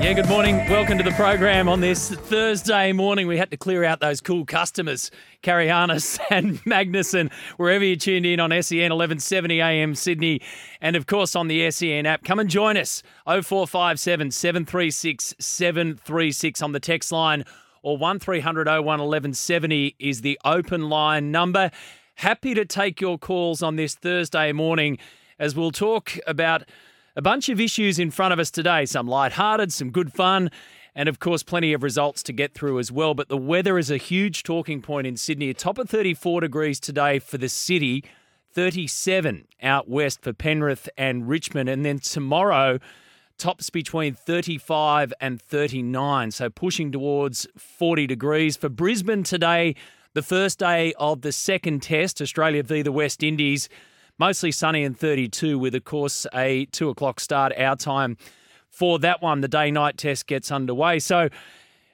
Yeah, 0.00 0.14
good 0.14 0.30
morning. 0.30 0.56
Welcome 0.70 0.96
to 0.96 1.04
the 1.04 1.10
program 1.10 1.68
on 1.68 1.82
this 1.82 2.08
Thursday 2.08 2.90
morning. 2.90 3.26
We 3.26 3.36
had 3.36 3.50
to 3.50 3.58
clear 3.58 3.84
out 3.84 4.00
those 4.00 4.22
cool 4.22 4.46
customers, 4.46 5.10
Carayannis 5.42 6.18
and 6.30 6.58
Magnussen, 6.64 7.30
wherever 7.58 7.84
you 7.84 7.96
tuned 7.96 8.24
in 8.24 8.40
on 8.40 8.48
SEN 8.50 8.78
1170 8.78 9.60
AM 9.60 9.94
Sydney, 9.94 10.40
and 10.80 10.96
of 10.96 11.06
course 11.06 11.36
on 11.36 11.48
the 11.48 11.70
SEN 11.70 12.06
app. 12.06 12.24
Come 12.24 12.38
and 12.38 12.48
join 12.48 12.78
us 12.78 13.02
0457 13.26 14.30
736 14.30 15.34
736 15.38 16.62
on 16.62 16.72
the 16.72 16.80
text 16.80 17.12
line 17.12 17.44
or 17.82 17.98
1300 17.98 18.68
01 18.68 18.82
1170 18.84 19.96
is 19.98 20.22
the 20.22 20.40
open 20.46 20.88
line 20.88 21.30
number. 21.30 21.70
Happy 22.14 22.54
to 22.54 22.64
take 22.64 23.02
your 23.02 23.18
calls 23.18 23.62
on 23.62 23.76
this 23.76 23.96
Thursday 23.96 24.50
morning 24.52 24.96
as 25.38 25.54
we'll 25.54 25.70
talk 25.70 26.16
about 26.26 26.62
a 27.16 27.22
bunch 27.22 27.48
of 27.48 27.60
issues 27.60 27.98
in 27.98 28.10
front 28.10 28.32
of 28.32 28.38
us 28.38 28.50
today, 28.50 28.86
some 28.86 29.06
light-hearted, 29.06 29.72
some 29.72 29.90
good 29.90 30.12
fun, 30.12 30.50
and 30.94 31.08
of 31.08 31.18
course, 31.18 31.42
plenty 31.42 31.72
of 31.72 31.82
results 31.82 32.22
to 32.24 32.32
get 32.32 32.54
through 32.54 32.78
as 32.78 32.90
well. 32.90 33.14
But 33.14 33.28
the 33.28 33.36
weather 33.36 33.78
is 33.78 33.90
a 33.90 33.96
huge 33.96 34.42
talking 34.42 34.82
point 34.82 35.06
in 35.06 35.16
Sydney. 35.16 35.50
A 35.50 35.54
top 35.54 35.78
of 35.78 35.88
34 35.88 36.40
degrees 36.40 36.80
today 36.80 37.18
for 37.18 37.38
the 37.38 37.48
city, 37.48 38.04
37 38.52 39.46
out 39.62 39.88
west 39.88 40.22
for 40.22 40.32
Penrith 40.32 40.88
and 40.98 41.28
Richmond. 41.28 41.68
And 41.68 41.84
then 41.84 42.00
tomorrow, 42.00 42.80
tops 43.38 43.70
between 43.70 44.14
35 44.14 45.12
and 45.20 45.40
39, 45.40 46.30
so 46.32 46.50
pushing 46.50 46.92
towards 46.92 47.46
40 47.56 48.06
degrees. 48.06 48.56
For 48.56 48.68
Brisbane 48.68 49.22
today, 49.22 49.76
the 50.12 50.22
first 50.22 50.58
day 50.58 50.92
of 50.98 51.22
the 51.22 51.32
second 51.32 51.82
test, 51.82 52.20
Australia 52.20 52.62
v 52.62 52.82
the 52.82 52.92
West 52.92 53.22
Indies. 53.22 53.68
Mostly 54.20 54.52
sunny 54.52 54.84
and 54.84 54.94
32, 54.94 55.58
with, 55.58 55.74
of 55.74 55.84
course, 55.84 56.26
a 56.34 56.66
two 56.66 56.90
o'clock 56.90 57.20
start 57.20 57.54
our 57.56 57.74
time 57.74 58.18
for 58.68 58.98
that 58.98 59.22
one. 59.22 59.40
The 59.40 59.48
day 59.48 59.70
night 59.70 59.96
test 59.96 60.26
gets 60.26 60.52
underway. 60.52 60.98
So 60.98 61.30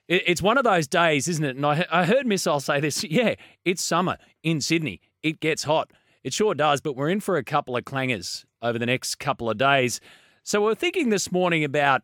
it's 0.09 0.43
one 0.43 0.59
of 0.59 0.65
those 0.65 0.89
days, 0.89 1.29
isn't 1.29 1.45
it? 1.45 1.55
And 1.55 1.65
I 1.65 2.05
heard 2.05 2.27
Missile 2.27 2.59
say 2.59 2.80
this 2.80 3.05
yeah, 3.09 3.37
it's 3.65 3.80
summer 3.80 4.16
in 4.43 4.60
Sydney. 4.60 5.01
It 5.23 5.38
gets 5.38 5.63
hot. 5.63 5.93
It 6.24 6.33
sure 6.33 6.52
does, 6.52 6.80
but 6.80 6.96
we're 6.96 7.10
in 7.10 7.21
for 7.21 7.37
a 7.37 7.45
couple 7.45 7.77
of 7.77 7.85
clangers 7.85 8.45
over 8.61 8.77
the 8.77 8.87
next 8.87 9.21
couple 9.21 9.49
of 9.49 9.57
days. 9.57 10.01
So 10.43 10.61
we're 10.61 10.74
thinking 10.74 11.11
this 11.11 11.30
morning 11.30 11.63
about 11.63 12.02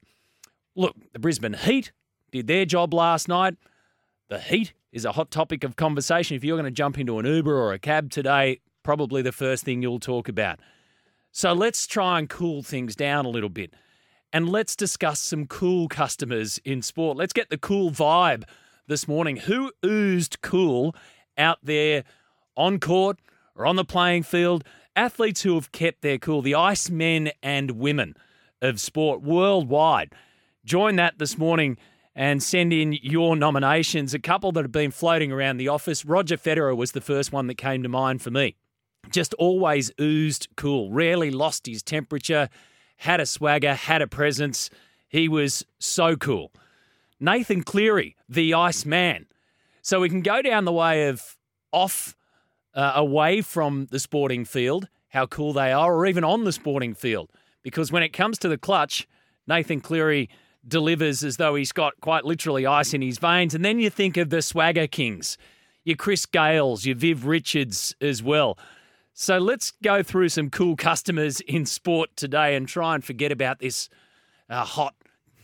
look, 0.76 0.94
the 1.12 1.18
Brisbane 1.18 1.54
Heat 1.54 1.90
did 2.30 2.46
their 2.46 2.64
job 2.64 2.94
last 2.94 3.26
night. 3.26 3.56
The 4.28 4.38
heat 4.38 4.72
is 4.92 5.04
a 5.04 5.10
hot 5.10 5.32
topic 5.32 5.64
of 5.64 5.74
conversation. 5.74 6.36
If 6.36 6.44
you're 6.44 6.56
going 6.56 6.64
to 6.64 6.70
jump 6.70 6.96
into 6.96 7.18
an 7.18 7.26
Uber 7.26 7.52
or 7.52 7.72
a 7.72 7.80
cab 7.80 8.10
today, 8.10 8.60
probably 8.82 9.22
the 9.22 9.32
first 9.32 9.64
thing 9.64 9.82
you'll 9.82 10.00
talk 10.00 10.28
about. 10.28 10.60
So 11.30 11.52
let's 11.52 11.86
try 11.86 12.18
and 12.18 12.28
cool 12.28 12.62
things 12.62 12.94
down 12.94 13.24
a 13.24 13.30
little 13.30 13.48
bit. 13.48 13.72
And 14.32 14.48
let's 14.48 14.76
discuss 14.76 15.20
some 15.20 15.46
cool 15.46 15.88
customers 15.88 16.58
in 16.64 16.82
sport. 16.82 17.16
Let's 17.16 17.32
get 17.32 17.50
the 17.50 17.58
cool 17.58 17.90
vibe 17.90 18.44
this 18.86 19.06
morning. 19.08 19.36
Who 19.36 19.72
oozed 19.84 20.40
cool 20.42 20.94
out 21.36 21.58
there 21.62 22.04
on 22.56 22.80
court 22.80 23.18
or 23.54 23.66
on 23.66 23.76
the 23.76 23.84
playing 23.84 24.22
field? 24.24 24.64
Athletes 24.94 25.42
who 25.42 25.54
have 25.54 25.72
kept 25.72 26.02
their 26.02 26.18
cool, 26.18 26.42
the 26.42 26.54
ice 26.54 26.90
men 26.90 27.30
and 27.42 27.72
women 27.72 28.14
of 28.60 28.80
sport 28.80 29.22
worldwide. 29.22 30.14
Join 30.64 30.96
that 30.96 31.18
this 31.18 31.38
morning 31.38 31.78
and 32.14 32.42
send 32.42 32.72
in 32.72 32.92
your 33.02 33.36
nominations. 33.36 34.12
A 34.12 34.18
couple 34.18 34.52
that 34.52 34.64
have 34.64 34.72
been 34.72 34.90
floating 34.90 35.32
around 35.32 35.56
the 35.56 35.68
office. 35.68 36.04
Roger 36.04 36.36
Federer 36.36 36.76
was 36.76 36.92
the 36.92 37.00
first 37.00 37.32
one 37.32 37.46
that 37.46 37.56
came 37.56 37.82
to 37.82 37.88
mind 37.88 38.20
for 38.20 38.30
me 38.30 38.56
just 39.10 39.34
always 39.34 39.90
oozed 40.00 40.48
cool, 40.56 40.90
rarely 40.90 41.30
lost 41.30 41.66
his 41.66 41.82
temperature, 41.82 42.48
had 42.98 43.20
a 43.20 43.26
swagger, 43.26 43.74
had 43.74 44.02
a 44.02 44.06
presence. 44.06 44.70
He 45.08 45.28
was 45.28 45.64
so 45.78 46.16
cool. 46.16 46.52
Nathan 47.20 47.62
Cleary, 47.62 48.16
the 48.28 48.54
Iceman. 48.54 49.26
So 49.82 50.00
we 50.00 50.08
can 50.08 50.22
go 50.22 50.42
down 50.42 50.64
the 50.64 50.72
way 50.72 51.08
of 51.08 51.36
off, 51.72 52.16
uh, 52.74 52.92
away 52.94 53.40
from 53.40 53.86
the 53.90 53.98
sporting 53.98 54.44
field, 54.44 54.88
how 55.08 55.26
cool 55.26 55.52
they 55.52 55.72
are, 55.72 55.94
or 55.94 56.06
even 56.06 56.24
on 56.24 56.44
the 56.44 56.52
sporting 56.52 56.94
field. 56.94 57.30
Because 57.62 57.92
when 57.92 58.02
it 58.02 58.10
comes 58.10 58.38
to 58.38 58.48
the 58.48 58.58
clutch, 58.58 59.06
Nathan 59.46 59.80
Cleary 59.80 60.28
delivers 60.66 61.24
as 61.24 61.36
though 61.36 61.54
he's 61.54 61.72
got 61.72 62.00
quite 62.00 62.24
literally 62.24 62.66
ice 62.66 62.94
in 62.94 63.02
his 63.02 63.18
veins. 63.18 63.54
And 63.54 63.64
then 63.64 63.78
you 63.78 63.90
think 63.90 64.16
of 64.16 64.30
the 64.30 64.42
swagger 64.42 64.86
kings, 64.86 65.36
your 65.84 65.96
Chris 65.96 66.26
Gayles, 66.26 66.86
your 66.86 66.96
Viv 66.96 67.26
Richards 67.26 67.94
as 68.00 68.22
well. 68.22 68.56
So 69.14 69.38
let's 69.38 69.72
go 69.82 70.02
through 70.02 70.30
some 70.30 70.48
cool 70.48 70.74
customers 70.74 71.40
in 71.40 71.66
sport 71.66 72.10
today 72.16 72.56
and 72.56 72.66
try 72.66 72.94
and 72.94 73.04
forget 73.04 73.30
about 73.30 73.58
this 73.58 73.88
uh, 74.48 74.64
hot, 74.64 74.94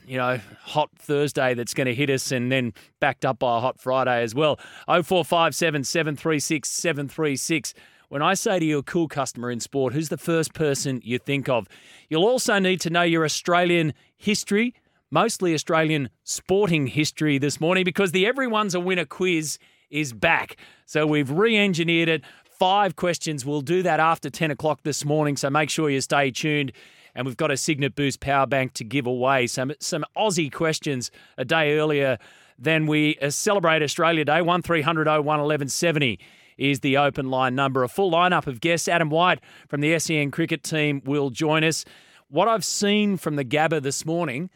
you 0.06 0.16
know, 0.16 0.40
hot 0.62 0.90
Thursday 0.98 1.52
that's 1.54 1.74
going 1.74 1.86
to 1.86 1.94
hit 1.94 2.08
us 2.08 2.32
and 2.32 2.50
then 2.50 2.72
backed 2.98 3.26
up 3.26 3.38
by 3.38 3.58
a 3.58 3.60
hot 3.60 3.78
Friday 3.78 4.22
as 4.22 4.34
well. 4.34 4.56
0457 4.86 5.84
736 5.84 6.68
736. 6.68 7.74
When 8.08 8.22
I 8.22 8.32
say 8.32 8.58
to 8.58 8.64
you 8.64 8.78
a 8.78 8.82
cool 8.82 9.06
customer 9.06 9.50
in 9.50 9.60
sport, 9.60 9.92
who's 9.92 10.08
the 10.08 10.16
first 10.16 10.54
person 10.54 11.02
you 11.04 11.18
think 11.18 11.50
of? 11.50 11.68
You'll 12.08 12.24
also 12.24 12.58
need 12.58 12.80
to 12.80 12.90
know 12.90 13.02
your 13.02 13.22
Australian 13.22 13.92
history, 14.16 14.74
mostly 15.10 15.52
Australian 15.52 16.08
sporting 16.24 16.86
history 16.86 17.36
this 17.36 17.60
morning, 17.60 17.84
because 17.84 18.12
the 18.12 18.26
Everyone's 18.26 18.74
a 18.74 18.80
Winner 18.80 19.04
quiz 19.04 19.58
is 19.90 20.14
back. 20.14 20.56
So 20.86 21.06
we've 21.06 21.30
re 21.30 21.58
engineered 21.58 22.08
it 22.08 22.24
five 22.58 22.96
questions. 22.96 23.44
We'll 23.44 23.60
do 23.60 23.82
that 23.82 24.00
after 24.00 24.30
10 24.30 24.50
o'clock 24.50 24.82
this 24.82 25.04
morning, 25.04 25.36
so 25.36 25.48
make 25.48 25.70
sure 25.70 25.88
you 25.88 26.00
stay 26.00 26.30
tuned. 26.30 26.72
And 27.14 27.26
we've 27.26 27.36
got 27.36 27.50
a 27.50 27.56
Cygnett 27.56 27.94
Boost 27.94 28.20
power 28.20 28.46
bank 28.46 28.74
to 28.74 28.84
give 28.84 29.06
away. 29.06 29.46
Some, 29.46 29.72
some 29.80 30.04
Aussie 30.16 30.52
questions 30.52 31.10
a 31.36 31.44
day 31.44 31.78
earlier 31.78 32.18
than 32.58 32.86
we 32.86 33.16
uh, 33.18 33.30
celebrate 33.30 33.82
Australia 33.82 34.24
Day. 34.24 34.42
1300 34.42 35.06
01 35.06 35.24
1170 35.24 36.18
is 36.56 36.80
the 36.80 36.96
open 36.96 37.30
line 37.30 37.54
number. 37.54 37.82
A 37.82 37.88
full 37.88 38.10
lineup 38.10 38.46
of 38.46 38.60
guests. 38.60 38.88
Adam 38.88 39.10
White 39.10 39.40
from 39.68 39.80
the 39.80 39.98
SEN 39.98 40.30
cricket 40.30 40.62
team 40.62 41.00
will 41.04 41.30
join 41.30 41.64
us. 41.64 41.84
What 42.28 42.48
I've 42.48 42.64
seen 42.64 43.16
from 43.16 43.36
the 43.36 43.44
Gabba 43.44 43.82
this 43.82 44.04
morning 44.04 44.50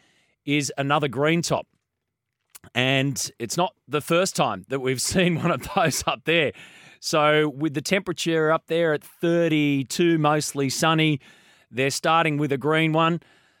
is 0.45 0.71
another 0.77 1.07
green 1.07 1.41
top. 1.41 1.67
And 2.75 3.31
it's 3.39 3.57
not 3.57 3.73
the 3.87 4.01
first 4.01 4.35
time 4.35 4.65
that 4.69 4.79
we've 4.79 5.01
seen 5.13 5.35
one 5.35 5.51
of 5.51 5.67
those 5.75 6.03
up 6.05 6.25
there. 6.25 6.51
So, 7.05 7.49
with 7.49 7.73
the 7.73 7.81
temperature 7.81 8.49
up 8.49 8.67
there 8.67 8.93
at 8.93 9.03
32, 9.03 10.17
mostly 10.17 10.69
sunny, 10.69 11.19
they're 11.69 11.89
starting 11.89 12.37
with 12.37 12.53
a 12.53 12.57
green 12.57 12.93
one. 12.93 13.19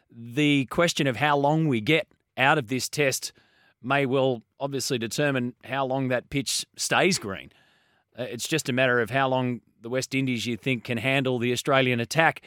The 0.09 0.63
question 0.67 1.07
of 1.07 1.17
how 1.17 1.35
long 1.35 1.67
we 1.67 1.81
get 1.81 2.07
out 2.37 2.57
of 2.57 2.69
this 2.69 2.87
test 2.87 3.33
may 3.81 4.05
well 4.05 4.43
obviously 4.61 4.97
determine 4.97 5.55
how 5.65 5.85
long 5.85 6.07
that 6.07 6.29
pitch 6.29 6.65
stays 6.77 7.19
green. 7.19 7.51
Uh, 8.17 8.23
it's 8.23 8.47
just 8.47 8.69
a 8.69 8.73
matter 8.73 9.01
of 9.01 9.09
how 9.09 9.27
long 9.27 9.59
the 9.81 9.89
West 9.89 10.15
Indies 10.15 10.45
you 10.45 10.55
think 10.55 10.85
can 10.85 10.97
handle 10.97 11.37
the 11.37 11.51
Australian 11.51 11.99
attack. 11.99 12.43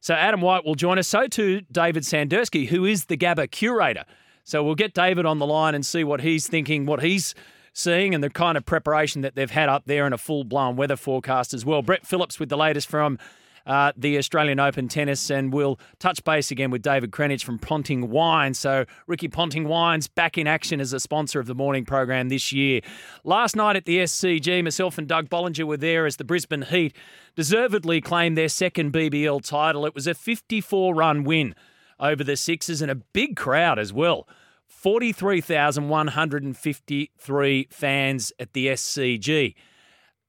So 0.00 0.14
Adam 0.14 0.40
White 0.40 0.64
will 0.64 0.74
join 0.74 0.98
us. 0.98 1.06
So 1.06 1.28
too 1.28 1.60
David 1.70 2.02
Sandurski, 2.02 2.66
who 2.66 2.84
is 2.84 3.04
the 3.04 3.16
Gabba 3.16 3.48
curator. 3.52 4.04
So 4.42 4.64
we'll 4.64 4.74
get 4.74 4.94
David 4.94 5.26
on 5.26 5.38
the 5.38 5.46
line 5.46 5.76
and 5.76 5.86
see 5.86 6.02
what 6.02 6.22
he's 6.22 6.48
thinking, 6.48 6.86
what 6.86 7.04
he's 7.04 7.36
seeing 7.72 8.14
and 8.14 8.22
the 8.22 8.30
kind 8.30 8.56
of 8.56 8.64
preparation 8.64 9.22
that 9.22 9.34
they've 9.34 9.50
had 9.50 9.68
up 9.68 9.84
there 9.86 10.06
in 10.06 10.12
a 10.12 10.18
full 10.18 10.44
blown 10.44 10.76
weather 10.76 10.96
forecast 10.96 11.54
as 11.54 11.64
well. 11.64 11.82
Brett 11.82 12.06
Phillips 12.06 12.38
with 12.38 12.48
the 12.48 12.56
latest 12.56 12.88
from 12.88 13.18
uh, 13.66 13.92
the 13.96 14.18
Australian 14.18 14.58
Open 14.58 14.88
tennis, 14.88 15.30
and 15.30 15.52
we'll 15.52 15.78
touch 15.98 16.24
base 16.24 16.50
again 16.50 16.70
with 16.70 16.82
David 16.82 17.10
Krennich 17.10 17.44
from 17.44 17.58
Ponting 17.58 18.10
Wine. 18.10 18.54
So, 18.54 18.84
Ricky 19.06 19.28
Ponting 19.28 19.68
Wines 19.68 20.08
back 20.08 20.38
in 20.38 20.46
action 20.46 20.80
as 20.80 20.92
a 20.92 21.00
sponsor 21.00 21.40
of 21.40 21.46
the 21.46 21.54
morning 21.54 21.84
program 21.84 22.28
this 22.28 22.52
year. 22.52 22.80
Last 23.22 23.56
night 23.56 23.76
at 23.76 23.84
the 23.84 23.98
SCG, 23.98 24.64
myself 24.64 24.98
and 24.98 25.06
Doug 25.06 25.28
Bollinger 25.28 25.64
were 25.64 25.76
there 25.76 26.06
as 26.06 26.16
the 26.16 26.24
Brisbane 26.24 26.62
Heat 26.62 26.96
deservedly 27.36 28.00
claimed 28.00 28.36
their 28.36 28.48
second 28.48 28.92
BBL 28.92 29.46
title. 29.46 29.86
It 29.86 29.94
was 29.94 30.06
a 30.06 30.14
54 30.14 30.94
run 30.94 31.24
win 31.24 31.54
over 31.98 32.24
the 32.24 32.36
Sixers 32.36 32.80
and 32.82 32.90
a 32.90 32.94
big 32.94 33.36
crowd 33.36 33.78
as 33.78 33.92
well. 33.92 34.26
43,153 34.70 37.68
fans 37.70 38.32
at 38.38 38.52
the 38.52 38.68
SCG. 38.68 39.54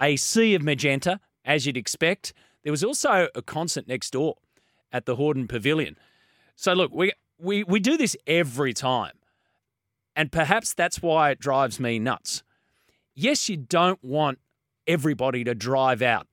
A 0.02 0.16
sea 0.18 0.56
of 0.56 0.64
magenta, 0.64 1.20
as 1.46 1.66
you'd 1.66 1.78
expect. 1.78 2.34
There 2.64 2.74
was 2.74 2.84
also 2.84 3.30
a 3.34 3.42
concert 3.42 3.88
next 3.88 4.12
door 4.12 4.36
at 4.92 5.06
the 5.06 5.16
Hordern 5.16 5.48
Pavilion. 5.48 5.96
So, 6.56 6.74
look, 6.74 6.92
we, 6.94 7.14
we, 7.40 7.64
we 7.64 7.80
do 7.80 7.96
this 7.98 8.18
every 8.28 8.74
time. 8.74 9.14
And 10.16 10.32
perhaps 10.32 10.74
that's 10.74 11.02
why 11.02 11.30
it 11.30 11.40
drives 11.40 11.80
me 11.80 12.00
nuts. 12.00 12.44
Yes, 13.16 13.48
you 13.48 13.58
don't 13.58 14.04
want 14.04 14.40
everybody 14.88 15.44
to 15.44 15.56
drive 15.56 16.02
out 16.02 16.28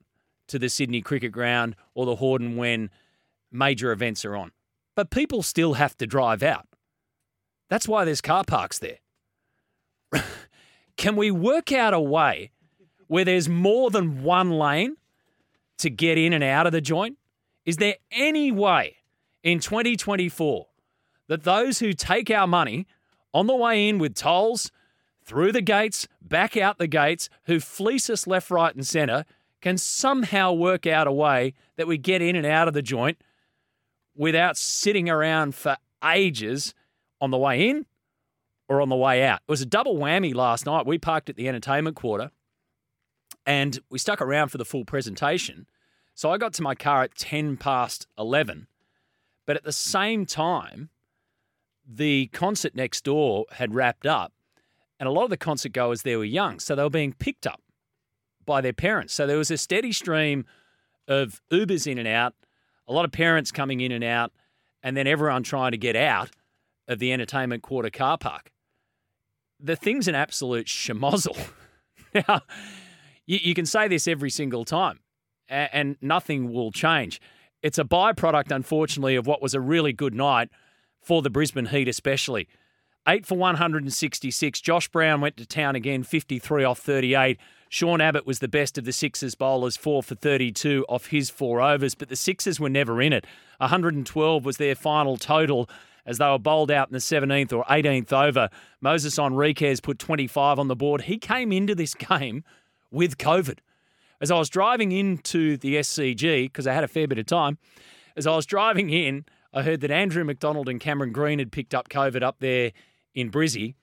to 0.49 0.59
the 0.59 0.69
Sydney 0.69 1.03
Cricket 1.03 1.33
Ground 1.33 1.77
or 1.95 2.07
the 2.07 2.17
Hordern 2.17 2.57
when 2.57 2.91
major 3.53 3.93
events 3.93 4.25
are 4.25 4.35
on. 4.35 4.51
But 4.97 5.11
people 5.11 5.43
still 5.43 5.75
have 5.75 5.97
to 5.99 6.07
drive 6.07 6.43
out. 6.43 6.68
That's 7.69 7.89
why 7.89 8.05
there's 8.05 8.21
car 8.21 8.45
parks 8.45 8.79
there. 8.79 8.99
Can 10.97 11.17
we 11.17 11.31
work 11.31 11.73
out 11.73 11.95
a 11.95 12.01
way 12.01 12.51
where 13.07 13.25
there's 13.25 13.49
more 13.49 13.91
than 13.91 14.23
one 14.23 14.51
lane 14.51 14.97
to 15.79 15.91
get 15.91 16.19
in 16.19 16.33
and 16.33 16.43
out 16.43 16.67
of 16.67 16.73
the 16.73 16.81
joint? 16.81 17.19
Is 17.65 17.77
there 17.77 17.97
any 18.11 18.51
way 18.51 18.97
in 19.43 19.61
2024 19.61 20.67
that 21.29 21.45
those 21.45 21.79
who 21.79 21.93
take 21.93 22.31
our 22.31 22.47
money 22.47 22.87
on 23.33 23.47
the 23.47 23.55
way 23.55 23.89
in 23.89 23.99
with 23.99 24.15
tolls, 24.15 24.71
through 25.23 25.53
the 25.53 25.61
gates, 25.61 26.09
back 26.23 26.57
out 26.57 26.79
the 26.79 26.87
gates, 26.87 27.29
who 27.45 27.61
fleece 27.61 28.09
us 28.09 28.27
left, 28.27 28.51
right, 28.51 28.75
and 28.75 28.87
centre, 28.87 29.27
can 29.61 29.77
somehow 29.77 30.53
work 30.53 30.87
out 30.87 31.07
a 31.07 31.13
way 31.13 31.53
that 31.77 31.87
we 31.87 31.99
get 31.99 32.23
in 32.23 32.35
and 32.35 32.47
out 32.47 32.67
of 32.67 32.75
the 32.75 32.83
joint 32.83 33.19
without 34.17 34.57
sitting 34.57 35.11
around 35.11 35.55
for 35.55 35.77
ages 36.03 36.75
on 37.21 37.31
the 37.31 37.39
way 37.39 37.69
in 37.69 37.87
or 38.69 38.81
on 38.81 38.89
the 38.89 38.97
way 38.97 39.25
out. 39.25 39.41
It 39.49 39.51
was 39.51 39.63
a 39.63 39.67
double 39.67 39.97
whammy 39.97 40.35
last 40.35 40.67
night. 40.67 40.87
We 40.87 40.99
parked 40.99 41.31
at 41.31 41.37
the 41.37 41.49
entertainment 41.49 41.97
quarter 41.97 42.31
and 43.47 43.79
we 43.91 43.99
stuck 43.99 44.21
around 44.21 44.49
for 44.49 44.59
the 44.59 44.65
full 44.65 44.85
presentation. 44.85 45.67
So 46.15 46.31
I 46.31 46.37
got 46.37 46.53
to 46.55 46.63
my 46.63 46.75
car 46.75 47.03
at 47.03 47.15
10 47.15 47.57
past 47.57 48.07
11. 48.19 48.67
But 49.47 49.57
at 49.57 49.65
the 49.65 49.73
same 49.73 50.27
time, 50.27 50.91
the 51.87 52.27
concert 52.27 52.75
next 52.75 53.05
door 53.05 53.47
had 53.53 53.75
wrapped 53.75 54.07
up, 54.07 54.35
and 55.01 55.09
a 55.09 55.13
lot 55.13 55.25
of 55.25 55.31
the 55.31 55.39
concert 55.39 55.73
goers 55.73 56.03
there 56.03 56.19
were 56.19 56.25
young. 56.25 56.61
So 56.61 56.75
they 56.75 56.83
were 56.83 56.91
being 56.91 57.15
picked 57.15 57.47
up 57.47 57.63
by 58.45 58.61
their 58.61 58.75
parents. 58.75 59.15
So 59.15 59.27
there 59.27 59.39
was 59.39 59.51
a 59.51 59.57
steady 59.57 59.93
stream 59.93 60.45
of 61.07 61.41
Ubers 61.51 61.87
in 61.91 61.97
and 61.97 62.07
out, 62.07 62.35
a 62.87 62.93
lot 62.93 63.07
of 63.07 63.13
parents 63.13 63.51
coming 63.51 63.81
in 63.81 63.93
and 63.93 64.05
out, 64.05 64.33
and 64.83 64.97
then 64.97 65.07
everyone 65.07 65.43
trying 65.43 65.71
to 65.71 65.79
get 65.79 65.97
out 65.97 66.29
of 66.89 66.99
the 66.99 67.13
entertainment 67.13 67.63
quarter 67.63 67.91
car 67.91 68.19
park. 68.19 68.51
The 69.61 69.77
thing's 69.77 70.09
an 70.09 70.15
absolute 70.15 70.67
schmozzle. 70.67 71.37
now, 72.15 72.43
you, 73.27 73.39
you, 73.43 73.55
can 73.55 73.67
say 73.67 73.87
this 73.87 74.09
every 74.09 74.31
single 74.31 74.65
time, 74.65 75.01
and, 75.49 75.69
and 75.73 75.97
nothing 76.01 76.53
will 76.53 76.73
change. 76.73 77.21
It's 77.63 77.79
a 77.79 77.85
byproduct, 77.85 78.51
unfortunately, 78.51 79.17
of 79.17 79.27
what 79.27 79.43
was 79.43 79.55
a 79.55 79.61
really 79.61 79.93
good 79.93 80.15
night 80.15 80.49
for 81.01 81.23
the 81.23 81.31
Brisbane 81.31 81.67
Heat, 81.67 81.89
especially. 81.89 82.49
Eight 83.07 83.27
for 83.27 83.37
166. 83.37 84.61
Josh 84.61 84.89
Brown 84.89 85.21
went 85.21 85.37
to 85.39 85.47
town 85.47 85.75
again, 85.75 86.03
53 86.03 86.65
off 86.65 86.79
38. 86.79 87.39
Sean 87.71 88.01
Abbott 88.01 88.27
was 88.27 88.39
the 88.39 88.49
best 88.49 88.79
of 88.79 88.85
the 88.85 88.93
Sixers 88.93 89.35
bowlers, 89.35 89.77
four 89.77 90.03
for 90.03 90.15
32 90.15 90.85
off 90.89 91.07
his 91.07 91.31
four 91.31 91.61
overs, 91.61 91.95
but 91.95 92.09
the 92.09 92.17
Sixers 92.17 92.61
were 92.61 92.69
never 92.69 93.01
in 93.01 93.13
it. 93.13 93.27
112 93.59 94.45
was 94.45 94.57
their 94.57 94.75
final 94.75 95.17
total 95.17 95.69
as 96.09 96.17
they 96.17 96.27
were 96.27 96.39
bowled 96.39 96.71
out 96.71 96.89
in 96.89 96.95
the 96.95 96.99
17th 96.99 97.53
or 97.53 97.65
18th 97.65 98.13
over. 98.15 98.49
Moses 98.81 99.17
Henriques 99.19 99.83
put 99.83 99.99
25 99.99 100.59
on 100.59 100.67
the 100.67 100.75
board. 100.75 101.03
He 101.03 101.19
came 101.19 101.53
into 101.53 101.75
this 101.75 101.95
game 102.11 102.43
with 102.91 103.19
COVID. 103.19 103.59
As 104.19 104.31
I 104.31 104.39
was 104.39 104.49
driving 104.49 104.91
into 104.91 105.59
the 105.59 105.77
SCG, 105.77 106.47
because 106.47 106.67
I 106.67 106.73
had 106.73 106.83
a 106.83 106.89
fair 106.89 107.07
bit 107.07 107.19
of 107.19 107.27
time, 107.27 107.59
as 108.17 108.27
I 108.27 108.35
was 108.35 108.47
driving 108.47 108.89
in, 108.89 109.27
I 109.53 109.63
heard 109.63 109.83
that 109.83 109.91
Andrew 109.91 110.25
McDonald 110.25 110.69
and 110.69 110.81
Cameron 110.81 111.13
Green 111.13 111.39
had 111.39 111.53
picked 111.53 111.75
up 111.75 111.91
COVID 111.91 112.23
up 112.23 112.37
there 112.41 112.73
in 113.15 113.31
Brizzy. 113.31 113.75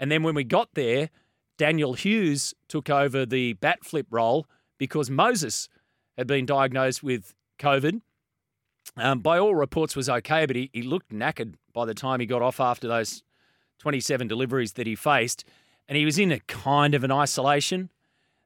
And 0.00 0.10
then 0.10 0.22
when 0.22 0.34
we 0.34 0.44
got 0.44 0.70
there, 0.74 1.10
Daniel 1.58 1.92
Hughes 1.92 2.54
took 2.68 2.88
over 2.88 3.26
the 3.26 3.52
bat 3.52 3.84
flip 3.84 4.06
role 4.10 4.46
because 4.78 5.10
Moses 5.10 5.68
had 6.16 6.26
been 6.26 6.46
diagnosed 6.46 7.02
with 7.02 7.34
COVID. 7.58 8.00
Um, 8.96 9.20
by 9.20 9.38
all 9.38 9.54
reports, 9.54 9.94
was 9.94 10.08
okay, 10.08 10.46
but 10.46 10.56
he, 10.56 10.70
he 10.72 10.82
looked 10.82 11.10
knackered 11.10 11.54
by 11.74 11.84
the 11.84 11.94
time 11.94 12.20
he 12.20 12.26
got 12.26 12.42
off 12.42 12.60
after 12.60 12.88
those 12.88 13.22
27 13.78 14.26
deliveries 14.26 14.72
that 14.74 14.86
he 14.86 14.94
faced, 14.94 15.44
and 15.88 15.96
he 15.96 16.04
was 16.04 16.18
in 16.18 16.32
a 16.32 16.40
kind 16.40 16.94
of 16.94 17.04
an 17.04 17.12
isolation. 17.12 17.90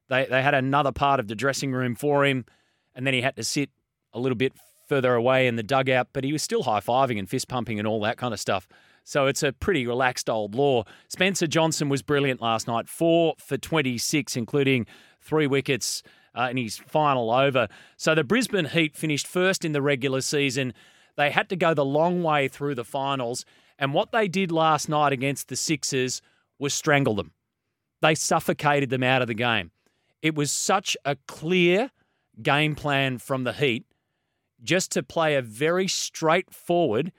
They 0.09 0.25
they 0.25 0.41
had 0.41 0.53
another 0.53 0.91
part 0.91 1.19
of 1.19 1.27
the 1.27 1.35
dressing 1.35 1.71
room 1.71 1.95
for 1.95 2.25
him, 2.25 2.45
and 2.93 3.07
then 3.07 3.13
he 3.13 3.21
had 3.21 3.35
to 3.37 3.43
sit 3.43 3.69
a 4.13 4.19
little 4.19 4.35
bit 4.35 4.53
further 4.87 5.15
away 5.15 5.47
in 5.47 5.55
the 5.55 5.63
dugout, 5.63 6.09
but 6.11 6.25
he 6.25 6.33
was 6.33 6.43
still 6.43 6.63
high 6.63 6.81
fiving 6.81 7.17
and 7.17 7.29
fist 7.29 7.47
pumping 7.47 7.79
and 7.79 7.87
all 7.87 8.01
that 8.01 8.17
kind 8.17 8.33
of 8.33 8.39
stuff. 8.41 8.67
So 9.05 9.27
it's 9.27 9.41
a 9.41 9.53
pretty 9.53 9.87
relaxed 9.87 10.29
old 10.29 10.53
law. 10.53 10.83
Spencer 11.07 11.47
Johnson 11.47 11.87
was 11.87 12.01
brilliant 12.01 12.41
last 12.41 12.67
night, 12.67 12.89
four 12.89 13.35
for 13.39 13.57
26, 13.57 14.35
including 14.35 14.85
three 15.21 15.47
wickets 15.47 16.03
uh, 16.37 16.49
in 16.51 16.57
his 16.57 16.77
final 16.77 17.31
over. 17.31 17.67
So 17.97 18.15
the 18.15 18.23
Brisbane 18.23 18.65
Heat 18.65 18.95
finished 18.95 19.27
first 19.27 19.65
in 19.65 19.71
the 19.71 19.81
regular 19.81 20.21
season. 20.21 20.73
They 21.17 21.31
had 21.31 21.49
to 21.49 21.55
go 21.55 21.73
the 21.73 21.85
long 21.85 22.23
way 22.23 22.47
through 22.47 22.75
the 22.75 22.85
finals. 22.85 23.45
And 23.77 23.93
what 23.93 24.11
they 24.11 24.27
did 24.27 24.51
last 24.51 24.89
night 24.89 25.13
against 25.13 25.47
the 25.47 25.55
Sixers 25.55 26.21
was 26.59 26.73
strangle 26.73 27.15
them. 27.15 27.31
They 28.01 28.15
suffocated 28.15 28.89
them 28.89 29.03
out 29.03 29.21
of 29.21 29.27
the 29.27 29.33
game. 29.33 29.71
It 30.21 30.35
was 30.35 30.51
such 30.51 30.95
a 31.03 31.15
clear 31.27 31.91
game 32.41 32.75
plan 32.75 33.17
from 33.17 33.43
the 33.43 33.53
Heat 33.53 33.85
just 34.63 34.91
to 34.91 35.03
play 35.03 35.35
a 35.35 35.41
very 35.41 35.87
straightforward 35.87 37.11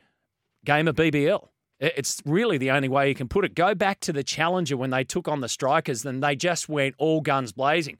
game 0.64 0.86
of 0.88 0.96
BBL. 0.96 1.48
It's 1.80 2.22
really 2.24 2.58
the 2.58 2.70
only 2.70 2.88
way 2.88 3.08
you 3.08 3.14
can 3.16 3.26
put 3.26 3.44
it. 3.44 3.56
Go 3.56 3.74
back 3.74 3.98
to 4.00 4.12
the 4.12 4.22
Challenger 4.22 4.76
when 4.76 4.90
they 4.90 5.02
took 5.02 5.26
on 5.26 5.40
the 5.40 5.48
Strikers, 5.48 6.02
then 6.02 6.20
they 6.20 6.36
just 6.36 6.68
went 6.68 6.94
all 6.96 7.20
guns 7.20 7.50
blazing. 7.50 7.98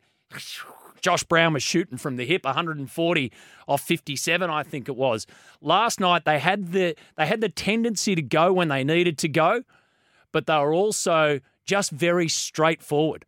Josh 1.03 1.25
Brown 1.25 1.53
was 1.53 1.63
shooting 1.63 1.99
from 1.99 2.17
the 2.17 2.25
hip, 2.25 2.45
140 2.45 3.33
off 3.67 3.83
57, 3.83 4.49
I 4.49 4.63
think 4.63 4.89
it 4.89 4.97
was. 4.97 5.27
Last 5.61 6.01
night 6.01 6.25
they 6.25 6.39
had 6.39 6.73
the 6.73 6.97
they 7.17 7.27
had 7.27 7.41
the 7.41 7.49
tendency 7.49 8.15
to 8.15 8.23
go 8.23 8.53
when 8.53 8.69
they 8.69 8.85
needed 8.85 9.19
to 9.19 9.29
go, 9.29 9.65
but 10.31 10.47
they 10.47 10.57
were 10.57 10.73
also 10.73 11.41
just 11.67 11.91
very 11.91 12.29
straightforward 12.29 13.27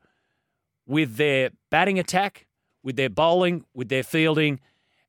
with 0.87 1.17
their 1.17 1.51
batting 1.71 1.99
attack, 1.99 2.47
with 2.83 2.97
their 2.97 3.11
bowling, 3.11 3.65
with 3.75 3.89
their 3.89 4.03
fielding, 4.03 4.61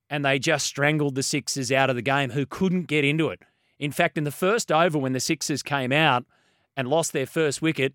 and 0.09 0.25
they 0.25 0.39
just 0.39 0.65
strangled 0.65 1.15
the 1.15 1.23
Sixers 1.23 1.71
out 1.71 1.89
of 1.89 1.95
the 1.95 2.01
game 2.01 2.31
who 2.31 2.45
couldn't 2.45 2.87
get 2.87 3.03
into 3.05 3.29
it. 3.29 3.41
In 3.77 3.91
fact, 3.91 4.17
in 4.17 4.23
the 4.23 4.31
first 4.31 4.71
over, 4.71 4.97
when 4.97 5.13
the 5.13 5.19
Sixers 5.19 5.61
came 5.61 5.91
out 5.91 6.25
and 6.77 6.87
lost 6.87 7.13
their 7.13 7.25
first 7.25 7.61
wicket 7.61 7.93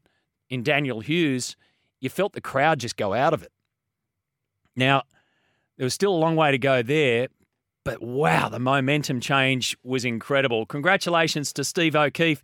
in 0.48 0.62
Daniel 0.62 1.00
Hughes, 1.00 1.56
you 2.00 2.10
felt 2.10 2.34
the 2.34 2.40
crowd 2.40 2.80
just 2.80 2.96
go 2.96 3.14
out 3.14 3.32
of 3.32 3.42
it. 3.42 3.52
Now, 4.76 5.02
there 5.76 5.84
was 5.84 5.94
still 5.94 6.14
a 6.14 6.16
long 6.16 6.36
way 6.36 6.50
to 6.50 6.58
go 6.58 6.82
there, 6.82 7.28
but 7.84 8.02
wow, 8.02 8.48
the 8.48 8.58
momentum 8.58 9.20
change 9.20 9.76
was 9.82 10.04
incredible. 10.04 10.66
Congratulations 10.66 11.52
to 11.54 11.64
Steve 11.64 11.96
O'Keefe. 11.96 12.42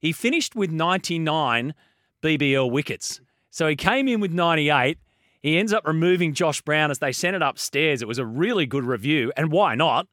He 0.00 0.12
finished 0.12 0.54
with 0.56 0.70
99 0.70 1.74
BBL 2.22 2.70
wickets. 2.70 3.20
So 3.50 3.68
he 3.68 3.76
came 3.76 4.08
in 4.08 4.20
with 4.20 4.32
98. 4.32 4.98
He 5.40 5.58
ends 5.58 5.72
up 5.72 5.86
removing 5.86 6.34
Josh 6.34 6.60
Brown 6.62 6.90
as 6.90 6.98
they 6.98 7.12
sent 7.12 7.36
it 7.36 7.42
upstairs. 7.42 8.02
It 8.02 8.08
was 8.08 8.18
a 8.18 8.26
really 8.26 8.66
good 8.66 8.84
review, 8.84 9.32
and 9.36 9.52
why 9.52 9.74
not? 9.74 10.06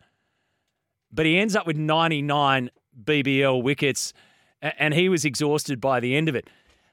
but 1.12 1.26
he 1.26 1.38
ends 1.40 1.56
up 1.56 1.66
with 1.66 1.78
99 1.78 2.70
BBL 3.04 3.64
wickets, 3.64 4.14
and 4.62 4.94
he 4.94 5.10
was 5.10 5.26
exhausted 5.26 5.80
by 5.80 6.00
the 6.00 6.16
end 6.16 6.30
of 6.30 6.36
it. 6.36 6.50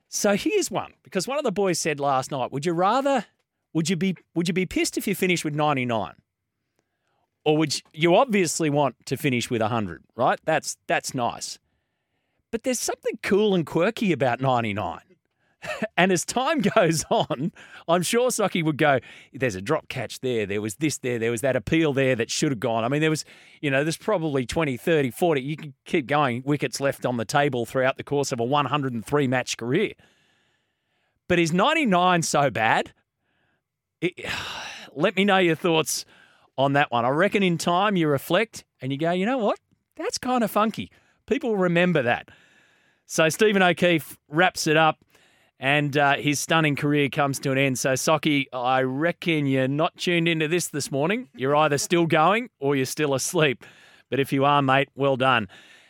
So 0.08 0.36
here's 0.36 0.70
one 0.70 0.92
because 1.02 1.26
one 1.26 1.38
of 1.38 1.44
the 1.44 1.52
boys 1.52 1.78
said 1.78 1.98
last 1.98 2.30
night, 2.30 2.52
"Would 2.52 2.64
you 2.64 2.72
rather? 2.72 3.26
Would 3.76 3.90
you 3.90 3.96
be? 3.96 4.16
Would 4.34 4.48
you 4.48 4.54
be 4.54 4.64
pissed 4.64 4.96
if 4.96 5.06
you 5.06 5.14
finished 5.14 5.44
with 5.44 5.54
99?" 5.54 6.14
Or 7.44 7.58
would 7.58 7.74
you, 7.74 7.80
you 7.92 8.16
obviously 8.16 8.70
want 8.70 8.96
to 9.04 9.18
finish 9.18 9.50
with 9.50 9.60
100, 9.60 10.02
right? 10.16 10.40
That's 10.46 10.78
that's 10.86 11.14
nice. 11.14 11.58
But 12.50 12.62
there's 12.62 12.80
something 12.80 13.18
cool 13.22 13.54
and 13.54 13.66
quirky 13.66 14.12
about 14.12 14.40
99. 14.40 15.00
and 15.98 16.10
as 16.10 16.24
time 16.24 16.60
goes 16.60 17.04
on, 17.10 17.52
I'm 17.86 18.00
sure 18.00 18.30
Socky 18.30 18.64
would 18.64 18.78
go, 18.78 18.98
there's 19.34 19.56
a 19.56 19.60
drop 19.60 19.88
catch 19.88 20.20
there, 20.20 20.46
there 20.46 20.62
was 20.62 20.76
this 20.76 20.96
there, 20.96 21.18
there 21.18 21.30
was 21.30 21.42
that 21.42 21.54
appeal 21.54 21.92
there 21.92 22.16
that 22.16 22.30
should 22.30 22.52
have 22.52 22.60
gone. 22.60 22.82
I 22.82 22.88
mean, 22.88 23.02
there 23.02 23.10
was, 23.10 23.26
you 23.60 23.70
know, 23.70 23.84
there's 23.84 23.98
probably 23.98 24.46
20, 24.46 24.78
30, 24.78 25.10
40, 25.10 25.42
you 25.42 25.56
can 25.58 25.74
keep 25.84 26.06
going, 26.06 26.42
wickets 26.46 26.80
left 26.80 27.04
on 27.04 27.18
the 27.18 27.26
table 27.26 27.66
throughout 27.66 27.98
the 27.98 28.04
course 28.04 28.32
of 28.32 28.40
a 28.40 28.44
103 28.44 29.28
match 29.28 29.58
career. 29.58 29.92
But 31.28 31.38
is 31.38 31.52
99 31.52 32.22
so 32.22 32.48
bad? 32.48 32.94
It, 34.00 34.14
let 34.94 35.16
me 35.16 35.24
know 35.24 35.38
your 35.38 35.56
thoughts 35.56 36.04
on 36.58 36.72
that 36.74 36.90
one. 36.90 37.04
I 37.04 37.10
reckon 37.10 37.42
in 37.42 37.58
time 37.58 37.96
you 37.96 38.08
reflect 38.08 38.64
and 38.80 38.92
you 38.92 38.98
go, 38.98 39.10
you 39.10 39.26
know 39.26 39.38
what? 39.38 39.58
That's 39.96 40.18
kind 40.18 40.42
of 40.44 40.50
funky. 40.50 40.90
People 41.26 41.56
remember 41.56 42.02
that. 42.02 42.28
So 43.06 43.28
Stephen 43.28 43.62
O'Keefe 43.62 44.18
wraps 44.28 44.66
it 44.66 44.76
up 44.76 44.98
and 45.58 45.96
uh, 45.96 46.16
his 46.16 46.38
stunning 46.38 46.76
career 46.76 47.08
comes 47.08 47.38
to 47.40 47.52
an 47.52 47.58
end. 47.58 47.78
So, 47.78 47.94
Socky, 47.94 48.46
I 48.52 48.82
reckon 48.82 49.46
you're 49.46 49.68
not 49.68 49.96
tuned 49.96 50.28
into 50.28 50.48
this 50.48 50.68
this 50.68 50.90
morning. 50.90 51.28
You're 51.34 51.56
either 51.56 51.78
still 51.78 52.06
going 52.06 52.50
or 52.58 52.76
you're 52.76 52.84
still 52.84 53.14
asleep. 53.14 53.64
But 54.10 54.20
if 54.20 54.32
you 54.32 54.44
are, 54.44 54.60
mate, 54.60 54.88
well 54.94 55.16
done. 55.16 55.48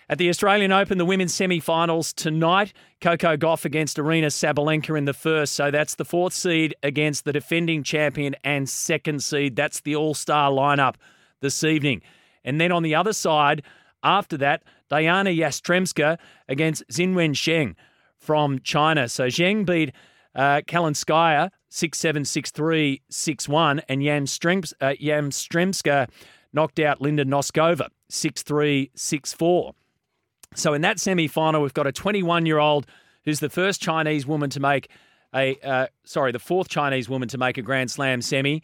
At 0.09 0.19
the 0.19 0.29
Australian 0.29 0.71
Open, 0.71 0.99
the 0.99 1.05
women's 1.05 1.35
semi 1.35 1.59
finals 1.59 2.13
tonight, 2.13 2.73
Coco 3.01 3.37
Gauff 3.37 3.65
against 3.65 3.97
Aryna 3.97 4.27
Sabalenka 4.27 4.97
in 4.97 5.05
the 5.05 5.13
first. 5.13 5.55
So 5.55 5.73
that's 5.73 5.97
the 5.97 6.05
fourth 6.05 6.33
seed 6.33 6.77
against 6.85 7.25
the 7.25 7.33
defending 7.33 7.83
champion 7.83 8.37
and 8.45 8.69
second 8.69 9.25
seed. 9.25 9.57
That's 9.57 9.81
the 9.81 9.97
all 9.97 10.15
star 10.15 10.53
lineup 10.53 10.95
this 11.41 11.65
evening. 11.65 12.03
And 12.45 12.61
then 12.61 12.71
on 12.71 12.85
the 12.85 12.95
other 12.95 13.13
side, 13.13 13.65
after 14.05 14.37
that, 14.37 14.63
Diana 14.89 15.31
Yastremska 15.31 16.19
against 16.49 16.87
Qinwen 16.87 17.33
Zheng 17.33 17.75
from 18.17 18.61
China. 18.61 19.09
So 19.09 19.27
Zheng 19.27 19.67
beat 19.67 19.93
uh, 20.37 20.61
Kalinskaya 20.69 21.51
6 21.69 21.99
7 21.99 22.25
6 22.25 22.51
3 22.53 23.03
6 23.11 23.49
1, 23.49 23.83
and 23.89 24.03
Jan, 24.03 24.27
Strems, 24.27 24.73
uh, 24.81 24.91
Stremska 24.91 26.09
knocked 26.53 26.79
out 26.79 27.01
Linda 27.01 27.25
Noskova 27.25 27.89
6 28.09 28.43
3 28.45 28.93
6 28.95 29.33
4. 29.33 29.75
So 30.57 30.75
in 30.75 30.81
that 30.83 30.99
semi 30.99 31.29
final, 31.29 31.63
we've 31.63 31.75
got 31.75 31.87
a 31.87 31.93
21 31.93 32.47
year 32.47 32.59
old 32.59 32.87
who's 33.25 33.41
the 33.41 33.51
first 33.51 33.81
Chinese 33.81 34.27
woman 34.27 34.51
to 34.51 34.61
make 34.61 34.89
a, 35.35 35.59
uh, 35.63 35.87
sorry, 36.05 36.33
the 36.33 36.39
fourth 36.39 36.69
Chinese 36.69 37.09
woman 37.09 37.29
to 37.29 37.39
make 37.39 37.59
a 37.59 37.63
Grand 37.63 37.91
Slam 37.91 38.23
semi. 38.23 38.63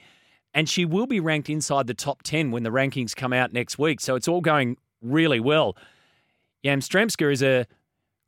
And 0.54 0.68
she 0.68 0.84
will 0.84 1.06
be 1.06 1.20
ranked 1.20 1.48
inside 1.48 1.86
the 1.86 1.94
top 1.94 2.22
10 2.22 2.50
when 2.50 2.62
the 2.62 2.70
rankings 2.70 3.16
come 3.16 3.32
out 3.32 3.52
next 3.52 3.78
week. 3.78 4.00
So 4.00 4.14
it's 4.16 4.28
all 4.28 4.40
going 4.40 4.76
really 5.00 5.40
well. 5.40 5.76
Yastremska 6.64 7.32
is 7.32 7.42
a 7.42 7.66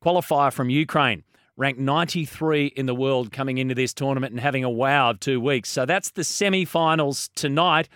qualifier 0.03 0.53
from 0.53 0.71
Ukraine, 0.71 1.23
ranked 1.57 1.81
93 1.81 2.67
in 2.67 2.87
the 2.87 2.95
world 2.95 3.31
coming 3.31 3.59
into 3.59 3.75
this 3.75 3.95
tournament 3.95 4.33
and 4.33 4.41
having 4.41 4.65
a 4.65 4.71
wow 4.71 5.11
of 5.11 5.21
two 5.21 5.41
weeks. 5.41 5.71
So 5.71 5.87
that's 5.87 6.11
the 6.11 6.25
semi 6.25 6.65
finals 6.65 7.31
tonight. 7.35 7.89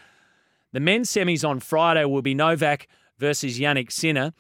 The 0.73 0.81
men's 0.81 1.11
semis 1.11 1.47
on 1.47 1.61
Friday 1.61 2.05
will 2.05 2.23
be 2.23 2.35
Novak 2.35 2.87
versus 3.19 3.59
Jannik 3.59 3.91
Sinner. 3.91 4.33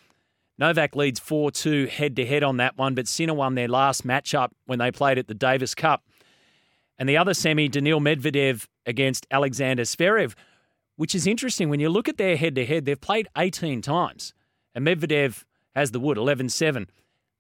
Novak 0.59 0.97
leads 0.97 1.21
4 1.21 1.50
2 1.53 1.87
head 1.87 2.17
to 2.17 2.27
head 2.27 2.43
on 2.43 2.57
that 2.57 2.77
one, 2.77 2.95
but 2.95 3.07
Sinner 3.07 3.35
won 3.35 3.55
their 3.55 3.69
last 3.69 4.07
matchup 4.07 4.50
when 4.67 4.79
they 4.79 4.91
played 4.91 5.19
at 5.19 5.29
the 5.29 5.35
Davis 5.35 5.75
Cup. 5.75 6.05
And 6.99 7.09
the 7.09 7.17
other 7.17 7.33
semi, 7.33 7.69
Daniil 7.69 8.00
Medvedev 8.00 8.67
against 8.85 9.27
Alexander 9.31 9.85
Zverev, 9.85 10.35
which 10.97 11.15
is 11.15 11.29
interesting. 11.29 11.69
When 11.69 11.79
you 11.79 11.88
look 11.88 12.09
at 12.09 12.17
their 12.17 12.37
head 12.37 12.57
to 12.57 12.67
head, 12.67 12.85
they've 12.85 13.00
played 13.00 13.29
18 13.37 13.83
times, 13.83 14.35
and 14.75 14.85
Medvedev 14.85 15.45
has 15.77 15.93
the 15.93 16.00
wood 16.00 16.19
11 16.19 16.49
7. 16.49 16.91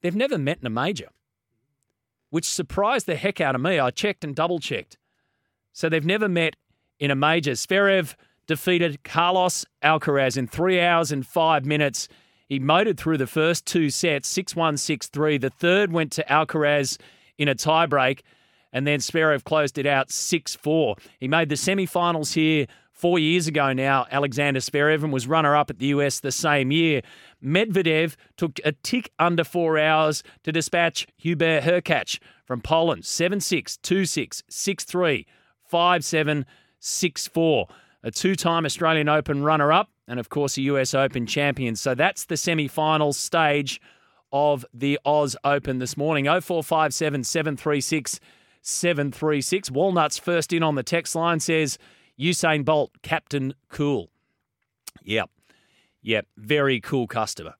They've 0.00 0.14
never 0.14 0.38
met 0.38 0.58
in 0.60 0.66
a 0.66 0.70
major, 0.70 1.08
which 2.30 2.48
surprised 2.48 3.06
the 3.06 3.16
heck 3.16 3.40
out 3.40 3.56
of 3.56 3.60
me. 3.60 3.80
I 3.80 3.90
checked 3.90 4.22
and 4.22 4.36
double 4.36 4.60
checked. 4.60 4.96
So 5.72 5.88
they've 5.88 6.04
never 6.04 6.28
met 6.28 6.54
in 7.00 7.10
a 7.10 7.16
major. 7.16 7.52
Zverev 7.52 8.14
defeated 8.46 9.02
Carlos 9.02 9.64
Alcaraz 9.82 10.36
in 10.36 10.46
three 10.46 10.80
hours 10.80 11.10
and 11.10 11.26
five 11.26 11.66
minutes 11.66 12.08
he 12.48 12.58
motored 12.58 12.98
through 12.98 13.18
the 13.18 13.26
first 13.26 13.66
two 13.66 13.90
sets, 13.90 14.26
6 14.28 14.56
1, 14.56 14.76
6 14.78 15.06
3. 15.08 15.38
The 15.38 15.50
third 15.50 15.92
went 15.92 16.12
to 16.12 16.24
Alcaraz 16.24 16.98
in 17.36 17.46
a 17.46 17.54
tiebreak, 17.54 18.20
and 18.72 18.86
then 18.86 19.00
Zverev 19.00 19.44
closed 19.44 19.76
it 19.76 19.86
out 19.86 20.10
6 20.10 20.56
4. 20.56 20.96
He 21.20 21.28
made 21.28 21.50
the 21.50 21.56
semi 21.56 21.84
finals 21.84 22.32
here 22.32 22.66
four 22.90 23.18
years 23.18 23.46
ago 23.46 23.72
now, 23.72 24.06
Alexander 24.10 24.60
Zverev, 24.60 25.04
and 25.04 25.12
was 25.12 25.26
runner 25.26 25.54
up 25.54 25.68
at 25.70 25.78
the 25.78 25.86
US 25.86 26.20
the 26.20 26.32
same 26.32 26.72
year. 26.72 27.02
Medvedev 27.44 28.16
took 28.36 28.58
a 28.64 28.72
tick 28.72 29.12
under 29.18 29.44
four 29.44 29.78
hours 29.78 30.22
to 30.42 30.50
dispatch 30.50 31.06
Hubert 31.18 31.62
Hurkacz 31.62 32.18
from 32.46 32.62
Poland 32.62 33.04
7 33.04 33.40
6, 33.40 33.76
2 33.76 34.06
6, 34.06 34.42
6 34.48 34.84
3, 34.84 35.26
5 35.64 36.04
7, 36.04 36.46
6 36.80 37.28
4. 37.28 37.68
A 38.04 38.10
two 38.10 38.36
time 38.36 38.64
Australian 38.64 39.08
Open 39.08 39.42
runner 39.42 39.72
up 39.72 39.90
and 40.08 40.18
of 40.18 40.28
course 40.28 40.56
a 40.56 40.62
US 40.62 40.94
Open 40.94 41.26
champion. 41.26 41.76
So 41.76 41.94
that's 41.94 42.24
the 42.24 42.36
semi-final 42.36 43.12
stage 43.12 43.80
of 44.32 44.64
the 44.74 44.98
Oz 45.04 45.36
Open 45.44 45.78
this 45.78 45.96
morning. 45.96 46.24
0457 46.24 47.24
736 47.24 48.20
736. 48.62 49.70
Walnuts 49.70 50.18
first 50.18 50.52
in 50.52 50.62
on 50.62 50.74
the 50.74 50.82
text 50.82 51.14
line 51.14 51.40
says 51.40 51.78
Usain 52.18 52.64
Bolt, 52.64 52.90
Captain 53.02 53.54
Cool. 53.68 54.10
Yep. 55.02 55.30
Yep. 56.02 56.26
Very 56.36 56.80
cool 56.80 57.06
customer. 57.06 57.54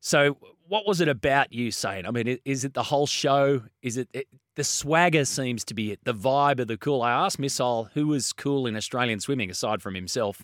So 0.00 0.36
what 0.66 0.86
was 0.86 1.00
it 1.00 1.08
about 1.08 1.50
Usain? 1.50 2.06
I 2.06 2.10
mean, 2.10 2.38
is 2.44 2.64
it 2.64 2.74
the 2.74 2.82
whole 2.82 3.06
show? 3.06 3.62
Is 3.82 3.96
it, 3.96 4.08
it 4.12 4.26
the 4.56 4.64
swagger 4.64 5.24
seems 5.24 5.64
to 5.64 5.74
be 5.74 5.92
it, 5.92 6.00
the 6.04 6.14
vibe 6.14 6.60
of 6.60 6.68
the 6.68 6.76
cool. 6.76 7.02
I 7.02 7.12
asked 7.12 7.38
Missile 7.38 7.88
who 7.94 8.08
was 8.08 8.32
cool 8.32 8.66
in 8.66 8.76
Australian 8.76 9.20
swimming 9.20 9.50
aside 9.50 9.80
from 9.80 9.94
himself 9.94 10.42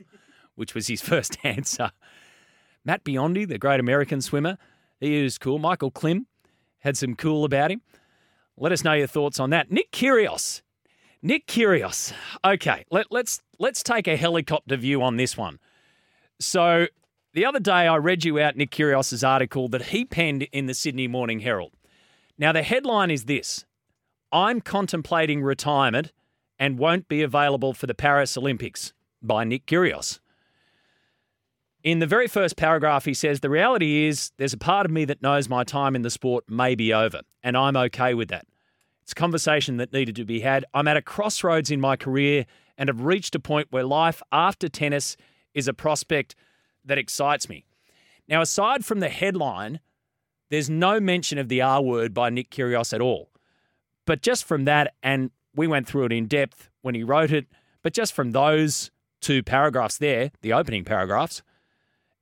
which 0.57 0.75
was 0.75 0.89
his 0.89 1.01
first 1.13 1.39
answer. 1.45 1.93
Matt 2.85 3.05
Biondi, 3.05 3.47
the 3.47 3.59
great 3.59 3.81
American 3.81 4.21
swimmer, 4.21 4.59
he 5.01 5.23
was 5.23 5.39
cool. 5.39 5.59
Michael 5.59 5.91
Klim 5.91 6.27
had 6.81 6.97
some 6.97 7.15
cool 7.15 7.45
about 7.45 7.71
him. 7.71 7.83
Let 8.57 8.73
us 8.73 8.85
know 8.85 8.95
your 8.95 9.07
thoughts 9.07 9.39
on 9.39 9.51
that. 9.51 9.71
Nick 9.71 9.93
Kyrgios. 9.93 10.63
Nick 11.23 11.47
Kyrgios. 11.47 12.13
Okay, 12.45 12.85
let, 12.91 13.07
let's 13.11 13.41
let's 13.59 13.83
take 13.83 14.07
a 14.07 14.17
helicopter 14.17 14.77
view 14.77 15.03
on 15.03 15.17
this 15.17 15.37
one. 15.37 15.59
So 16.39 16.87
the 17.35 17.45
other 17.45 17.61
day 17.61 17.87
I 17.87 17.97
read 17.97 18.25
you 18.25 18.39
out 18.39 18.57
Nick 18.57 18.71
Kyrgios' 18.71 19.27
article 19.27 19.69
that 19.69 19.87
he 19.87 20.05
penned 20.05 20.45
in 20.53 20.67
the 20.67 20.75
Sydney 20.75 21.09
Morning 21.09 21.41
Herald. 21.41 21.73
Now 22.39 22.53
the 22.53 22.63
headline 22.63 23.11
is 23.11 23.25
this: 23.25 23.65
I'm 24.33 24.61
contemplating 24.61 25.43
retirement 25.43 26.13
and 26.59 26.79
won't 26.79 27.09
be 27.09 27.23
available 27.23 27.75
for 27.75 27.87
the 27.87 27.95
Paris 27.95 28.37
Olympics 28.39 28.93
by 29.21 29.45
Nick 29.45 29.67
Kyrgios. 29.67 30.21
In 31.87 32.01
the 32.01 32.07
very 32.09 32.27
first 32.27 32.57
paragraph, 32.57 33.05
he 33.05 33.15
says, 33.15 33.39
The 33.39 33.49
reality 33.49 34.07
is 34.07 34.33
there's 34.39 34.53
a 34.53 34.59
part 34.59 34.87
of 34.87 34.91
me 34.91 35.05
that 35.05 35.23
knows 35.23 35.49
my 35.49 35.63
time 35.63 35.95
in 35.95 36.03
the 36.03 36.11
sport 36.11 36.51
may 36.51 36.75
be 36.75 36.93
over, 36.93 37.21
and 37.45 37.57
I'm 37.57 37.77
okay 37.77 38.13
with 38.13 38.27
that. 38.31 38.45
It's 39.05 39.13
a 39.13 39.15
conversation 39.15 39.77
that 39.77 39.93
needed 39.93 40.17
to 40.17 40.25
be 40.25 40.41
had. 40.41 40.65
I'm 40.75 40.89
at 40.89 40.97
a 40.97 41.01
crossroads 41.01 41.71
in 41.71 41.81
my 41.81 41.95
career 41.95 42.45
and 42.77 42.89
have 42.89 43.03
reached 43.03 43.37
a 43.37 43.39
point 43.39 43.69
where 43.71 43.85
life 43.85 44.21
after 44.33 44.69
tennis 44.69 45.17
is 45.55 45.69
a 45.69 45.73
prospect 45.73 46.35
that 46.85 46.99
excites 46.99 47.49
me. 47.49 47.65
Now, 48.27 48.41
aside 48.41 48.85
from 48.85 48.99
the 48.99 49.09
headline, 49.09 49.79
there's 50.51 50.69
no 50.69 50.99
mention 50.99 51.39
of 51.39 51.49
the 51.49 51.63
R 51.63 51.81
word 51.81 52.13
by 52.13 52.31
Nick 52.31 52.51
Kyrgios 52.51 52.93
at 52.95 53.01
all. 53.01 53.31
But 54.07 54.23
just 54.23 54.43
from 54.43 54.65
that, 54.65 54.95
and 55.05 55.31
we 55.55 55.69
went 55.69 55.87
through 55.87 56.07
it 56.07 56.13
in 56.13 56.27
depth 56.27 56.69
when 56.83 56.97
he 56.97 57.05
wrote 57.05 57.31
it, 57.31 57.47
but 57.85 57.93
just 57.93 58.13
from 58.13 58.33
those 58.33 58.91
two 59.21 59.45
paragraphs 59.45 59.99
there, 59.99 60.33
the 60.43 60.53
opening 60.53 60.83
paragraphs, 60.83 61.45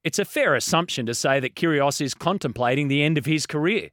it's 0.04 0.18
a 0.18 0.24
fair 0.24 0.54
assumption 0.54 1.06
to 1.06 1.14
say 1.14 1.40
that 1.40 1.54
Kyrgios 1.54 2.00
is 2.00 2.14
contemplating 2.14 2.88
the 2.88 3.02
end 3.02 3.16
of 3.16 3.24
his 3.24 3.46
career. 3.46 3.88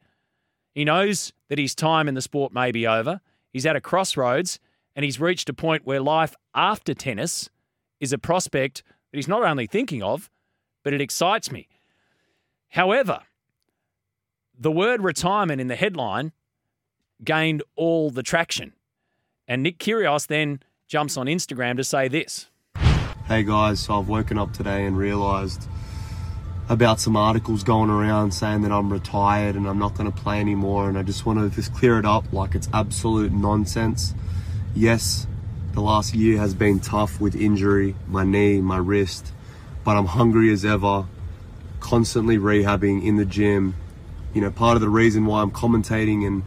He 0.75 0.83
knows 0.83 1.31
that 1.47 1.57
his 1.57 1.73
time 1.73 2.07
in 2.07 2.15
the 2.15 2.21
sport 2.21 2.53
may 2.53 2.71
be 2.71 2.85
over. 2.85 3.21
He's 3.51 3.65
at 3.65 3.77
a 3.77 3.81
crossroads 3.81 4.59
and 4.95 5.05
he's 5.05 5.19
reached 5.19 5.49
a 5.49 5.53
point 5.53 5.85
where 5.85 6.01
life 6.01 6.35
after 6.53 6.93
tennis 6.93 7.49
is 8.01 8.11
a 8.11 8.17
prospect 8.17 8.83
that 9.11 9.17
he's 9.17 9.27
not 9.27 9.43
only 9.43 9.67
thinking 9.67 10.03
of, 10.03 10.29
but 10.83 10.93
it 10.93 11.01
excites 11.01 11.51
me. 11.51 11.67
However, 12.69 13.21
the 14.57 14.71
word 14.71 15.01
retirement 15.01 15.61
in 15.61 15.67
the 15.67 15.75
headline 15.75 16.33
gained 17.23 17.63
all 17.75 18.09
the 18.09 18.23
traction. 18.23 18.73
And 19.47 19.63
Nick 19.63 19.77
Kyrgios 19.79 20.27
then 20.27 20.61
jumps 20.87 21.15
on 21.17 21.27
Instagram 21.27 21.77
to 21.77 21.83
say 21.83 22.07
this. 22.07 22.47
Hey 23.27 23.43
guys, 23.43 23.79
so 23.79 23.99
I've 23.99 24.09
woken 24.09 24.37
up 24.37 24.51
today 24.51 24.85
and 24.85 24.97
realized 24.97 25.67
about 26.71 27.01
some 27.01 27.17
articles 27.17 27.63
going 27.63 27.89
around 27.89 28.31
saying 28.31 28.61
that 28.61 28.71
I'm 28.71 28.93
retired 28.93 29.57
and 29.57 29.67
I'm 29.67 29.77
not 29.77 29.93
going 29.93 30.09
to 30.09 30.17
play 30.17 30.39
anymore. 30.39 30.87
And 30.87 30.97
I 30.97 31.03
just 31.03 31.25
want 31.25 31.37
to 31.37 31.53
just 31.53 31.73
clear 31.73 31.99
it 31.99 32.05
up 32.05 32.31
like 32.31 32.55
it's 32.55 32.69
absolute 32.73 33.33
nonsense. 33.33 34.13
Yes, 34.73 35.27
the 35.73 35.81
last 35.81 36.15
year 36.15 36.37
has 36.39 36.53
been 36.53 36.79
tough 36.79 37.19
with 37.19 37.35
injury, 37.35 37.93
my 38.07 38.23
knee, 38.23 38.61
my 38.61 38.77
wrist, 38.77 39.33
but 39.83 39.97
I'm 39.97 40.05
hungry 40.05 40.49
as 40.53 40.63
ever, 40.63 41.07
constantly 41.81 42.37
rehabbing 42.37 43.05
in 43.05 43.17
the 43.17 43.25
gym. 43.25 43.75
You 44.33 44.39
know, 44.39 44.49
part 44.49 44.75
of 44.75 44.81
the 44.81 44.87
reason 44.87 45.25
why 45.25 45.41
I'm 45.41 45.51
commentating 45.51 46.25
and 46.25 46.41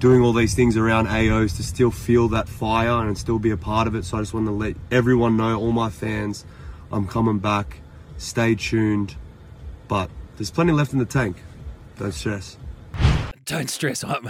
doing 0.00 0.22
all 0.22 0.32
these 0.32 0.54
things 0.54 0.76
around 0.76 1.06
AO 1.06 1.42
is 1.42 1.52
to 1.58 1.62
still 1.62 1.92
feel 1.92 2.26
that 2.30 2.48
fire 2.48 3.06
and 3.06 3.16
still 3.16 3.38
be 3.38 3.52
a 3.52 3.56
part 3.56 3.86
of 3.86 3.94
it. 3.94 4.04
So 4.06 4.18
I 4.18 4.22
just 4.22 4.34
want 4.34 4.46
to 4.46 4.52
let 4.52 4.74
everyone 4.90 5.36
know, 5.36 5.56
all 5.56 5.70
my 5.70 5.88
fans, 5.88 6.44
I'm 6.90 7.06
coming 7.06 7.38
back. 7.38 7.78
Stay 8.18 8.56
tuned 8.56 9.14
but 9.92 10.08
there's 10.38 10.50
plenty 10.50 10.72
left 10.72 10.94
in 10.94 10.98
the 10.98 11.04
tank. 11.04 11.36
Don't 11.98 12.14
stress. 12.14 12.56
Don't 13.44 13.68
stress. 13.68 14.02
I, 14.02 14.20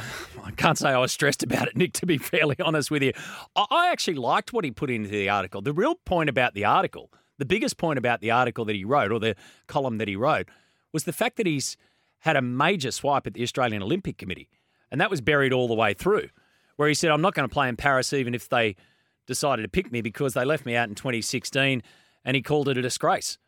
I 0.43 0.51
can't 0.51 0.77
say 0.77 0.89
I 0.89 0.99
was 0.99 1.13
stressed 1.13 1.45
about 1.45 1.69
it, 1.69 1.77
Nick, 1.77 1.93
to 1.93 2.05
be 2.05 2.19
fairly 2.19 2.57
honest 2.59 2.91
with 2.91 3.01
you. 3.01 3.13
I 3.55 3.89
actually 3.93 4.17
liked 4.17 4.53
what 4.53 4.65
he 4.65 4.73
put 4.73 4.91
into 4.91 5.09
the 5.09 5.29
article. 5.29 5.63
The 5.63 5.73
real 5.73 5.95
point 5.95 6.29
about 6.29 6.55
the 6.55 6.65
article, 6.65 7.13
the 7.39 7.45
biggest 7.45 7.77
point 7.77 7.97
about 7.97 8.21
the 8.21 8.33
article 8.33 8.65
that 8.65 8.75
he 8.75 8.85
wrote, 8.85 9.13
or 9.13 9.21
the 9.21 9.37
column 9.69 9.99
that 9.99 10.09
he 10.09 10.17
wrote, 10.17 10.49
was 10.93 11.05
the 11.05 11.13
fact 11.13 11.37
that 11.37 11.47
he's 11.47 11.77
had 12.19 12.35
a 12.35 12.43
major 12.43 12.91
swipe 12.91 13.29
at 13.29 13.35
the 13.35 13.43
Australian 13.45 13.85
Olympic 13.85 14.19
Committee. 14.19 14.49
And 14.91 15.01
that 15.01 15.11
was 15.11 15.21
buried 15.21 15.53
all 15.53 15.69
the 15.69 15.75
way 15.75 15.95
through, 15.95 16.27
where 16.75 16.89
he 16.89 16.95
said, 16.95 17.13
I'm 17.13 17.23
not 17.23 17.35
going 17.35 17.49
to 17.49 17.53
play 17.53 17.69
in 17.69 17.77
Paris 17.77 18.13
even 18.13 18.35
if 18.35 18.49
they 18.49 18.75
decided 19.29 19.63
to 19.63 19.69
pick 19.69 19.93
me 19.93 20.01
because 20.01 20.35
they 20.35 20.45
left 20.45 20.67
me 20.67 20.75
out 20.75 20.89
in 20.89 20.97
2016. 20.97 21.85
And 22.25 22.35
he 22.35 22.43
called 22.43 22.69
it 22.69 22.77
a 22.77 22.83
disgrace. 22.83 23.39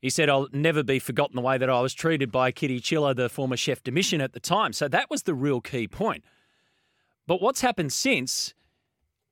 He 0.00 0.08
said, 0.08 0.30
I'll 0.30 0.48
never 0.52 0.82
be 0.82 0.98
forgotten 0.98 1.36
the 1.36 1.42
way 1.42 1.58
that 1.58 1.68
I 1.68 1.80
was 1.80 1.92
treated 1.92 2.32
by 2.32 2.52
Kitty 2.52 2.80
Chiller, 2.80 3.12
the 3.12 3.28
former 3.28 3.56
chef 3.56 3.82
de 3.82 3.90
mission 3.90 4.20
at 4.20 4.32
the 4.32 4.40
time. 4.40 4.72
So 4.72 4.88
that 4.88 5.10
was 5.10 5.24
the 5.24 5.34
real 5.34 5.60
key 5.60 5.86
point. 5.86 6.24
But 7.26 7.42
what's 7.42 7.60
happened 7.60 7.92
since, 7.92 8.54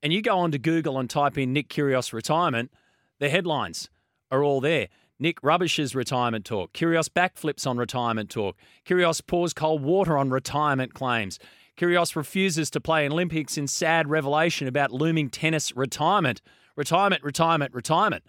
and 0.02 0.12
you 0.12 0.20
go 0.20 0.38
on 0.38 0.52
to 0.52 0.58
Google 0.58 0.98
and 0.98 1.08
type 1.08 1.38
in 1.38 1.52
Nick 1.52 1.68
Kyrgios 1.68 2.12
retirement, 2.12 2.70
the 3.18 3.30
headlines 3.30 3.88
are 4.30 4.44
all 4.44 4.60
there. 4.60 4.88
Nick 5.18 5.42
rubbishes 5.42 5.94
retirement 5.94 6.44
talk. 6.44 6.72
Kyrgios 6.74 7.08
backflips 7.08 7.66
on 7.66 7.78
retirement 7.78 8.30
talk. 8.30 8.56
Kyrgios 8.86 9.26
pours 9.26 9.52
cold 9.52 9.82
water 9.82 10.16
on 10.18 10.30
retirement 10.30 10.94
claims. 10.94 11.38
Kyrgios 11.76 12.14
refuses 12.14 12.70
to 12.70 12.80
play 12.80 13.06
in 13.06 13.12
Olympics 13.12 13.56
in 13.56 13.66
sad 13.66 14.08
revelation 14.08 14.68
about 14.68 14.92
looming 14.92 15.30
tennis 15.30 15.74
retirement. 15.74 16.42
Retirement, 16.76 17.24
retirement, 17.24 17.74
retirement, 17.74 18.22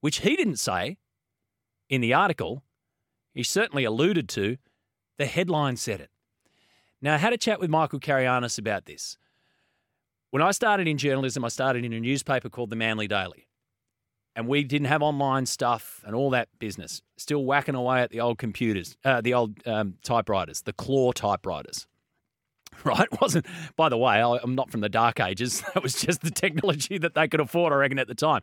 which 0.00 0.18
he 0.18 0.36
didn't 0.36 0.58
say 0.58 0.98
in 1.88 2.00
the 2.00 2.14
article, 2.14 2.62
he 3.32 3.42
certainly 3.42 3.84
alluded 3.84 4.28
to 4.30 4.56
The 5.18 5.26
headline 5.26 5.76
said 5.76 6.00
it. 6.00 6.10
Now, 7.00 7.14
I 7.14 7.18
had 7.18 7.32
a 7.32 7.38
chat 7.38 7.60
with 7.60 7.70
Michael 7.70 8.00
Carayannis 8.00 8.58
about 8.58 8.86
this. 8.86 9.18
When 10.30 10.42
I 10.42 10.50
started 10.50 10.88
in 10.88 10.98
journalism, 10.98 11.44
I 11.44 11.48
started 11.48 11.84
in 11.84 11.92
a 11.92 12.00
newspaper 12.00 12.48
called 12.48 12.70
the 12.70 12.76
Manly 12.76 13.06
Daily. 13.06 13.46
And 14.34 14.48
we 14.48 14.64
didn't 14.64 14.88
have 14.88 15.02
online 15.02 15.46
stuff 15.46 16.02
and 16.04 16.16
all 16.16 16.30
that 16.30 16.48
business. 16.58 17.02
Still 17.16 17.44
whacking 17.44 17.76
away 17.76 18.00
at 18.00 18.10
the 18.10 18.20
old 18.20 18.38
computers, 18.38 18.96
uh, 19.04 19.20
the 19.20 19.34
old 19.34 19.64
um, 19.64 19.94
typewriters, 20.02 20.62
the 20.62 20.72
claw 20.72 21.12
typewriters. 21.12 21.86
Right? 22.82 23.06
wasn't, 23.20 23.46
by 23.76 23.88
the 23.88 23.96
way, 23.96 24.20
I'm 24.20 24.56
not 24.56 24.72
from 24.72 24.80
the 24.80 24.88
dark 24.88 25.20
ages. 25.20 25.62
That 25.74 25.82
was 25.84 25.94
just 25.94 26.22
the 26.22 26.30
technology 26.32 26.98
that 26.98 27.14
they 27.14 27.28
could 27.28 27.38
afford, 27.38 27.72
I 27.72 27.76
reckon, 27.76 28.00
at 28.00 28.08
the 28.08 28.16
time. 28.16 28.40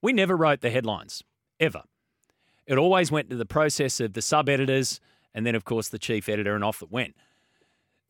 We 0.00 0.14
never 0.14 0.34
wrote 0.34 0.62
the 0.62 0.70
headlines, 0.70 1.22
ever. 1.60 1.82
It 2.68 2.76
always 2.76 3.10
went 3.10 3.30
to 3.30 3.36
the 3.36 3.46
process 3.46 3.98
of 3.98 4.12
the 4.12 4.22
sub 4.22 4.48
editors 4.48 5.00
and 5.34 5.46
then, 5.46 5.54
of 5.54 5.64
course, 5.64 5.88
the 5.88 5.98
chief 5.98 6.28
editor, 6.28 6.54
and 6.54 6.62
off 6.62 6.82
it 6.82 6.90
went. 6.90 7.14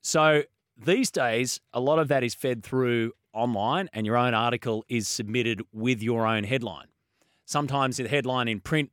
So 0.00 0.42
these 0.76 1.10
days, 1.10 1.60
a 1.72 1.80
lot 1.80 1.98
of 1.98 2.08
that 2.08 2.24
is 2.24 2.34
fed 2.34 2.62
through 2.62 3.12
online, 3.32 3.88
and 3.92 4.06
your 4.06 4.16
own 4.16 4.34
article 4.34 4.84
is 4.88 5.06
submitted 5.06 5.62
with 5.72 6.02
your 6.02 6.26
own 6.26 6.44
headline. 6.44 6.86
Sometimes 7.44 7.96
the 7.98 8.08
headline 8.08 8.48
in 8.48 8.60
print 8.60 8.90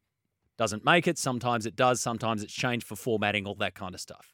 doesn't 0.58 0.86
make 0.86 1.08
it, 1.08 1.18
sometimes 1.18 1.66
it 1.66 1.76
does, 1.76 2.00
sometimes 2.02 2.44
it's 2.44 2.54
changed 2.54 2.86
for 2.86 2.96
formatting, 2.96 3.46
all 3.46 3.56
that 3.56 3.76
kind 3.76 3.96
of 3.96 4.02
stuff. 4.02 4.34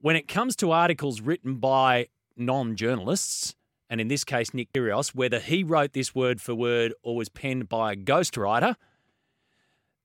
When 0.00 0.16
it 0.16 0.28
comes 0.28 0.54
to 0.56 0.70
articles 0.70 1.20
written 1.20 1.56
by 1.56 2.08
non 2.36 2.76
journalists, 2.76 3.54
and 3.88 4.00
in 4.00 4.08
this 4.08 4.24
case, 4.24 4.52
Nick 4.52 4.72
Kyrgios, 4.72 5.14
whether 5.14 5.38
he 5.38 5.62
wrote 5.62 5.92
this 5.92 6.14
word 6.14 6.40
for 6.40 6.54
word 6.54 6.92
or 7.02 7.16
was 7.16 7.28
penned 7.28 7.68
by 7.68 7.92
a 7.92 7.96
ghostwriter, 7.96 8.76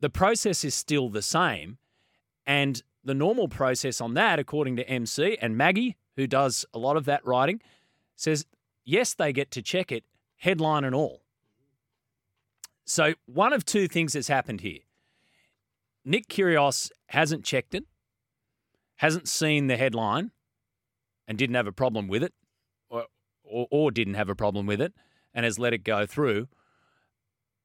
the 0.01 0.09
process 0.09 0.65
is 0.65 0.75
still 0.75 1.09
the 1.09 1.21
same. 1.21 1.77
And 2.45 2.81
the 3.03 3.13
normal 3.13 3.47
process 3.47 4.01
on 4.01 4.15
that, 4.15 4.39
according 4.39 4.75
to 4.75 4.89
MC 4.89 5.37
and 5.41 5.55
Maggie, 5.55 5.95
who 6.15 6.27
does 6.27 6.65
a 6.73 6.79
lot 6.79 6.97
of 6.97 7.05
that 7.05 7.25
writing, 7.25 7.61
says 8.15 8.45
yes, 8.83 9.13
they 9.13 9.31
get 9.31 9.51
to 9.51 9.61
check 9.61 9.91
it, 9.91 10.03
headline 10.37 10.83
and 10.83 10.93
all. 10.93 11.21
So, 12.83 13.13
one 13.25 13.53
of 13.53 13.63
two 13.63 13.87
things 13.87 14.13
has 14.13 14.27
happened 14.27 14.61
here. 14.61 14.79
Nick 16.03 16.27
Kyrgios 16.27 16.91
hasn't 17.07 17.45
checked 17.45 17.75
it, 17.75 17.85
hasn't 18.97 19.27
seen 19.27 19.67
the 19.67 19.77
headline, 19.77 20.31
and 21.27 21.37
didn't 21.37 21.55
have 21.55 21.67
a 21.67 21.71
problem 21.71 22.07
with 22.07 22.23
it, 22.23 22.33
or, 22.89 23.05
or, 23.43 23.67
or 23.69 23.91
didn't 23.91 24.15
have 24.15 24.29
a 24.29 24.35
problem 24.35 24.65
with 24.65 24.81
it, 24.81 24.93
and 25.33 25.45
has 25.45 25.59
let 25.59 25.73
it 25.73 25.83
go 25.83 26.05
through, 26.05 26.47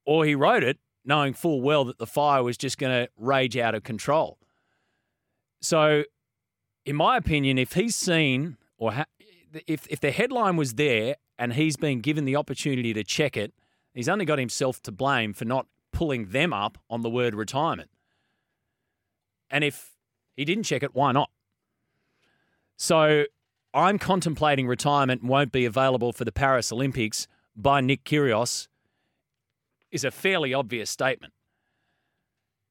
or 0.04 0.24
he 0.24 0.34
wrote 0.34 0.62
it 0.62 0.78
knowing 1.06 1.32
full 1.32 1.62
well 1.62 1.84
that 1.84 1.98
the 1.98 2.06
fire 2.06 2.42
was 2.42 2.56
just 2.56 2.78
going 2.78 2.92
to 2.92 3.10
rage 3.16 3.56
out 3.56 3.74
of 3.74 3.84
control. 3.84 4.38
So, 5.60 6.04
in 6.84 6.96
my 6.96 7.16
opinion, 7.16 7.58
if 7.58 7.72
he's 7.72 7.96
seen 7.96 8.56
or 8.76 8.92
ha- 8.92 9.06
if 9.66 9.86
if 9.88 10.00
the 10.00 10.10
headline 10.10 10.56
was 10.56 10.74
there 10.74 11.16
and 11.38 11.54
he's 11.54 11.76
been 11.76 12.00
given 12.00 12.24
the 12.24 12.36
opportunity 12.36 12.92
to 12.92 13.04
check 13.04 13.36
it, 13.36 13.54
he's 13.94 14.08
only 14.08 14.24
got 14.24 14.38
himself 14.38 14.82
to 14.82 14.92
blame 14.92 15.32
for 15.32 15.44
not 15.44 15.66
pulling 15.92 16.28
them 16.28 16.52
up 16.52 16.78
on 16.90 17.02
the 17.02 17.08
word 17.08 17.34
retirement. 17.34 17.90
And 19.50 19.64
if 19.64 19.92
he 20.36 20.44
didn't 20.44 20.64
check 20.64 20.82
it, 20.82 20.94
why 20.94 21.12
not? 21.12 21.30
So 22.76 23.24
I'm 23.72 23.98
contemplating 23.98 24.66
retirement 24.66 25.24
won't 25.24 25.52
be 25.52 25.64
available 25.64 26.12
for 26.12 26.24
the 26.24 26.32
Paris 26.32 26.70
Olympics 26.70 27.26
by 27.56 27.80
Nick 27.80 28.04
Kyrgios 28.04 28.68
is 29.90 30.04
a 30.04 30.10
fairly 30.10 30.52
obvious 30.52 30.90
statement. 30.90 31.32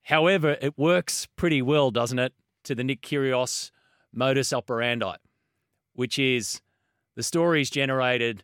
However, 0.03 0.57
it 0.61 0.77
works 0.77 1.27
pretty 1.35 1.61
well, 1.61 1.89
doesn't 1.91 2.19
it, 2.19 2.33
to 2.63 2.75
the 2.75 2.83
Nick 2.83 3.01
Kyrgios 3.01 3.71
modus 4.13 4.53
operandi, 4.53 5.15
which 5.93 6.19
is 6.19 6.61
the 7.15 7.23
story's 7.23 7.69
generated, 7.69 8.43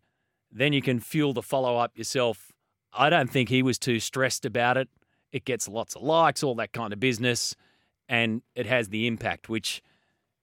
then 0.52 0.74
you 0.74 0.82
can 0.82 1.00
fuel 1.00 1.34
the 1.34 1.42
follow 1.42 1.78
up 1.78 1.98
yourself. 1.98 2.52
I 2.94 3.10
don't 3.10 3.30
think 3.30 3.50
he 3.50 3.64
was 3.64 3.78
too 3.78 4.00
stressed 4.00 4.46
about 4.46 4.78
it. 4.78 4.90
It 5.32 5.46
gets 5.46 5.68
lots 5.68 5.96
of 5.96 6.02
likes, 6.02 6.44
all 6.44 6.56
that 6.56 6.74
kind 6.74 6.92
of 6.92 7.00
business, 7.00 7.56
and 8.10 8.42
it 8.56 8.66
has 8.66 8.90
the 8.90 9.08
impact, 9.08 9.48
which 9.48 9.82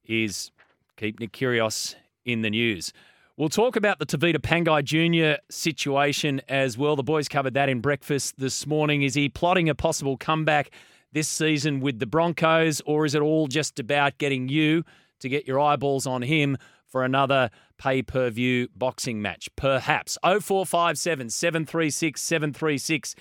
is 0.04 0.50
keep 0.96 1.20
Nick 1.20 1.32
Kyrgios 1.32 1.94
in 2.24 2.42
the 2.42 2.50
news. 2.50 2.92
We'll 3.38 3.48
talk 3.48 3.76
about 3.76 4.00
the 4.00 4.04
Tevita 4.04 4.38
Pangai 4.38 4.82
Jr. 4.82 5.40
situation 5.48 6.42
as 6.48 6.76
well. 6.76 6.96
The 6.96 7.04
boys 7.04 7.28
covered 7.28 7.54
that 7.54 7.68
in 7.68 7.78
breakfast 7.80 8.34
this 8.36 8.66
morning. 8.66 9.02
Is 9.02 9.14
he 9.14 9.28
plotting 9.28 9.68
a 9.68 9.76
possible 9.76 10.16
comeback 10.16 10.72
this 11.12 11.28
season 11.28 11.78
with 11.78 12.00
the 12.00 12.06
Broncos, 12.06 12.82
or 12.84 13.04
is 13.04 13.14
it 13.14 13.22
all 13.22 13.46
just 13.46 13.78
about 13.78 14.18
getting 14.18 14.48
you 14.48 14.82
to 15.20 15.28
get 15.28 15.46
your 15.46 15.60
eyeballs 15.60 16.04
on 16.04 16.22
him 16.22 16.58
for 16.88 17.04
another 17.04 17.50
pay 17.78 18.02
per 18.02 18.28
view 18.28 18.66
boxing 18.74 19.22
match? 19.22 19.48
Perhaps. 19.54 20.18
0457 20.24 21.30
736 21.30 22.20
736 22.20 23.14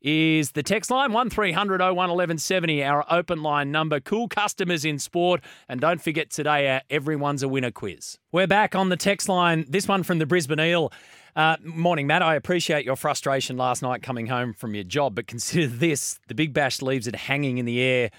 is 0.00 0.52
the 0.52 0.62
text 0.62 0.90
line 0.90 1.12
1300 1.12 1.80
01 1.80 1.94
1170, 1.94 2.84
our 2.84 3.04
open 3.10 3.42
line 3.42 3.72
number. 3.72 4.00
Cool 4.00 4.28
customers 4.28 4.84
in 4.84 4.98
sport. 4.98 5.42
And 5.68 5.80
don't 5.80 6.00
forget 6.00 6.30
today, 6.30 6.68
our 6.68 6.82
Everyone's 6.90 7.42
a 7.42 7.48
Winner 7.48 7.70
quiz. 7.70 8.18
We're 8.32 8.46
back 8.46 8.74
on 8.74 8.88
the 8.88 8.96
text 8.96 9.28
line. 9.28 9.64
This 9.68 9.88
one 9.88 10.02
from 10.02 10.18
the 10.18 10.26
Brisbane 10.26 10.60
Eel. 10.60 10.92
Uh, 11.34 11.56
morning, 11.62 12.06
Matt. 12.06 12.22
I 12.22 12.34
appreciate 12.34 12.84
your 12.84 12.96
frustration 12.96 13.56
last 13.56 13.82
night 13.82 14.02
coming 14.02 14.26
home 14.26 14.52
from 14.52 14.74
your 14.74 14.84
job, 14.84 15.14
but 15.14 15.26
consider 15.26 15.66
this 15.66 16.18
the 16.28 16.34
Big 16.34 16.52
Bash 16.52 16.82
leaves 16.82 17.06
it 17.06 17.14
hanging 17.14 17.58
in 17.58 17.64
the 17.64 17.80
air 17.80 18.10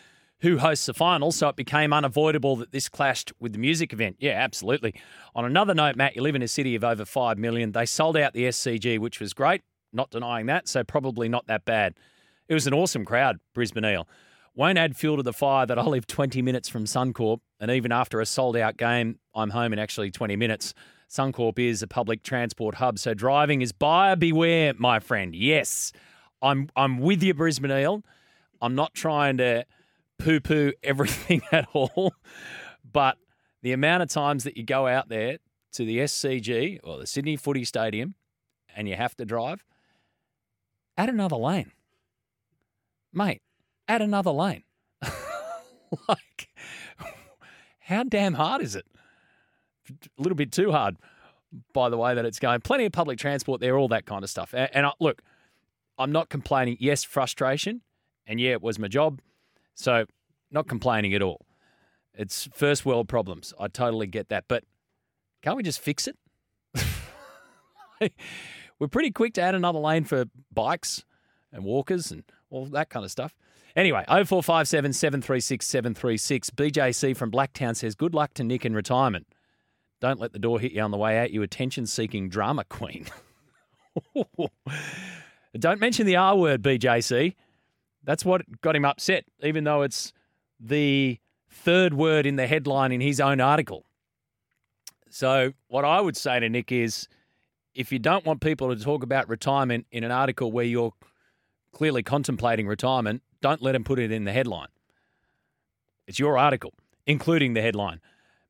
who 0.42 0.58
hosts 0.58 0.86
the 0.86 0.94
final, 0.94 1.32
so 1.32 1.50
it 1.50 1.56
became 1.56 1.92
unavoidable 1.92 2.56
that 2.56 2.72
this 2.72 2.88
clashed 2.88 3.34
with 3.40 3.52
the 3.52 3.60
music 3.60 3.92
event. 3.92 4.16
Yeah, 4.20 4.32
absolutely. 4.32 4.96
On 5.36 5.44
another 5.44 5.74
note, 5.74 5.98
Matt, 5.98 6.16
you 6.16 6.22
live 6.22 6.36
in 6.36 6.42
a 6.42 6.48
city 6.48 6.76
of 6.76 6.84
over 6.84 7.04
5 7.04 7.38
million. 7.38 7.74
They 7.74 7.86
sold 7.86 8.16
out 8.16 8.34
the 8.34 8.46
SCG, 8.46 9.00
which 9.00 9.20
was 9.20 9.34
great. 9.34 9.62
Not 9.92 10.12
denying 10.12 10.46
that, 10.48 10.68
so 10.68 10.84
probably 10.84 11.30
not 11.30 11.48
that 11.48 11.66
bad. 11.66 11.96
It 12.48 12.54
was 12.54 12.68
an 12.68 12.74
awesome 12.74 13.06
crowd, 13.06 13.40
Brisbane 13.54 13.86
Eel. 13.86 14.08
Won't 14.56 14.78
add 14.78 14.98
fuel 14.98 15.18
to 15.18 15.24
the 15.24 15.34
fire 15.34 15.66
that 15.66 15.80
I 15.80 15.84
live 15.84 16.08
20 16.08 16.42
minutes 16.42 16.68
from 16.68 16.86
Suncorp, 16.86 17.40
and 17.60 17.72
even 17.72 17.92
after 17.92 18.20
a 18.20 18.26
sold 18.26 18.58
out 18.58 18.78
game, 18.78 19.20
I'm 19.34 19.52
home 19.52 19.74
in 19.74 19.80
actually 19.80 20.12
20 20.12 20.36
minutes. 20.36 20.74
Suncorp 21.10 21.58
is 21.58 21.82
a 21.82 21.88
public 21.88 22.24
transport 22.24 22.76
hub, 22.76 23.00
so 23.00 23.14
driving 23.14 23.62
is 23.62 23.72
buyer 23.72 24.16
beware, 24.16 24.74
my 24.78 25.00
friend. 25.00 25.36
Yes, 25.36 25.92
I'm 26.42 26.70
I'm 26.76 27.00
with 27.00 27.24
you, 27.24 27.34
Brisbane 27.34 27.72
Eel. 27.72 28.04
I'm 28.62 28.76
not 28.76 28.94
trying 28.94 29.38
to 29.38 29.66
poo 30.18 30.40
poo 30.40 30.74
everything 30.84 31.42
at 31.52 31.68
all, 31.74 32.14
but 32.92 33.18
the 33.62 33.72
amount 33.72 34.04
of 34.04 34.10
times 34.10 34.44
that 34.44 34.58
you 34.58 34.64
go 34.64 34.88
out 34.88 35.10
there 35.10 35.40
to 35.74 35.86
the 35.86 36.00
SCG 36.00 36.80
or 36.84 36.98
the 36.98 37.08
Sydney 37.08 37.36
Footy 37.36 37.64
Stadium 37.64 38.16
and 38.76 38.88
you 38.88 38.96
have 38.96 39.16
to 39.16 39.26
drive, 39.26 39.64
add 41.00 41.10
another 41.10 41.38
lane. 41.38 41.72
Mate, 43.14 43.42
add 43.88 44.02
another 44.02 44.32
lane. 44.32 44.64
like, 46.10 46.50
how 47.80 48.04
damn 48.04 48.34
hard 48.34 48.62
is 48.62 48.76
it? 48.76 48.86
A 49.90 50.22
little 50.22 50.36
bit 50.36 50.52
too 50.52 50.72
hard, 50.72 50.98
by 51.74 51.90
the 51.90 51.98
way 51.98 52.14
that 52.14 52.26
it's 52.26 52.38
going. 52.38 52.60
Plenty 52.60 52.86
of 52.86 52.92
public 52.92 53.18
transport 53.18 53.62
there, 53.62 53.78
all 53.78 53.88
that 53.88 54.06
kind 54.06 54.24
of 54.26 54.30
stuff. 54.30 54.54
And, 54.54 54.70
and 54.74 54.86
I, 54.86 54.92
look, 55.00 55.22
I'm 55.98 56.12
not 56.12 56.28
complaining. 56.28 56.76
Yes, 56.82 57.06
frustration. 57.06 57.82
And 58.28 58.40
yeah, 58.40 58.52
it 58.52 58.62
was 58.62 58.78
my 58.78 58.90
job. 58.90 59.22
So, 59.76 60.06
not 60.52 60.68
complaining 60.68 61.14
at 61.14 61.22
all. 61.22 61.46
It's 62.14 62.50
first 62.54 62.86
world 62.86 63.08
problems. 63.08 63.54
I 63.58 63.70
totally 63.70 64.08
get 64.08 64.28
that. 64.30 64.44
But 64.50 64.66
can't 65.42 65.56
we 65.56 65.64
just 65.64 65.80
fix 65.80 66.08
it? 66.08 66.18
we're 68.80 68.88
pretty 68.88 69.12
quick 69.12 69.34
to 69.36 69.42
add 69.42 69.56
another 69.56 69.80
lane 69.80 70.06
for 70.06 70.26
bikes 70.54 71.04
and 71.52 71.64
walkers 71.64 72.12
and 72.12 72.24
all 72.50 72.66
that 72.68 72.90
kind 72.90 73.06
of 73.06 73.12
stuff. 73.12 73.36
Anyway, 73.76 74.04
0457 74.08 74.94
736 74.94 75.68
736. 75.68 76.50
BJC 76.52 77.16
from 77.16 77.32
Blacktown 77.32 77.76
says, 77.76 77.96
Good 77.96 78.14
luck 78.14 78.34
to 78.36 78.44
Nick 78.44 78.66
in 78.66 78.74
retirement. 78.74 79.28
Don't 80.02 80.20
let 80.20 80.34
the 80.34 80.40
door 80.40 80.60
hit 80.60 80.72
you 80.72 80.82
on 80.82 80.92
the 80.92 80.98
way 80.98 81.20
out, 81.20 81.32
you 81.32 81.44
attention 81.44 81.86
seeking 81.86 82.30
drama 82.30 82.64
queen. 82.64 83.06
Don't 85.60 85.80
mention 85.80 86.06
the 86.06 86.16
R 86.16 86.38
word, 86.38 86.62
BJC. 86.62 87.36
That's 88.04 88.24
what 88.24 88.62
got 88.62 88.76
him 88.76 88.86
upset, 88.86 89.26
even 89.44 89.66
though 89.66 89.82
it's 89.82 90.14
the 90.60 91.20
third 91.50 91.94
word 91.94 92.26
in 92.26 92.38
the 92.38 92.48
headline 92.48 92.92
in 92.92 93.02
his 93.02 93.20
own 93.20 93.42
article. 93.42 93.86
So, 95.10 95.54
what 95.68 95.86
I 95.86 96.00
would 96.00 96.16
say 96.16 96.40
to 96.40 96.50
Nick 96.50 96.72
is 96.72 97.08
if 97.74 97.92
you 97.92 98.00
don't 98.00 98.26
want 98.26 98.42
people 98.42 98.76
to 98.76 98.84
talk 98.84 99.04
about 99.04 99.30
retirement 99.30 99.86
in 99.92 100.04
an 100.04 100.12
article 100.12 100.52
where 100.52 100.66
you're 100.66 100.94
clearly 101.72 102.04
contemplating 102.04 102.68
retirement, 102.68 103.22
don't 103.42 103.62
let 103.62 103.74
them 103.74 103.84
put 103.84 104.00
it 104.00 104.12
in 104.12 104.26
the 104.26 104.32
headline. 104.32 104.68
It's 106.08 106.20
your 106.20 106.38
article, 106.38 106.74
including 107.06 107.54
the 107.54 107.62
headline. 107.62 108.02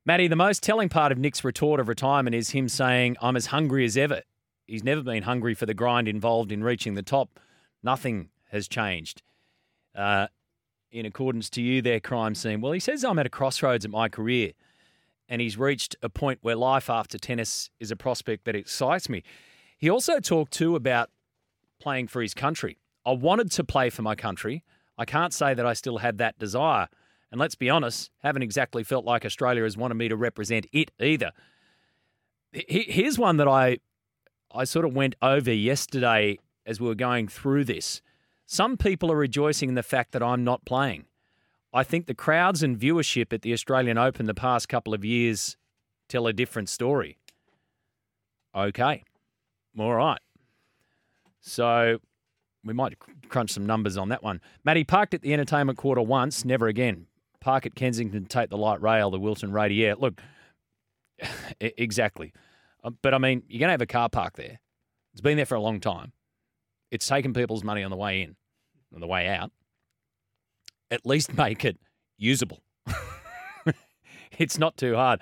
Matty, 0.06 0.28
the 0.28 0.36
most 0.36 0.62
telling 0.62 0.88
part 0.88 1.12
of 1.12 1.18
Nick's 1.18 1.44
retort 1.44 1.78
of 1.78 1.88
retirement 1.88 2.34
is 2.34 2.50
him 2.50 2.68
saying, 2.68 3.16
I'm 3.20 3.36
as 3.36 3.46
hungry 3.46 3.84
as 3.84 3.96
ever. 3.96 4.22
He's 4.66 4.82
never 4.82 5.02
been 5.02 5.24
hungry 5.24 5.54
for 5.54 5.66
the 5.66 5.74
grind 5.74 6.08
involved 6.08 6.50
in 6.50 6.64
reaching 6.64 6.94
the 6.94 7.02
top. 7.02 7.38
Nothing 7.82 8.30
has 8.50 8.66
changed. 8.66 9.22
Uh, 9.94 10.28
in 10.90 11.04
accordance 11.06 11.50
to 11.50 11.62
you 11.62 11.82
there, 11.82 12.00
crime 12.00 12.34
scene? 12.34 12.60
Well, 12.60 12.72
he 12.72 12.80
says 12.80 13.04
I'm 13.04 13.18
at 13.18 13.26
a 13.26 13.30
crossroads 13.30 13.84
in 13.84 13.90
my 13.90 14.08
career 14.08 14.52
and 15.30 15.40
he's 15.40 15.56
reached 15.56 15.96
a 16.02 16.08
point 16.08 16.40
where 16.42 16.56
life 16.56 16.90
after 16.90 17.16
tennis 17.16 17.70
is 17.78 17.92
a 17.92 17.96
prospect 17.96 18.44
that 18.44 18.56
excites 18.56 19.08
me. 19.08 19.22
He 19.78 19.88
also 19.88 20.18
talked 20.18 20.52
too 20.52 20.74
about 20.74 21.08
playing 21.80 22.08
for 22.08 22.20
his 22.20 22.34
country. 22.34 22.78
I 23.06 23.12
wanted 23.12 23.50
to 23.52 23.64
play 23.64 23.88
for 23.88 24.02
my 24.02 24.16
country. 24.16 24.64
I 24.98 25.04
can't 25.06 25.32
say 25.32 25.54
that 25.54 25.64
I 25.64 25.72
still 25.72 25.98
had 25.98 26.18
that 26.18 26.38
desire. 26.38 26.88
And 27.30 27.40
let's 27.40 27.54
be 27.54 27.70
honest, 27.70 28.10
haven't 28.18 28.42
exactly 28.42 28.82
felt 28.82 29.04
like 29.04 29.24
Australia 29.24 29.62
has 29.62 29.76
wanted 29.76 29.94
me 29.94 30.08
to 30.08 30.16
represent 30.16 30.66
it 30.72 30.90
either. 30.98 31.30
Here's 32.52 33.18
one 33.18 33.36
that 33.36 33.46
I 33.48 33.78
I 34.52 34.64
sort 34.64 34.84
of 34.84 34.94
went 34.94 35.14
over 35.22 35.52
yesterday 35.52 36.40
as 36.66 36.80
we 36.80 36.88
were 36.88 36.96
going 36.96 37.28
through 37.28 37.64
this. 37.64 38.02
Some 38.46 38.76
people 38.76 39.12
are 39.12 39.16
rejoicing 39.16 39.68
in 39.68 39.74
the 39.76 39.82
fact 39.84 40.10
that 40.10 40.24
I'm 40.24 40.42
not 40.42 40.64
playing. 40.64 41.04
I 41.72 41.84
think 41.84 42.06
the 42.06 42.14
crowds 42.14 42.62
and 42.62 42.78
viewership 42.78 43.32
at 43.32 43.42
the 43.42 43.52
Australian 43.52 43.96
Open 43.96 44.26
the 44.26 44.34
past 44.34 44.68
couple 44.68 44.92
of 44.92 45.04
years 45.04 45.56
tell 46.08 46.26
a 46.26 46.32
different 46.32 46.68
story. 46.68 47.18
Okay. 48.54 49.04
All 49.78 49.94
right. 49.94 50.18
So 51.40 51.98
we 52.64 52.74
might 52.74 52.98
crunch 53.28 53.52
some 53.52 53.66
numbers 53.66 53.96
on 53.96 54.08
that 54.08 54.22
one. 54.22 54.40
Matty 54.64 54.82
parked 54.82 55.14
at 55.14 55.22
the 55.22 55.32
entertainment 55.32 55.78
quarter 55.78 56.02
once, 56.02 56.44
never 56.44 56.66
again. 56.66 57.06
Park 57.40 57.64
at 57.64 57.74
Kensington, 57.74 58.26
take 58.26 58.50
the 58.50 58.58
light 58.58 58.82
rail, 58.82 59.10
the 59.10 59.20
Wilton 59.20 59.52
Radiator. 59.52 59.96
Look, 59.96 60.20
exactly. 61.60 62.32
Uh, 62.82 62.90
but 63.02 63.14
I 63.14 63.18
mean, 63.18 63.44
you're 63.48 63.60
going 63.60 63.68
to 63.68 63.72
have 63.72 63.80
a 63.80 63.86
car 63.86 64.08
park 64.08 64.36
there. 64.36 64.60
It's 65.12 65.20
been 65.20 65.36
there 65.36 65.46
for 65.46 65.54
a 65.54 65.60
long 65.60 65.80
time. 65.80 66.12
It's 66.90 67.06
taken 67.06 67.32
people's 67.32 67.62
money 67.62 67.84
on 67.84 67.90
the 67.90 67.96
way 67.96 68.22
in, 68.22 68.36
on 68.92 69.00
the 69.00 69.06
way 69.06 69.28
out 69.28 69.52
at 70.90 71.06
least 71.06 71.34
make 71.34 71.64
it 71.64 71.78
usable. 72.18 72.60
it's 74.38 74.58
not 74.58 74.76
too 74.76 74.94
hard. 74.94 75.20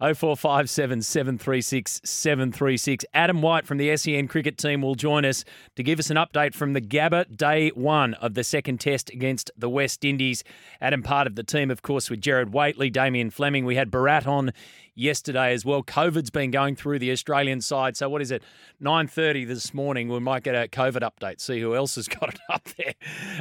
0457 0.00 1.02
736 1.02 2.00
736. 2.04 3.04
Adam 3.14 3.40
White 3.40 3.64
from 3.64 3.78
the 3.78 3.96
SEN 3.96 4.26
cricket 4.26 4.58
team 4.58 4.82
will 4.82 4.96
join 4.96 5.24
us 5.24 5.44
to 5.76 5.82
give 5.84 6.00
us 6.00 6.10
an 6.10 6.16
update 6.16 6.52
from 6.52 6.72
the 6.72 6.80
Gabba 6.80 7.34
day 7.36 7.70
one 7.70 8.14
of 8.14 8.34
the 8.34 8.42
second 8.42 8.80
test 8.80 9.10
against 9.10 9.52
the 9.56 9.68
West 9.68 10.04
Indies. 10.04 10.42
Adam, 10.80 11.02
part 11.02 11.28
of 11.28 11.36
the 11.36 11.44
team, 11.44 11.70
of 11.70 11.82
course, 11.82 12.10
with 12.10 12.20
Gerard 12.20 12.52
Whateley, 12.52 12.90
Damien 12.90 13.30
Fleming. 13.30 13.64
We 13.64 13.76
had 13.76 13.90
Barat 13.90 14.26
on 14.26 14.52
yesterday 14.94 15.52
as 15.52 15.64
well. 15.64 15.82
COVID's 15.82 16.30
been 16.30 16.50
going 16.50 16.76
through 16.76 16.98
the 16.98 17.10
Australian 17.10 17.60
side. 17.60 17.96
So 17.96 18.08
what 18.08 18.22
is 18.22 18.30
it? 18.30 18.42
9.30 18.82 19.46
this 19.46 19.74
morning. 19.74 20.08
We 20.08 20.20
might 20.20 20.42
get 20.42 20.54
a 20.54 20.68
COVID 20.68 21.00
update, 21.00 21.40
see 21.40 21.60
who 21.60 21.74
else 21.74 21.96
has 21.96 22.08
got 22.20 22.34
it 22.34 22.40
up 22.48 22.68
there. 22.76 22.94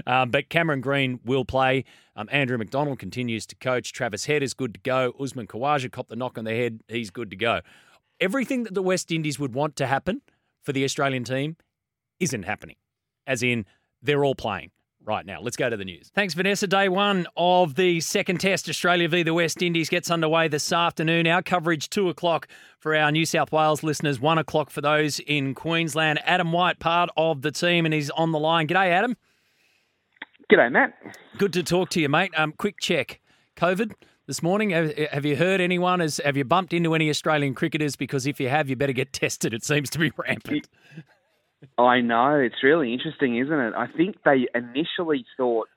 Um, 0.05 0.31
but 0.31 0.49
Cameron 0.49 0.81
Green 0.81 1.19
will 1.23 1.45
play. 1.45 1.85
Um, 2.15 2.27
Andrew 2.31 2.57
McDonald 2.57 2.99
continues 2.99 3.45
to 3.47 3.55
coach. 3.55 3.93
Travis 3.93 4.25
Head 4.25 4.43
is 4.43 4.53
good 4.53 4.73
to 4.75 4.79
go. 4.79 5.13
Usman 5.19 5.47
Khawaja 5.47 5.91
copped 5.91 6.09
the 6.09 6.15
knock 6.15 6.37
on 6.37 6.45
the 6.45 6.51
head. 6.51 6.81
He's 6.87 7.09
good 7.09 7.29
to 7.31 7.35
go. 7.35 7.61
Everything 8.19 8.63
that 8.63 8.73
the 8.73 8.83
West 8.83 9.11
Indies 9.11 9.39
would 9.39 9.53
want 9.53 9.75
to 9.77 9.87
happen 9.87 10.21
for 10.61 10.71
the 10.71 10.83
Australian 10.83 11.23
team 11.23 11.57
isn't 12.19 12.43
happening, 12.43 12.75
as 13.27 13.43
in 13.43 13.65
they're 14.01 14.23
all 14.23 14.35
playing 14.35 14.71
right 15.05 15.25
now. 15.25 15.39
Let's 15.41 15.57
go 15.57 15.69
to 15.69 15.77
the 15.77 15.85
news. 15.85 16.11
Thanks, 16.13 16.33
Vanessa. 16.33 16.67
Day 16.67 16.89
one 16.89 17.27
of 17.35 17.75
the 17.75 17.99
second 17.99 18.39
test, 18.39 18.69
Australia 18.69 19.07
v 19.07 19.23
the 19.23 19.33
West 19.33 19.61
Indies, 19.61 19.89
gets 19.89 20.09
underway 20.09 20.47
this 20.47 20.71
afternoon. 20.71 21.27
Our 21.27 21.41
coverage, 21.41 21.89
2 21.89 22.09
o'clock 22.09 22.47
for 22.79 22.95
our 22.95 23.11
New 23.11 23.25
South 23.25 23.51
Wales 23.51 23.83
listeners, 23.83 24.19
1 24.19 24.37
o'clock 24.37 24.69
for 24.69 24.81
those 24.81 25.19
in 25.19 25.53
Queensland. 25.53 26.19
Adam 26.25 26.51
White, 26.51 26.79
part 26.79 27.09
of 27.17 27.41
the 27.41 27.51
team, 27.51 27.85
and 27.85 27.93
he's 27.93 28.09
on 28.11 28.31
the 28.31 28.39
line. 28.39 28.67
G'day, 28.67 28.89
Adam. 28.89 29.17
G'day, 30.51 30.71
Matt. 30.71 30.93
Good 31.37 31.53
to 31.53 31.63
talk 31.63 31.89
to 31.91 32.01
you, 32.01 32.09
mate. 32.09 32.31
Um, 32.35 32.53
quick 32.57 32.79
check. 32.79 33.19
COVID 33.55 33.93
this 34.27 34.41
morning. 34.41 34.71
Have, 34.71 35.25
you 35.25 35.35
heard 35.35 35.61
anyone? 35.61 35.99
Has, 35.99 36.19
have 36.23 36.37
you 36.37 36.43
bumped 36.43 36.73
into 36.73 36.95
any 36.95 37.09
Australian 37.09 37.53
cricketers? 37.53 37.95
Because 37.95 38.25
if 38.25 38.39
you 38.39 38.49
have, 38.49 38.69
you 38.69 38.75
better 38.75 38.93
get 38.93 39.13
tested. 39.13 39.53
It 39.53 39.63
seems 39.63 39.89
to 39.91 39.99
be 39.99 40.11
rampant. 40.17 40.67
I 41.77 42.01
know. 42.01 42.35
It's 42.35 42.63
really 42.63 42.93
interesting, 42.93 43.37
isn't 43.37 43.59
it? 43.59 43.73
I 43.75 43.87
think 43.87 44.17
they 44.23 44.47
initially 44.53 45.25
thought 45.37 45.67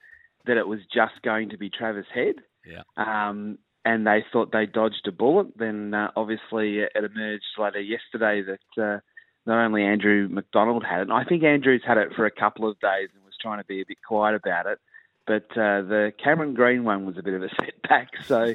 that 0.47 0.57
it 0.57 0.67
was 0.67 0.81
just 0.93 1.23
going 1.23 1.51
to 1.51 1.59
be 1.59 1.71
Travis 1.71 2.07
Head. 2.13 2.37
Yeah. 2.65 2.83
Um, 2.97 3.59
and 3.85 4.07
they 4.07 4.25
thought 4.33 4.51
they 4.53 4.67
dodged 4.67 5.07
a 5.07 5.13
bullet. 5.13 5.57
Then 5.57 5.95
uh, 5.95 6.11
obviously 6.17 6.79
it 6.79 6.93
emerged 6.97 7.45
later 7.57 7.81
yesterday 7.81 8.43
that 8.43 8.83
uh, 8.83 9.01
not 9.47 9.65
only 9.65 9.85
Andrew 9.85 10.29
McDonald 10.29 10.85
had 10.85 10.99
it, 10.99 11.03
and 11.03 11.13
I 11.13 11.25
think 11.25 11.45
Andrew's 11.45 11.85
had 11.87 11.99
it 11.99 12.13
for 12.15 12.27
a 12.27 12.31
couple 12.31 12.69
of 12.69 12.81
days 12.81 13.09
and 13.15 13.25
was 13.25 13.35
trying 13.41 13.61
to 13.61 13.65
be 13.65 13.81
a 13.81 13.87
bit 13.87 13.99
quiet 14.07 14.35
about 14.35 14.67
it, 14.67 14.81
but 15.25 15.45
uh, 15.53 15.83
the 15.83 16.13
Cameron 16.23 16.55
Green 16.55 16.83
one 16.83 17.07
was 17.07 17.17
a 17.17 17.23
bit 17.23 17.35
of 17.35 17.43
a 17.43 17.49
setback. 17.61 18.09
So 18.25 18.55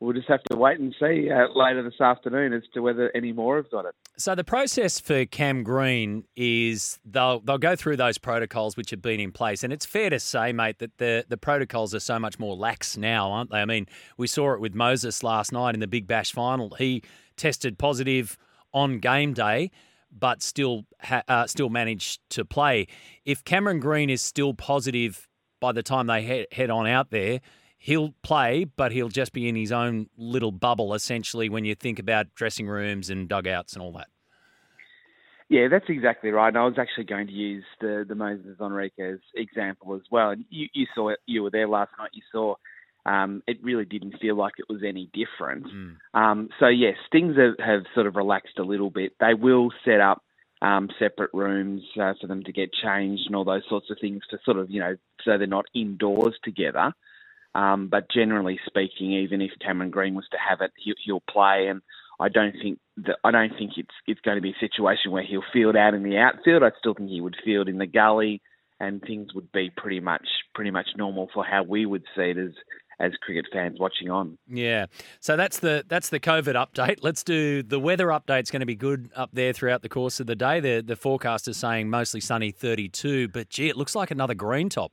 we'll 0.00 0.14
just 0.14 0.28
have 0.28 0.42
to 0.44 0.56
wait 0.56 0.80
and 0.80 0.94
see 0.98 1.30
uh, 1.30 1.46
later 1.54 1.82
this 1.82 2.00
afternoon 2.00 2.52
as 2.54 2.62
to 2.72 2.80
whether 2.80 3.14
any 3.14 3.32
more 3.32 3.56
have 3.56 3.70
got 3.70 3.84
it. 3.84 3.94
So 4.16 4.34
the 4.34 4.44
process 4.44 4.98
for 4.98 5.26
Cam 5.26 5.62
Green 5.62 6.24
is 6.34 6.98
they'll 7.04 7.40
they'll 7.40 7.58
go 7.58 7.76
through 7.76 7.96
those 7.96 8.18
protocols 8.18 8.76
which 8.76 8.90
have 8.90 9.02
been 9.02 9.20
in 9.20 9.30
place, 9.30 9.62
and 9.62 9.72
it's 9.72 9.86
fair 9.86 10.10
to 10.10 10.18
say, 10.18 10.52
mate, 10.52 10.78
that 10.78 10.98
the 10.98 11.24
the 11.28 11.36
protocols 11.36 11.94
are 11.94 12.00
so 12.00 12.18
much 12.18 12.38
more 12.38 12.56
lax 12.56 12.96
now, 12.96 13.30
aren't 13.30 13.50
they? 13.50 13.58
I 13.58 13.66
mean, 13.66 13.86
we 14.16 14.26
saw 14.26 14.54
it 14.54 14.60
with 14.60 14.74
Moses 14.74 15.22
last 15.22 15.52
night 15.52 15.74
in 15.74 15.80
the 15.80 15.86
Big 15.86 16.06
Bash 16.06 16.32
final. 16.32 16.70
He 16.76 17.02
tested 17.36 17.78
positive 17.78 18.36
on 18.72 18.98
game 18.98 19.34
day. 19.34 19.70
But 20.12 20.42
still, 20.42 20.86
ha- 21.00 21.22
uh, 21.28 21.46
still 21.46 21.68
managed 21.68 22.18
to 22.30 22.44
play. 22.44 22.88
If 23.24 23.44
Cameron 23.44 23.78
Green 23.78 24.10
is 24.10 24.20
still 24.20 24.54
positive 24.54 25.28
by 25.60 25.70
the 25.70 25.84
time 25.84 26.08
they 26.08 26.22
head, 26.22 26.46
head 26.50 26.68
on 26.68 26.88
out 26.88 27.10
there, 27.10 27.40
he'll 27.80 28.14
play, 28.22 28.64
but 28.64 28.92
he'll 28.92 29.08
just 29.08 29.32
be 29.32 29.48
in 29.48 29.56
his 29.56 29.72
own 29.72 30.08
little 30.16 30.52
bubble, 30.52 30.94
essentially, 30.94 31.48
when 31.48 31.64
you 31.64 31.74
think 31.74 31.98
about 31.98 32.32
dressing 32.34 32.68
rooms 32.68 33.10
and 33.10 33.28
dugouts 33.28 33.72
and 33.72 33.82
all 33.82 33.92
that. 33.92 34.08
Yeah, 35.48 35.66
that's 35.68 35.86
exactly 35.88 36.30
right. 36.30 36.48
And 36.48 36.58
I 36.58 36.64
was 36.64 36.78
actually 36.78 37.04
going 37.04 37.26
to 37.26 37.32
use 37.32 37.64
the 37.80 38.04
the 38.06 38.14
Moses 38.14 38.56
Henriques 38.60 39.18
example 39.34 39.96
as 39.96 40.02
well. 40.08 40.30
And 40.30 40.44
you, 40.48 40.68
you 40.72 40.86
saw 40.94 41.08
it, 41.08 41.18
you 41.26 41.42
were 41.42 41.50
there 41.50 41.66
last 41.66 41.90
night. 41.98 42.10
You 42.12 42.22
saw 42.30 42.54
um, 43.04 43.42
it 43.48 43.56
really 43.60 43.84
didn't 43.84 44.20
feel 44.20 44.36
like 44.36 44.54
it 44.58 44.72
was 44.72 44.82
any 44.86 45.10
different. 45.12 45.66
Mm. 45.66 45.96
Um, 46.14 46.48
so 46.60 46.68
yes, 46.68 46.94
things 47.10 47.34
have, 47.36 47.58
have, 47.66 47.82
sort 47.94 48.06
of 48.06 48.14
relaxed 48.14 48.58
a 48.58 48.62
little 48.62 48.90
bit. 48.90 49.14
They 49.18 49.34
will 49.34 49.70
set 49.84 50.00
up 50.00 50.22
um, 50.62 50.88
separate 51.00 51.30
rooms 51.32 51.82
uh, 52.00 52.12
for 52.20 52.28
them 52.28 52.44
to 52.44 52.52
get 52.52 52.70
changed 52.72 53.22
and 53.26 53.34
all 53.34 53.44
those 53.44 53.64
sorts 53.68 53.90
of 53.90 53.96
things 54.00 54.22
to 54.30 54.38
sort 54.44 54.58
of 54.58 54.70
you 54.70 54.78
know 54.78 54.94
so 55.24 55.36
they're 55.36 55.48
not 55.48 55.64
indoors 55.74 56.36
together. 56.44 56.92
Um, 57.54 57.88
but 57.88 58.10
generally 58.10 58.60
speaking, 58.66 59.12
even 59.12 59.40
if 59.40 59.50
Cameron 59.60 59.90
Green 59.90 60.14
was 60.14 60.26
to 60.30 60.38
have 60.38 60.60
it, 60.60 60.70
he'll, 60.76 60.94
he'll 61.04 61.22
play, 61.28 61.66
and 61.68 61.82
I 62.20 62.28
don't 62.28 62.54
think 62.62 62.78
that 62.98 63.16
I 63.24 63.30
don't 63.30 63.52
think 63.58 63.72
it's 63.76 63.94
it's 64.06 64.20
going 64.20 64.36
to 64.36 64.42
be 64.42 64.50
a 64.50 64.60
situation 64.60 65.10
where 65.10 65.24
he'll 65.24 65.42
field 65.52 65.74
out 65.74 65.94
in 65.94 66.02
the 66.02 66.18
outfield. 66.18 66.62
I 66.62 66.70
still 66.78 66.94
think 66.94 67.10
he 67.10 67.20
would 67.20 67.36
field 67.44 67.68
in 67.68 67.78
the 67.78 67.86
gully, 67.86 68.40
and 68.78 69.02
things 69.02 69.34
would 69.34 69.50
be 69.50 69.70
pretty 69.76 70.00
much 70.00 70.26
pretty 70.54 70.70
much 70.70 70.88
normal 70.96 71.28
for 71.32 71.44
how 71.44 71.64
we 71.64 71.86
would 71.86 72.04
see 72.14 72.30
it 72.30 72.38
as 72.38 72.52
as 73.00 73.12
cricket 73.22 73.46
fans 73.50 73.80
watching 73.80 74.10
on. 74.10 74.36
Yeah. 74.46 74.86
So 75.20 75.36
that's 75.36 75.58
the 75.58 75.84
that's 75.88 76.10
the 76.10 76.20
COVID 76.20 76.54
update. 76.54 76.98
Let's 77.02 77.24
do 77.24 77.62
the 77.62 77.80
weather 77.80 78.08
update's 78.08 78.50
going 78.50 78.60
to 78.60 78.66
be 78.66 78.76
good 78.76 79.10
up 79.16 79.30
there 79.32 79.52
throughout 79.52 79.82
the 79.82 79.88
course 79.88 80.20
of 80.20 80.26
the 80.26 80.36
day. 80.36 80.60
The 80.60 80.82
the 80.82 80.96
forecast 80.96 81.48
is 81.48 81.56
saying 81.56 81.88
mostly 81.88 82.20
sunny 82.20 82.50
32, 82.52 83.28
but 83.28 83.48
gee, 83.48 83.68
it 83.68 83.76
looks 83.76 83.94
like 83.94 84.10
another 84.10 84.34
green 84.34 84.68
top. 84.68 84.92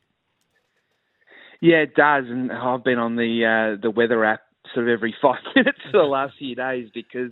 Yeah, 1.62 1.78
it 1.78 1.96
does, 1.96 2.26
and 2.28 2.52
I've 2.52 2.84
been 2.84 3.00
on 3.00 3.16
the 3.16 3.76
uh, 3.78 3.82
the 3.82 3.92
weather 3.92 4.24
app 4.26 4.42
sort 4.74 4.88
of 4.88 4.94
every 4.94 5.16
five 5.22 5.42
minutes 5.56 5.80
for 5.92 5.98
the 6.00 6.08
last 6.08 6.34
few 6.38 6.56
days 6.56 6.90
because 6.94 7.32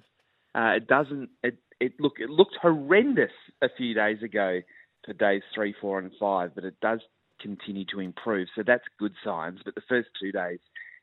uh, 0.56 0.74
it 0.78 0.88
doesn't. 0.88 1.30
It, 1.44 1.58
it 1.80 1.94
look 2.00 2.14
it 2.20 2.30
looked 2.30 2.56
horrendous 2.62 3.32
a 3.62 3.68
few 3.78 3.94
days 3.94 4.24
ago 4.24 4.62
for 5.06 5.14
days 5.14 5.44
three, 5.54 5.76
four, 5.80 6.00
and 6.00 6.12
five, 6.20 6.52
but 6.56 6.64
it 6.64 6.76
does 6.82 7.00
continue 7.42 7.86
to 7.94 8.00
improve. 8.00 8.48
So 8.56 8.64
that's 8.66 8.84
good 8.98 9.14
signs. 9.24 9.60
But 9.64 9.76
the 9.76 9.82
first 9.88 10.10
two 10.20 10.32
days, 10.32 10.60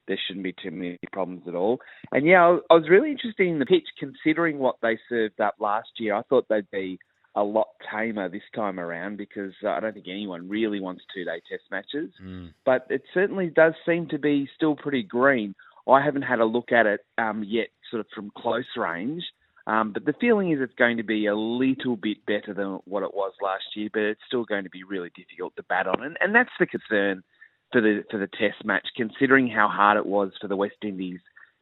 there 0.08 0.18
shouldn't 0.26 0.44
be 0.44 0.54
too 0.61 0.70
many 0.70 0.98
problems 1.12 1.42
at 1.46 1.54
all. 1.54 1.78
And 2.11 2.26
yeah, 2.26 2.58
I 2.70 2.74
was 2.74 2.88
really 2.90 3.11
interested 3.11 3.46
in 3.46 3.58
the 3.58 3.66
pitch 3.66 3.87
considering 3.98 4.58
what 4.58 4.76
they 4.82 4.98
served 5.08 5.40
up 5.40 5.56
last 5.61 5.90
year. 5.98 6.14
I 6.14 6.22
thought 6.22 6.46
they'd 6.48 6.70
be 6.70 6.98
a 7.34 7.42
lot 7.42 7.68
tamer 7.90 8.28
this 8.28 8.42
time 8.54 8.78
around 8.78 9.16
because 9.16 9.52
uh, 9.64 9.68
I 9.68 9.80
don't 9.80 9.94
think 9.94 10.06
anyone 10.08 10.48
really 10.48 10.80
wants 10.80 11.04
two 11.14 11.24
day 11.24 11.40
test 11.48 11.64
matches. 11.70 12.10
Mm. 12.22 12.52
But 12.64 12.86
it 12.90 13.02
certainly 13.14 13.46
does 13.46 13.74
seem 13.86 14.08
to 14.08 14.18
be 14.18 14.48
still 14.54 14.76
pretty 14.76 15.02
green. 15.02 15.54
I 15.88 16.02
haven't 16.02 16.22
had 16.22 16.40
a 16.40 16.44
look 16.44 16.72
at 16.72 16.86
it 16.86 17.00
um, 17.18 17.44
yet, 17.46 17.68
sort 17.90 18.00
of 18.00 18.06
from 18.14 18.30
close 18.36 18.66
range. 18.76 19.24
Um, 19.66 19.92
but 19.92 20.04
the 20.04 20.14
feeling 20.20 20.50
is 20.50 20.58
it's 20.60 20.74
going 20.74 20.96
to 20.96 21.04
be 21.04 21.26
a 21.26 21.36
little 21.36 21.96
bit 21.96 22.24
better 22.26 22.52
than 22.52 22.80
what 22.84 23.02
it 23.02 23.14
was 23.14 23.32
last 23.40 23.64
year, 23.76 23.88
but 23.92 24.02
it's 24.02 24.20
still 24.26 24.44
going 24.44 24.64
to 24.64 24.70
be 24.70 24.82
really 24.82 25.10
difficult 25.14 25.54
to 25.56 25.62
bat 25.62 25.86
on, 25.86 26.02
and, 26.02 26.16
and 26.20 26.34
that's 26.34 26.50
the 26.58 26.66
concern 26.66 27.22
for 27.70 27.80
the 27.80 28.02
for 28.10 28.18
the 28.18 28.26
Test 28.26 28.64
match, 28.64 28.88
considering 28.96 29.48
how 29.48 29.68
hard 29.68 29.96
it 29.96 30.06
was 30.06 30.32
for 30.40 30.48
the 30.48 30.56
West 30.56 30.76
Indies 30.82 31.20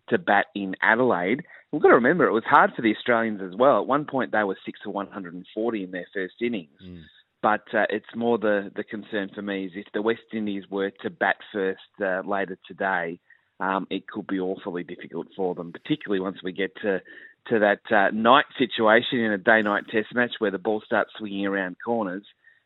to 0.09 0.18
bat 0.18 0.46
in 0.54 0.76
Adelaide. 0.83 1.42
We've 1.72 1.83
got 1.83 1.88
to 1.88 1.94
remember 1.94 2.26
it 2.26 2.33
was 2.33 2.44
hard 2.44 2.72
for 2.74 2.83
the 2.83 2.94
Australians 2.94 3.40
as 3.42 3.56
well. 3.56 3.80
At 3.80 3.87
one 3.87 4.04
point, 4.04 4.33
they 4.33 4.42
were 4.42 4.59
six 4.66 4.80
for 4.83 4.90
140 4.90 5.85
in 5.85 5.90
their 5.90 6.06
first 6.12 6.35
innings. 6.40 6.80
Mm. 6.85 7.02
But 7.42 7.62
uh, 7.72 7.87
it's 7.88 8.14
more 8.14 8.38
the, 8.38 8.70
the 8.74 8.85
concern 8.85 9.30
for 9.35 9.40
me 9.40 9.66
is 9.66 9.72
if 9.74 9.87
the 9.94 10.02
West 10.02 10.20
Indies 10.33 10.64
were 10.70 10.90
to 11.02 11.11
bat 11.11 11.37
first 11.52 11.80
uh, 12.02 12.20
later 12.26 12.59
today, 12.66 13.18
um, 13.61 13.87
it 13.90 14.09
could 14.09 14.26
be 14.26 14.40
awfully 14.40 14.83
difficult 14.83 15.28
for 15.37 15.54
them, 15.54 15.72
particularly 15.72 16.20
once 16.20 16.38
we 16.42 16.52
get 16.52 16.74
to 16.83 17.00
to 17.48 17.59
that 17.59 17.80
uh, 17.90 18.11
night 18.14 18.44
situation 18.59 19.18
in 19.20 19.33
a 19.33 19.38
day-night 19.38 19.85
test 19.90 20.14
match 20.14 20.33
where 20.40 20.50
the 20.50 20.59
ball 20.59 20.83
starts 20.85 21.11
swinging 21.16 21.46
around 21.46 21.76
corners. 21.83 22.24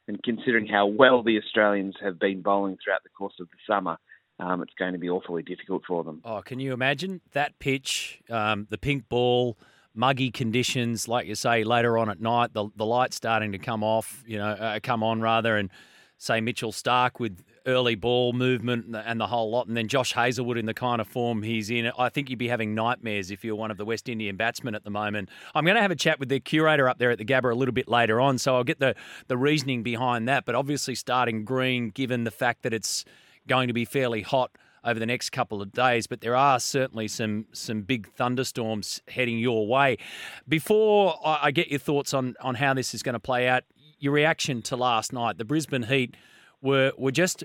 And 0.08 0.22
considering 0.22 0.66
how 0.66 0.86
well 0.86 1.22
the 1.22 1.38
Australians 1.38 1.94
have 2.02 2.18
been 2.18 2.42
bowling 2.42 2.76
throughout 2.82 3.04
the 3.04 3.10
course 3.16 3.34
of 3.40 3.46
the 3.48 3.72
summer, 3.72 3.96
um, 4.38 4.62
it's 4.62 4.74
going 4.74 4.92
to 4.92 4.98
be 4.98 5.08
awfully 5.08 5.42
difficult 5.42 5.82
for 5.86 6.04
them. 6.04 6.20
Oh, 6.24 6.42
can 6.42 6.60
you 6.60 6.72
imagine 6.72 7.20
that 7.32 7.58
pitch, 7.58 8.20
um, 8.30 8.66
the 8.70 8.78
pink 8.78 9.08
ball, 9.08 9.56
muggy 9.94 10.30
conditions, 10.30 11.06
like 11.06 11.26
you 11.26 11.34
say, 11.34 11.64
later 11.64 11.96
on 11.96 12.10
at 12.10 12.20
night, 12.20 12.52
the 12.52 12.68
the 12.76 12.86
light 12.86 13.14
starting 13.14 13.52
to 13.52 13.58
come 13.58 13.84
off, 13.84 14.22
you 14.26 14.38
know, 14.38 14.48
uh, 14.48 14.80
come 14.82 15.02
on 15.02 15.20
rather, 15.20 15.56
and 15.56 15.70
say 16.18 16.40
Mitchell 16.40 16.72
Starc 16.72 17.20
with 17.20 17.44
early 17.66 17.94
ball 17.94 18.32
movement 18.32 18.94
and 18.94 19.20
the 19.20 19.26
whole 19.26 19.50
lot, 19.50 19.66
and 19.66 19.76
then 19.76 19.88
Josh 19.88 20.12
Hazlewood 20.12 20.58
in 20.58 20.66
the 20.66 20.74
kind 20.74 21.00
of 21.00 21.08
form 21.08 21.42
he's 21.42 21.70
in. 21.70 21.90
I 21.98 22.08
think 22.08 22.28
you'd 22.28 22.38
be 22.38 22.48
having 22.48 22.74
nightmares 22.74 23.30
if 23.30 23.44
you're 23.44 23.54
one 23.54 23.70
of 23.70 23.78
the 23.78 23.84
West 23.84 24.08
Indian 24.08 24.36
batsmen 24.36 24.74
at 24.74 24.84
the 24.84 24.90
moment. 24.90 25.28
I'm 25.54 25.64
going 25.64 25.76
to 25.76 25.82
have 25.82 25.90
a 25.90 25.96
chat 25.96 26.18
with 26.18 26.28
the 26.28 26.40
curator 26.40 26.88
up 26.88 26.98
there 26.98 27.10
at 27.10 27.18
the 27.18 27.24
Gabba 27.24 27.52
a 27.52 27.54
little 27.54 27.72
bit 27.72 27.88
later 27.88 28.20
on, 28.20 28.38
so 28.38 28.56
I'll 28.56 28.64
get 28.64 28.80
the 28.80 28.94
the 29.28 29.36
reasoning 29.36 29.82
behind 29.82 30.28
that. 30.28 30.44
But 30.44 30.54
obviously, 30.54 30.94
starting 30.94 31.44
green, 31.44 31.90
given 31.90 32.24
the 32.24 32.30
fact 32.30 32.62
that 32.62 32.74
it's 32.74 33.04
going 33.46 33.68
to 33.68 33.74
be 33.74 33.84
fairly 33.84 34.22
hot 34.22 34.50
over 34.84 35.00
the 35.00 35.06
next 35.06 35.30
couple 35.30 35.62
of 35.62 35.72
days, 35.72 36.06
but 36.06 36.20
there 36.20 36.36
are 36.36 36.60
certainly 36.60 37.08
some 37.08 37.46
some 37.52 37.82
big 37.82 38.06
thunderstorms 38.12 39.00
heading 39.08 39.38
your 39.38 39.66
way. 39.66 39.96
Before 40.46 41.18
I 41.24 41.50
get 41.50 41.68
your 41.68 41.80
thoughts 41.80 42.12
on 42.12 42.34
on 42.40 42.56
how 42.56 42.74
this 42.74 42.94
is 42.94 43.02
going 43.02 43.14
to 43.14 43.20
play 43.20 43.48
out, 43.48 43.64
your 43.98 44.12
reaction 44.12 44.62
to 44.62 44.76
last 44.76 45.12
night, 45.12 45.38
the 45.38 45.44
Brisbane 45.44 45.84
Heat 45.84 46.16
were 46.60 46.92
were 46.98 47.12
just 47.12 47.44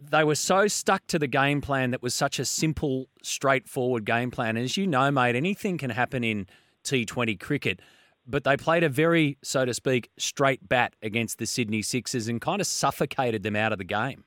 they 0.00 0.24
were 0.24 0.34
so 0.34 0.66
stuck 0.66 1.06
to 1.08 1.18
the 1.18 1.26
game 1.26 1.60
plan 1.60 1.90
that 1.90 2.02
was 2.02 2.14
such 2.14 2.38
a 2.38 2.44
simple, 2.44 3.08
straightforward 3.22 4.04
game 4.04 4.30
plan. 4.30 4.56
As 4.56 4.76
you 4.76 4.86
know, 4.86 5.10
mate, 5.10 5.36
anything 5.36 5.78
can 5.78 5.90
happen 5.90 6.24
in 6.24 6.46
T20 6.84 7.38
cricket. 7.38 7.80
But 8.26 8.42
they 8.42 8.56
played 8.56 8.82
a 8.82 8.88
very, 8.88 9.38
so 9.42 9.64
to 9.64 9.72
speak, 9.72 10.10
straight 10.18 10.68
bat 10.68 10.94
against 11.00 11.38
the 11.38 11.46
Sydney 11.46 11.82
Sixers 11.82 12.26
and 12.26 12.40
kind 12.40 12.60
of 12.60 12.66
suffocated 12.66 13.44
them 13.44 13.54
out 13.54 13.70
of 13.70 13.78
the 13.78 13.84
game. 13.84 14.24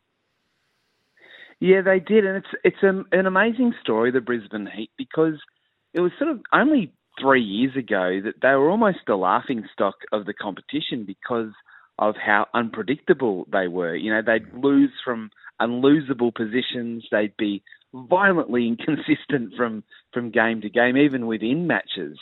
Yeah, 1.60 1.82
they 1.82 2.00
did, 2.00 2.26
and 2.26 2.38
it's 2.38 2.54
it's 2.64 2.84
an, 2.84 3.06
an 3.12 3.26
amazing 3.26 3.74
story, 3.82 4.12
the 4.12 4.22
Brisbane 4.22 4.70
Heat, 4.74 4.92
because 4.98 5.36
it 5.94 6.00
was 6.00 6.12
sort 6.18 6.32
of 6.32 6.42
only 6.54 6.94
three 7.20 7.44
years 7.44 7.76
ago 7.76 8.22
that 8.24 8.42
they 8.42 8.50
were 8.50 8.70
almost 8.70 9.00
the 9.08 9.16
laughing 9.16 9.68
stock 9.74 9.96
of 10.14 10.26
the 10.26 10.34
competition 10.34 11.04
because 11.06 11.52
of 11.98 12.16
how 12.16 12.48
unpredictable 12.54 13.46
they 13.52 13.68
were. 13.68 13.94
You 13.96 14.14
know, 14.14 14.22
they'd 14.26 14.54
lose 14.54 14.92
from 15.04 15.32
unlosable 15.60 16.34
positions. 16.34 17.06
They'd 17.12 17.36
be 17.38 17.62
violently 17.94 18.68
inconsistent 18.80 19.54
from 19.58 19.84
from 20.14 20.32
game 20.32 20.62
to 20.62 20.70
game, 20.70 20.98
even 20.98 21.28
within 21.28 21.68
matches. 21.68 22.18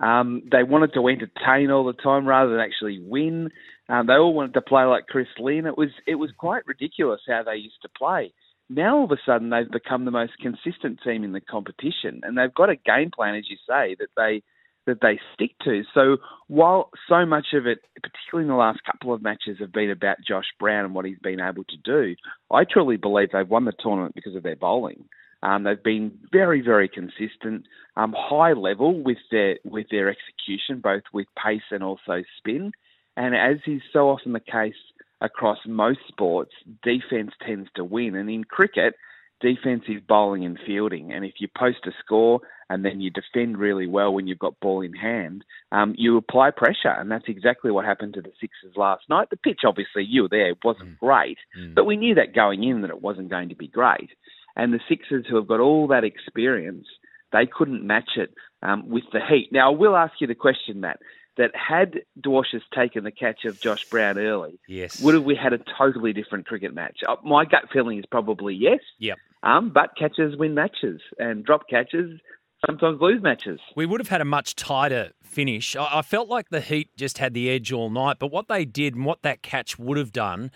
Um, 0.00 0.42
they 0.50 0.62
wanted 0.62 0.94
to 0.94 1.08
entertain 1.08 1.70
all 1.70 1.84
the 1.84 1.92
time 1.92 2.26
rather 2.26 2.52
than 2.52 2.60
actually 2.60 3.00
win. 3.00 3.50
Um, 3.88 4.06
they 4.06 4.14
all 4.14 4.32
wanted 4.32 4.54
to 4.54 4.60
play 4.60 4.84
like 4.84 5.06
Chris 5.08 5.26
Lynn. 5.38 5.66
It 5.66 5.76
was 5.76 5.90
it 6.06 6.14
was 6.14 6.30
quite 6.38 6.66
ridiculous 6.66 7.20
how 7.28 7.42
they 7.42 7.56
used 7.56 7.82
to 7.82 7.88
play. 7.96 8.32
Now 8.70 8.98
all 8.98 9.04
of 9.04 9.12
a 9.12 9.18
sudden 9.24 9.50
they've 9.50 9.70
become 9.70 10.04
the 10.04 10.10
most 10.10 10.32
consistent 10.40 11.00
team 11.02 11.24
in 11.24 11.32
the 11.32 11.40
competition, 11.40 12.20
and 12.22 12.36
they've 12.36 12.54
got 12.54 12.70
a 12.70 12.76
game 12.76 13.10
plan, 13.14 13.34
as 13.34 13.44
you 13.48 13.56
say, 13.66 13.96
that 13.98 14.10
they 14.16 14.42
that 14.86 15.00
they 15.02 15.20
stick 15.34 15.50
to. 15.64 15.82
So 15.92 16.16
while 16.46 16.90
so 17.08 17.26
much 17.26 17.48
of 17.52 17.66
it, 17.66 17.80
particularly 18.02 18.44
in 18.44 18.48
the 18.48 18.58
last 18.58 18.80
couple 18.90 19.12
of 19.12 19.22
matches, 19.22 19.58
have 19.60 19.72
been 19.72 19.90
about 19.90 20.16
Josh 20.26 20.46
Brown 20.58 20.86
and 20.86 20.94
what 20.94 21.04
he's 21.04 21.18
been 21.18 21.40
able 21.40 21.64
to 21.64 21.76
do, 21.84 22.16
I 22.50 22.64
truly 22.64 22.96
believe 22.96 23.28
they've 23.32 23.46
won 23.48 23.66
the 23.66 23.72
tournament 23.78 24.14
because 24.14 24.34
of 24.34 24.42
their 24.42 24.56
bowling. 24.56 25.04
Um, 25.42 25.62
they've 25.62 25.82
been 25.82 26.18
very, 26.32 26.62
very 26.62 26.88
consistent, 26.88 27.66
um, 27.96 28.14
high 28.16 28.54
level 28.54 29.02
with 29.02 29.18
their 29.30 29.58
with 29.64 29.86
their 29.90 30.08
execution, 30.08 30.80
both 30.82 31.02
with 31.12 31.26
pace 31.42 31.62
and 31.70 31.84
also 31.84 32.24
spin. 32.38 32.72
And 33.16 33.34
as 33.34 33.58
is 33.66 33.82
so 33.92 34.08
often 34.08 34.32
the 34.32 34.40
case 34.40 34.74
across 35.20 35.58
most 35.66 36.00
sports, 36.08 36.52
defense 36.82 37.32
tends 37.44 37.68
to 37.76 37.84
win. 37.84 38.14
And 38.14 38.30
in 38.30 38.44
cricket, 38.44 38.94
defensive 39.40 40.06
bowling 40.08 40.44
and 40.44 40.58
fielding. 40.66 41.12
And 41.12 41.24
if 41.24 41.34
you 41.38 41.48
post 41.56 41.78
a 41.86 41.90
score 42.04 42.40
and 42.68 42.84
then 42.84 43.00
you 43.00 43.10
defend 43.10 43.58
really 43.58 43.86
well 43.86 44.12
when 44.12 44.26
you've 44.26 44.38
got 44.38 44.60
ball 44.60 44.82
in 44.82 44.92
hand, 44.94 45.44
um, 45.72 45.94
you 45.96 46.16
apply 46.16 46.50
pressure. 46.50 46.94
And 46.96 47.10
that's 47.10 47.28
exactly 47.28 47.70
what 47.70 47.84
happened 47.84 48.14
to 48.14 48.22
the 48.22 48.32
Sixers 48.40 48.76
last 48.76 49.04
night. 49.08 49.30
The 49.30 49.36
pitch, 49.36 49.60
obviously, 49.66 50.04
you 50.04 50.22
were 50.22 50.28
there, 50.28 50.50
it 50.50 50.58
wasn't 50.64 50.90
mm. 50.90 50.98
great, 50.98 51.38
mm. 51.58 51.74
but 51.74 51.86
we 51.86 51.96
knew 51.96 52.14
that 52.16 52.34
going 52.34 52.64
in 52.64 52.82
that 52.82 52.90
it 52.90 53.02
wasn't 53.02 53.30
going 53.30 53.48
to 53.50 53.56
be 53.56 53.68
great. 53.68 54.10
And 54.56 54.72
the 54.72 54.80
Sixers, 54.88 55.26
who 55.28 55.36
have 55.36 55.46
got 55.46 55.60
all 55.60 55.86
that 55.88 56.04
experience, 56.04 56.86
they 57.32 57.46
couldn't 57.46 57.86
match 57.86 58.10
it 58.16 58.30
um, 58.62 58.88
with 58.88 59.04
the 59.12 59.20
Heat. 59.20 59.50
Now, 59.52 59.72
I 59.72 59.76
will 59.76 59.96
ask 59.96 60.14
you 60.20 60.26
the 60.26 60.34
question, 60.34 60.80
Matt 60.80 60.98
that 61.38 61.52
had 61.54 62.00
Dwarshuis 62.20 62.62
taken 62.74 63.04
the 63.04 63.10
catch 63.10 63.44
of 63.46 63.60
Josh 63.60 63.84
Brown 63.86 64.18
early, 64.18 64.60
yes, 64.68 65.00
would 65.00 65.14
have 65.14 65.24
we 65.24 65.34
had 65.34 65.52
a 65.52 65.58
totally 65.78 66.12
different 66.12 66.46
cricket 66.46 66.74
match? 66.74 66.98
Uh, 67.08 67.16
my 67.24 67.44
gut 67.44 67.64
feeling 67.72 67.98
is 67.98 68.04
probably 68.10 68.54
yes. 68.54 68.80
Yep. 68.98 69.18
Um, 69.42 69.70
but 69.72 69.90
catches 69.98 70.36
win 70.36 70.54
matches, 70.54 71.00
and 71.18 71.44
drop 71.44 71.62
catches 71.70 72.20
sometimes 72.66 73.00
lose 73.00 73.22
matches. 73.22 73.60
We 73.76 73.86
would 73.86 74.00
have 74.00 74.08
had 74.08 74.20
a 74.20 74.24
much 74.24 74.56
tighter 74.56 75.12
finish. 75.22 75.76
I, 75.76 75.98
I 75.98 76.02
felt 76.02 76.28
like 76.28 76.50
the 76.50 76.60
Heat 76.60 76.90
just 76.96 77.18
had 77.18 77.34
the 77.34 77.48
edge 77.50 77.72
all 77.72 77.90
night, 77.90 78.18
but 78.18 78.30
what 78.30 78.48
they 78.48 78.64
did 78.64 78.94
and 78.94 79.04
what 79.04 79.22
that 79.22 79.42
catch 79.42 79.78
would 79.78 79.96
have 79.96 80.12
done 80.12 80.50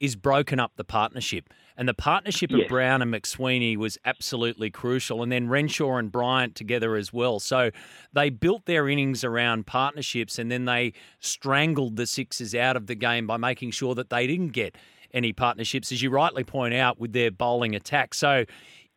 is 0.00 0.16
broken 0.16 0.60
up 0.60 0.72
the 0.76 0.84
partnership. 0.84 1.48
And 1.76 1.88
the 1.88 1.94
partnership 1.94 2.50
yes. 2.50 2.62
of 2.62 2.68
Brown 2.68 3.02
and 3.02 3.12
McSweeney 3.12 3.76
was 3.76 3.98
absolutely 4.04 4.70
crucial. 4.70 5.22
And 5.22 5.32
then 5.32 5.48
Renshaw 5.48 5.96
and 5.96 6.10
Bryant 6.10 6.54
together 6.54 6.96
as 6.96 7.12
well. 7.12 7.40
So 7.40 7.70
they 8.12 8.30
built 8.30 8.66
their 8.66 8.88
innings 8.88 9.24
around 9.24 9.66
partnerships 9.66 10.38
and 10.38 10.50
then 10.50 10.66
they 10.66 10.92
strangled 11.20 11.96
the 11.96 12.06
Sixers 12.06 12.54
out 12.54 12.76
of 12.76 12.86
the 12.86 12.94
game 12.94 13.26
by 13.26 13.36
making 13.36 13.72
sure 13.72 13.94
that 13.94 14.10
they 14.10 14.26
didn't 14.26 14.50
get 14.50 14.76
any 15.12 15.32
partnerships, 15.32 15.92
as 15.92 16.02
you 16.02 16.10
rightly 16.10 16.44
point 16.44 16.74
out, 16.74 16.98
with 16.98 17.12
their 17.12 17.30
bowling 17.30 17.74
attack. 17.74 18.14
So 18.14 18.44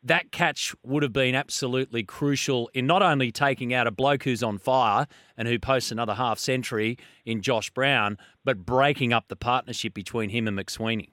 that 0.08 0.32
catch 0.32 0.76
would 0.84 1.04
have 1.04 1.14
been 1.14 1.36
absolutely 1.36 2.04
crucial 2.04 2.70
in 2.74 2.88
not 2.88 3.02
only 3.02 3.32
taking 3.32 3.74
out 3.74 3.88
a 3.88 3.92
bloke 3.92 4.24
who's 4.24 4.44
on 4.44 4.58
fire 4.58 5.08
and 5.38 5.48
who 5.48 5.60
posts 5.60 5.92
another 5.92 6.16
half 6.16 6.40
century 6.40 6.98
in 7.26 7.42
Josh 7.42 7.70
Brown, 7.70 8.18
but 8.44 8.66
breaking 8.66 9.14
up 9.14 9.28
the 9.28 9.36
partnership 9.36 9.94
between 9.94 10.30
him 10.30 10.48
and 10.48 10.58
McSweeney. 10.58 11.10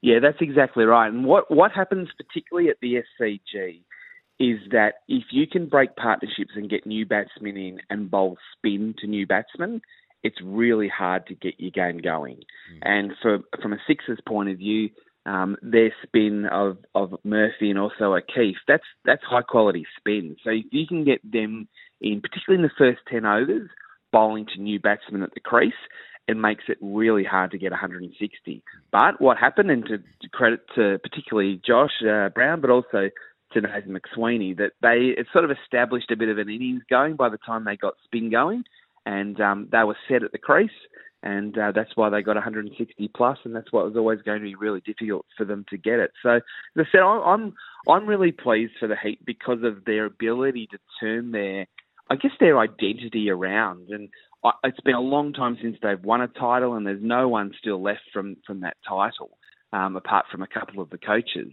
Yeah, 0.00 0.18
that's 0.20 0.38
exactly 0.40 0.84
right. 0.84 1.12
And 1.12 1.24
what, 1.24 1.50
what 1.50 1.72
happens 1.72 2.08
particularly 2.16 2.68
at 2.68 2.76
the 2.82 3.02
SCG 3.20 3.82
is 4.40 4.58
that 4.72 4.94
if 5.08 5.24
you 5.30 5.46
can 5.46 5.68
break 5.68 5.94
partnerships 5.96 6.52
and 6.56 6.68
get 6.68 6.86
new 6.86 7.06
batsmen 7.06 7.56
in 7.56 7.78
and 7.88 8.10
bowl 8.10 8.36
spin 8.56 8.94
to 8.98 9.06
new 9.06 9.26
batsmen, 9.26 9.80
it's 10.22 10.38
really 10.42 10.88
hard 10.88 11.26
to 11.26 11.34
get 11.34 11.54
your 11.58 11.70
game 11.70 11.98
going. 11.98 12.38
Mm. 12.74 12.78
And 12.82 13.12
for, 13.20 13.38
from 13.60 13.72
a 13.72 13.78
Sixers 13.86 14.20
point 14.26 14.48
of 14.48 14.58
view, 14.58 14.90
um, 15.26 15.56
their 15.62 15.92
spin 16.02 16.46
of, 16.46 16.78
of 16.94 17.14
Murphy 17.24 17.70
and 17.70 17.78
also 17.78 18.14
O'Keefe, 18.14 18.56
that's 18.66 18.84
that's 19.04 19.22
high 19.22 19.42
quality 19.42 19.86
spin. 19.98 20.36
So 20.42 20.50
if 20.50 20.66
you 20.70 20.86
can 20.86 21.04
get 21.04 21.20
them 21.22 21.68
in, 22.00 22.20
particularly 22.20 22.62
in 22.64 22.68
the 22.68 22.74
first 22.76 23.00
ten 23.08 23.24
overs, 23.24 23.68
bowling 24.12 24.46
to 24.54 24.60
new 24.60 24.80
batsmen 24.80 25.22
at 25.22 25.34
the 25.34 25.40
crease, 25.40 25.72
it 26.28 26.36
makes 26.36 26.64
it 26.68 26.78
really 26.80 27.24
hard 27.24 27.50
to 27.52 27.58
get 27.58 27.70
160. 27.72 28.62
But 28.90 29.20
what 29.20 29.38
happened, 29.38 29.70
and 29.70 29.84
to, 29.86 29.98
to 29.98 30.28
credit 30.32 30.60
to 30.76 30.98
particularly 31.02 31.60
Josh 31.64 32.02
uh, 32.02 32.28
Brown, 32.28 32.60
but 32.60 32.70
also 32.70 33.10
to 33.52 33.60
Nathan 33.60 33.96
McSweeney, 33.96 34.56
that 34.56 34.72
they 34.80 35.14
it 35.18 35.26
sort 35.32 35.44
of 35.44 35.50
established 35.50 36.10
a 36.10 36.16
bit 36.16 36.28
of 36.28 36.38
an 36.38 36.48
innings 36.48 36.82
going 36.88 37.16
by 37.16 37.28
the 37.28 37.38
time 37.38 37.64
they 37.64 37.76
got 37.76 37.94
spin 38.04 38.30
going, 38.30 38.64
and 39.06 39.40
um, 39.40 39.68
they 39.70 39.84
were 39.84 39.96
set 40.08 40.22
at 40.22 40.32
the 40.32 40.38
crease 40.38 40.70
and 41.22 41.56
uh, 41.56 41.72
that's 41.72 41.96
why 41.96 42.10
they 42.10 42.22
got 42.22 42.34
160 42.34 43.10
plus, 43.14 43.38
and 43.44 43.54
that's 43.54 43.72
what 43.72 43.84
was 43.84 43.96
always 43.96 44.20
going 44.22 44.40
to 44.40 44.44
be 44.44 44.56
really 44.56 44.80
difficult 44.80 45.24
for 45.36 45.44
them 45.44 45.64
to 45.70 45.78
get 45.78 46.00
it. 46.00 46.10
So, 46.22 46.36
as 46.36 46.42
I 46.76 46.82
said, 46.90 47.00
I'm 47.00 47.54
I'm 47.88 48.06
really 48.06 48.32
pleased 48.32 48.72
for 48.80 48.88
the 48.88 48.96
Heat 49.00 49.24
because 49.24 49.58
of 49.62 49.84
their 49.84 50.06
ability 50.06 50.68
to 50.72 50.78
turn 51.00 51.30
their, 51.30 51.66
I 52.10 52.16
guess, 52.16 52.32
their 52.40 52.58
identity 52.58 53.30
around. 53.30 53.90
And 53.90 54.08
I, 54.44 54.50
it's 54.64 54.80
been 54.80 54.94
a 54.94 55.00
long 55.00 55.32
time 55.32 55.56
since 55.62 55.76
they've 55.80 56.02
won 56.02 56.22
a 56.22 56.28
title, 56.28 56.74
and 56.74 56.86
there's 56.86 57.02
no 57.02 57.28
one 57.28 57.52
still 57.58 57.80
left 57.80 58.02
from 58.12 58.36
from 58.44 58.60
that 58.60 58.76
title, 58.88 59.38
um, 59.72 59.94
apart 59.96 60.26
from 60.30 60.42
a 60.42 60.48
couple 60.48 60.82
of 60.82 60.90
the 60.90 60.98
coaches. 60.98 61.52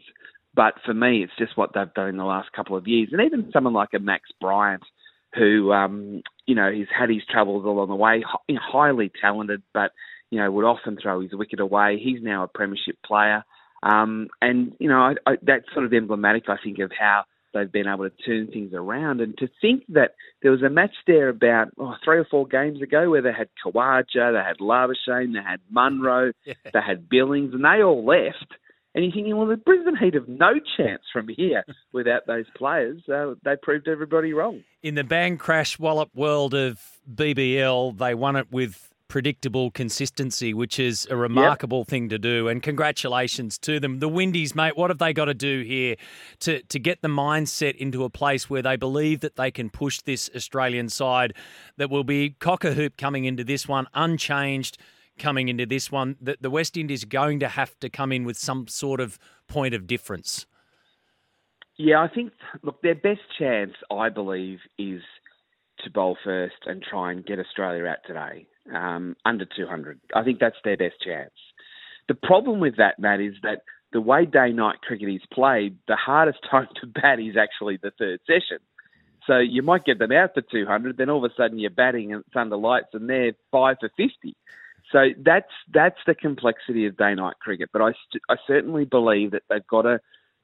But 0.55 0.73
for 0.83 0.95
me, 0.95 1.23
it's 1.23 1.37
just 1.37 1.55
what 1.55 1.71
they've 1.75 1.93
done 1.93 2.09
in 2.09 2.17
the 2.17 2.25
last 2.25 2.51
couple 2.53 2.75
of 2.75 2.87
years, 2.87 3.09
and 3.11 3.21
even 3.21 3.51
someone 3.53 3.73
like 3.73 3.93
a 3.93 3.99
Max 3.99 4.29
Bryant 4.41 4.83
who 5.35 5.71
um, 5.71 6.21
you 6.49 6.55
know 6.55 6.71
he's 6.71 6.87
had 6.89 7.09
his 7.09 7.21
troubles 7.29 7.63
along 7.63 7.89
the 7.89 7.95
way. 7.95 8.25
Highly 8.49 9.11
talented, 9.21 9.61
but 9.71 9.91
you 10.31 10.39
know 10.39 10.51
would 10.51 10.65
often 10.65 10.97
throw 10.99 11.21
his 11.21 11.31
wicket 11.31 11.59
away. 11.59 12.01
He's 12.03 12.23
now 12.23 12.43
a 12.43 12.47
premiership 12.47 12.97
player, 13.05 13.43
um, 13.83 14.29
and 14.41 14.73
you 14.79 14.89
know 14.89 14.97
I, 14.99 15.13
I, 15.27 15.35
that's 15.43 15.71
sort 15.73 15.85
of 15.85 15.93
emblematic, 15.93 16.49
I 16.49 16.55
think, 16.63 16.79
of 16.79 16.91
how 16.99 17.25
they've 17.53 17.71
been 17.71 17.87
able 17.87 18.09
to 18.09 18.15
turn 18.25 18.47
things 18.47 18.73
around. 18.73 19.21
And 19.21 19.37
to 19.37 19.47
think 19.61 19.83
that 19.89 20.15
there 20.41 20.51
was 20.51 20.63
a 20.63 20.69
match 20.69 20.95
there 21.05 21.29
about 21.29 21.67
oh, 21.79 21.93
three 22.03 22.17
or 22.17 22.25
four 22.25 22.47
games 22.47 22.81
ago 22.81 23.11
where 23.11 23.21
they 23.21 23.31
had 23.31 23.49
Khawaja, 23.63 24.33
they 24.33 24.43
had 24.43 24.57
Labuschagne, 24.59 25.33
they 25.33 25.43
had 25.47 25.59
Munro, 25.69 26.31
yeah. 26.45 26.53
they 26.73 26.81
had 26.81 27.09
Billings, 27.09 27.53
and 27.53 27.63
they 27.63 27.83
all 27.83 28.03
left. 28.03 28.53
And 28.95 29.03
you're 29.03 29.13
thinking, 29.13 29.37
well, 29.37 29.47
the 29.47 29.57
Brisbane 29.57 29.95
Heat 29.95 30.15
have 30.15 30.27
no 30.27 30.53
chance 30.77 31.03
from 31.13 31.27
here 31.27 31.63
without 31.93 32.25
those 32.27 32.45
players. 32.55 33.01
Uh, 33.07 33.35
they 33.43 33.55
proved 33.61 33.87
everybody 33.87 34.33
wrong. 34.33 34.63
In 34.81 34.95
the 34.95 35.03
bang 35.03 35.37
crash 35.37 35.77
wallop 35.77 36.09
world 36.15 36.53
of 36.53 36.79
BBL, 37.13 37.97
they 37.97 38.15
won 38.15 38.35
it 38.35 38.51
with 38.51 38.89
predictable 39.09 39.71
consistency, 39.71 40.53
which 40.53 40.79
is 40.79 41.07
a 41.09 41.15
remarkable 41.15 41.79
yep. 41.79 41.87
thing 41.87 42.09
to 42.09 42.19
do. 42.19 42.47
And 42.47 42.63
congratulations 42.63 43.57
to 43.59 43.79
them. 43.79 43.99
The 43.99 44.07
Windies, 44.07 44.55
mate, 44.55 44.77
what 44.77 44.91
have 44.91 44.99
they 44.99 45.13
got 45.13 45.25
to 45.25 45.33
do 45.33 45.63
here 45.63 45.95
to, 46.41 46.61
to 46.63 46.79
get 46.79 47.01
the 47.01 47.07
mindset 47.07 47.75
into 47.75 48.03
a 48.03 48.09
place 48.09 48.49
where 48.49 48.61
they 48.61 48.75
believe 48.75 49.19
that 49.21 49.35
they 49.35 49.49
can 49.51 49.69
push 49.69 49.99
this 50.01 50.29
Australian 50.35 50.89
side 50.89 51.33
that 51.77 51.89
will 51.89 52.03
be 52.03 52.35
cock 52.39 52.63
a 52.63 52.73
hoop 52.73 52.97
coming 52.97 53.25
into 53.25 53.43
this 53.43 53.67
one, 53.67 53.87
unchanged 53.93 54.77
coming 55.19 55.49
into 55.49 55.65
this 55.65 55.91
one, 55.91 56.15
that 56.21 56.41
the 56.41 56.49
West 56.49 56.77
Indies 56.77 57.03
are 57.03 57.07
going 57.07 57.39
to 57.39 57.47
have 57.47 57.79
to 57.79 57.89
come 57.89 58.11
in 58.11 58.23
with 58.23 58.37
some 58.37 58.67
sort 58.67 58.99
of 58.99 59.19
point 59.47 59.73
of 59.73 59.85
difference? 59.85 60.45
Yeah, 61.77 62.01
I 62.01 62.07
think, 62.07 62.33
look, 62.61 62.81
their 62.81 62.95
best 62.95 63.21
chance, 63.37 63.73
I 63.91 64.09
believe, 64.09 64.59
is 64.77 65.01
to 65.83 65.89
bowl 65.89 66.17
first 66.23 66.55
and 66.65 66.83
try 66.83 67.11
and 67.11 67.25
get 67.25 67.39
Australia 67.39 67.85
out 67.85 67.99
today 68.05 68.47
um, 68.75 69.15
under 69.25 69.45
200. 69.45 69.99
I 70.13 70.23
think 70.23 70.39
that's 70.39 70.57
their 70.63 70.77
best 70.77 70.95
chance. 71.03 71.31
The 72.07 72.15
problem 72.15 72.59
with 72.59 72.77
that, 72.77 72.99
Matt, 72.99 73.21
is 73.21 73.35
that 73.43 73.61
the 73.93 74.01
way 74.01 74.25
day 74.25 74.51
night 74.51 74.81
cricket 74.81 75.09
is 75.09 75.21
played, 75.31 75.77
the 75.87 75.95
hardest 75.95 76.39
time 76.51 76.67
to 76.81 76.87
bat 76.87 77.19
is 77.19 77.35
actually 77.37 77.79
the 77.81 77.91
third 77.97 78.19
session. 78.27 78.59
So 79.27 79.37
you 79.37 79.61
might 79.61 79.85
get 79.85 79.99
them 79.99 80.11
out 80.11 80.33
for 80.33 80.41
200, 80.41 80.97
then 80.97 81.09
all 81.09 81.23
of 81.23 81.31
a 81.31 81.33
sudden 81.35 81.59
you're 81.59 81.69
batting 81.69 82.13
and 82.13 82.23
it's 82.25 82.35
under 82.35 82.57
lights 82.57 82.89
and 82.93 83.07
they're 83.09 83.33
five 83.51 83.77
for 83.79 83.89
50. 83.95 84.35
So 84.91 84.99
that's 85.23 85.51
that's 85.73 85.99
the 86.07 86.15
complexity 86.15 86.85
of 86.87 86.97
day 86.97 87.13
night 87.13 87.35
cricket. 87.41 87.69
But 87.71 87.81
I, 87.81 87.91
st- 88.09 88.23
I 88.29 88.35
certainly 88.47 88.85
believe 88.85 89.31
that 89.31 89.43
they've 89.49 89.65
got 89.69 89.83
to 89.83 89.99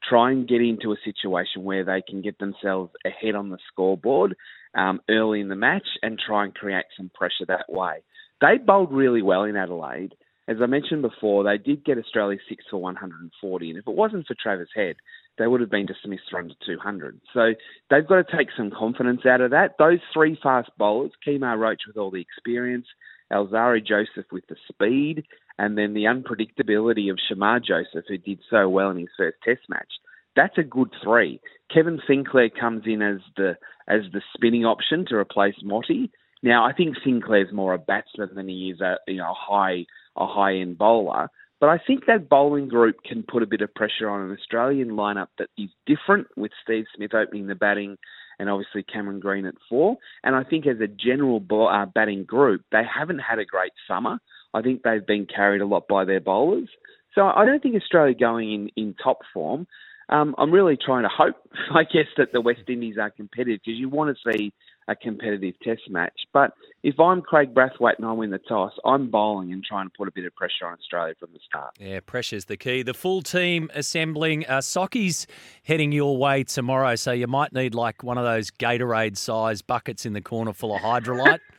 try 0.08 0.30
and 0.30 0.48
get 0.48 0.60
into 0.60 0.92
a 0.92 0.96
situation 1.04 1.64
where 1.64 1.84
they 1.84 2.02
can 2.08 2.22
get 2.22 2.38
themselves 2.38 2.92
ahead 3.04 3.34
on 3.34 3.50
the 3.50 3.58
scoreboard 3.72 4.36
um, 4.74 5.00
early 5.10 5.40
in 5.40 5.48
the 5.48 5.56
match 5.56 5.86
and 6.02 6.18
try 6.18 6.44
and 6.44 6.54
create 6.54 6.84
some 6.96 7.10
pressure 7.14 7.46
that 7.48 7.68
way. 7.68 8.02
They 8.40 8.58
bowled 8.64 8.92
really 8.92 9.22
well 9.22 9.44
in 9.44 9.56
Adelaide. 9.56 10.14
As 10.48 10.58
I 10.62 10.66
mentioned 10.66 11.02
before, 11.02 11.42
they 11.42 11.58
did 11.58 11.84
get 11.84 11.98
Australia 11.98 12.38
six 12.48 12.64
for 12.70 12.76
140, 12.76 13.70
and 13.70 13.78
if 13.78 13.88
it 13.88 13.94
wasn't 13.96 14.28
for 14.28 14.36
Travis 14.40 14.68
Head, 14.76 14.94
they 15.38 15.46
would 15.48 15.60
have 15.60 15.70
been 15.70 15.86
dismissed 15.86 16.30
for 16.30 16.38
under 16.38 16.54
200. 16.64 17.20
So 17.34 17.54
they've 17.90 18.06
got 18.06 18.26
to 18.26 18.36
take 18.36 18.48
some 18.56 18.70
confidence 18.70 19.22
out 19.26 19.40
of 19.40 19.50
that. 19.50 19.74
Those 19.78 19.98
three 20.14 20.38
fast 20.40 20.70
bowlers, 20.78 21.10
Kemar 21.26 21.58
Roach 21.58 21.82
with 21.88 21.96
all 21.96 22.12
the 22.12 22.20
experience, 22.20 22.86
Alzarri 23.32 23.84
Joseph 23.84 24.30
with 24.30 24.46
the 24.48 24.56
speed, 24.68 25.24
and 25.58 25.76
then 25.76 25.94
the 25.94 26.04
unpredictability 26.04 27.10
of 27.10 27.18
Shamar 27.18 27.60
Joseph, 27.60 28.04
who 28.08 28.18
did 28.18 28.40
so 28.50 28.68
well 28.68 28.90
in 28.90 28.98
his 28.98 29.08
first 29.16 29.38
Test 29.44 29.62
match. 29.68 29.92
That's 30.34 30.58
a 30.58 30.62
good 30.62 30.90
three. 31.02 31.40
Kevin 31.72 32.00
Sinclair 32.06 32.50
comes 32.50 32.82
in 32.86 33.02
as 33.02 33.20
the 33.36 33.56
as 33.88 34.02
the 34.12 34.20
spinning 34.34 34.64
option 34.64 35.06
to 35.08 35.16
replace 35.16 35.54
Motie. 35.64 36.10
Now, 36.42 36.66
I 36.66 36.72
think 36.72 36.96
Sinclair's 37.02 37.52
more 37.52 37.72
a 37.72 37.78
batsman 37.78 38.30
than 38.34 38.48
he 38.48 38.70
is 38.74 38.80
a 38.80 38.96
you 39.08 39.16
know 39.16 39.30
a 39.30 39.34
high 39.34 39.86
a 40.16 40.26
high 40.26 40.56
end 40.56 40.78
bowler. 40.78 41.30
But 41.58 41.70
I 41.70 41.78
think 41.84 42.04
that 42.06 42.28
bowling 42.28 42.68
group 42.68 42.96
can 43.02 43.24
put 43.26 43.42
a 43.42 43.46
bit 43.46 43.62
of 43.62 43.74
pressure 43.74 44.10
on 44.10 44.20
an 44.20 44.36
Australian 44.36 44.90
lineup 44.90 45.28
that 45.38 45.48
is 45.56 45.70
different, 45.86 46.26
with 46.36 46.52
Steve 46.62 46.84
Smith 46.94 47.14
opening 47.14 47.46
the 47.46 47.54
batting 47.54 47.96
and 48.38 48.50
obviously 48.50 48.82
Cameron 48.82 49.20
Green 49.20 49.46
at 49.46 49.54
four. 49.68 49.96
And 50.22 50.34
I 50.34 50.44
think 50.44 50.66
as 50.66 50.80
a 50.80 50.86
general 50.86 51.42
uh, 51.50 51.86
batting 51.86 52.24
group, 52.24 52.62
they 52.72 52.82
haven't 52.84 53.18
had 53.18 53.38
a 53.38 53.44
great 53.44 53.72
summer. 53.88 54.18
I 54.54 54.62
think 54.62 54.82
they've 54.82 55.06
been 55.06 55.26
carried 55.26 55.60
a 55.60 55.66
lot 55.66 55.88
by 55.88 56.04
their 56.04 56.20
bowlers. 56.20 56.68
So 57.14 57.22
I 57.22 57.44
don't 57.44 57.62
think 57.62 57.76
Australia 57.76 58.14
going 58.14 58.52
in, 58.52 58.70
in 58.76 58.94
top 59.02 59.20
form. 59.32 59.66
Um, 60.08 60.34
I'm 60.38 60.52
really 60.52 60.76
trying 60.76 61.02
to 61.02 61.08
hope, 61.08 61.36
I 61.74 61.84
guess, 61.84 62.06
that 62.16 62.32
the 62.32 62.40
West 62.40 62.62
Indies 62.68 62.96
are 63.00 63.10
competitive 63.10 63.60
because 63.64 63.78
you 63.78 63.88
want 63.88 64.16
to 64.16 64.32
see 64.32 64.52
a 64.88 64.96
competitive 64.96 65.54
test 65.62 65.82
match. 65.88 66.20
But 66.32 66.52
if 66.82 66.98
I'm 67.00 67.22
Kraigg 67.22 67.52
Brathwaite 67.52 67.96
and 67.96 68.06
I 68.06 68.12
win 68.12 68.30
the 68.30 68.38
toss, 68.38 68.72
I'm 68.84 69.10
bowling 69.10 69.52
and 69.52 69.64
trying 69.64 69.86
to 69.86 69.92
put 69.96 70.08
a 70.08 70.12
bit 70.12 70.24
of 70.24 70.34
pressure 70.34 70.66
on 70.66 70.74
Australia 70.74 71.14
from 71.18 71.30
the 71.32 71.40
start. 71.46 71.74
Yeah, 71.78 72.00
pressure's 72.04 72.44
the 72.46 72.56
key. 72.56 72.82
The 72.82 72.94
full 72.94 73.22
team 73.22 73.70
assembling. 73.74 74.46
Uh, 74.46 74.58
Socky's 74.58 75.26
heading 75.64 75.92
your 75.92 76.16
way 76.16 76.44
tomorrow, 76.44 76.94
so 76.96 77.12
you 77.12 77.26
might 77.26 77.52
need 77.52 77.74
like 77.74 78.02
one 78.02 78.18
of 78.18 78.24
those 78.24 78.50
Gatorade 78.50 79.16
size 79.16 79.62
buckets 79.62 80.06
in 80.06 80.12
the 80.12 80.20
corner 80.20 80.52
full 80.52 80.74
of 80.74 80.82
Hydralyte. 80.82 81.40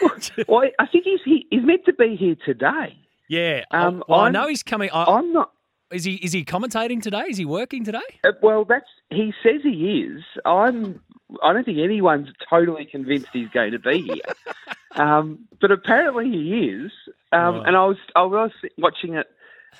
well, 0.48 0.62
I 0.78 0.86
think 0.86 1.04
he's 1.04 1.20
he, 1.24 1.46
he's 1.50 1.64
meant 1.64 1.84
to 1.86 1.92
be 1.92 2.16
here 2.16 2.36
today. 2.44 2.96
Yeah, 3.28 3.64
um, 3.70 4.02
I, 4.08 4.14
I 4.14 4.30
know 4.30 4.48
he's 4.48 4.62
coming. 4.62 4.90
I, 4.92 5.04
I'm 5.04 5.32
not. 5.32 5.52
Is 5.90 6.04
he 6.04 6.14
is 6.14 6.32
he 6.32 6.44
commentating 6.44 7.02
today? 7.02 7.24
Is 7.28 7.36
he 7.36 7.44
working 7.44 7.84
today? 7.84 7.98
Uh, 8.24 8.32
well, 8.42 8.64
that's 8.64 8.86
he 9.10 9.32
says 9.42 9.60
he 9.62 10.06
is. 10.06 10.22
I'm. 10.44 11.00
I 11.42 11.52
don't 11.52 11.64
think 11.64 11.78
anyone's 11.78 12.28
totally 12.48 12.84
convinced 12.84 13.28
he's 13.32 13.48
going 13.48 13.72
to 13.72 13.78
be 13.78 14.02
here, 14.02 14.22
um, 15.02 15.40
but 15.60 15.70
apparently 15.70 16.30
he 16.30 16.68
is. 16.68 16.92
Um, 17.32 17.62
And 17.66 17.76
I 17.76 17.84
was 17.84 17.98
I 18.16 18.22
was 18.22 18.50
watching 18.78 19.14
it 19.14 19.26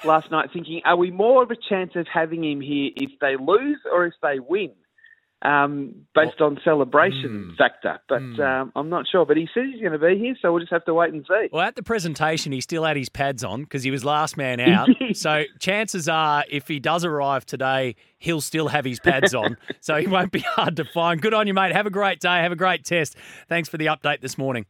last 0.04 0.30
night, 0.30 0.50
thinking, 0.52 0.82
are 0.84 0.96
we 0.96 1.10
more 1.10 1.42
of 1.42 1.50
a 1.50 1.56
chance 1.56 1.92
of 1.96 2.06
having 2.12 2.44
him 2.44 2.60
here 2.60 2.90
if 2.96 3.12
they 3.20 3.36
lose 3.36 3.78
or 3.90 4.06
if 4.06 4.14
they 4.22 4.38
win? 4.38 4.72
Um, 5.42 5.94
based 6.14 6.40
on 6.40 6.58
celebration 6.64 7.52
mm. 7.52 7.56
factor. 7.56 8.00
But 8.08 8.22
mm. 8.22 8.40
um, 8.40 8.72
I'm 8.74 8.88
not 8.88 9.06
sure. 9.10 9.24
But 9.24 9.36
he 9.36 9.48
says 9.54 9.64
he's 9.72 9.80
going 9.80 9.92
to 9.92 9.98
be 9.98 10.18
here, 10.18 10.34
so 10.40 10.52
we'll 10.52 10.60
just 10.60 10.72
have 10.72 10.84
to 10.86 10.94
wait 10.94 11.12
and 11.12 11.24
see. 11.28 11.48
Well, 11.52 11.62
at 11.62 11.76
the 11.76 11.82
presentation, 11.82 12.52
he 12.52 12.60
still 12.60 12.84
had 12.84 12.96
his 12.96 13.08
pads 13.08 13.44
on 13.44 13.62
because 13.62 13.82
he 13.82 13.90
was 13.90 14.04
last 14.04 14.36
man 14.36 14.60
out. 14.60 14.88
so 15.12 15.44
chances 15.60 16.08
are, 16.08 16.44
if 16.50 16.66
he 16.66 16.80
does 16.80 17.04
arrive 17.04 17.46
today, 17.46 17.94
he'll 18.18 18.40
still 18.40 18.68
have 18.68 18.84
his 18.84 18.98
pads 19.00 19.34
on. 19.34 19.56
so 19.80 19.96
he 19.96 20.06
won't 20.06 20.32
be 20.32 20.40
hard 20.40 20.76
to 20.76 20.84
find. 20.84 21.22
Good 21.22 21.34
on 21.34 21.46
you, 21.46 21.54
mate. 21.54 21.72
Have 21.72 21.86
a 21.86 21.90
great 21.90 22.20
day. 22.20 22.38
Have 22.42 22.52
a 22.52 22.56
great 22.56 22.84
test. 22.84 23.16
Thanks 23.48 23.68
for 23.68 23.78
the 23.78 23.86
update 23.86 24.20
this 24.20 24.36
morning. 24.38 24.66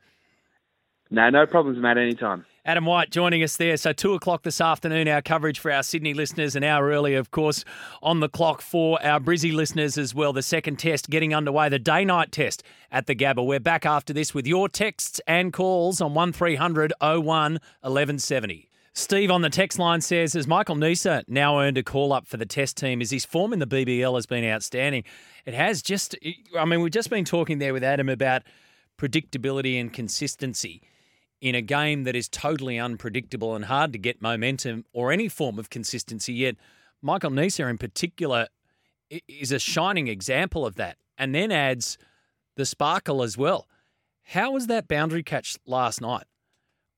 No, 1.11 1.31
no 1.31 1.47
problems, 1.47 1.79
Matt. 1.81 1.97
Anytime. 1.97 2.45
Adam 2.69 2.85
White 2.85 3.09
joining 3.09 3.43
us 3.43 3.57
there. 3.57 3.79
So, 3.79 3.95
two 3.95 4.13
o'clock 4.13 4.43
this 4.43 4.61
afternoon, 4.61 5.09
our 5.09 5.23
coverage 5.23 5.59
for 5.59 5.73
our 5.73 5.83
Sydney 5.83 6.13
listeners, 6.13 6.55
an 6.55 6.63
hour 6.63 6.91
early, 6.91 7.15
of 7.15 7.31
course, 7.31 7.65
on 8.03 8.21
the 8.21 8.29
clock 8.29 8.61
for 8.61 9.03
our 9.03 9.19
Brizzy 9.19 9.55
listeners 9.55 9.97
as 9.97 10.15
well. 10.15 10.35
The 10.35 10.43
second 10.43 10.79
test 10.79 11.09
getting 11.09 11.35
underway, 11.35 11.71
the 11.71 11.79
day 11.79 12.05
night 12.05 12.31
test 12.31 12.63
at 12.93 13.07
the 13.07 13.15
Gabba. 13.15 13.43
We're 13.47 13.59
back 13.59 13.87
after 13.87 14.13
this 14.13 14.35
with 14.35 14.47
your 14.47 14.69
texts 14.69 15.19
and 15.27 15.51
calls 15.51 16.03
on 16.03 16.13
1300 16.13 16.93
01 17.01 17.23
1170. 17.25 18.69
Steve 18.93 19.31
on 19.31 19.41
the 19.41 19.49
text 19.49 19.79
line 19.79 20.03
says, 20.03 20.35
Has 20.35 20.47
Michael 20.47 20.77
Neser 20.77 21.23
now 21.27 21.59
earned 21.59 21.79
a 21.79 21.83
call 21.83 22.13
up 22.13 22.27
for 22.27 22.37
the 22.37 22.45
test 22.45 22.77
team? 22.77 23.01
As 23.01 23.11
his 23.11 23.25
form 23.25 23.55
in 23.55 23.61
the 23.61 23.67
BBL 23.67 24.15
has 24.15 24.27
been 24.27 24.45
outstanding. 24.45 25.05
It 25.47 25.55
has 25.55 25.81
just, 25.81 26.17
I 26.55 26.67
mean, 26.67 26.83
we've 26.83 26.93
just 26.93 27.09
been 27.09 27.25
talking 27.25 27.61
there 27.61 27.73
with 27.73 27.83
Adam 27.83 28.11
about 28.11 28.43
predictability 28.99 29.81
and 29.81 29.91
consistency 29.91 30.83
in 31.41 31.55
a 31.55 31.63
game 31.63 32.05
that 32.05 32.17
is 32.17 32.29
totally 32.29 32.79
unpredictable 32.79 33.55
and 33.55 33.67
hard 33.67 33.93
to 33.93 33.99
get 33.99 34.21
momentum 34.21 34.85
or 34.93 35.13
any 35.13 35.29
form 35.29 35.59
of 35.59 35.71
consistency. 35.71 36.33
Yet, 36.33 36.57
Michael 37.01 37.31
Neser 37.31 37.71
in 37.71 37.79
particular 37.79 38.49
is 39.29 39.53
a 39.53 39.59
shining 39.59 40.09
example 40.09 40.67
of 40.67 40.75
that, 40.77 40.97
and 41.17 41.35
then 41.35 41.53
adds 41.53 41.97
the 42.57 42.67
sparkle 42.67 43.23
as 43.23 43.39
well. 43.39 43.67
How 44.25 44.53
was 44.53 44.67
that 44.67 44.89
boundary 44.89 45.23
catch 45.23 45.57
last 45.65 46.01
night? 46.01 46.25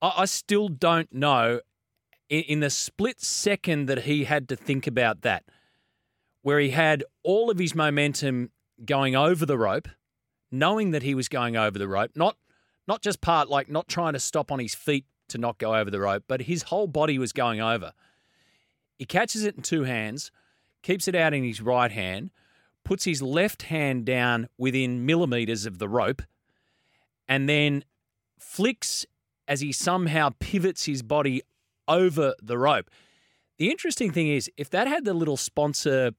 I, 0.02 0.24
still 0.24 0.68
don't 0.68 1.12
know. 1.12 1.60
In 2.28 2.60
the 2.60 2.70
split 2.70 3.20
second 3.20 3.86
that 3.86 4.02
he 4.02 4.24
had 4.24 4.48
to 4.48 4.56
think 4.56 4.86
about 4.86 5.22
that, 5.22 5.44
where 6.42 6.58
he 6.58 6.70
had 6.70 7.04
all 7.22 7.50
of 7.50 7.58
his 7.58 7.74
momentum 7.74 8.50
going 8.84 9.14
over 9.14 9.44
the 9.44 9.58
rope, 9.58 9.88
knowing 10.50 10.90
that 10.92 11.02
he 11.02 11.14
was 11.14 11.28
going 11.28 11.56
over 11.56 11.78
the 11.78 11.86
rope, 11.86 12.12
not 12.14 12.36
not 12.90 13.02
just 13.02 13.20
part 13.20 13.48
like 13.48 13.70
not 13.70 13.86
trying 13.86 14.14
to 14.14 14.18
stop 14.18 14.50
on 14.50 14.58
his 14.58 14.74
feet 14.74 15.04
to 15.28 15.38
not 15.38 15.58
go 15.58 15.76
over 15.76 15.92
the 15.92 16.00
rope, 16.00 16.24
but 16.26 16.42
his 16.42 16.64
whole 16.64 16.88
body 16.88 17.20
was 17.20 17.32
going 17.32 17.60
over. 17.60 17.92
He 18.98 19.04
catches 19.04 19.44
it 19.44 19.54
in 19.54 19.62
two 19.62 19.84
hands, 19.84 20.32
keeps 20.82 21.06
it 21.06 21.14
out 21.14 21.32
in 21.32 21.44
his 21.44 21.60
right 21.60 21.92
hand, 21.92 22.30
puts 22.84 23.04
his 23.04 23.22
left 23.22 23.62
hand 23.62 24.04
down 24.04 24.48
within 24.58 25.06
millimeters 25.06 25.66
of 25.66 25.78
the 25.78 25.88
rope, 25.88 26.20
and 27.28 27.48
then 27.48 27.84
flicks 28.40 29.06
as 29.46 29.60
he 29.60 29.70
somehow 29.70 30.30
pivots 30.40 30.86
his 30.86 31.04
body 31.04 31.42
over 31.86 32.34
the 32.42 32.58
rope. 32.58 32.90
The 33.58 33.70
interesting 33.70 34.10
thing 34.10 34.26
is, 34.26 34.50
if 34.56 34.68
that 34.70 34.88
had 34.88 35.04
the 35.04 35.14
little 35.14 35.36
sponsor, 35.36 36.10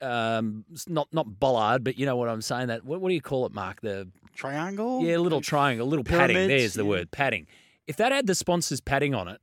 um, 0.00 0.64
not 0.86 1.08
not 1.12 1.40
bollard, 1.40 1.84
but 1.84 1.98
you 1.98 2.06
know 2.06 2.16
what 2.16 2.28
I'm 2.28 2.42
saying. 2.42 2.68
That 2.68 2.84
what, 2.84 3.00
what 3.00 3.08
do 3.08 3.14
you 3.14 3.20
call 3.20 3.46
it, 3.46 3.52
Mark? 3.52 3.80
The 3.80 4.08
triangle? 4.34 5.02
Yeah, 5.02 5.16
a 5.16 5.18
little 5.18 5.40
triangle, 5.40 5.86
a 5.86 5.88
little 5.88 6.04
Pyramids, 6.04 6.32
padding. 6.34 6.48
There's 6.48 6.74
the 6.74 6.84
yeah. 6.84 6.88
word 6.88 7.10
padding. 7.10 7.46
If 7.86 7.96
that 7.96 8.12
had 8.12 8.26
the 8.26 8.34
sponsor's 8.34 8.80
padding 8.80 9.14
on 9.14 9.28
it, 9.28 9.40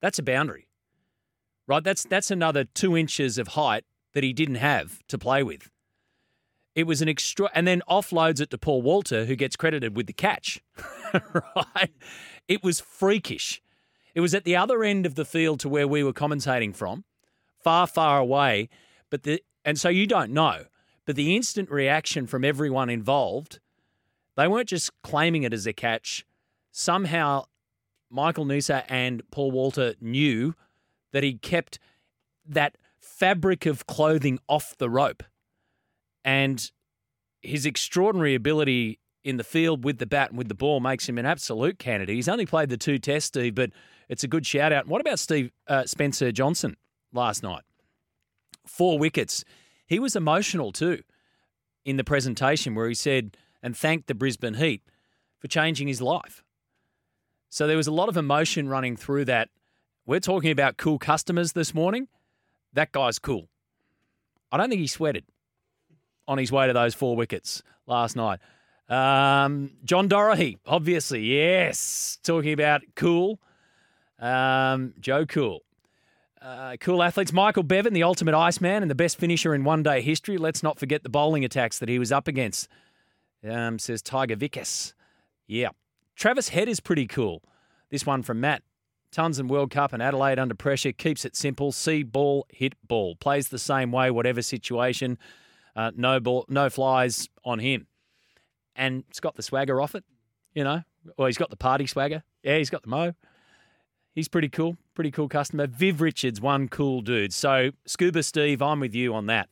that's 0.00 0.18
a 0.18 0.22
boundary, 0.22 0.68
right? 1.66 1.82
That's 1.82 2.04
that's 2.04 2.30
another 2.30 2.64
two 2.64 2.96
inches 2.96 3.38
of 3.38 3.48
height 3.48 3.84
that 4.14 4.24
he 4.24 4.32
didn't 4.32 4.56
have 4.56 5.06
to 5.08 5.18
play 5.18 5.42
with. 5.42 5.70
It 6.74 6.86
was 6.86 7.02
an 7.02 7.08
extra, 7.08 7.50
and 7.54 7.66
then 7.66 7.82
offloads 7.88 8.40
it 8.40 8.50
to 8.50 8.58
Paul 8.58 8.82
Walter, 8.82 9.24
who 9.24 9.34
gets 9.34 9.56
credited 9.56 9.96
with 9.96 10.06
the 10.06 10.12
catch. 10.12 10.62
right? 11.12 11.90
It 12.46 12.62
was 12.62 12.78
freakish. 12.78 13.60
It 14.14 14.20
was 14.20 14.34
at 14.34 14.44
the 14.44 14.56
other 14.56 14.84
end 14.84 15.04
of 15.04 15.14
the 15.14 15.24
field 15.24 15.60
to 15.60 15.68
where 15.68 15.88
we 15.88 16.04
were 16.04 16.12
commentating 16.12 16.74
from, 16.74 17.04
far, 17.62 17.86
far 17.86 18.18
away. 18.18 18.68
But 19.10 19.22
the 19.24 19.42
and 19.68 19.78
so 19.78 19.90
you 19.90 20.06
don't 20.06 20.30
know, 20.30 20.64
but 21.04 21.14
the 21.14 21.36
instant 21.36 21.70
reaction 21.70 22.26
from 22.26 22.42
everyone 22.42 22.88
involved, 22.88 23.60
they 24.34 24.48
weren't 24.48 24.70
just 24.70 24.90
claiming 25.02 25.42
it 25.42 25.52
as 25.52 25.66
a 25.66 25.74
catch. 25.74 26.24
Somehow, 26.72 27.44
Michael 28.08 28.46
Neser 28.46 28.82
and 28.88 29.22
Paul 29.30 29.50
Walter 29.50 29.94
knew 30.00 30.54
that 31.12 31.22
he 31.22 31.34
kept 31.34 31.78
that 32.46 32.78
fabric 32.98 33.66
of 33.66 33.86
clothing 33.86 34.38
off 34.48 34.74
the 34.78 34.88
rope. 34.88 35.22
And 36.24 36.72
his 37.42 37.66
extraordinary 37.66 38.34
ability 38.34 39.00
in 39.22 39.36
the 39.36 39.44
field 39.44 39.84
with 39.84 39.98
the 39.98 40.06
bat 40.06 40.30
and 40.30 40.38
with 40.38 40.48
the 40.48 40.54
ball 40.54 40.80
makes 40.80 41.06
him 41.06 41.18
an 41.18 41.26
absolute 41.26 41.78
candidate. 41.78 42.14
He's 42.14 42.30
only 42.30 42.46
played 42.46 42.70
the 42.70 42.78
two 42.78 42.96
tests, 42.96 43.28
Steve, 43.28 43.54
but 43.54 43.68
it's 44.08 44.24
a 44.24 44.28
good 44.28 44.46
shout 44.46 44.72
out. 44.72 44.86
What 44.86 45.02
about 45.02 45.18
Steve 45.18 45.50
uh, 45.66 45.84
Spencer 45.84 46.32
Johnson 46.32 46.78
last 47.12 47.42
night? 47.42 47.64
Four 48.68 48.98
wickets. 48.98 49.44
He 49.86 49.98
was 49.98 50.14
emotional 50.14 50.72
too 50.72 51.02
in 51.84 51.96
the 51.96 52.04
presentation 52.04 52.74
where 52.74 52.88
he 52.88 52.94
said 52.94 53.36
and 53.62 53.76
thanked 53.76 54.06
the 54.06 54.14
Brisbane 54.14 54.54
Heat 54.54 54.82
for 55.38 55.48
changing 55.48 55.88
his 55.88 56.02
life. 56.02 56.44
So 57.48 57.66
there 57.66 57.76
was 57.76 57.86
a 57.86 57.92
lot 57.92 58.08
of 58.08 58.16
emotion 58.16 58.68
running 58.68 58.96
through 58.96 59.24
that. 59.26 59.48
We're 60.04 60.20
talking 60.20 60.50
about 60.50 60.76
cool 60.76 60.98
customers 60.98 61.52
this 61.52 61.74
morning. 61.74 62.08
That 62.72 62.92
guy's 62.92 63.18
cool. 63.18 63.48
I 64.52 64.56
don't 64.56 64.68
think 64.68 64.80
he 64.80 64.86
sweated 64.86 65.24
on 66.26 66.38
his 66.38 66.52
way 66.52 66.66
to 66.66 66.72
those 66.72 66.94
four 66.94 67.16
wickets 67.16 67.62
last 67.86 68.16
night. 68.16 68.40
Um, 68.88 69.72
John 69.84 70.08
Doherty, 70.08 70.58
obviously, 70.66 71.20
yes. 71.24 72.18
Talking 72.22 72.52
about 72.52 72.82
cool. 72.94 73.40
Um, 74.18 74.94
Joe 75.00 75.26
Cool. 75.26 75.62
Uh, 76.40 76.76
cool 76.80 77.02
athletes. 77.02 77.32
Michael 77.32 77.62
Bevan, 77.62 77.92
the 77.94 78.02
ultimate 78.02 78.34
Iceman 78.34 78.82
and 78.82 78.90
the 78.90 78.94
best 78.94 79.18
finisher 79.18 79.54
in 79.54 79.64
one 79.64 79.82
day 79.82 80.00
history. 80.00 80.38
Let's 80.38 80.62
not 80.62 80.78
forget 80.78 81.02
the 81.02 81.08
bowling 81.08 81.44
attacks 81.44 81.78
that 81.78 81.88
he 81.88 81.98
was 81.98 82.12
up 82.12 82.28
against, 82.28 82.68
um, 83.48 83.78
says 83.78 84.02
Tiger 84.02 84.36
Vickers. 84.36 84.94
Yeah. 85.46 85.70
Travis 86.14 86.50
Head 86.50 86.68
is 86.68 86.80
pretty 86.80 87.06
cool. 87.06 87.42
This 87.90 88.06
one 88.06 88.22
from 88.22 88.40
Matt. 88.40 88.62
Tons 89.10 89.38
in 89.38 89.48
World 89.48 89.70
Cup 89.70 89.92
and 89.92 90.02
Adelaide 90.02 90.38
under 90.38 90.54
pressure. 90.54 90.92
Keeps 90.92 91.24
it 91.24 91.34
simple. 91.34 91.72
See 91.72 92.02
ball, 92.02 92.46
hit 92.50 92.74
ball. 92.86 93.16
Plays 93.16 93.48
the 93.48 93.58
same 93.58 93.90
way, 93.90 94.10
whatever 94.10 94.42
situation. 94.42 95.18
Uh, 95.74 95.92
no 95.96 96.20
ball, 96.20 96.44
no 96.48 96.68
flies 96.68 97.28
on 97.44 97.58
him. 97.58 97.86
And 98.76 99.04
it's 99.08 99.20
got 99.20 99.34
the 99.34 99.42
swagger 99.42 99.80
off 99.80 99.94
it, 99.94 100.04
you 100.54 100.62
know. 100.62 100.82
Well, 101.16 101.26
he's 101.26 101.38
got 101.38 101.50
the 101.50 101.56
party 101.56 101.86
swagger. 101.86 102.22
Yeah, 102.42 102.58
he's 102.58 102.70
got 102.70 102.82
the 102.82 102.88
mo. 102.88 103.14
He's 104.18 104.26
pretty 104.26 104.48
cool. 104.48 104.76
Pretty 104.96 105.12
cool 105.12 105.28
customer. 105.28 105.68
Viv 105.68 106.00
Richards, 106.00 106.40
one 106.40 106.66
cool 106.66 107.02
dude. 107.02 107.32
So, 107.32 107.70
Scuba 107.86 108.24
Steve, 108.24 108.60
I'm 108.60 108.80
with 108.80 108.92
you 108.92 109.14
on 109.14 109.26
that. 109.26 109.48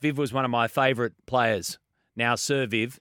Viv 0.00 0.18
was 0.18 0.32
one 0.32 0.44
of 0.44 0.50
my 0.50 0.66
favourite 0.66 1.12
players. 1.26 1.78
Now, 2.16 2.34
Sir 2.34 2.66
Viv. 2.66 2.98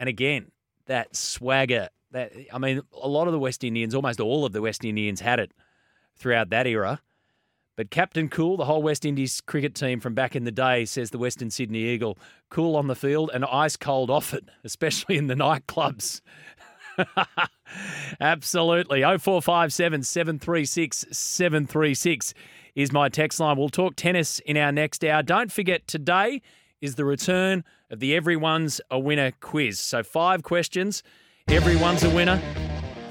And 0.00 0.08
again, 0.08 0.50
that 0.86 1.14
swagger. 1.14 1.90
That 2.10 2.32
I 2.52 2.58
mean, 2.58 2.82
a 2.92 3.06
lot 3.06 3.28
of 3.28 3.32
the 3.32 3.38
West 3.38 3.62
Indians, 3.62 3.94
almost 3.94 4.18
all 4.18 4.44
of 4.44 4.50
the 4.50 4.60
West 4.60 4.84
Indians 4.84 5.20
had 5.20 5.38
it 5.38 5.52
throughout 6.16 6.50
that 6.50 6.66
era. 6.66 7.00
But 7.76 7.92
Captain 7.92 8.28
Cool, 8.28 8.56
the 8.56 8.64
whole 8.64 8.82
West 8.82 9.04
Indies 9.04 9.40
cricket 9.40 9.76
team 9.76 10.00
from 10.00 10.14
back 10.14 10.34
in 10.34 10.42
the 10.42 10.50
day, 10.50 10.86
says 10.86 11.10
the 11.10 11.18
Western 11.18 11.50
Sydney 11.50 11.84
Eagle, 11.84 12.18
cool 12.48 12.74
on 12.74 12.88
the 12.88 12.96
field 12.96 13.30
and 13.32 13.44
ice 13.44 13.76
cold 13.76 14.10
off 14.10 14.34
it, 14.34 14.48
especially 14.64 15.18
in 15.18 15.28
the 15.28 15.36
nightclubs. 15.36 16.20
Absolutely. 18.20 19.02
0457 19.02 20.02
736 20.02 21.06
736 21.10 22.34
is 22.74 22.92
my 22.92 23.08
text 23.08 23.40
line. 23.40 23.56
We'll 23.56 23.68
talk 23.68 23.96
tennis 23.96 24.38
in 24.40 24.56
our 24.56 24.72
next 24.72 25.04
hour. 25.04 25.22
Don't 25.22 25.50
forget, 25.52 25.86
today 25.86 26.42
is 26.80 26.94
the 26.94 27.04
return 27.04 27.64
of 27.90 28.00
the 28.00 28.14
Everyone's 28.14 28.80
a 28.90 28.98
Winner 28.98 29.32
quiz. 29.40 29.78
So, 29.78 30.02
five 30.02 30.42
questions. 30.42 31.02
Everyone's 31.48 32.04
a 32.04 32.10
winner. 32.10 32.40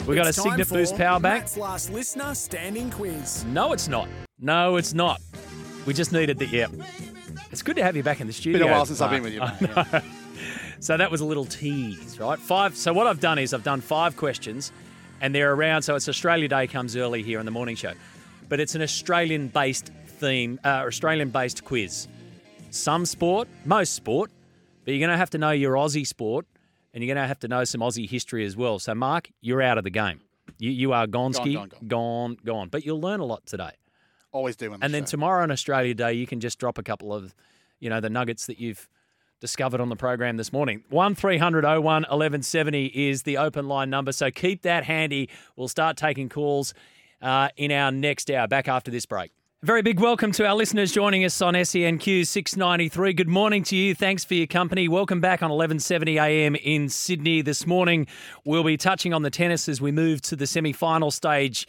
We 0.08 0.16
got 0.16 0.28
It's 0.28 0.38
a 0.38 0.42
time 0.42 0.52
Cygnett 0.54 0.68
for 0.68 0.76
Boost 0.76 0.96
power 0.96 1.20
bank. 1.20 1.44
Matt's 1.44 1.58
last 1.58 1.92
listener 1.92 2.34
standing 2.34 2.90
quiz. 2.90 3.46
No, 3.46 3.74
it's 3.74 3.88
not. 3.88 4.08
No, 4.40 4.78
it's 4.78 4.94
not. 4.94 5.22
We 5.86 5.94
just 5.94 6.12
needed 6.12 6.40
the 6.40 6.46
yeah. 6.48 6.68
It's 7.52 7.62
good 7.62 7.76
to 7.76 7.84
have 7.84 7.96
you 7.96 8.04
back 8.04 8.22
in 8.22 8.28
the 8.28 8.34
studio. 8.34 8.60
Been 8.60 8.70
a 8.70 8.72
while 8.72 8.86
since 8.86 9.02
I've 9.02 9.12
been 9.12 9.24
with 9.24 9.34
you, 9.34 9.42
mate. 9.42 9.54
yeah. 9.62 10.02
So 10.82 10.96
that 10.96 11.12
was 11.12 11.20
a 11.22 11.26
little 11.26 11.46
tease, 11.46 12.20
right? 12.20 12.40
Five. 12.40 12.78
So 12.78 12.94
what 12.94 13.06
I've 13.06 13.20
done 13.20 13.38
is 13.38 13.54
I've 13.54 13.64
done 13.64 13.82
five 13.82 14.16
questions, 14.16 14.72
and 15.20 15.36
they're 15.36 15.54
around. 15.54 15.82
So 15.82 15.96
it's 15.96 16.08
Australia 16.08 16.48
Day 16.48 16.68
comes 16.68 16.96
early 16.96 17.22
here 17.22 17.40
in 17.40 17.46
the 17.46 17.52
morning 17.52 17.76
show, 17.76 17.94
but 18.48 18.60
it's 18.60 18.76
an 18.76 18.82
Australian-based 18.82 19.92
theme, 20.06 20.60
uh, 20.64 20.86
Australian-based 20.88 21.66
quiz. 21.66 22.08
Some 22.72 23.06
sport, 23.06 23.50
most 23.66 23.94
sport, 23.94 24.32
but 24.86 24.94
you're 24.94 25.00
going 25.00 25.12
to 25.12 25.18
have 25.18 25.32
to 25.32 25.38
know 25.38 25.52
your 25.52 25.74
Aussie 25.74 26.08
sport, 26.08 26.46
and 26.94 27.04
you're 27.04 27.14
going 27.14 27.24
to 27.24 27.28
have 27.28 27.40
to 27.40 27.48
know 27.50 27.66
some 27.66 27.82
Aussie 27.82 28.10
history 28.10 28.46
as 28.46 28.56
well. 28.56 28.80
So 28.80 28.96
Mark, 28.96 29.30
you're 29.42 29.62
out 29.62 29.78
of 29.78 29.84
the 29.84 29.90
game. 29.90 30.22
You, 30.60 30.72
you 30.72 30.94
are 30.94 31.08
Gonski, 31.08 31.56
Gone, 31.56 31.70
gone, 31.70 31.88
gone, 31.88 32.38
gone. 32.46 32.70
But 32.70 32.86
you'll 32.86 33.02
learn 33.02 33.20
a 33.20 33.26
lot 33.26 33.46
today. 33.46 33.72
Always 34.32 34.56
do. 34.56 34.74
And 34.82 34.94
then 34.94 35.04
show. 35.04 35.12
tomorrow 35.12 35.44
on 35.44 35.52
Australia 35.52 35.94
Day, 35.94 36.14
you 36.14 36.26
can 36.26 36.40
just 36.40 36.58
drop 36.58 36.78
a 36.78 36.84
couple 36.84 37.14
of, 37.14 37.36
you 37.80 37.90
know, 37.90 38.00
the 38.00 38.10
nuggets 38.10 38.46
that 38.46 38.60
you've 38.60 38.88
discovered 39.40 39.82
on 39.82 39.90
the 39.90 39.96
program 39.96 40.38
this 40.38 40.52
morning. 40.52 40.84
1300 40.90 41.64
01 41.64 41.82
1170 41.84 42.86
is 42.88 43.24
the 43.24 43.38
open 43.38 43.68
line 43.68 43.90
number. 43.90 44.12
So 44.12 44.32
keep 44.32 44.64
that 44.64 44.84
handy. 44.84 45.30
We'll 45.56 45.68
start 45.68 45.98
taking 45.98 46.30
calls 46.30 46.74
uh, 47.22 47.50
in 47.58 47.72
our 47.72 47.92
next 47.92 48.30
hour, 48.32 48.48
back 48.48 48.68
after 48.68 48.92
this 48.92 49.06
break. 49.06 49.32
A 49.62 49.66
very 49.66 49.82
big 49.82 50.00
welcome 50.00 50.32
to 50.32 50.48
our 50.48 50.56
listeners 50.56 50.94
joining 50.94 51.26
us 51.26 51.42
on 51.42 51.54
SENQ 51.54 52.26
693. 52.26 53.12
Good 53.12 53.28
morning 53.28 53.62
to 53.64 53.76
you. 53.76 53.94
Thanks 53.94 54.24
for 54.24 54.36
your 54.36 54.48
company. 54.48 54.88
Welcome 54.88 55.20
back 55.20 55.44
on 55.44 55.52
11:70 55.52 56.16
a.m. 56.16 56.56
in 56.56 56.88
Sydney 56.88 57.42
this 57.42 57.68
morning. 57.68 58.08
We'll 58.46 58.64
be 58.64 58.78
touching 58.78 59.14
on 59.14 59.24
the 59.24 59.30
tennis 59.30 59.68
as 59.68 59.82
we 59.82 59.92
move 59.92 60.22
to 60.22 60.38
the 60.38 60.48
semi-final 60.48 61.12
stage 61.12 61.68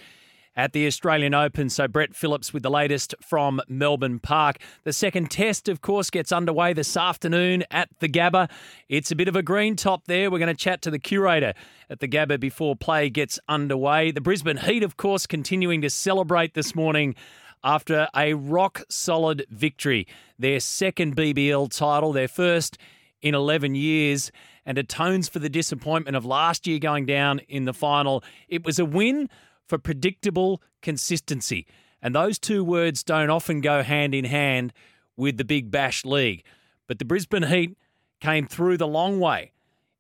at 0.57 0.73
the 0.73 0.87
Australian 0.87 1.35
Open. 1.35 1.71
So, 1.71 1.89
Brett 1.89 2.15
Phillips 2.15 2.53
with 2.53 2.63
the 2.63 2.71
latest 2.71 3.15
from 3.21 3.61
Melbourne 3.69 4.19
Park. 4.19 4.59
The 4.85 4.93
second 4.93 5.31
test, 5.31 5.69
of 5.69 5.81
course, 5.81 6.11
gets 6.11 6.33
underway 6.33 6.73
this 6.73 6.97
afternoon 6.97 7.65
at 7.71 7.89
the 8.01 8.09
Gabba. 8.09 8.51
It's 8.89 9.11
a 9.11 9.17
bit 9.17 9.29
of 9.29 9.37
a 9.37 9.43
green 9.43 9.77
top 9.77 10.07
there. 10.07 10.31
We're 10.31 10.39
going 10.39 10.55
to 10.55 10.55
chat 10.55 10.83
to 10.83 10.91
the 10.91 10.99
curator 10.99 11.55
at 11.89 12.01
the 12.01 12.09
Gabba 12.09 12.41
before 12.41 12.77
play 12.77 13.11
gets 13.11 13.39
underway. 13.49 14.11
The 14.11 14.21
Brisbane 14.21 14.59
Heat, 14.59 14.83
of 14.83 14.97
course, 14.97 15.27
continuing 15.27 15.81
to 15.83 15.91
celebrate 15.91 16.55
this 16.55 16.75
morning 16.75 17.15
after 17.63 18.09
a 18.17 18.35
rock 18.35 18.83
solid 18.89 19.47
victory. 19.51 20.07
Their 20.39 20.61
second 20.61 21.17
BBL 21.17 21.77
title, 21.77 22.13
their 22.13 22.29
first 22.29 22.79
in 23.23 23.35
11 23.35 23.75
years, 23.75 24.33
and 24.65 24.79
atones 24.79 25.29
for 25.29 25.39
the 25.39 25.49
disappointment 25.49 26.17
of 26.17 26.25
last 26.25 26.67
year 26.67 26.79
going 26.79 27.07
down 27.07 27.41
in 27.49 27.65
the 27.65 27.75
final. 27.75 28.23
It 28.49 28.65
was 28.65 28.79
a 28.79 28.85
win 28.85 29.29
for 29.71 29.79
predictable 29.79 30.61
consistency. 30.83 31.65
And 32.03 32.13
those 32.13 32.41
two 32.41 32.65
words 32.65 33.05
don't 33.05 33.31
often 33.31 33.61
go 33.61 33.85
hand 33.85 34.17
in 34.17 34.25
hand 34.25 34.73
with 35.17 35.37
the 35.37 35.45
Big 35.45 35.71
Bash 35.71 36.05
League. 36.05 36.45
But 36.89 36.99
the 36.99 37.05
Brisbane 37.05 37.45
Heat 37.45 37.79
came 38.21 38.49
through 38.49 38.79
the 38.79 38.89
long 38.89 39.21
way 39.21 39.53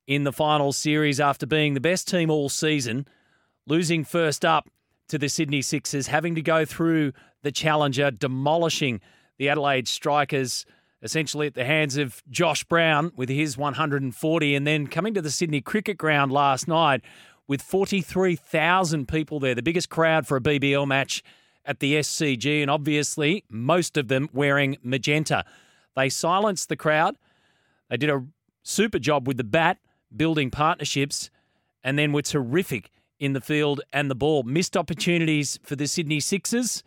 in 0.08 0.24
the 0.24 0.32
final 0.32 0.72
series 0.72 1.20
after 1.20 1.46
being 1.46 1.74
the 1.74 1.80
best 1.80 2.08
team 2.08 2.30
all 2.30 2.48
season, 2.48 3.06
losing 3.64 4.04
first 4.04 4.44
up 4.44 4.68
to 5.06 5.18
the 5.18 5.28
Sydney 5.28 5.62
Sixers, 5.62 6.08
having 6.08 6.34
to 6.34 6.42
go 6.42 6.64
through 6.64 7.12
the 7.42 7.52
challenger, 7.52 8.10
demolishing 8.10 9.00
the 9.38 9.48
Adelaide 9.48 9.86
Strikers 9.86 10.66
essentially 11.02 11.46
at 11.46 11.54
the 11.54 11.64
hands 11.64 11.96
of 11.96 12.22
Josh 12.28 12.64
Brown 12.64 13.12
with 13.16 13.28
his 13.28 13.56
140, 13.56 14.54
and 14.54 14.66
then 14.66 14.86
coming 14.86 15.14
to 15.14 15.22
the 15.22 15.30
Sydney 15.30 15.60
Cricket 15.60 15.96
Ground 15.96 16.32
last 16.32 16.68
night 16.68 17.02
with 17.50 17.62
43,000 17.62 19.08
people 19.08 19.40
there, 19.40 19.56
the 19.56 19.60
biggest 19.60 19.88
crowd 19.88 20.24
for 20.24 20.36
a 20.36 20.40
BBL 20.40 20.86
match 20.86 21.20
at 21.66 21.80
the 21.80 21.94
SCG, 21.94 22.62
and 22.62 22.70
obviously 22.70 23.42
most 23.50 23.96
of 23.96 24.06
them 24.06 24.28
wearing 24.32 24.76
magenta. 24.84 25.44
They 25.96 26.10
silenced 26.10 26.68
the 26.68 26.76
crowd. 26.76 27.16
They 27.88 27.96
did 27.96 28.08
a 28.08 28.24
super 28.62 29.00
job 29.00 29.26
with 29.26 29.36
the 29.36 29.42
bat, 29.42 29.78
building 30.16 30.52
partnerships, 30.52 31.28
and 31.82 31.98
then 31.98 32.12
were 32.12 32.22
terrific 32.22 32.92
in 33.18 33.32
the 33.32 33.40
field 33.40 33.80
and 33.92 34.08
the 34.08 34.14
ball. 34.14 34.44
Missed 34.44 34.76
opportunities 34.76 35.58
for 35.64 35.74
the 35.74 35.88
Sydney 35.88 36.20
Sixers. 36.20 36.84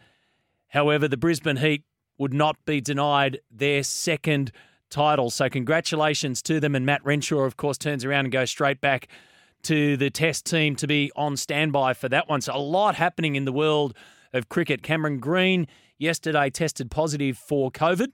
However, 0.69 1.09
the 1.09 1.17
Brisbane 1.17 1.57
Heat 1.57 1.83
would 2.17 2.33
not 2.33 2.55
be 2.63 2.79
denied 2.79 3.41
their 3.51 3.83
second 3.83 4.53
title. 4.89 5.29
So, 5.29 5.49
congratulations 5.49 6.41
to 6.43 6.61
them. 6.61 6.73
And 6.73 6.85
Matt 6.85 7.03
Renshaw, 7.03 7.41
of 7.41 7.57
course, 7.57 7.77
turns 7.77 8.05
around 8.05 8.27
and 8.27 8.31
goes 8.31 8.49
straight 8.49 8.79
back 8.79 9.09
to 9.63 9.97
the 9.97 10.09
test 10.09 10.45
team 10.45 10.75
to 10.77 10.87
be 10.87 11.11
on 11.15 11.37
standby 11.37 11.93
for 11.93 12.09
that 12.09 12.29
one. 12.29 12.41
So, 12.41 12.55
a 12.55 12.57
lot 12.57 12.95
happening 12.95 13.35
in 13.35 13.45
the 13.45 13.51
world 13.51 13.95
of 14.33 14.49
cricket. 14.49 14.83
Cameron 14.83 15.19
Green 15.19 15.67
yesterday 15.97 16.49
tested 16.49 16.91
positive 16.91 17.37
for 17.37 17.71
COVID. 17.71 18.07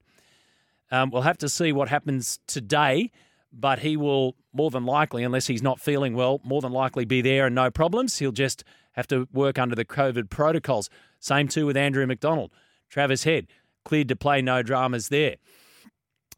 Um, 0.92 1.12
we'll 1.12 1.24
have 1.24 1.38
to 1.40 1.50
see 1.50 1.72
what 1.72 1.90
happens 1.90 2.40
today, 2.48 3.12
but 3.52 3.80
he 3.80 3.98
will 3.98 4.36
more 4.54 4.72
than 4.72 4.86
likely, 4.86 5.24
unless 5.24 5.48
he's 5.48 5.62
not 5.62 5.80
feeling 5.80 6.16
well, 6.16 6.42
more 6.44 6.62
than 6.62 6.72
likely 6.72 7.06
be 7.06 7.22
there 7.22 7.46
and 7.46 7.56
no 7.56 7.70
problems. 7.70 8.18
He'll 8.18 8.32
just 8.32 8.64
have 8.94 9.08
to 9.08 9.28
work 9.32 9.60
under 9.60 9.76
the 9.76 9.86
COVID 9.86 10.30
protocols. 10.30 10.90
Same 11.20 11.48
too 11.48 11.66
with 11.66 11.78
Andrew 11.78 12.06
McDonald. 12.06 12.52
Travis 12.90 13.24
Head, 13.24 13.48
cleared 13.86 14.08
to 14.10 14.16
play, 14.16 14.42
no 14.42 14.64
dramas 14.64 15.10
there. 15.10 15.36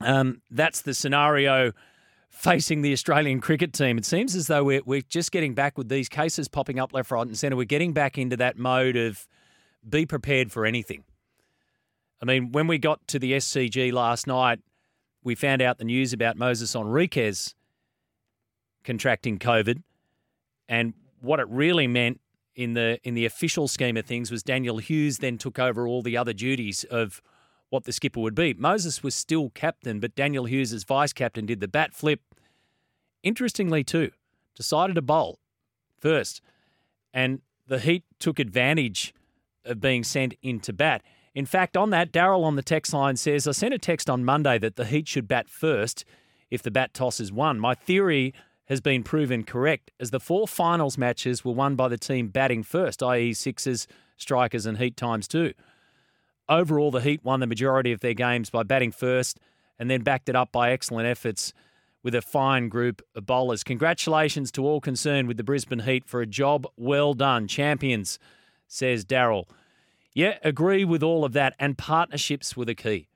Um, 0.02 0.42
that's 0.50 0.82
the 0.82 0.94
scenario 0.94 1.72
facing 2.32 2.82
the 2.82 2.94
Australian 2.94 3.42
cricket 3.42 3.74
team. 3.74 3.98
It 3.98 4.06
seems 4.06 4.36
as 4.36 4.48
though 4.48 4.64
we're, 4.64 4.82
we're 4.86 5.02
just 5.02 5.32
getting 5.32 5.54
back 5.54 5.78
with 5.78 5.90
these 5.90 6.10
cases 6.10 6.48
popping 6.48 6.80
up 6.80 6.94
left, 6.94 7.12
right, 7.12 7.28
and 7.28 7.38
centre. 7.38 7.56
We're 7.56 7.66
getting 7.66 7.94
back 7.94 8.18
into 8.18 8.38
that 8.38 8.58
mode 8.58 8.96
of 8.96 9.28
be 9.88 10.06
prepared 10.06 10.52
for 10.52 10.66
anything. 10.66 11.04
I 12.22 12.26
mean, 12.26 12.52
when 12.52 12.68
we 12.68 12.78
got 12.78 13.06
to 13.10 13.20
the 13.20 13.34
SCG 13.34 13.92
last 13.92 14.28
night, 14.28 14.60
we 15.24 15.36
found 15.36 15.62
out 15.62 15.78
the 15.78 15.84
news 15.84 16.14
about 16.14 16.38
Moses 16.38 16.74
Henriques 16.74 17.54
contracting 18.84 19.38
COVID, 19.38 19.84
and 20.68 20.94
what 21.20 21.40
it 21.40 21.48
really 21.50 21.86
meant 21.86 22.20
in 22.56 22.74
the 22.74 23.00
in 23.04 23.14
the 23.14 23.26
official 23.26 23.68
scheme 23.68 23.98
of 23.98 24.06
things 24.06 24.32
was 24.32 24.42
Daniel 24.42 24.78
Hughes 24.78 25.20
then 25.20 25.38
took 25.38 25.60
over 25.60 25.88
all 25.88 26.02
the 26.02 26.18
other 26.18 26.34
duties 26.34 26.84
of 26.86 27.22
what 27.72 27.86
the 27.86 27.92
skipper 27.92 28.20
would 28.20 28.36
be. 28.36 28.54
Moses 28.54 29.02
was 29.02 29.16
still 29.16 29.50
captain, 29.50 30.00
but 30.00 30.14
Daniel 30.14 30.46
Hughes 30.46 30.74
as 30.74 30.84
vice 30.84 31.14
captain 31.14 31.46
did 31.48 31.62
the 31.62 31.68
bat 31.68 31.96
flip. 31.96 32.20
Interestingly, 33.24 33.84
too, 33.84 34.12
decided 34.56 34.96
to 34.96 35.02
bowl 35.02 35.40
first, 35.98 36.42
and 37.14 37.42
the 37.68 37.80
Heat 37.80 38.04
took 38.20 38.40
advantage 38.40 39.14
of 39.64 39.80
being 39.80 40.04
sent 40.04 40.36
into 40.44 40.74
bat. 40.74 41.02
In 41.34 41.46
fact, 41.46 41.78
on 41.78 41.92
that, 41.92 42.12
Daryl 42.12 42.44
on 42.44 42.58
the 42.58 42.62
text 42.62 42.94
line 42.94 43.16
says, 43.16 43.48
I 43.48 43.52
sent 43.52 43.74
a 43.74 43.80
text 43.80 44.10
on 44.10 44.26
Monday 44.26 44.58
that 44.58 44.76
the 44.76 44.86
Heat 44.86 45.08
should 45.08 45.28
bat 45.28 45.48
first 45.50 46.04
if 46.50 46.62
the 46.62 46.72
bat 46.72 46.94
toss 46.94 47.22
is 47.22 47.32
won. 47.32 47.58
My 47.58 47.74
theory 47.74 48.34
has 48.66 48.82
been 48.82 49.04
proven 49.04 49.44
correct 49.44 49.92
as 50.00 50.12
the 50.12 50.20
four 50.20 50.48
finals 50.48 50.98
matches 50.98 51.46
were 51.46 51.54
won 51.54 51.76
by 51.76 51.88
the 51.88 51.98
team 51.98 52.28
batting 52.28 52.64
first, 52.64 53.02
i.e., 53.02 53.34
Sixers, 53.34 53.88
Strikers, 54.18 54.66
and 54.66 54.78
Heat 54.78 54.98
times 54.98 55.28
two. 55.28 55.54
Overall, 56.50 56.92
the 56.92 57.02
Heat 57.02 57.24
won 57.24 57.40
the 57.40 57.48
majority 57.48 57.92
of 57.92 58.02
their 58.02 58.14
games 58.14 58.50
by 58.50 58.64
batting 58.64 58.92
first 58.92 59.40
and 59.80 59.90
then 59.90 60.02
backed 60.02 60.30
it 60.30 60.36
up 60.36 60.52
by 60.52 60.72
excellent 60.72 61.08
efforts 61.08 61.54
with 62.04 62.16
a 62.16 62.22
fine 62.22 62.68
group 62.70 63.02
of 63.16 63.26
bowlers. 63.26 63.64
Congratulations 63.64 64.52
to 64.52 64.66
all 64.66 64.82
concerned 64.82 65.28
with 65.28 65.38
the 65.38 65.44
Brisbane 65.44 65.80
Heat 65.80 66.06
for 66.06 66.22
a 66.22 66.26
job 66.26 66.68
well 66.76 67.14
done. 67.14 67.48
Champions, 67.48 68.20
says 68.68 69.06
Daryl. 69.06 69.46
Yeah, 70.14 70.38
agree 70.44 70.84
with 70.84 71.04
all 71.04 71.24
of 71.24 71.34
that, 71.34 71.56
and 71.60 71.78
partnerships 71.78 72.58
were 72.58 72.66
the 72.66 72.76
key. 72.76 73.08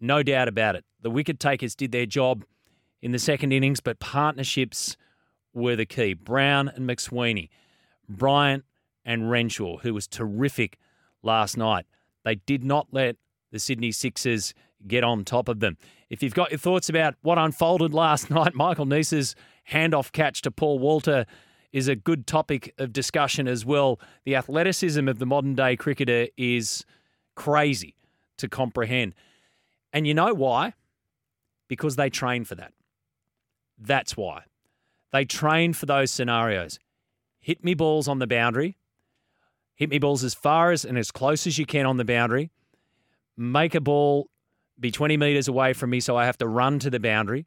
No 0.00 0.22
doubt 0.22 0.48
about 0.48 0.76
it. 0.76 0.84
The 1.00 1.10
wicket 1.10 1.40
takers 1.40 1.74
did 1.74 1.92
their 1.92 2.06
job 2.06 2.44
in 3.00 3.12
the 3.12 3.18
second 3.18 3.52
innings, 3.52 3.80
but 3.80 3.98
partnerships 3.98 4.96
were 5.52 5.76
the 5.76 5.86
key. 5.86 6.14
Brown 6.14 6.68
and 6.68 6.88
McSweeney, 6.88 7.48
Bryant 8.08 8.64
and 9.04 9.30
Renshaw, 9.30 9.78
who 9.78 9.94
was 9.94 10.06
terrific 10.06 10.78
last 11.22 11.56
night. 11.56 11.86
They 12.24 12.36
did 12.36 12.64
not 12.64 12.88
let 12.92 13.16
the 13.50 13.58
Sydney 13.58 13.92
Sixers 13.92 14.54
get 14.86 15.04
on 15.04 15.24
top 15.24 15.48
of 15.48 15.60
them. 15.60 15.76
If 16.10 16.22
you've 16.22 16.34
got 16.34 16.50
your 16.50 16.58
thoughts 16.58 16.88
about 16.88 17.14
what 17.22 17.38
unfolded 17.38 17.94
last 17.94 18.30
night, 18.30 18.54
Michael 18.54 18.86
Neser's 18.86 19.34
handoff 19.70 20.12
catch 20.12 20.42
to 20.42 20.50
Paul 20.50 20.78
Walter 20.78 21.26
is 21.72 21.88
a 21.88 21.96
good 21.96 22.26
topic 22.26 22.74
of 22.78 22.92
discussion 22.92 23.48
as 23.48 23.64
well. 23.64 23.98
The 24.24 24.36
athleticism 24.36 25.08
of 25.08 25.18
the 25.18 25.26
modern 25.26 25.54
day 25.54 25.76
cricketer 25.76 26.28
is 26.36 26.84
crazy 27.34 27.94
to 28.38 28.48
comprehend. 28.48 29.14
And 29.92 30.06
you 30.06 30.14
know 30.14 30.34
why? 30.34 30.74
Because 31.68 31.96
they 31.96 32.10
train 32.10 32.44
for 32.44 32.54
that. 32.56 32.72
That's 33.78 34.16
why. 34.16 34.42
They 35.12 35.24
train 35.24 35.72
for 35.72 35.86
those 35.86 36.10
scenarios. 36.10 36.78
Hit 37.40 37.64
me 37.64 37.74
balls 37.74 38.08
on 38.08 38.18
the 38.18 38.26
boundary. 38.26 38.76
Hit 39.82 39.90
me 39.90 39.98
balls 39.98 40.22
as 40.22 40.32
far 40.32 40.70
as 40.70 40.84
and 40.84 40.96
as 40.96 41.10
close 41.10 41.44
as 41.44 41.58
you 41.58 41.66
can 41.66 41.86
on 41.86 41.96
the 41.96 42.04
boundary. 42.04 42.52
Make 43.36 43.74
a 43.74 43.80
ball 43.80 44.28
be 44.78 44.92
20 44.92 45.16
metres 45.16 45.48
away 45.48 45.72
from 45.72 45.90
me 45.90 45.98
so 45.98 46.16
I 46.16 46.24
have 46.24 46.38
to 46.38 46.46
run 46.46 46.78
to 46.78 46.88
the 46.88 47.00
boundary. 47.00 47.46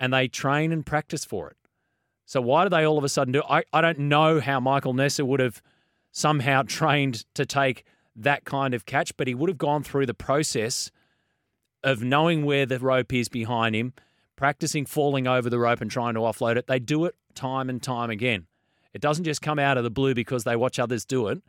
And 0.00 0.12
they 0.12 0.26
train 0.26 0.72
and 0.72 0.84
practice 0.84 1.24
for 1.24 1.48
it. 1.48 1.56
So 2.26 2.40
why 2.40 2.64
do 2.64 2.70
they 2.70 2.84
all 2.84 2.98
of 2.98 3.04
a 3.04 3.08
sudden 3.08 3.30
do? 3.30 3.44
I, 3.48 3.62
I 3.72 3.82
don't 3.82 4.00
know 4.00 4.40
how 4.40 4.58
Michael 4.58 4.94
Neser 4.94 5.24
would 5.24 5.38
have 5.38 5.62
somehow 6.10 6.62
trained 6.62 7.24
to 7.34 7.46
take 7.46 7.84
that 8.16 8.44
kind 8.44 8.74
of 8.74 8.84
catch, 8.84 9.16
but 9.16 9.28
he 9.28 9.34
would 9.36 9.48
have 9.48 9.56
gone 9.56 9.84
through 9.84 10.06
the 10.06 10.12
process 10.12 10.90
of 11.84 12.02
knowing 12.02 12.44
where 12.44 12.66
the 12.66 12.80
rope 12.80 13.12
is 13.12 13.28
behind 13.28 13.76
him, 13.76 13.92
practicing 14.34 14.86
falling 14.86 15.28
over 15.28 15.48
the 15.48 15.60
rope 15.60 15.80
and 15.80 15.88
trying 15.92 16.14
to 16.14 16.20
offload 16.22 16.56
it. 16.56 16.66
They 16.66 16.80
do 16.80 17.04
it 17.04 17.14
time 17.36 17.70
and 17.70 17.80
time 17.80 18.10
again. 18.10 18.48
It 18.92 19.00
doesn't 19.00 19.22
just 19.22 19.40
come 19.40 19.60
out 19.60 19.78
of 19.78 19.84
the 19.84 19.90
blue 19.90 20.14
because 20.14 20.42
they 20.42 20.56
watch 20.56 20.80
others 20.80 21.04
do 21.04 21.28
it. 21.28 21.40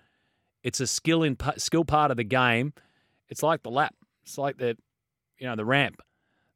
It's 0.64 0.80
a 0.80 0.88
skill 0.88 1.24
in 1.24 1.38
skill 1.58 1.86
part 1.86 2.12
of 2.12 2.18
the 2.18 2.24
game. 2.24 2.74
It's 3.30 3.44
like 3.44 3.64
the 3.64 3.72
lap. 3.72 3.96
It's 4.24 4.38
like 4.38 4.58
the 4.58 4.78
you 5.38 5.48
know 5.48 5.56
the 5.56 5.66
ramp. 5.66 6.02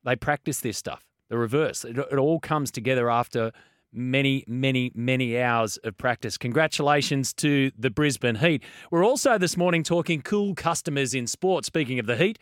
They 0.04 0.16
practice 0.16 0.60
this 0.60 0.78
stuff. 0.78 1.06
The 1.30 1.38
reverse. 1.38 1.84
It, 1.84 1.98
it 1.98 2.18
all 2.18 2.40
comes 2.40 2.70
together 2.70 3.10
after 3.10 3.52
many, 3.92 4.44
many, 4.48 4.92
many 4.94 5.42
hours 5.42 5.78
of 5.78 5.98
practice. 5.98 6.38
Congratulations 6.38 7.34
to 7.34 7.72
the 7.78 7.90
Brisbane 7.90 8.36
Heat. 8.36 8.62
We're 8.92 9.06
also 9.06 9.38
this 9.38 9.58
morning 9.58 9.84
talking 9.84 10.22
cool 10.22 10.54
customers 10.54 11.14
in 11.14 11.26
sport. 11.26 11.66
Speaking 11.66 11.98
of 11.98 12.06
the 12.06 12.18
heat 12.18 12.38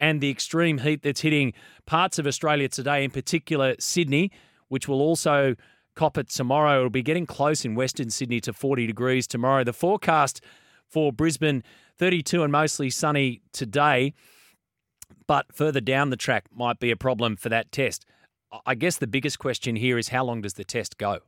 and 0.00 0.20
the 0.20 0.28
extreme 0.28 0.78
heat 0.78 1.02
that's 1.02 1.20
hitting 1.20 1.54
parts 1.86 2.18
of 2.18 2.26
Australia 2.26 2.68
today, 2.68 3.04
in 3.04 3.10
particular 3.10 3.74
Sydney, 3.78 4.30
which 4.68 4.86
will 4.86 5.00
also 5.00 5.54
cop 5.94 6.16
it 6.16 6.28
tomorrow. 6.28 6.78
It'll 6.78 6.90
be 6.90 7.02
getting 7.02 7.26
close 7.26 7.64
in 7.64 7.74
Western 7.74 8.10
Sydney 8.10 8.40
to 8.42 8.52
40 8.52 8.86
degrees 8.86 9.26
tomorrow. 9.26 9.64
The 9.64 9.72
forecast 9.72 10.40
for 10.88 11.12
Brisbane 11.12 11.62
32 11.98 12.42
and 12.42 12.52
mostly 12.52 12.90
sunny 12.90 13.42
today, 13.52 14.14
but 15.26 15.46
further 15.52 15.80
down 15.80 16.10
the 16.10 16.16
track 16.16 16.46
might 16.52 16.78
be 16.78 16.90
a 16.90 16.96
problem 16.96 17.36
for 17.36 17.48
that 17.48 17.70
test. 17.72 18.06
I 18.64 18.74
guess 18.74 18.96
the 18.96 19.06
biggest 19.06 19.38
question 19.38 19.76
here 19.76 19.98
is 19.98 20.08
how 20.08 20.24
long 20.24 20.40
does 20.40 20.54
the 20.54 20.64
test 20.64 20.96
go? 20.96 21.18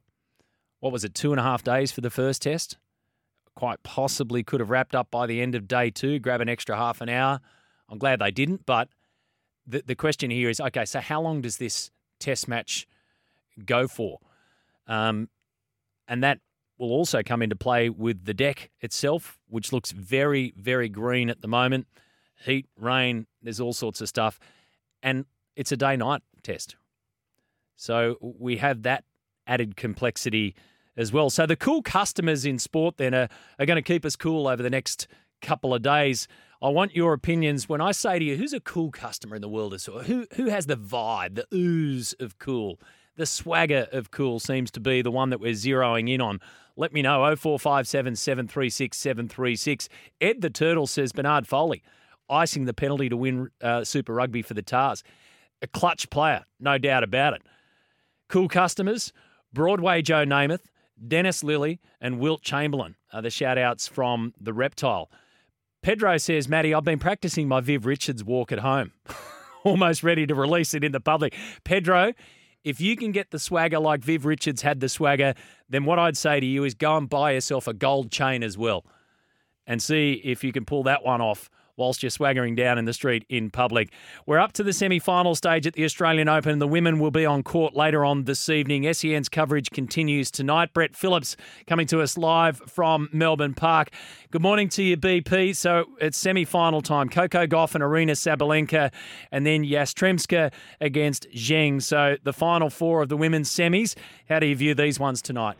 What 0.80 0.92
was 0.92 1.04
it, 1.04 1.14
two 1.14 1.32
and 1.32 1.40
a 1.40 1.42
half 1.42 1.62
days 1.62 1.92
for 1.92 2.00
the 2.00 2.10
first 2.10 2.42
test? 2.42 2.78
Quite 3.54 3.82
possibly 3.82 4.42
could 4.42 4.60
have 4.60 4.70
wrapped 4.70 4.94
up 4.94 5.10
by 5.10 5.26
the 5.26 5.42
end 5.42 5.54
of 5.54 5.68
day 5.68 5.90
two, 5.90 6.18
grab 6.18 6.40
an 6.40 6.48
extra 6.48 6.76
half 6.76 7.00
an 7.00 7.10
hour. 7.10 7.40
I'm 7.88 7.98
glad 7.98 8.20
they 8.20 8.30
didn't, 8.30 8.64
but 8.64 8.88
the, 9.66 9.82
the 9.84 9.94
question 9.94 10.30
here 10.30 10.48
is 10.48 10.60
okay, 10.60 10.84
so 10.86 11.00
how 11.00 11.20
long 11.20 11.42
does 11.42 11.58
this 11.58 11.90
test 12.18 12.48
match 12.48 12.86
go 13.66 13.86
for? 13.86 14.18
Um, 14.86 15.28
and 16.08 16.24
that 16.24 16.38
will 16.80 16.92
also 16.92 17.22
come 17.22 17.42
into 17.42 17.54
play 17.54 17.90
with 17.90 18.24
the 18.24 18.34
deck 18.34 18.70
itself, 18.80 19.38
which 19.48 19.72
looks 19.72 19.92
very, 19.92 20.52
very 20.56 20.88
green 20.88 21.28
at 21.30 21.42
the 21.42 21.48
moment. 21.48 21.86
Heat, 22.44 22.66
rain, 22.76 23.26
there's 23.42 23.60
all 23.60 23.74
sorts 23.74 24.00
of 24.00 24.08
stuff. 24.08 24.40
And 25.02 25.26
it's 25.56 25.70
a 25.70 25.76
day 25.76 25.96
night 25.96 26.22
test. 26.42 26.76
So 27.76 28.16
we 28.20 28.56
have 28.56 28.82
that 28.82 29.04
added 29.46 29.76
complexity 29.76 30.54
as 30.96 31.12
well. 31.12 31.30
So 31.30 31.46
the 31.46 31.56
cool 31.56 31.82
customers 31.82 32.44
in 32.44 32.58
sport 32.58 32.96
then 32.96 33.14
are, 33.14 33.28
are 33.58 33.66
going 33.66 33.76
to 33.76 33.82
keep 33.82 34.04
us 34.04 34.16
cool 34.16 34.48
over 34.48 34.62
the 34.62 34.70
next 34.70 35.06
couple 35.42 35.74
of 35.74 35.82
days. 35.82 36.28
I 36.62 36.68
want 36.68 36.94
your 36.94 37.12
opinions. 37.12 37.68
When 37.68 37.80
I 37.80 37.92
say 37.92 38.18
to 38.18 38.24
you, 38.24 38.36
who's 38.36 38.52
a 38.52 38.60
cool 38.60 38.90
customer 38.90 39.36
in 39.36 39.42
the 39.42 39.48
world? 39.48 39.80
Who, 40.06 40.26
who 40.34 40.46
has 40.46 40.66
the 40.66 40.76
vibe, 40.76 41.36
the 41.36 41.46
ooze 41.54 42.14
of 42.20 42.38
cool? 42.38 42.78
The 43.20 43.26
swagger 43.26 43.86
of 43.92 44.10
cool 44.10 44.40
seems 44.40 44.70
to 44.70 44.80
be 44.80 45.02
the 45.02 45.10
one 45.10 45.28
that 45.28 45.40
we're 45.40 45.52
zeroing 45.52 46.08
in 46.08 46.22
on. 46.22 46.40
Let 46.74 46.94
me 46.94 47.02
know 47.02 47.18
0457 47.36 48.16
736 48.16 48.96
736. 48.96 49.90
Ed 50.22 50.40
the 50.40 50.48
Turtle 50.48 50.86
says 50.86 51.12
Bernard 51.12 51.46
Foley 51.46 51.82
icing 52.30 52.64
the 52.64 52.72
penalty 52.72 53.10
to 53.10 53.18
win 53.18 53.50
uh, 53.60 53.84
Super 53.84 54.14
Rugby 54.14 54.40
for 54.40 54.54
the 54.54 54.62
Tahs. 54.62 55.04
A 55.60 55.66
clutch 55.66 56.08
player, 56.08 56.46
no 56.58 56.78
doubt 56.78 57.04
about 57.04 57.34
it. 57.34 57.42
Cool 58.30 58.48
customers, 58.48 59.12
Broadway 59.52 60.00
Joe 60.00 60.24
Namath, 60.24 60.70
Dennis 61.06 61.42
Lillee, 61.42 61.78
and 62.00 62.20
Wilt 62.20 62.40
Chamberlain 62.40 62.96
are 63.12 63.20
the 63.20 63.28
shout 63.28 63.58
outs 63.58 63.86
from 63.86 64.32
the 64.40 64.54
reptile. 64.54 65.10
Pedro 65.82 66.16
says, 66.16 66.48
Maddie, 66.48 66.72
I've 66.72 66.84
been 66.84 66.98
practicing 66.98 67.48
my 67.48 67.60
Viv 67.60 67.84
Richards 67.84 68.24
walk 68.24 68.50
at 68.50 68.60
home. 68.60 68.92
Almost 69.62 70.02
ready 70.02 70.26
to 70.26 70.34
release 70.34 70.72
it 70.72 70.82
in 70.82 70.92
the 70.92 71.00
public. 71.00 71.34
Pedro, 71.64 72.14
if 72.64 72.80
you 72.80 72.96
can 72.96 73.12
get 73.12 73.30
the 73.30 73.38
swagger 73.38 73.78
like 73.78 74.02
Viv 74.02 74.24
Richards 74.24 74.62
had 74.62 74.80
the 74.80 74.88
swagger, 74.88 75.34
then 75.68 75.84
what 75.84 75.98
I'd 75.98 76.16
say 76.16 76.40
to 76.40 76.46
you 76.46 76.64
is 76.64 76.74
go 76.74 76.96
and 76.96 77.08
buy 77.08 77.32
yourself 77.32 77.66
a 77.66 77.74
gold 77.74 78.10
chain 78.10 78.42
as 78.42 78.58
well. 78.58 78.84
And 79.66 79.82
see 79.82 80.20
if 80.24 80.42
you 80.42 80.52
can 80.52 80.64
pull 80.64 80.82
that 80.84 81.04
one 81.04 81.20
off 81.20 81.48
whilst 81.76 82.02
you're 82.02 82.10
swaggering 82.10 82.54
down 82.54 82.78
in 82.78 82.84
the 82.84 82.92
street 82.92 83.24
in 83.28 83.50
public. 83.50 83.90
We're 84.26 84.38
up 84.38 84.52
to 84.54 84.62
the 84.62 84.72
semi 84.72 84.98
final 84.98 85.34
stage 85.34 85.66
at 85.66 85.74
the 85.74 85.84
Australian 85.84 86.28
Open. 86.28 86.58
The 86.58 86.68
women 86.68 86.98
will 86.98 87.10
be 87.10 87.26
on 87.26 87.42
court 87.42 87.74
later 87.74 88.04
on 88.04 88.24
this 88.24 88.48
evening. 88.48 88.92
SEN's 88.92 89.28
coverage 89.28 89.70
continues 89.70 90.30
tonight. 90.30 90.72
Brett 90.72 90.94
Phillips 90.96 91.36
coming 91.66 91.86
to 91.88 92.00
us 92.00 92.16
live 92.18 92.58
from 92.66 93.08
Melbourne 93.12 93.54
Park. 93.54 93.90
Good 94.30 94.42
morning 94.42 94.68
to 94.70 94.82
you, 94.82 94.96
BP. 94.96 95.56
So 95.56 95.86
it's 96.00 96.18
semi 96.18 96.44
final 96.44 96.82
time. 96.82 97.08
Coco 97.08 97.46
Gauff 97.46 97.74
and 97.74 97.82
Aryna 97.82 98.12
Sabalenka, 98.12 98.92
and 99.32 99.46
then 99.46 99.64
Yastremska 99.64 100.52
against 100.80 101.28
Zheng. 101.30 101.82
So 101.82 102.16
the 102.22 102.32
final 102.32 102.70
four 102.70 103.02
of 103.02 103.08
the 103.08 103.16
women's 103.16 103.50
semis. 103.50 103.94
How 104.28 104.38
do 104.38 104.46
you 104.46 104.56
view 104.56 104.74
these 104.74 105.00
ones 105.00 105.22
tonight? 105.22 105.56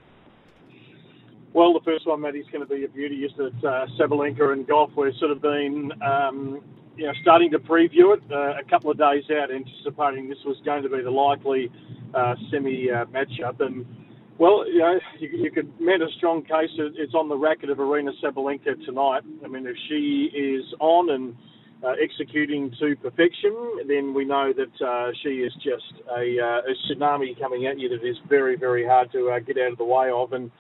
Well, 1.53 1.73
the 1.73 1.81
first 1.85 2.07
one, 2.07 2.21
Matty's 2.21 2.47
going 2.53 2.67
to 2.67 2.73
be 2.73 2.85
a 2.85 2.89
beauty, 2.89 3.25
is 3.25 3.33
that 3.37 3.69
uh, 3.69 3.87
Sabalenka 3.99 4.53
and 4.53 4.67
Gauff 4.69 4.95
we've 4.97 5.13
sort 5.19 5.33
of 5.33 5.43
been, 5.43 5.91
um, 6.01 6.61
you 6.97 7.07
know, 7.07 7.13
starting 7.23 7.51
to 7.51 7.59
preview 7.59 8.17
it 8.17 8.23
uh, 8.31 8.61
a 8.61 8.65
couple 8.71 8.91
of 8.91 8.99
days 8.99 9.25
out, 9.33 9.51
anticipating 9.51 10.29
this 10.29 10.39
was 10.47 10.57
going 10.65 10.85
to 10.85 10.89
be 10.89 11.03
the 11.03 11.11
likely 11.11 11.69
uh, 12.15 12.37
semi 12.53 12.89
uh, 12.91 13.05
matchup. 13.07 13.61
And 13.61 13.85
well, 14.39 14.65
you 14.69 14.79
know, 14.79 15.01
you, 15.19 15.29
you 15.29 15.51
could 15.51 15.69
make 15.81 16.01
a 16.01 16.13
strong 16.19 16.43
case. 16.43 16.71
that 16.79 16.93
It's 16.97 17.15
on 17.15 17.29
the 17.29 17.37
racket 17.37 17.69
of 17.69 17.79
Aryna 17.79 18.13
Sabalenka 18.23 18.85
tonight. 18.85 19.23
I 19.45 19.49
mean, 19.49 19.67
if 19.67 19.77
she 19.89 20.31
is 20.33 20.65
on 20.79 21.11
and 21.11 21.35
uh, 21.83 21.95
executing 22.01 22.71
to 22.79 22.95
perfection, 22.97 23.55
then 23.89 24.15
we 24.15 24.25
know 24.25 24.53
that 24.53 24.87
uh, 24.87 25.11
she 25.23 25.41
is 25.41 25.53
just 25.55 26.01
a, 26.11 26.39
uh, 26.39 26.61
a, 26.61 26.75
tsunami 26.87 27.39
coming 27.41 27.67
at 27.67 27.79
you 27.79 27.89
that 27.89 28.07
is 28.07 28.17
very, 28.29 28.55
very 28.55 28.87
hard 28.87 29.11
to 29.13 29.31
uh, 29.31 29.39
get 29.41 29.59
out 29.59 29.73
of 29.73 29.79
the 29.79 29.85
way 29.85 30.11
of. 30.11 30.33
And 30.33 30.51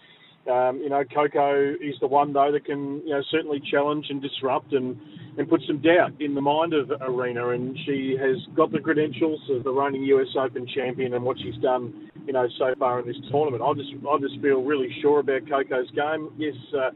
um, 0.51 0.78
you 0.78 0.88
know, 0.88 1.03
Coco 1.05 1.74
is 1.80 1.94
the 2.01 2.07
one 2.07 2.32
though 2.32 2.51
that 2.53 2.64
can, 2.64 3.01
you 3.05 3.11
know, 3.11 3.22
certainly 3.30 3.62
challenge 3.70 4.07
and 4.11 4.20
disrupt 4.20 4.72
and, 4.72 4.98
and 5.38 5.48
put 5.48 5.62
some 5.66 5.80
doubt 5.80 6.12
in 6.20 6.34
the 6.34 6.40
mind 6.40 6.74
of 6.74 6.88
Aryna. 6.88 7.55
And 7.55 7.78
she 7.86 8.16
has 8.20 8.36
got 8.55 8.72
the 8.72 8.80
credentials 8.80 9.40
of 9.51 9.64
the 9.64 9.70
reigning 9.70 10.03
US 10.05 10.28
Open 10.38 10.66
champion 10.66 11.14
and 11.14 11.24
what 11.24 11.38
she's 11.38 11.57
done, 11.62 12.11
you 12.26 12.32
know, 12.32 12.46
so 12.59 12.74
far 12.78 13.01
in 13.01 13.07
this 13.07 13.16
tournament. 13.30 13.62
I 13.62 13.72
just, 13.74 13.90
I 14.07 14.18
just 14.18 14.40
feel 14.42 14.62
really 14.62 14.94
sure 15.01 15.20
about 15.20 15.48
Coco's 15.48 15.90
game. 15.92 16.30
Yes, 16.36 16.55
uh, 16.76 16.90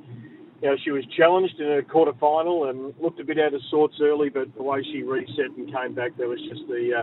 you 0.63 0.71
know, 0.71 0.77
she 0.83 0.91
was 0.91 1.05
challenged 1.17 1.59
in 1.61 1.73
a 1.79 1.83
quarter 1.83 2.13
final 2.19 2.71
and 2.71 2.95
looked 3.01 3.21
a 3.21 3.25
bit 3.25 3.39
out 3.39 3.55
of 3.55 3.61
sorts 3.71 3.97
early, 4.01 4.29
but 4.29 4.55
the 4.57 4.63
way 4.63 4.83
she 4.83 5.03
reset 5.03 5.51
and 5.57 5.73
came 5.73 5.95
back, 5.95 6.17
there 6.17 6.29
was 6.29 6.41
just 6.49 6.67
the 6.69 7.01
uh, 7.01 7.03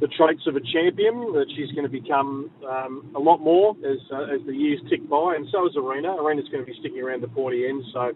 the 0.00 0.08
traits 0.08 0.42
of 0.46 0.56
a 0.56 0.60
champion 0.72 1.32
that 1.32 1.46
she's 1.54 1.70
going 1.72 1.84
to 1.84 1.92
become 1.92 2.50
um, 2.68 3.12
a 3.14 3.20
lot 3.20 3.38
more 3.38 3.76
as 3.86 3.98
uh, 4.12 4.34
as 4.34 4.40
the 4.46 4.54
years 4.54 4.80
tick 4.88 5.06
by, 5.08 5.34
and 5.36 5.46
so 5.52 5.66
is 5.66 5.76
Aryna. 5.76 6.18
Aryna's 6.18 6.48
going 6.48 6.64
to 6.64 6.70
be 6.70 6.76
sticking 6.80 7.02
around 7.02 7.22
the 7.22 7.28
pointy 7.28 7.66
end, 7.66 7.84
so 7.92 8.12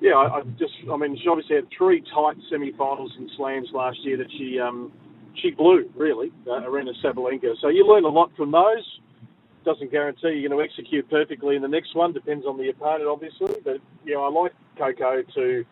yeah, 0.00 0.14
I, 0.14 0.38
I 0.38 0.42
just 0.58 0.72
I 0.90 0.96
mean 0.96 1.16
she 1.22 1.28
obviously 1.28 1.56
had 1.56 1.66
three 1.76 2.02
tight 2.14 2.36
semi-finals 2.50 3.12
and 3.18 3.30
slams 3.36 3.68
last 3.72 3.98
year 4.02 4.16
that 4.16 4.30
she 4.38 4.58
um, 4.58 4.92
she 5.40 5.50
blew 5.50 5.88
really, 5.96 6.32
uh, 6.46 6.60
Aryna 6.66 6.92
Sabalenka. 7.04 7.54
So 7.60 7.68
you 7.68 7.86
learn 7.86 8.04
a 8.04 8.08
lot 8.08 8.30
from 8.36 8.50
those 8.50 8.84
doesn't 9.64 9.90
guarantee 9.90 10.38
you're 10.38 10.48
going 10.48 10.58
to 10.58 10.64
execute 10.64 11.08
perfectly 11.08 11.56
in 11.56 11.62
the 11.62 11.68
next 11.68 11.94
one. 11.94 12.12
Depends 12.12 12.46
on 12.46 12.58
the 12.58 12.68
opponent, 12.68 13.08
obviously. 13.08 13.54
But 13.64 13.78
you 14.04 14.14
know, 14.14 14.24
I 14.24 14.30
like 14.30 14.52
Coco 14.78 15.22
to 15.34 15.64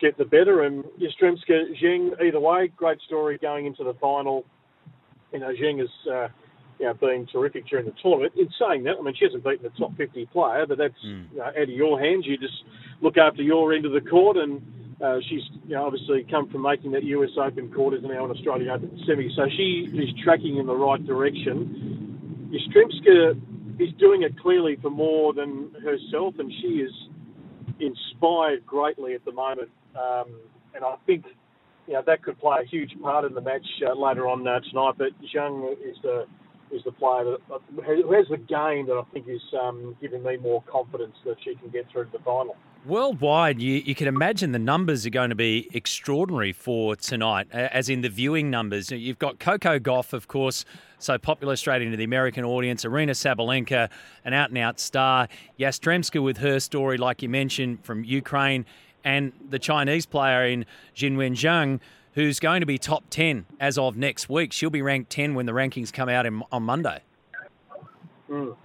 get 0.00 0.18
the 0.18 0.24
better, 0.24 0.62
and 0.62 0.84
Yastremska 1.00 1.80
Zheng 1.82 2.20
either 2.22 2.40
way. 2.40 2.68
Great 2.76 3.00
story 3.02 3.38
going 3.38 3.66
into 3.66 3.84
the 3.84 3.94
final. 3.94 4.44
You 5.32 5.40
know, 5.40 5.52
Zheng 5.52 5.78
has 5.78 5.88
uh, 6.10 6.28
you 6.78 6.86
know 6.86 6.94
been 6.94 7.26
terrific 7.32 7.66
during 7.66 7.86
the 7.86 7.94
tournament. 8.02 8.34
In 8.36 8.48
saying 8.60 8.84
that, 8.84 8.96
I 8.98 9.02
mean 9.02 9.14
she 9.18 9.24
hasn't 9.24 9.44
beaten 9.44 9.62
the 9.62 9.70
top 9.78 9.96
50 9.96 10.26
player, 10.26 10.66
but 10.66 10.78
that's 10.78 10.94
mm. 11.04 11.30
you 11.32 11.38
know, 11.38 11.44
out 11.44 11.58
of 11.58 11.68
your 11.68 12.00
hands. 12.00 12.26
You 12.26 12.36
just 12.38 12.64
look 13.00 13.16
after 13.16 13.42
your 13.42 13.72
end 13.72 13.86
of 13.86 13.92
the 13.92 14.00
court 14.08 14.36
and. 14.36 14.62
Uh, 14.98 15.18
she's 15.28 15.42
you 15.66 15.74
know, 15.74 15.84
obviously 15.84 16.26
come 16.30 16.48
from 16.48 16.62
making 16.62 16.90
that 16.92 17.04
US 17.04 17.28
Open 17.36 17.70
quarters 17.70 18.02
and 18.02 18.10
now 18.10 18.24
an 18.24 18.30
Australian 18.30 18.70
Open 18.70 18.98
semi, 19.06 19.28
so 19.36 19.42
she 19.54 19.86
is 19.92 20.08
tracking 20.24 20.56
in 20.56 20.64
the 20.64 20.74
right 20.74 21.04
direction. 21.04 22.05
Yastremska 22.50 23.40
is 23.78 23.92
doing 23.98 24.22
it 24.22 24.38
clearly 24.38 24.76
for 24.80 24.90
more 24.90 25.32
than 25.32 25.70
herself, 25.82 26.34
and 26.38 26.50
she 26.60 26.80
is 26.80 26.92
inspired 27.80 28.64
greatly 28.66 29.14
at 29.14 29.24
the 29.24 29.32
moment. 29.32 29.70
Um, 29.94 30.40
and 30.74 30.84
I 30.84 30.96
think 31.06 31.24
you 31.86 31.94
know 31.94 32.02
that 32.06 32.22
could 32.22 32.38
play 32.38 32.58
a 32.62 32.66
huge 32.66 32.90
part 33.02 33.24
in 33.24 33.34
the 33.34 33.40
match 33.40 33.66
uh, 33.86 33.94
later 33.94 34.28
on 34.28 34.46
uh, 34.46 34.60
tonight. 34.60 34.94
But 34.98 35.08
Zheng 35.34 35.72
is 35.72 35.96
the 36.02 36.26
is 36.70 36.82
the 36.84 36.92
player 36.92 37.24
that 37.24 37.54
uh, 37.54 37.58
who 37.82 38.12
has 38.12 38.26
the 38.30 38.38
game 38.38 38.86
that 38.86 38.96
I 38.96 39.02
think 39.12 39.28
is 39.28 39.42
um, 39.60 39.96
giving 40.00 40.22
me 40.22 40.36
more 40.36 40.62
confidence 40.70 41.14
that 41.24 41.36
she 41.44 41.54
can 41.54 41.70
get 41.70 41.86
through 41.90 42.06
to 42.06 42.12
the 42.12 42.24
final. 42.24 42.56
Worldwide, 42.86 43.60
you, 43.60 43.82
you 43.84 43.96
can 43.96 44.06
imagine 44.06 44.52
the 44.52 44.60
numbers 44.60 45.04
are 45.06 45.10
going 45.10 45.30
to 45.30 45.36
be 45.36 45.68
extraordinary 45.74 46.52
for 46.52 46.94
tonight, 46.94 47.48
as 47.50 47.88
in 47.88 48.02
the 48.02 48.08
viewing 48.08 48.48
numbers. 48.48 48.92
You've 48.92 49.18
got 49.18 49.40
Coco 49.40 49.80
Gauff, 49.80 50.12
of 50.12 50.28
course, 50.28 50.64
so 51.00 51.18
popular 51.18 51.56
straight 51.56 51.82
into 51.82 51.96
the 51.96 52.04
American 52.04 52.44
audience. 52.44 52.84
Aryna 52.84 53.10
Sabalenka, 53.10 53.90
an 54.24 54.34
out 54.34 54.50
and 54.50 54.58
out 54.58 54.78
star. 54.78 55.26
Yastremska 55.58 56.22
with 56.22 56.36
her 56.36 56.60
story, 56.60 56.96
like 56.96 57.22
you 57.22 57.28
mentioned, 57.28 57.84
from 57.84 58.04
Ukraine. 58.04 58.64
And 59.02 59.32
the 59.50 59.58
Chinese 59.58 60.06
player 60.06 60.46
in 60.46 60.64
Qinwen 60.94 61.32
Zheng, 61.32 61.80
who's 62.12 62.38
going 62.38 62.60
to 62.60 62.66
be 62.66 62.78
top 62.78 63.02
10 63.10 63.46
as 63.58 63.78
of 63.78 63.96
next 63.96 64.28
week. 64.28 64.52
She'll 64.52 64.70
be 64.70 64.82
ranked 64.82 65.10
10 65.10 65.34
when 65.34 65.46
the 65.46 65.52
rankings 65.52 65.92
come 65.92 66.08
out 66.08 66.24
in, 66.24 66.40
on 66.52 66.62
Monday. 66.62 67.00
Mm. 68.30 68.54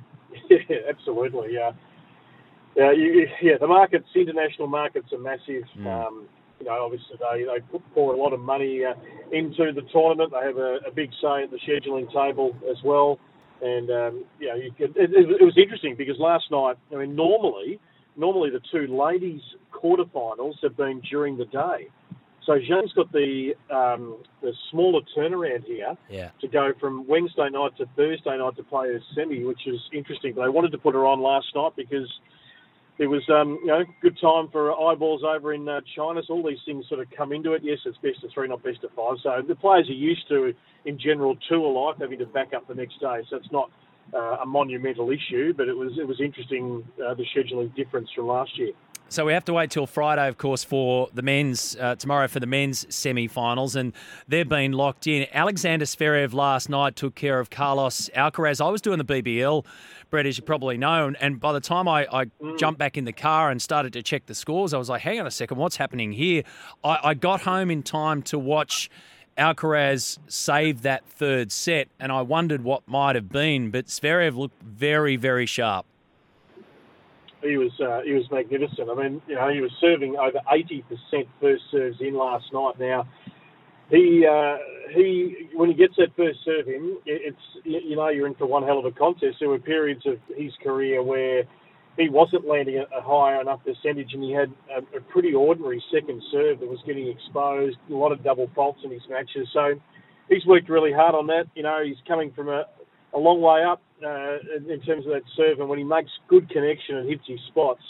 Yeah, 0.49 0.77
absolutely. 0.89 1.53
Yeah. 1.53 1.71
Yeah, 2.75 2.91
you, 2.91 3.27
yeah, 3.41 3.57
the 3.59 3.67
markets, 3.67 4.07
international 4.15 4.67
markets 4.67 5.07
are 5.11 5.19
massive. 5.19 5.63
Mm. 5.77 5.87
Um, 5.87 6.27
you 6.59 6.67
know, 6.67 6.83
obviously 6.83 7.17
they, 7.19 7.43
they 7.43 7.79
pour 7.93 8.13
a 8.13 8.17
lot 8.17 8.33
of 8.33 8.39
money 8.39 8.83
uh, 8.85 8.93
into 9.31 9.71
the 9.73 9.81
tournament. 9.91 10.31
They 10.31 10.45
have 10.45 10.57
a, 10.57 10.77
a, 10.87 10.91
big 10.91 11.09
say 11.21 11.43
at 11.43 11.51
the 11.51 11.57
scheduling 11.57 12.11
table 12.13 12.55
as 12.69 12.77
well. 12.83 13.19
And, 13.61 13.89
um, 13.89 14.25
you 14.39 14.47
know, 14.47 14.55
you 14.55 14.71
could, 14.77 14.95
it, 14.95 15.11
it, 15.11 15.43
was 15.43 15.57
interesting 15.57 15.95
because 15.97 16.17
last 16.19 16.45
night, 16.51 16.77
I 16.93 16.99
mean, 16.99 17.15
normally, 17.15 17.79
normally 18.15 18.51
the 18.51 18.61
two 18.71 18.95
ladies' 18.95 19.41
quarterfinals 19.73 20.55
have 20.61 20.77
been 20.77 21.01
during 21.09 21.37
the 21.37 21.45
day. 21.45 21.89
So 22.45 22.53
Zheng's 22.53 22.91
got 22.93 23.11
the 23.11 23.53
um, 23.69 24.17
the 24.41 24.51
smaller 24.71 25.01
turnaround 25.15 25.63
here 25.65 25.95
yeah. 26.09 26.29
to 26.41 26.47
go 26.47 26.73
from 26.79 27.07
Wednesday 27.07 27.49
night 27.51 27.77
to 27.77 27.85
Thursday 27.95 28.35
night 28.35 28.55
to 28.55 28.63
play 28.63 28.87
a 28.89 28.99
semi, 29.13 29.43
which 29.43 29.67
is 29.67 29.79
interesting. 29.93 30.33
But 30.33 30.43
they 30.43 30.49
wanted 30.49 30.71
to 30.71 30.79
put 30.79 30.95
her 30.95 31.05
on 31.05 31.21
last 31.21 31.47
night 31.53 31.73
because 31.75 32.11
it 32.97 33.07
was 33.07 33.23
um, 33.29 33.59
you 33.61 33.67
know 33.67 33.83
good 34.01 34.17
time 34.21 34.47
for 34.51 34.71
eyeballs 34.71 35.23
over 35.23 35.53
in 35.53 35.67
uh, 35.67 35.81
China. 35.95 36.21
So 36.25 36.35
all 36.35 36.43
these 36.43 36.59
things 36.65 36.85
sort 36.87 36.99
of 36.99 37.07
come 37.15 37.31
into 37.31 37.53
it. 37.53 37.63
Yes, 37.63 37.79
it's 37.85 37.97
best 37.97 38.23
of 38.23 38.31
three, 38.33 38.47
not 38.47 38.63
best 38.63 38.83
of 38.83 38.91
five. 38.91 39.17
So 39.23 39.41
the 39.47 39.55
players 39.55 39.89
are 39.89 39.93
used 39.93 40.27
to, 40.29 40.53
in 40.85 40.99
general, 40.99 41.35
tour 41.49 41.71
life 41.71 41.97
having 41.99 42.19
to 42.19 42.25
back 42.25 42.53
up 42.53 42.67
the 42.67 42.75
next 42.75 42.99
day. 42.99 43.21
So 43.29 43.37
it's 43.37 43.51
not 43.51 43.71
uh, 44.13 44.37
a 44.43 44.45
monumental 44.45 45.09
issue, 45.09 45.53
but 45.53 45.67
it 45.67 45.75
was 45.75 45.93
it 45.97 46.07
was 46.07 46.19
interesting 46.19 46.83
uh, 47.03 47.13
the 47.13 47.25
scheduling 47.35 47.73
difference 47.75 48.09
from 48.15 48.27
last 48.27 48.57
year. 48.57 48.71
So 49.11 49.25
we 49.25 49.33
have 49.33 49.43
to 49.45 49.53
wait 49.53 49.71
till 49.71 49.87
Friday, 49.87 50.25
of 50.29 50.37
course, 50.37 50.63
for 50.63 51.09
the 51.13 51.21
men's 51.21 51.75
uh, 51.75 51.95
tomorrow 51.95 52.29
for 52.29 52.39
the 52.39 52.45
men's 52.45 52.85
semi-finals, 52.95 53.75
and 53.75 53.91
they've 54.29 54.47
been 54.47 54.71
locked 54.71 55.05
in. 55.05 55.27
Alexander 55.33 55.83
Zverev 55.83 56.31
last 56.31 56.69
night 56.69 56.95
took 56.95 57.13
care 57.13 57.41
of 57.41 57.49
Carlos 57.49 58.09
Alcaraz. 58.15 58.65
I 58.65 58.69
was 58.69 58.79
doing 58.79 58.99
the 58.99 59.03
BBL, 59.03 59.65
Brett, 60.09 60.25
as 60.25 60.37
you 60.37 60.45
probably 60.45 60.77
know, 60.77 61.11
and 61.19 61.41
by 61.41 61.51
the 61.51 61.59
time 61.59 61.89
I, 61.89 62.07
I 62.09 62.25
mm. 62.41 62.57
jumped 62.57 62.79
back 62.79 62.95
in 62.95 63.03
the 63.03 63.11
car 63.11 63.51
and 63.51 63.61
started 63.61 63.91
to 63.91 64.01
check 64.01 64.27
the 64.27 64.33
scores, 64.33 64.73
I 64.73 64.77
was 64.77 64.87
like, 64.87 65.01
"Hang 65.01 65.19
on 65.19 65.27
a 65.27 65.31
second, 65.31 65.57
what's 65.57 65.75
happening 65.75 66.13
here?" 66.13 66.43
I, 66.81 66.99
I 67.03 67.13
got 67.13 67.41
home 67.41 67.69
in 67.69 67.83
time 67.83 68.21
to 68.23 68.39
watch. 68.39 68.89
Alcaraz 69.37 70.19
save 70.27 70.83
that 70.83 71.05
third 71.05 71.51
set, 71.51 71.89
and 71.99 72.13
I 72.13 72.21
wondered 72.21 72.63
what 72.63 72.87
might 72.87 73.15
have 73.15 73.29
been, 73.29 73.71
but 73.71 73.87
Zverev 73.87 74.35
looked 74.37 74.61
very, 74.61 75.17
very 75.17 75.45
sharp 75.45 75.85
he 77.41 77.57
was 77.57 77.71
uh, 77.79 78.01
he 78.05 78.13
was 78.13 78.23
magnificent. 78.31 78.89
I 78.89 78.95
mean, 78.95 79.21
you 79.27 79.35
know, 79.35 79.49
he 79.49 79.61
was 79.61 79.71
serving 79.79 80.15
over 80.17 80.39
80% 80.51 80.83
first 81.39 81.63
serves 81.71 81.97
in 81.99 82.15
last 82.15 82.45
night. 82.53 82.73
Now, 82.79 83.07
he 83.89 84.25
uh, 84.25 84.57
he 84.95 85.49
when 85.53 85.69
he 85.69 85.75
gets 85.75 85.95
that 85.97 86.15
first 86.15 86.39
serve 86.45 86.67
in, 86.67 86.97
it's 87.05 87.37
you 87.63 87.95
know 87.95 88.09
you're 88.09 88.27
in 88.27 88.35
for 88.35 88.45
one 88.45 88.63
hell 88.63 88.79
of 88.79 88.85
a 88.85 88.91
contest. 88.91 89.37
There 89.39 89.49
were 89.49 89.59
periods 89.59 90.05
of 90.05 90.17
his 90.35 90.51
career 90.63 91.03
where 91.03 91.43
he 91.97 92.09
wasn't 92.09 92.47
landing 92.47 92.77
a, 92.77 93.01
high 93.01 93.39
enough 93.41 93.59
percentage, 93.65 94.13
and 94.13 94.23
he 94.23 94.31
had 94.31 94.51
a, 94.71 94.97
a 94.97 95.01
pretty 95.01 95.33
ordinary 95.33 95.83
second 95.93 96.21
serve 96.31 96.59
that 96.61 96.69
was 96.69 96.79
getting 96.85 97.07
exposed. 97.07 97.77
A 97.89 97.93
lot 97.93 98.11
of 98.11 98.23
double 98.23 98.49
faults 98.55 98.79
in 98.83 98.91
his 98.91 99.01
matches. 99.09 99.47
So 99.53 99.73
he's 100.29 100.45
worked 100.45 100.69
really 100.69 100.93
hard 100.93 101.15
on 101.15 101.27
that. 101.27 101.45
You 101.53 101.63
know, 101.63 101.83
he's 101.83 101.97
coming 102.07 102.31
from 102.33 102.47
a, 102.47 102.63
a 103.13 103.19
long 103.19 103.41
way 103.41 103.63
up 103.63 103.81
uh, 104.03 104.37
in 104.55 104.81
terms 104.81 105.05
of 105.05 105.13
that 105.13 105.23
serve, 105.35 105.59
and 105.59 105.69
when 105.69 105.79
he 105.79 105.85
makes 105.85 106.11
good 106.27 106.49
connection 106.49 106.97
and 106.97 107.09
hits 107.09 107.23
his 107.27 107.39
spots, 107.47 107.81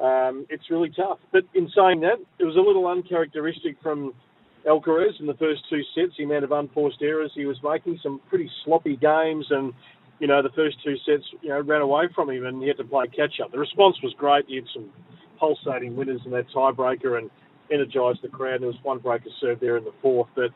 um, 0.00 0.46
it's 0.50 0.70
really 0.70 0.90
tough. 0.90 1.18
But 1.32 1.44
in 1.54 1.70
saying 1.76 2.00
that, 2.00 2.18
it 2.38 2.44
was 2.44 2.56
a 2.56 2.60
little 2.60 2.86
uncharacteristic 2.86 3.76
from 3.82 4.14
Alcaraz 4.66 5.18
in 5.20 5.26
the 5.26 5.34
first 5.34 5.62
two 5.68 5.82
sets, 5.94 6.12
the 6.16 6.24
amount 6.24 6.44
of 6.44 6.52
unforced 6.52 7.02
errors 7.02 7.32
he 7.34 7.46
was 7.46 7.58
making, 7.62 7.98
some 8.02 8.20
pretty 8.28 8.50
sloppy 8.64 8.96
games, 8.96 9.46
and 9.50 9.72
you 10.18 10.26
know 10.26 10.42
the 10.42 10.50
first 10.50 10.76
two 10.84 10.96
sets, 11.06 11.24
you 11.42 11.48
know, 11.48 11.60
ran 11.60 11.82
away 11.82 12.04
from 12.14 12.30
him, 12.30 12.46
and 12.46 12.62
he 12.62 12.68
had 12.68 12.76
to 12.78 12.84
play 12.84 13.06
catch 13.08 13.40
up. 13.42 13.50
The 13.52 13.58
response 13.58 13.96
was 14.02 14.14
great. 14.16 14.44
He 14.48 14.56
had 14.56 14.64
some 14.72 14.90
pulsating 15.38 15.96
winners 15.96 16.20
in 16.24 16.30
that 16.32 16.46
tiebreaker, 16.54 17.18
and 17.18 17.30
energised 17.72 18.20
the 18.22 18.28
crowd. 18.28 18.60
There 18.60 18.68
was 18.68 18.76
one 18.82 18.98
breaker 18.98 19.30
serve 19.40 19.60
there 19.60 19.76
in 19.76 19.84
the 19.84 19.94
fourth, 20.00 20.28
but 20.34 20.50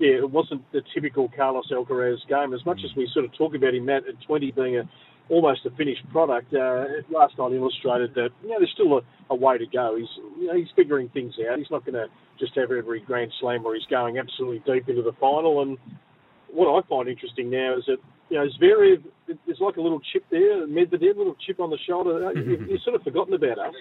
yeah, 0.00 0.16
it 0.16 0.30
wasn't 0.30 0.62
the 0.72 0.82
typical 0.94 1.30
Carlos 1.36 1.70
Alcaraz 1.70 2.26
game. 2.28 2.54
As 2.54 2.64
much 2.66 2.80
as 2.84 2.96
we 2.96 3.08
sort 3.12 3.24
of 3.24 3.32
talk 3.36 3.54
about 3.54 3.74
him, 3.74 3.84
Matt, 3.84 4.08
at 4.08 4.20
20 4.26 4.50
being 4.52 4.78
a 4.78 4.88
almost 5.30 5.64
a 5.64 5.70
finished 5.70 6.02
product. 6.10 6.52
Uh, 6.52 6.84
last 7.10 7.38
night 7.38 7.52
illustrated 7.52 8.14
that 8.14 8.30
you 8.42 8.50
know 8.50 8.56
there's 8.58 8.72
still 8.74 8.98
a, 8.98 9.00
a 9.30 9.34
way 9.34 9.56
to 9.56 9.66
go. 9.66 9.96
He's 9.96 10.08
you 10.38 10.46
know, 10.48 10.56
he's 10.56 10.68
figuring 10.76 11.08
things 11.10 11.34
out. 11.48 11.58
He's 11.58 11.70
not 11.70 11.86
going 11.86 11.94
to 11.94 12.06
just 12.38 12.56
have 12.56 12.70
every 12.72 13.00
Grand 13.00 13.32
Slam 13.40 13.62
where 13.62 13.74
he's 13.74 13.86
going 13.86 14.18
absolutely 14.18 14.62
deep 14.66 14.88
into 14.88 15.02
the 15.02 15.12
final. 15.20 15.62
And 15.62 15.78
what 16.52 16.66
I 16.66 16.86
find 16.88 17.08
interesting 17.08 17.48
now 17.48 17.76
is 17.78 17.84
that 17.86 17.98
you 18.28 18.38
know 18.38 18.46
Zverev, 18.60 19.04
there's 19.46 19.60
like 19.60 19.76
a 19.76 19.80
little 19.80 20.00
chip 20.12 20.24
there, 20.30 20.66
Medvedev, 20.66 21.14
a 21.14 21.18
little 21.18 21.36
chip 21.46 21.60
on 21.60 21.70
the 21.70 21.78
shoulder. 21.86 22.32
You, 22.34 22.66
you've 22.68 22.82
sort 22.84 22.96
of 22.96 23.02
forgotten 23.02 23.34
about 23.34 23.58
us. 23.58 23.74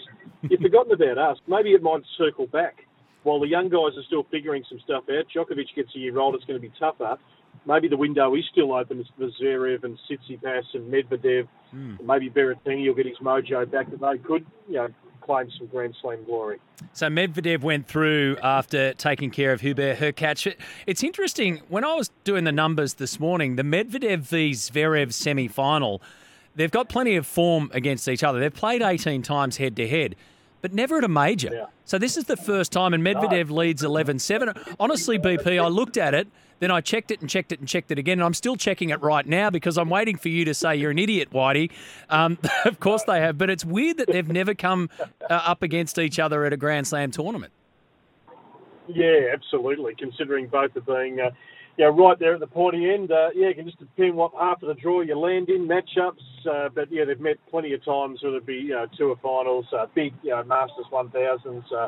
You've 0.43 0.61
forgotten 0.61 0.93
about 0.93 1.17
us. 1.17 1.37
Maybe 1.47 1.69
it 1.71 1.81
might 1.81 2.03
circle 2.17 2.47
back. 2.47 2.75
While 3.23 3.39
the 3.39 3.47
young 3.47 3.69
guys 3.69 3.97
are 3.97 4.03
still 4.07 4.25
figuring 4.31 4.63
some 4.69 4.79
stuff 4.79 5.03
out, 5.09 5.25
Djokovic 5.35 5.75
gets 5.75 5.93
a 5.95 5.99
year 5.99 6.19
old, 6.19 6.35
it's 6.35 6.45
going 6.45 6.59
to 6.59 6.67
be 6.67 6.73
tougher 6.79 7.17
maybe 7.65 7.87
the 7.87 7.97
window 7.97 8.35
is 8.35 8.43
still 8.51 8.73
open 8.73 9.05
for 9.17 9.29
Zverev 9.41 9.83
and 9.83 9.97
Tsitsipas 10.09 10.63
and 10.73 10.91
Medvedev. 10.91 11.47
Mm. 11.73 12.01
Maybe 12.03 12.29
Berrettini 12.29 12.87
will 12.87 12.95
get 12.95 13.05
his 13.05 13.17
mojo 13.17 13.69
back 13.69 13.89
that 13.91 14.01
they 14.01 14.17
could, 14.17 14.45
you 14.67 14.75
know, 14.75 14.87
claim 15.21 15.49
some 15.57 15.67
Grand 15.67 15.95
Slam 16.01 16.23
glory. 16.25 16.59
So 16.93 17.07
Medvedev 17.07 17.61
went 17.61 17.87
through 17.87 18.37
after 18.41 18.93
taking 18.93 19.29
care 19.29 19.51
of 19.51 19.61
Hubert 19.61 19.97
Hurkacz. 19.97 20.55
It's 20.87 21.03
interesting, 21.03 21.61
when 21.67 21.83
I 21.83 21.95
was 21.95 22.09
doing 22.23 22.45
the 22.45 22.51
numbers 22.51 22.95
this 22.95 23.19
morning, 23.19 23.55
the 23.55 23.63
Medvedev 23.63 24.19
v 24.19 24.51
Zverev 24.51 25.13
semi-final, 25.13 26.01
they've 26.55 26.71
got 26.71 26.89
plenty 26.89 27.15
of 27.15 27.27
form 27.27 27.69
against 27.73 28.07
each 28.07 28.23
other. 28.23 28.39
They've 28.39 28.53
played 28.53 28.81
18 28.81 29.21
times 29.21 29.57
head-to-head 29.57 30.15
but 30.61 30.73
never 30.73 30.97
at 30.97 31.03
a 31.03 31.07
major. 31.07 31.49
Yeah. 31.51 31.65
So 31.85 31.97
this 31.97 32.17
is 32.17 32.25
the 32.25 32.37
first 32.37 32.71
time, 32.71 32.93
and 32.93 33.03
Medvedev 33.03 33.49
leads 33.49 33.81
11-7. 33.81 34.75
Honestly, 34.79 35.17
BP, 35.17 35.61
I 35.61 35.67
looked 35.67 35.97
at 35.97 36.13
it, 36.13 36.27
then 36.59 36.71
I 36.71 36.81
checked 36.81 37.11
it 37.11 37.21
and 37.21 37.29
checked 37.29 37.51
it 37.51 37.59
and 37.59 37.67
checked 37.67 37.91
it 37.91 37.97
again, 37.97 38.19
and 38.19 38.23
I'm 38.23 38.33
still 38.33 38.55
checking 38.55 38.89
it 38.89 39.01
right 39.01 39.25
now 39.25 39.49
because 39.49 39.77
I'm 39.77 39.89
waiting 39.89 40.17
for 40.17 40.29
you 40.29 40.45
to 40.45 40.53
say 40.53 40.75
you're 40.75 40.91
an 40.91 40.99
idiot, 40.99 41.29
Whitey. 41.31 41.71
Um, 42.09 42.37
of 42.65 42.79
course 42.79 43.03
they 43.03 43.19
have, 43.21 43.37
but 43.37 43.49
it's 43.49 43.65
weird 43.65 43.97
that 43.97 44.07
they've 44.07 44.27
never 44.27 44.53
come 44.53 44.89
uh, 44.99 45.33
up 45.33 45.63
against 45.63 45.97
each 45.97 46.19
other 46.19 46.45
at 46.45 46.53
a 46.53 46.57
Grand 46.57 46.87
Slam 46.87 47.11
tournament. 47.11 47.53
Yeah, 48.87 49.29
absolutely. 49.31 49.95
Considering 49.95 50.47
both 50.47 50.75
are 50.75 50.81
being 50.81 51.19
uh, 51.19 51.31
yeah, 51.79 51.85
right 51.85 52.19
there 52.19 52.33
at 52.33 52.41
the 52.41 52.47
pointy 52.47 52.91
end. 52.91 53.09
Uh, 53.09 53.29
yeah, 53.33 53.47
it 53.47 53.55
can 53.55 53.65
just 53.65 53.79
depend 53.79 54.13
what 54.13 54.33
half 54.37 54.61
of 54.61 54.67
the 54.67 54.73
draw 54.73 54.99
you 54.99 55.17
land 55.17 55.47
in, 55.47 55.65
matchups. 55.65 56.19
Uh, 56.45 56.67
but 56.75 56.91
yeah, 56.91 57.05
they've 57.05 57.21
met 57.21 57.37
plenty 57.49 57.73
of 57.73 57.83
times, 57.85 58.19
whether 58.21 58.35
it 58.35 58.45
be 58.45 58.55
you 58.55 58.71
know, 58.71 58.85
tour 58.97 59.15
finals, 59.23 59.65
uh, 59.71 59.85
big 59.95 60.11
you 60.21 60.31
know, 60.31 60.43
Masters 60.43 60.85
1000s. 60.91 61.63
Uh, 61.71 61.87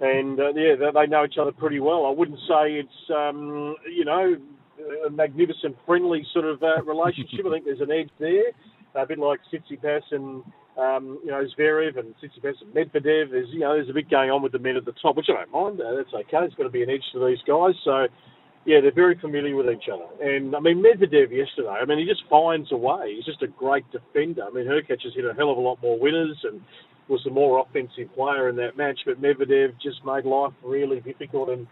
and 0.00 0.40
uh, 0.40 0.48
yeah, 0.56 0.74
they, 0.74 0.90
they 0.92 1.06
know 1.06 1.24
each 1.24 1.38
other 1.40 1.52
pretty 1.52 1.78
well. 1.78 2.04
I 2.04 2.10
wouldn't 2.10 2.40
say 2.48 2.82
it's, 2.82 3.10
um, 3.16 3.76
you 3.94 4.04
know, 4.04 4.34
a 5.06 5.10
magnificent, 5.10 5.76
friendly 5.86 6.26
sort 6.32 6.44
of 6.44 6.60
uh, 6.60 6.82
relationship. 6.84 7.46
I 7.46 7.50
think 7.52 7.64
there's 7.64 7.80
an 7.80 7.92
edge 7.92 8.10
there, 8.18 8.50
a 8.96 9.06
bit 9.06 9.20
like 9.20 9.38
Tsitsipas 9.52 10.02
and 10.10 10.42
um, 10.76 11.20
you 11.22 11.30
know, 11.30 11.44
Zverev 11.56 11.96
and 11.96 12.12
Tsitsipas 12.16 12.54
and 12.60 12.74
Medvedev. 12.74 13.30
There's, 13.30 13.48
you 13.52 13.60
know, 13.60 13.74
there's 13.74 13.90
a 13.90 13.92
bit 13.92 14.10
going 14.10 14.30
on 14.30 14.42
with 14.42 14.50
the 14.50 14.58
men 14.58 14.76
at 14.76 14.84
the 14.84 14.94
top, 15.00 15.16
which 15.16 15.26
I 15.28 15.44
don't 15.44 15.52
mind. 15.52 15.80
Uh, 15.80 15.94
that's 15.96 16.12
okay. 16.12 16.40
There's 16.40 16.54
got 16.54 16.64
to 16.64 16.70
be 16.70 16.82
an 16.82 16.90
edge 16.90 17.04
to 17.12 17.24
these 17.24 17.38
guys. 17.46 17.74
So, 17.84 18.08
yeah, 18.64 18.80
they're 18.80 18.92
very 18.92 19.18
familiar 19.18 19.56
with 19.56 19.68
each 19.68 19.88
other. 19.92 20.06
And 20.22 20.54
I 20.54 20.60
mean, 20.60 20.82
Medvedev 20.82 21.30
yesterday, 21.32 21.68
I 21.68 21.84
mean, 21.84 21.98
he 21.98 22.04
just 22.04 22.22
finds 22.30 22.70
a 22.70 22.76
way. 22.76 23.14
He's 23.16 23.24
just 23.24 23.42
a 23.42 23.48
great 23.48 23.84
defender. 23.90 24.44
I 24.44 24.50
mean, 24.50 24.66
Hurkacz 24.66 25.02
has 25.02 25.14
hit 25.14 25.24
a 25.24 25.34
hell 25.34 25.50
of 25.50 25.58
a 25.58 25.60
lot 25.60 25.82
more 25.82 25.98
winners 25.98 26.38
and 26.44 26.60
was 27.08 27.20
the 27.24 27.30
more 27.30 27.60
offensive 27.60 28.14
player 28.14 28.48
in 28.48 28.56
that 28.56 28.76
match, 28.76 29.00
but 29.04 29.20
Medvedev 29.20 29.74
just 29.82 30.04
made 30.04 30.24
life 30.24 30.52
really 30.62 31.00
difficult. 31.00 31.48
And 31.50 31.66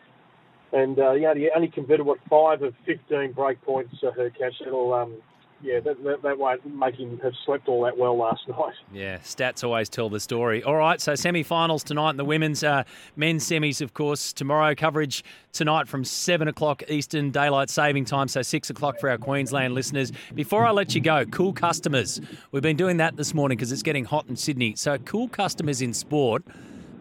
and 0.73 0.99
uh, 0.99 1.13
yeah, 1.13 1.35
he 1.35 1.49
only 1.55 1.69
converted 1.69 2.07
what 2.07 2.19
five 2.29 2.63
of 2.63 2.75
fifteen 2.85 3.33
break 3.33 3.63
points. 3.63 3.95
Uh, 4.03 4.11
Hurkacz. 4.11 4.61
It'll 4.67 4.93
um, 4.93 5.17
yeah, 5.63 5.81
that, 5.81 6.03
that, 6.05 6.23
that, 6.23 6.39
won't 6.39 6.65
make 6.75 6.97
him 6.97 7.19
have 7.23 7.35
slept 7.45 7.69
all 7.69 7.85
that 7.85 7.97
well 7.97 8.17
last 8.17 8.43
night. 8.49 8.75
Yeah, 8.93 9.19
stats 9.19 9.63
always 9.63 9.89
tell 9.89 10.09
the 10.09 10.21
story. 10.21 10.63
All 10.63 10.77
right, 10.77 11.01
so 11.01 11.15
semi-finals 11.15 11.85
tonight 11.85 12.11
in 12.11 12.17
the 12.17 12.25
women's, 12.25 12.65
uh, 12.65 12.85
men's 13.17 13.47
semis, 13.47 13.81
of 13.81 13.93
course, 13.93 14.33
tomorrow. 14.33 14.75
Coverage 14.75 15.23
tonight 15.53 15.89
from 15.89 16.05
7 16.05 16.49
o'clock 16.49 16.83
Eastern 16.89 17.31
Daylight 17.31 17.69
Saving 17.71 18.05
Time, 18.05 18.29
so 18.29 18.43
6 18.43 18.71
o'clock 18.71 18.99
for 18.99 19.11
our 19.11 19.19
Queensland 19.19 19.75
listeners. 19.75 20.13
Before 20.35 20.65
I 20.65 20.71
let 20.71 20.95
you 20.95 21.01
go, 21.01 21.25
cool 21.27 21.53
customers. 21.53 22.21
We've 22.53 22.63
been 22.63 22.77
doing 22.77 22.97
that 22.99 23.17
this 23.17 23.35
morning 23.35 23.57
because 23.57 23.73
it's 23.73 23.83
getting 23.83 24.05
hot 24.05 24.27
in 24.29 24.37
Sydney. 24.37 24.77
So 24.77 24.99
cool 24.99 25.29
customers 25.29 25.83
in 25.83 25.93
sport. 25.93 26.43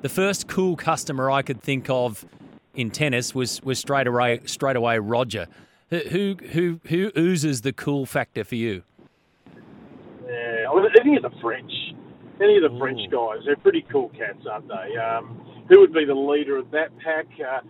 The 0.02 0.10
first 0.10 0.48
cool 0.48 0.76
customer 0.76 1.32
I 1.32 1.42
could 1.42 1.62
think 1.62 1.90
of 1.90 2.26
in 2.74 2.92
tennis 2.92 3.36
was, 3.36 3.62
was 3.64 3.80
straight 3.80 4.08
away, 4.08 4.42
straight 4.46 4.76
away 4.76 5.00
Roger. 5.00 5.48
Who 5.90 6.36
who 6.52 6.80
who 6.88 7.12
oozes 7.18 7.62
the 7.62 7.74
cool 7.74 8.06
factor 8.06 8.44
for 8.44 8.56
you? 8.56 8.84
Yeah, 10.28 10.66
any 11.02 11.16
of 11.18 11.24
the 11.24 11.32
French, 11.42 11.72
any 12.40 12.58
of 12.58 12.64
the 12.64 12.76
Ooh. 12.76 12.80
French 12.80 13.00
guys, 13.12 13.40
they're 13.46 13.56
pretty 13.58 13.84
cool 13.92 14.10
cats, 14.10 14.46
aren't 14.50 14.68
they? 14.68 14.98
Um, 14.98 15.42
who 15.68 15.80
would 15.80 15.94
be 15.94 16.06
the 16.06 16.14
leader 16.14 16.58
of 16.58 16.70
that 16.72 16.90
pack? 17.00 17.26
Uh, 17.40 17.62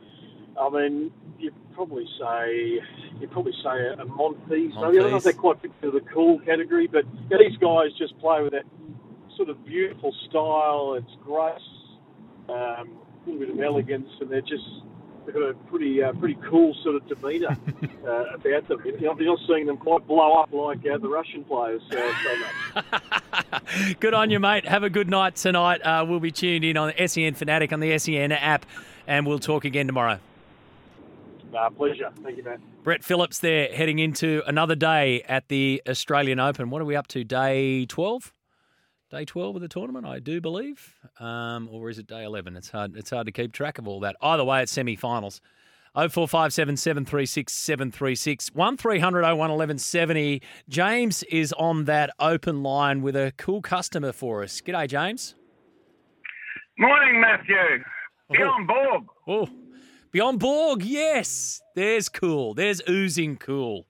I 0.60 0.70
mean, 0.70 1.12
you'd 1.38 1.54
probably 1.74 2.06
say 2.20 2.80
you'd 3.22 3.32
probably 3.32 3.54
say 3.64 3.70
a, 3.70 3.94
a 3.94 4.06
Monfils. 4.06 4.78
I 4.78 4.92
don't 4.92 5.12
know 5.12 5.16
if 5.16 5.24
they 5.24 5.32
quite 5.32 5.62
fit 5.62 5.72
into 5.82 5.98
the 5.98 6.06
cool 6.14 6.40
category, 6.40 6.88
but 6.88 7.06
yeah, 7.32 7.38
these 7.40 7.58
guys 7.58 7.88
just 7.98 8.20
play 8.20 8.42
with 8.44 8.52
that 8.52 8.66
sort 9.38 9.48
of 9.48 9.66
beautiful 9.66 10.14
style. 10.30 10.96
It's 10.98 11.16
grace, 11.24 11.62
um, 12.50 13.00
a 13.26 13.30
little 13.30 13.40
bit 13.40 13.50
of 13.50 13.62
elegance, 13.62 14.10
and 14.20 14.30
they're 14.30 14.42
just 14.42 14.84
they've 15.32 15.42
got 15.42 15.50
a 15.50 15.54
pretty 15.70 16.02
uh, 16.02 16.14
pretty 16.14 16.38
cool 16.50 16.74
sort 16.84 16.96
of 16.96 17.08
demeanour 17.08 17.56
uh, 18.08 18.34
about 18.34 18.68
them. 18.68 18.82
You're 19.00 19.16
not 19.16 19.40
seeing 19.48 19.66
them 19.66 19.78
quite 19.78 20.08
blow 20.08 20.34
up 20.34 20.52
like 20.52 20.80
uh, 20.86 20.98
the 20.98 21.08
Russian 21.08 21.44
players 21.44 21.82
so 21.90 22.12
much. 22.76 23.96
good 24.00 24.14
on 24.14 24.30
you, 24.30 24.40
mate. 24.40 24.66
Have 24.68 24.84
a 24.84 24.90
good 24.90 25.10
night 25.10 25.36
tonight. 25.36 25.82
Uh, 25.82 26.06
we'll 26.08 26.20
be 26.20 26.32
tuned 26.32 26.66
in 26.66 26.78
on 26.78 26.94
SEN 27.08 27.34
Fanatic 27.34 27.72
on 27.72 27.80
the 27.80 27.98
SEN 27.98 28.32
app, 28.32 28.66
and 29.08 29.26
we'll 29.26 29.40
talk 29.40 29.66
again 29.66 29.88
tomorrow. 29.88 30.20
Uh, 31.56 31.70
pleasure. 31.72 32.12
Thank 32.24 32.38
you, 32.38 32.44
Matt. 32.44 32.60
Brett 32.84 33.04
Phillips 33.04 33.40
there 33.40 33.70
heading 33.74 34.00
into 34.00 34.44
another 34.46 34.76
day 34.76 35.24
at 35.24 35.48
the 35.48 35.82
Australian 35.88 36.40
Open. 36.40 36.70
What 36.70 36.82
are 36.82 36.86
we 36.86 36.96
up 36.96 37.08
to? 37.08 37.24
Day 37.24 37.86
12? 37.86 38.34
Day 39.10 39.26
12 39.26 39.56
of 39.56 39.62
the 39.62 39.68
tournament, 39.68 40.06
I 40.06 40.20
do 40.20 40.40
believe. 40.40 40.96
Um, 41.20 41.68
or 41.72 41.90
is 41.90 41.98
it 41.98 42.06
day 42.06 42.24
11? 42.24 42.56
It's 42.56 42.70
hard, 42.70 42.96
it's 42.96 43.10
hard 43.10 43.26
to 43.26 43.32
keep 43.32 43.52
track 43.52 43.80
of 43.80 43.88
all 43.88 44.00
that. 44.02 44.16
Either 44.22 44.44
way, 44.44 44.62
it's 44.62 44.72
semi 44.72 44.96
finals. 44.96 45.42
0457 45.96 46.78
736 46.78 47.52
736 47.52 48.54
1300 48.54 49.22
01 49.24 49.36
1170. 49.36 50.42
James 50.70 51.24
is 51.24 51.52
on 51.54 51.86
that 51.86 52.12
open 52.20 52.62
line 52.62 53.02
with 53.02 53.16
a 53.16 53.34
cool 53.38 53.62
customer 53.64 54.12
for 54.12 54.44
us. 54.44 54.62
G'day, 54.62 54.88
James. 54.88 55.34
Morning, 56.78 57.20
Matthew. 57.20 57.56
Bjorn 58.32 58.68
Borg. 58.68 59.04
Oh, 59.28 59.50
Bjorn 60.12 60.38
Borg, 60.38 60.84
yes. 60.84 61.60
There's 61.76 62.10
cool. 62.10 62.54
There's 62.54 62.82
oozing 62.88 63.38
cool. 63.38 63.88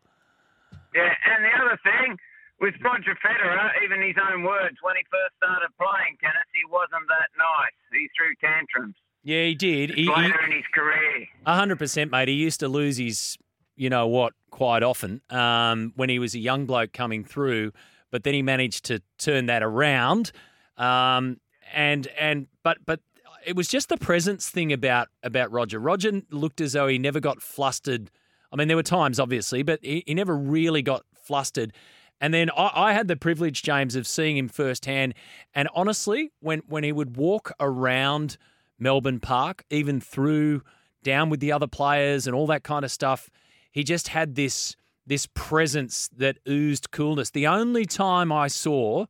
Yeah, 0.95 1.13
and 1.35 1.43
the 1.43 1.49
other 1.61 1.79
thing, 1.83 2.17
with 2.61 2.75
Roger 2.83 3.15
Federer, 3.23 3.69
even 3.83 4.01
his 4.01 4.15
own 4.31 4.43
words, 4.43 4.77
when 4.81 4.95
he 4.95 5.03
first 5.09 5.35
started 5.37 5.69
playing 5.77 6.17
tennis, 6.19 6.47
he 6.53 6.65
wasn't 6.69 7.07
that 7.07 7.29
nice. 7.37 7.75
He 7.91 8.09
threw 8.15 8.35
tantrums. 8.41 8.95
Yeah, 9.23 9.43
he 9.45 9.55
did. 9.55 9.91
He, 9.91 10.07
later 10.07 10.39
he, 10.39 10.51
in 10.51 10.57
his 10.57 10.65
career. 10.73 11.27
hundred 11.45 11.79
percent, 11.79 12.11
mate. 12.11 12.27
He 12.27 12.35
used 12.35 12.59
to 12.61 12.67
lose 12.67 12.97
his, 12.97 13.37
you 13.75 13.89
know 13.89 14.07
what, 14.07 14.33
quite 14.49 14.83
often 14.83 15.21
um, 15.29 15.93
when 15.95 16.09
he 16.09 16.19
was 16.19 16.35
a 16.35 16.39
young 16.39 16.65
bloke 16.65 16.93
coming 16.93 17.23
through. 17.23 17.71
But 18.11 18.23
then 18.23 18.33
he 18.33 18.41
managed 18.41 18.85
to 18.85 19.01
turn 19.17 19.45
that 19.47 19.61
around. 19.61 20.31
Um, 20.77 21.39
and 21.73 22.07
and 22.19 22.47
but 22.63 22.77
but 22.85 23.01
it 23.45 23.55
was 23.55 23.67
just 23.67 23.89
the 23.89 23.97
presence 23.97 24.49
thing 24.49 24.73
about 24.73 25.09
about 25.23 25.51
Roger. 25.51 25.79
Roger 25.79 26.21
looked 26.31 26.61
as 26.61 26.73
though 26.73 26.87
he 26.87 26.97
never 26.97 27.19
got 27.19 27.41
flustered. 27.41 28.09
I 28.51 28.55
mean, 28.55 28.67
there 28.67 28.77
were 28.77 28.83
times, 28.83 29.19
obviously, 29.19 29.61
but 29.61 29.79
he, 29.83 30.03
he 30.07 30.13
never 30.13 30.35
really 30.35 30.81
got 30.81 31.03
flustered. 31.13 31.73
And 32.21 32.33
then 32.33 32.49
I, 32.51 32.71
I, 32.73 32.93
had 32.93 33.07
the 33.07 33.15
privilege, 33.15 33.63
James, 33.63 33.95
of 33.95 34.05
seeing 34.05 34.37
him 34.37 34.49
firsthand. 34.49 35.13
And 35.53 35.69
honestly, 35.73 36.31
when 36.39 36.59
when 36.67 36.83
he 36.83 36.91
would 36.91 37.17
walk 37.17 37.51
around 37.59 38.37
Melbourne 38.77 39.19
Park, 39.19 39.63
even 39.69 40.01
through 40.01 40.61
down 41.03 41.29
with 41.29 41.39
the 41.39 41.51
other 41.51 41.67
players 41.67 42.27
and 42.27 42.35
all 42.35 42.47
that 42.47 42.63
kind 42.63 42.83
of 42.83 42.91
stuff, 42.91 43.29
he 43.71 43.83
just 43.83 44.09
had 44.09 44.35
this 44.35 44.75
this 45.05 45.27
presence 45.33 46.09
that 46.15 46.37
oozed 46.47 46.91
coolness. 46.91 47.31
The 47.31 47.47
only 47.47 47.85
time 47.85 48.31
I 48.31 48.47
saw 48.47 49.05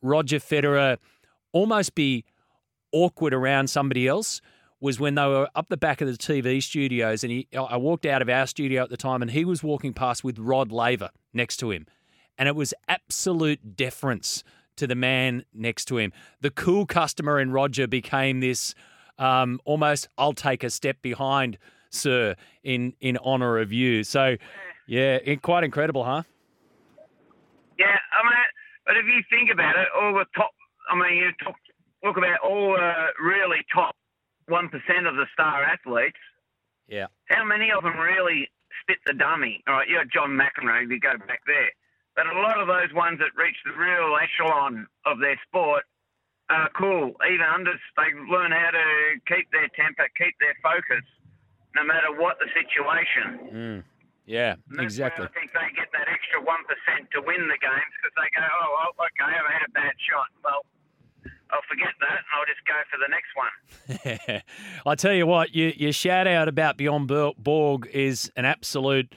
Roger 0.00 0.38
Federer 0.38 0.96
almost 1.52 1.94
be 1.94 2.24
awkward 2.92 3.34
around 3.34 3.68
somebody 3.68 4.08
else 4.08 4.40
was 4.80 5.00
when 5.00 5.14
they 5.16 5.26
were 5.26 5.48
up 5.54 5.68
the 5.68 5.76
back 5.76 6.00
of 6.00 6.08
the 6.08 6.14
TV 6.14 6.62
studios, 6.62 7.24
and 7.24 7.32
he, 7.32 7.48
I 7.56 7.76
walked 7.76 8.06
out 8.06 8.22
of 8.22 8.28
our 8.28 8.46
studio 8.46 8.82
at 8.82 8.90
the 8.90 8.96
time, 8.96 9.22
and 9.22 9.30
he 9.30 9.44
was 9.44 9.62
walking 9.62 9.92
past 9.92 10.22
with 10.24 10.38
Rod 10.38 10.70
Laver 10.70 11.10
next 11.32 11.56
to 11.58 11.70
him 11.70 11.86
and 12.38 12.48
it 12.48 12.56
was 12.56 12.74
absolute 12.88 13.76
deference 13.76 14.42
to 14.76 14.86
the 14.86 14.94
man 14.94 15.44
next 15.52 15.86
to 15.86 15.98
him. 15.98 16.12
The 16.40 16.50
cool 16.50 16.86
customer 16.86 17.38
in 17.38 17.52
Roger 17.52 17.86
became 17.86 18.40
this 18.40 18.74
um, 19.18 19.60
almost 19.64 20.08
I'll 20.18 20.32
take 20.32 20.64
a 20.64 20.70
step 20.70 21.00
behind, 21.02 21.58
sir, 21.90 22.34
in 22.62 22.94
in 23.00 23.16
honour 23.18 23.58
of 23.58 23.72
you. 23.72 24.04
So, 24.04 24.36
yeah, 24.86 25.18
it, 25.24 25.42
quite 25.42 25.64
incredible, 25.64 26.04
huh? 26.04 26.22
Yeah, 27.78 27.86
I 27.86 28.24
mean, 28.24 28.44
but 28.86 28.96
if 28.96 29.06
you 29.06 29.22
think 29.30 29.50
about 29.52 29.76
it, 29.76 29.88
all 29.96 30.14
the 30.14 30.26
top, 30.36 30.50
I 30.90 30.94
mean, 30.94 31.16
you 31.16 31.30
talk, 31.42 31.56
look 32.02 32.16
about 32.16 32.38
all 32.40 32.72
the 32.72 32.92
really 33.22 33.58
top 33.72 33.96
1% 34.50 34.64
of 35.08 35.16
the 35.16 35.26
star 35.32 35.64
athletes. 35.64 36.18
Yeah. 36.86 37.06
How 37.26 37.44
many 37.44 37.70
of 37.72 37.82
them 37.82 37.98
really 37.98 38.48
spit 38.82 38.98
the 39.06 39.14
dummy? 39.14 39.62
All 39.66 39.74
right, 39.74 39.88
you 39.88 39.96
got 39.96 40.08
John 40.12 40.30
McEnroe, 40.30 40.88
you 40.88 41.00
go 41.00 41.16
back 41.26 41.40
there. 41.46 41.70
But 42.16 42.26
a 42.30 42.38
lot 42.40 42.60
of 42.60 42.66
those 42.66 42.94
ones 42.94 43.18
that 43.18 43.34
reach 43.34 43.56
the 43.66 43.74
real 43.74 44.14
echelon 44.16 44.86
of 45.04 45.18
their 45.18 45.38
sport 45.46 45.82
are 46.48 46.70
cool. 46.78 47.14
Even 47.26 47.46
under, 47.46 47.72
they 47.96 48.10
learn 48.30 48.52
how 48.52 48.70
to 48.70 48.86
keep 49.26 49.50
their 49.50 49.68
temper, 49.74 50.06
keep 50.16 50.34
their 50.38 50.54
focus, 50.62 51.02
no 51.74 51.82
matter 51.82 52.14
what 52.14 52.38
the 52.38 52.46
situation. 52.54 53.82
Mm. 53.82 53.84
Yeah, 54.26 54.56
And 54.70 54.78
that's 54.78 54.78
why 54.78 54.84
exactly. 54.84 55.26
I 55.26 55.32
think 55.36 55.52
they 55.52 55.68
get 55.76 55.92
that 55.92 56.08
extra 56.08 56.40
one 56.40 56.64
percent 56.64 57.10
to 57.12 57.20
win 57.20 57.44
the 57.44 57.60
games 57.60 57.92
because 58.00 58.14
they 58.16 58.30
go, 58.32 58.40
oh, 58.40 58.92
well, 58.96 59.06
okay, 59.12 59.28
I 59.36 59.52
had 59.52 59.68
a 59.68 59.72
bad 59.72 59.92
shot. 60.00 60.32
Well, 60.40 60.64
I'll 61.50 61.60
forget 61.68 61.92
that 62.00 62.24
and 62.24 62.28
I'll 62.32 62.48
just 62.48 62.64
go 62.64 62.78
for 62.88 62.98
the 63.04 63.10
next 63.12 63.32
one. 63.36 64.42
I 64.86 64.94
tell 64.94 65.12
you 65.12 65.26
what, 65.26 65.54
your, 65.54 65.70
your 65.70 65.92
shout 65.92 66.26
out 66.26 66.48
about 66.48 66.78
Bjorn 66.78 67.06
Borg 67.06 67.86
is 67.92 68.32
an 68.34 68.46
absolute 68.46 69.14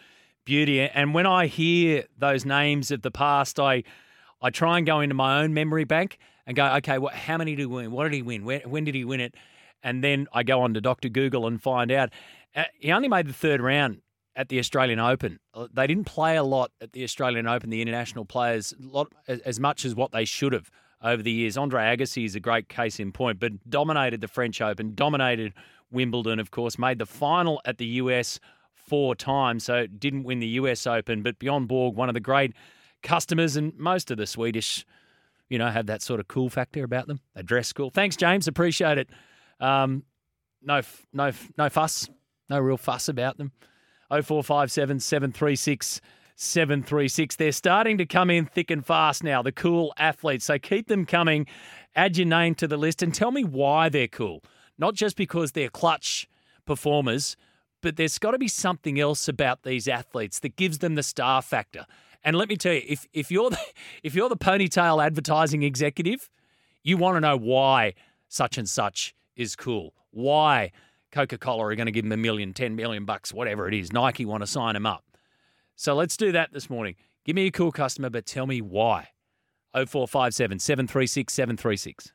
beauty. 0.47 0.81
And 0.81 1.13
when 1.13 1.27
I 1.27 1.45
hear 1.45 2.05
those 2.17 2.45
names 2.45 2.89
of 2.89 3.03
the 3.03 3.11
past, 3.11 3.59
I 3.59 3.83
I 4.41 4.49
try 4.49 4.77
and 4.77 4.87
go 4.87 5.01
into 5.01 5.13
my 5.13 5.41
own 5.41 5.53
memory 5.53 5.83
bank 5.83 6.17
and 6.45 6.55
go, 6.55 6.65
okay, 6.77 6.97
what, 6.97 7.13
how 7.13 7.37
many 7.37 7.51
did 7.51 7.59
he 7.59 7.65
win? 7.65 7.91
What 7.91 8.03
did 8.03 8.13
he 8.13 8.21
win? 8.21 8.45
When, 8.45 8.61
when 8.61 8.83
did 8.83 8.95
he 8.95 9.03
win 9.03 9.19
it? 9.19 9.35
And 9.83 10.03
then 10.03 10.27
I 10.33 10.43
go 10.43 10.61
on 10.61 10.73
to 10.75 10.81
Dr. 10.81 11.09
Google 11.09 11.45
and 11.45 11.61
find 11.61 11.91
out. 11.91 12.09
Uh, 12.55 12.63
he 12.79 12.91
only 12.91 13.07
made 13.07 13.27
the 13.27 13.33
third 13.33 13.61
round 13.61 14.01
at 14.35 14.49
the 14.49 14.59
Australian 14.59 14.99
Open. 14.99 15.39
Uh, 15.53 15.67
They 15.73 15.87
didn't 15.87 16.05
play 16.05 16.37
a 16.37 16.43
lot 16.43 16.71
at 16.79 16.93
the 16.93 17.03
Australian 17.03 17.47
Open, 17.47 17.69
the 17.69 17.81
international 17.81 18.25
players, 18.25 18.73
lot, 18.79 19.11
as, 19.27 19.39
as 19.41 19.59
much 19.59 19.85
as 19.85 19.95
what 19.95 20.11
they 20.11 20.25
should 20.25 20.53
have 20.53 20.69
over 21.03 21.21
the 21.21 21.31
years. 21.31 21.57
Andre 21.57 21.81
Agassi 21.81 22.25
is 22.25 22.35
a 22.35 22.39
great 22.39 22.69
case 22.69 22.99
in 22.99 23.11
point, 23.11 23.39
but 23.39 23.51
dominated 23.69 24.21
the 24.21 24.27
French 24.27 24.61
Open, 24.61 24.93
dominated 24.95 25.53
Wimbledon, 25.91 26.39
of 26.39 26.51
course, 26.51 26.77
made 26.77 26.99
the 26.99 27.05
final 27.05 27.61
at 27.65 27.77
the 27.77 27.85
US 28.01 28.39
four 28.87 29.15
times, 29.15 29.65
so 29.65 29.85
didn't 29.87 30.23
win 30.23 30.39
the 30.39 30.47
US 30.47 30.87
Open. 30.87 31.21
But 31.23 31.39
Bjorn 31.39 31.65
Borg, 31.65 31.95
one 31.95 32.09
of 32.09 32.13
the 32.13 32.19
great 32.19 32.53
customers, 33.03 33.55
and 33.55 33.77
most 33.77 34.11
of 34.11 34.17
the 34.17 34.27
Swedish, 34.27 34.85
you 35.49 35.57
know, 35.57 35.67
have 35.67 35.85
that 35.87 36.01
sort 36.01 36.19
of 36.19 36.27
cool 36.27 36.49
factor 36.49 36.83
about 36.83 37.07
them. 37.07 37.19
They 37.35 37.43
dress 37.43 37.71
cool. 37.73 37.89
Thanks, 37.89 38.15
James. 38.15 38.47
Appreciate 38.47 38.97
it. 38.97 39.09
Um, 39.59 40.03
no, 40.61 40.81
no, 41.13 41.31
no 41.57 41.69
fuss. 41.69 42.09
No 42.49 42.59
real 42.59 42.77
fuss 42.77 43.09
about 43.09 43.37
them. 43.37 43.51
0457 44.09 44.99
736 44.99 46.01
736. 46.35 47.35
They're 47.35 47.51
starting 47.51 47.97
to 47.97 48.05
come 48.05 48.29
in 48.29 48.45
thick 48.45 48.71
and 48.71 48.85
fast 48.85 49.23
now, 49.23 49.41
the 49.41 49.51
cool 49.51 49.93
athletes. 49.97 50.45
So 50.45 50.59
keep 50.59 50.87
them 50.87 51.05
coming. 51.05 51.47
Add 51.95 52.17
your 52.17 52.27
name 52.27 52.55
to 52.55 52.67
the 52.67 52.77
list 52.77 53.01
and 53.01 53.13
tell 53.13 53.31
me 53.31 53.43
why 53.43 53.89
they're 53.89 54.07
cool. 54.07 54.43
Not 54.77 54.93
just 54.93 55.17
because 55.17 55.53
they're 55.53 55.69
clutch 55.69 56.29
performers, 56.65 57.35
but 57.87 57.95
there's 57.95 58.19
got 58.19 58.31
to 58.31 58.37
be 58.37 58.49
something 58.49 58.99
else 58.99 59.29
about 59.29 59.63
these 59.63 59.87
athletes 59.87 60.39
that 60.39 60.57
gives 60.57 60.79
them 60.79 60.95
the 60.95 61.03
star 61.03 61.41
factor. 61.41 61.85
And 62.21 62.35
let 62.35 62.49
me 62.49 62.57
tell 62.57 62.73
you, 62.73 62.81
if 62.85 63.07
if 63.13 63.31
you're 63.31 63.49
the, 63.49 63.59
if 64.03 64.13
you're 64.13 64.27
the 64.27 64.35
ponytail 64.35 65.01
advertising 65.01 65.63
executive, 65.63 66.29
you 66.83 66.97
want 66.97 67.15
to 67.15 67.21
know 67.21 67.37
why 67.37 67.93
such 68.27 68.57
and 68.57 68.67
such 68.67 69.15
is 69.37 69.55
cool. 69.55 69.93
Why 70.11 70.73
Coca-Cola 71.13 71.63
are 71.63 71.75
going 71.75 71.85
to 71.85 71.93
give 71.93 72.03
him 72.03 72.11
a 72.11 72.17
million, 72.17 72.51
10 72.51 72.75
million 72.75 73.05
bucks, 73.05 73.33
whatever 73.33 73.69
it 73.69 73.73
is. 73.73 73.93
Nike 73.93 74.25
want 74.25 74.43
to 74.43 74.47
sign 74.47 74.75
him 74.75 74.85
up. 74.85 75.05
So 75.77 75.95
let's 75.95 76.17
do 76.17 76.33
that 76.33 76.51
this 76.51 76.69
morning. 76.69 76.95
Give 77.23 77.37
me 77.37 77.47
a 77.47 77.51
cool 77.51 77.71
customer, 77.71 78.09
but 78.09 78.25
tell 78.25 78.47
me 78.47 78.59
why. 78.59 79.11
0457 79.73 80.59
736 80.59 81.33
736. 81.33 82.11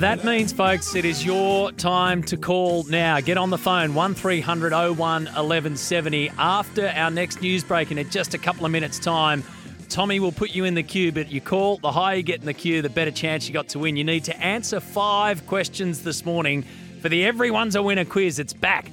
That 0.00 0.24
means, 0.24 0.52
folks, 0.52 0.94
it 0.94 1.06
is 1.06 1.24
your 1.24 1.72
time 1.72 2.22
to 2.24 2.36
call 2.36 2.84
now. 2.84 3.18
Get 3.20 3.38
on 3.38 3.48
the 3.48 3.56
phone, 3.56 3.94
1300 3.94 4.72
01 4.72 4.96
1170. 4.96 6.30
After 6.38 6.88
our 6.88 7.10
next 7.10 7.40
news 7.40 7.64
break 7.64 7.90
and 7.90 7.98
in 7.98 8.10
just 8.10 8.34
a 8.34 8.38
couple 8.38 8.66
of 8.66 8.72
minutes' 8.72 8.98
time, 8.98 9.42
Tommy 9.88 10.20
will 10.20 10.32
put 10.32 10.50
you 10.50 10.64
in 10.64 10.74
the 10.74 10.82
queue, 10.82 11.12
but 11.12 11.32
you 11.32 11.40
call, 11.40 11.78
the 11.78 11.90
higher 11.90 12.16
you 12.16 12.22
get 12.22 12.40
in 12.40 12.46
the 12.46 12.52
queue, 12.52 12.82
the 12.82 12.90
better 12.90 13.10
chance 13.10 13.48
you 13.48 13.54
got 13.54 13.68
to 13.68 13.78
win. 13.78 13.96
You 13.96 14.04
need 14.04 14.24
to 14.24 14.38
answer 14.38 14.80
five 14.80 15.46
questions 15.46 16.02
this 16.02 16.26
morning 16.26 16.62
for 17.00 17.08
the 17.08 17.24
Everyone's 17.24 17.74
a 17.74 17.82
Winner 17.82 18.04
quiz. 18.04 18.38
It's 18.38 18.52
back, 18.52 18.90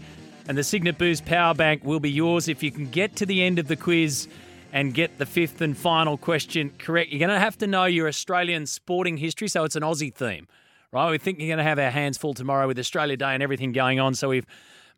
and 0.47 0.57
the 0.57 0.63
Cygnett 0.63 0.97
Boost 0.97 1.25
Power 1.25 1.53
Bank 1.53 1.83
will 1.83 1.99
be 1.99 2.11
yours 2.11 2.47
if 2.47 2.63
you 2.63 2.71
can 2.71 2.89
get 2.89 3.17
to 3.17 3.25
the 3.25 3.43
end 3.43 3.59
of 3.59 3.67
the 3.67 3.75
quiz 3.75 4.29
and 4.71 4.93
get 4.93 5.17
the 5.17 5.25
fifth 5.25 5.59
and 5.59 5.77
final 5.77 6.17
question 6.17 6.71
correct. 6.79 7.11
You're 7.11 7.19
going 7.19 7.29
to 7.29 7.39
have 7.39 7.57
to 7.57 7.67
know 7.67 7.85
your 7.85 8.07
Australian 8.07 8.65
sporting 8.65 9.17
history, 9.17 9.49
so 9.49 9.65
it's 9.65 9.75
an 9.75 9.83
Aussie 9.83 10.13
theme, 10.13 10.47
right? 10.93 11.09
We 11.09 11.17
think 11.17 11.39
you're 11.39 11.47
going 11.47 11.57
to 11.57 11.63
have 11.63 11.79
our 11.79 11.89
hands 11.89 12.17
full 12.17 12.35
tomorrow 12.35 12.67
with 12.67 12.77
Australia 12.77 13.17
Day 13.17 13.33
and 13.33 13.41
everything 13.41 13.71
going 13.71 13.99
on, 13.99 14.13
so 14.13 14.29
we've 14.29 14.45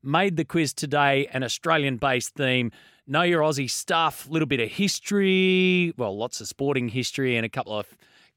made 0.03 0.35
the 0.35 0.43
quiz 0.43 0.73
today 0.73 1.27
an 1.31 1.41
Australian 1.41 1.97
based 1.97 2.35
theme. 2.35 2.71
Know 3.07 3.21
your 3.21 3.41
Aussie 3.41 3.69
stuff, 3.69 4.27
a 4.27 4.31
little 4.31 4.47
bit 4.47 4.59
of 4.59 4.69
history, 4.69 5.93
well, 5.97 6.15
lots 6.15 6.41
of 6.41 6.47
sporting 6.47 6.89
history 6.89 7.37
and 7.37 7.45
a 7.45 7.49
couple 7.49 7.77
of 7.77 7.87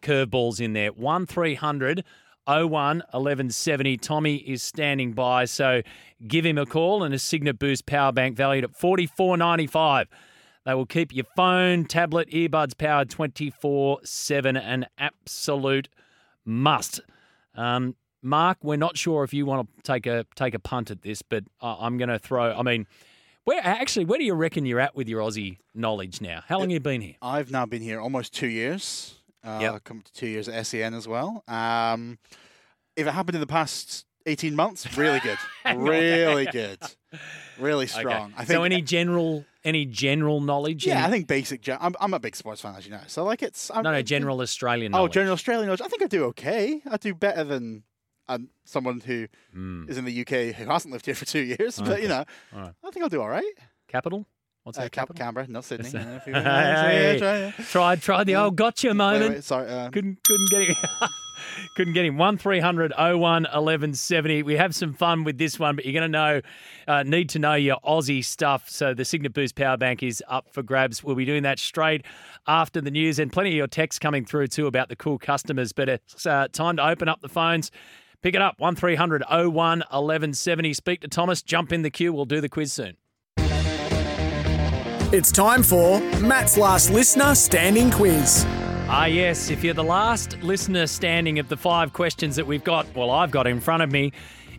curveballs 0.02 0.60
in 0.60 0.72
there. 0.72 0.92
1300 0.92 2.04
01 2.46 2.68
1170. 2.70 3.96
Tommy 3.98 4.36
is 4.36 4.62
standing 4.62 5.12
by, 5.12 5.44
so 5.44 5.82
give 6.26 6.46
him 6.46 6.56
a 6.58 6.64
call 6.64 7.02
and 7.02 7.12
a 7.12 7.18
Cygnett 7.18 7.58
Boost 7.58 7.86
power 7.86 8.12
bank 8.12 8.36
valued 8.36 8.64
at 8.64 8.72
44.95. 8.72 10.06
They 10.64 10.74
will 10.74 10.86
keep 10.86 11.14
your 11.14 11.26
phone, 11.36 11.84
tablet, 11.86 12.30
earbuds 12.30 12.76
powered 12.76 13.10
24 13.10 14.00
7. 14.04 14.56
An 14.56 14.86
absolute 14.96 15.88
must. 16.44 17.00
Um, 17.58 17.94
Mark, 18.22 18.58
we're 18.62 18.76
not 18.76 18.96
sure 18.96 19.24
if 19.24 19.32
you 19.34 19.46
want 19.46 19.68
to 19.76 19.82
take 19.82 20.06
a 20.06 20.24
take 20.34 20.54
a 20.54 20.58
punt 20.58 20.90
at 20.90 21.02
this, 21.02 21.22
but 21.22 21.44
I- 21.60 21.76
I'm 21.80 21.98
going 21.98 22.08
to 22.08 22.18
throw. 22.18 22.52
I 22.52 22.62
mean, 22.62 22.86
where 23.44 23.60
actually, 23.64 24.04
where 24.04 24.18
do 24.18 24.24
you 24.24 24.34
reckon 24.34 24.66
you're 24.66 24.80
at 24.80 24.94
with 24.96 25.08
your 25.08 25.20
Aussie 25.22 25.58
knowledge 25.74 26.20
now? 26.20 26.42
How 26.46 26.56
long 26.58 26.68
have 26.70 26.72
you 26.72 26.80
been 26.80 27.00
here? 27.00 27.14
I've 27.22 27.50
now 27.50 27.66
been 27.66 27.82
here 27.82 28.00
almost 28.00 28.32
two 28.34 28.48
years. 28.48 29.14
Uh, 29.44 29.58
Yep. 29.60 29.84
Come 29.84 30.02
to 30.02 30.12
two 30.12 30.26
years 30.26 30.48
at 30.48 30.66
SEN 30.66 30.94
as 30.94 31.06
well. 31.06 31.44
Um, 31.46 32.18
if 32.96 33.06
it 33.06 33.10
happened 33.12 33.36
in 33.36 33.40
the 33.40 33.46
past 33.46 34.04
18 34.26 34.54
months, 34.56 34.96
really 34.98 35.20
good. 35.20 35.38
really 35.76 36.46
good. 36.46 36.78
Really 37.58 37.86
strong. 37.86 38.32
I 38.36 38.44
think, 38.44 38.56
so. 38.56 38.62
Any 38.64 38.82
general 38.82 39.44
any 39.64 39.84
general 39.84 40.40
knowledge? 40.40 40.86
yeah, 40.86 40.98
Any- 40.98 41.06
I 41.06 41.10
think 41.10 41.26
basic. 41.26 41.60
gen- 41.60 41.78
I'm, 41.80 41.94
I'm 42.00 42.14
a 42.14 42.18
big 42.20 42.36
sports 42.36 42.60
fan, 42.60 42.74
as 42.76 42.84
you 42.86 42.92
know. 42.92 43.00
So, 43.06 43.24
like, 43.24 43.42
it's. 43.42 43.70
I'm, 43.74 43.82
no, 43.82 43.92
no, 43.92 44.00
general 44.02 44.40
Australian. 44.40 44.94
Oh, 44.94 44.98
knowledge. 44.98 45.12
general 45.12 45.32
Australian 45.34 45.66
knowledge. 45.66 45.82
I 45.82 45.88
think 45.88 46.02
I 46.02 46.06
do 46.06 46.24
okay. 46.26 46.80
I 46.90 46.96
do 46.96 47.14
better 47.14 47.44
than 47.44 47.82
um, 48.28 48.48
someone 48.64 49.00
who 49.00 49.22
is 49.22 49.28
Mm. 49.56 49.98
in 49.98 50.04
the 50.04 50.20
UK 50.20 50.54
who 50.54 50.64
hasn't 50.66 50.92
lived 50.92 51.06
here 51.06 51.14
for 51.14 51.24
two 51.24 51.40
years. 51.40 51.80
But, 51.80 52.02
you 52.02 52.08
know, 52.08 52.24
right. 52.54 52.72
I 52.84 52.90
think 52.90 53.02
I'll 53.02 53.08
do 53.08 53.20
all 53.20 53.28
right. 53.28 53.44
Capital. 53.88 54.26
What's 54.64 54.78
Uh, 54.78 54.82
that? 54.82 54.92
Cap- 54.92 55.08
capital? 55.08 55.24
Canberra, 55.26 55.46
not 55.48 55.64
Sydney. 55.64 55.88
Hey, 56.24 57.16
try. 57.18 57.64
Tried, 57.64 58.02
tried 58.02 58.24
the 58.24 58.36
old 58.36 58.54
gotcha 58.56 58.92
moment. 58.92 59.34
wait, 59.36 59.44
sorry. 59.44 59.68
Uh, 59.70 59.88
Couldn't 59.90 60.18
couldn't 60.22 60.50
get 60.50 60.68
him. 60.68 60.76
couldn't 61.76 61.94
get 61.94 62.04
him. 62.04 62.16
One 62.16 62.36
01 62.36 62.62
1170. 63.18 64.42
We 64.42 64.56
have 64.56 64.74
some 64.74 64.94
fun 64.94 65.24
with 65.24 65.38
this 65.38 65.58
one, 65.58 65.76
but 65.76 65.84
you're 65.84 65.92
going 65.92 66.10
to 66.10 66.18
know, 66.18 66.40
uh, 66.86 67.02
need 67.02 67.28
to 67.30 67.38
know 67.38 67.54
your 67.54 67.78
Aussie 67.84 68.24
stuff. 68.24 68.68
So 68.68 68.94
the 68.94 69.04
Cygnett 69.04 69.34
Boost 69.34 69.54
Power 69.54 69.76
Bank 69.76 70.02
is 70.02 70.22
up 70.28 70.48
for 70.50 70.62
grabs. 70.62 71.02
We'll 71.02 71.16
be 71.16 71.24
doing 71.24 71.42
that 71.42 71.58
straight 71.58 72.04
after 72.46 72.80
the 72.80 72.90
news, 72.90 73.18
and 73.18 73.32
plenty 73.32 73.50
of 73.50 73.56
your 73.56 73.66
texts 73.66 73.98
coming 73.98 74.24
through 74.24 74.48
too 74.48 74.66
about 74.66 74.88
the 74.88 74.96
cool 74.96 75.18
customers. 75.18 75.72
But 75.72 75.88
it's 75.88 76.26
uh, 76.26 76.48
time 76.52 76.76
to 76.76 76.86
open 76.86 77.08
up 77.08 77.20
the 77.20 77.28
phones. 77.28 77.70
Pick 78.20 78.34
it 78.34 78.42
up, 78.42 78.58
1300 78.58 79.22
01 79.28 79.52
1170. 79.52 80.72
Speak 80.74 81.00
to 81.02 81.08
Thomas, 81.08 81.42
jump 81.42 81.72
in 81.72 81.82
the 81.82 81.90
queue. 81.90 82.12
We'll 82.12 82.24
do 82.24 82.40
the 82.40 82.48
quiz 82.48 82.72
soon. 82.72 82.96
It's 85.10 85.32
time 85.32 85.62
for 85.62 86.00
Matt's 86.20 86.58
Last 86.58 86.90
Listener 86.90 87.34
Standing 87.34 87.90
Quiz. 87.90 88.44
Ah, 88.90 89.04
yes. 89.04 89.50
If 89.50 89.62
you're 89.62 89.74
the 89.74 89.84
last 89.84 90.42
listener 90.42 90.86
standing 90.86 91.38
of 91.38 91.50
the 91.50 91.58
five 91.58 91.92
questions 91.92 92.36
that 92.36 92.46
we've 92.46 92.64
got, 92.64 92.86
well, 92.96 93.10
I've 93.10 93.30
got 93.30 93.46
in 93.46 93.60
front 93.60 93.82
of 93.82 93.92
me, 93.92 94.12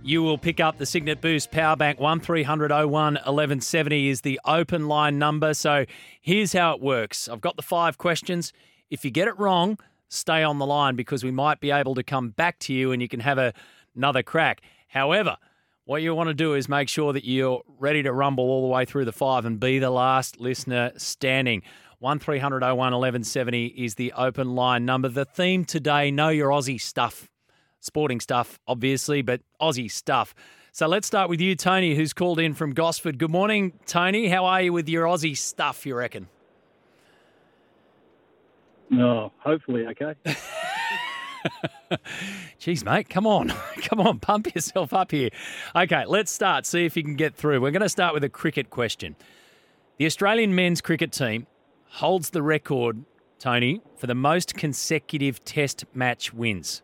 you 0.04 0.22
will 0.22 0.38
pick 0.38 0.60
up 0.60 0.78
the 0.78 0.86
Cygnett 0.86 1.20
Boost 1.20 1.50
Power 1.50 1.76
Bank 1.76 2.00
1300 2.00 2.70
01 2.70 2.92
1170 2.92 4.08
is 4.08 4.22
the 4.22 4.40
open 4.46 4.88
line 4.88 5.18
number. 5.18 5.56
So 5.56 5.86
here's 6.22 6.54
how 6.54 6.76
it 6.76 6.80
works 6.80 7.28
I've 7.28 7.42
got 7.42 7.56
the 7.56 7.64
five 7.64 7.98
questions. 7.98 8.54
If 8.92 9.04
you 9.04 9.10
get 9.10 9.28
it 9.28 9.38
wrong, 9.40 9.80
stay 10.10 10.44
on 10.44 10.60
the 10.60 10.66
line 10.68 10.96
because 10.96 11.24
we 11.24 11.32
might 11.32 11.60
be 11.60 11.72
able 11.72 11.96
to 11.96 12.04
come 12.04 12.30
back 12.30 12.60
to 12.60 12.74
you 12.74 12.92
and 12.92 13.02
you 13.02 13.08
can 13.08 13.22
have 13.22 13.40
a, 13.40 13.52
another 13.96 14.22
crack. 14.22 14.62
However, 14.90 15.38
what 15.86 16.04
you 16.04 16.14
want 16.14 16.28
to 16.28 16.36
do 16.36 16.54
is 16.54 16.70
make 16.70 16.88
sure 16.88 17.14
that 17.14 17.26
you're 17.26 17.64
ready 17.80 18.04
to 18.04 18.14
rumble 18.14 18.44
all 18.44 18.62
the 18.62 18.68
way 18.68 18.86
through 18.86 19.06
the 19.06 19.12
five 19.12 19.46
and 19.46 19.60
be 19.60 19.80
the 19.80 19.90
last 19.90 20.40
listener 20.40 20.92
standing. 20.98 21.64
1300 22.00 22.62
01 22.62 22.78
1170 22.78 23.66
is 23.66 23.96
the 23.96 24.14
open 24.14 24.56
line 24.56 24.86
number. 24.86 25.10
The 25.10 25.26
theme 25.26 25.66
today, 25.66 26.12
know 26.12 26.30
your 26.30 26.50
Aussie 26.50 26.80
stuff. 26.80 27.30
Sporting 27.82 28.22
stuff, 28.22 28.58
obviously, 28.66 29.22
but 29.22 29.42
Aussie 29.60 29.92
stuff. 29.92 30.34
So 30.72 30.88
let's 30.88 31.06
start 31.08 31.30
with 31.30 31.42
you, 31.42 31.58
Tony, 31.58 31.96
who's 31.96 32.14
called 32.14 32.40
in 32.40 32.54
from 32.54 32.74
Gosford. 32.74 33.18
Good 33.18 33.32
morning, 33.32 33.74
Tony. 33.86 34.30
How 34.30 34.46
are 34.46 34.62
you 34.62 34.72
with 34.72 34.88
your 34.88 35.04
Aussie 35.06 35.36
stuff, 35.36 35.86
you 35.86 35.94
reckon? 35.94 36.30
No, 38.90 39.34
hopefully 39.40 39.86
okay. 39.88 40.16
Jeez, 42.62 42.86
mate, 42.86 43.10
come 43.10 43.28
on. 43.28 43.50
come 43.82 44.00
on, 44.00 44.20
pump 44.20 44.56
yourself 44.56 44.94
up 44.94 45.12
here. 45.12 45.32
Okay, 45.76 46.06
let's 46.06 46.32
start. 46.32 46.66
See 46.66 46.86
if 46.86 46.96
you 46.96 47.04
can 47.04 47.16
get 47.16 47.36
through. 47.36 47.60
We're 47.60 47.72
going 47.72 47.82
to 47.82 47.90
start 47.90 48.14
with 48.14 48.24
a 48.24 48.30
cricket 48.30 48.70
question. 48.70 49.18
The 49.98 50.06
Australian 50.06 50.56
men's 50.56 50.80
cricket 50.80 51.12
team 51.12 51.46
holds 51.90 52.30
the 52.32 52.42
record, 52.42 53.04
Tony, 53.40 53.82
for 53.98 54.08
the 54.08 54.16
most 54.16 54.56
consecutive 54.56 55.44
test 55.44 55.86
match 55.94 56.34
wins. 56.34 56.82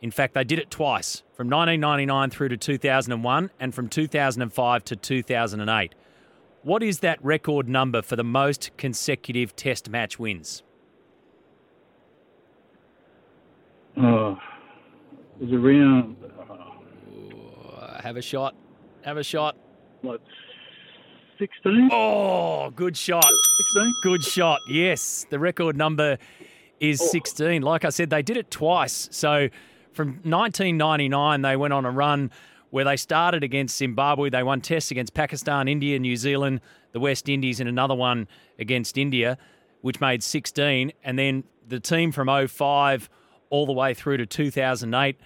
In 0.00 0.10
fact, 0.10 0.34
they 0.34 0.44
did 0.44 0.58
it 0.58 0.70
twice 0.70 1.22
from 1.32 1.48
1999 1.48 2.30
through 2.30 2.48
to 2.50 2.56
2001 2.56 3.50
and 3.58 3.74
from 3.74 3.88
2005 3.88 4.84
to 4.84 4.96
2008. 4.96 5.94
What 6.62 6.82
is 6.82 7.00
that 7.00 7.24
record 7.24 7.68
number 7.68 8.02
for 8.02 8.16
the 8.16 8.24
most 8.24 8.70
consecutive 8.76 9.56
test 9.56 9.88
match 9.88 10.18
wins? 10.18 10.62
Oh, 13.96 14.38
it 15.40 15.44
was 15.44 15.52
around 15.52 16.16
Uh, 17.80 18.00
have 18.02 18.16
a 18.16 18.22
shot. 18.22 18.54
Have 19.02 19.16
a 19.16 19.22
shot. 19.24 19.56
what 20.02 20.20
16? 21.38 21.88
Oh, 21.92 22.70
good 22.70 22.96
shot. 22.96 23.24
16? 23.74 23.94
Good 24.02 24.24
shot. 24.24 24.58
Yes, 24.68 25.24
the 25.30 25.38
record 25.38 25.76
number 25.76 26.18
is 26.80 27.10
16. 27.10 27.62
Like 27.62 27.84
I 27.84 27.90
said, 27.90 28.10
they 28.10 28.22
did 28.22 28.36
it 28.36 28.50
twice. 28.50 29.08
So 29.12 29.48
from 29.92 30.08
1999, 30.24 31.42
they 31.42 31.56
went 31.56 31.72
on 31.72 31.84
a 31.84 31.90
run 31.90 32.30
where 32.70 32.84
they 32.84 32.96
started 32.96 33.42
against 33.42 33.76
Zimbabwe. 33.78 34.30
They 34.30 34.42
won 34.42 34.60
tests 34.60 34.90
against 34.90 35.14
Pakistan, 35.14 35.68
India, 35.68 35.98
New 35.98 36.16
Zealand, 36.16 36.60
the 36.92 37.00
West 37.00 37.28
Indies, 37.28 37.60
and 37.60 37.68
another 37.68 37.94
one 37.94 38.28
against 38.58 38.98
India, 38.98 39.38
which 39.80 40.00
made 40.00 40.22
16. 40.22 40.92
And 41.04 41.18
then 41.18 41.44
the 41.66 41.80
team 41.80 42.12
from 42.12 42.28
05 42.48 43.08
all 43.50 43.66
the 43.66 43.72
way 43.72 43.94
through 43.94 44.18
to 44.18 44.26
2008 44.26 45.16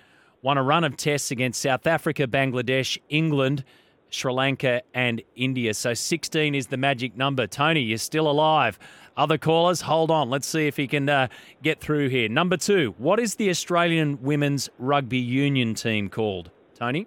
won 0.42 0.58
a 0.58 0.62
run 0.62 0.84
of 0.84 0.96
tests 0.96 1.30
against 1.30 1.62
South 1.62 1.86
Africa, 1.86 2.26
Bangladesh, 2.26 2.98
England, 3.08 3.64
Sri 4.12 4.32
Lanka, 4.32 4.82
and 4.94 5.22
India. 5.34 5.74
So 5.74 5.94
16 5.94 6.54
is 6.54 6.66
the 6.66 6.76
magic 6.76 7.16
number. 7.16 7.46
Tony, 7.46 7.80
you're 7.80 7.98
still 7.98 8.30
alive. 8.30 8.78
Other 9.16 9.38
callers, 9.38 9.80
hold 9.80 10.10
on. 10.10 10.30
Let's 10.30 10.46
see 10.46 10.66
if 10.66 10.76
he 10.76 10.86
can 10.86 11.08
uh, 11.08 11.28
get 11.62 11.80
through 11.80 12.08
here. 12.08 12.28
Number 12.28 12.56
two, 12.56 12.94
what 12.98 13.18
is 13.18 13.34
the 13.36 13.50
Australian 13.50 14.22
women's 14.22 14.70
rugby 14.78 15.18
union 15.18 15.74
team 15.74 16.08
called? 16.08 16.50
Tony? 16.74 17.06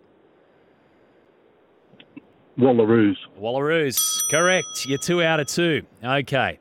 Wallaroos. 2.57 3.17
Wallaroos. 3.39 3.99
Correct. 4.31 4.85
You're 4.87 4.97
two 4.97 5.21
out 5.21 5.39
of 5.39 5.47
two. 5.47 5.83
Okay. 6.03 6.59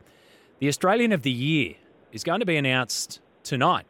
The 0.58 0.68
Australian 0.68 1.12
of 1.12 1.22
the 1.22 1.30
Year 1.30 1.74
is 2.12 2.24
going 2.24 2.40
to 2.40 2.46
be 2.46 2.56
announced 2.56 3.20
tonight. 3.42 3.86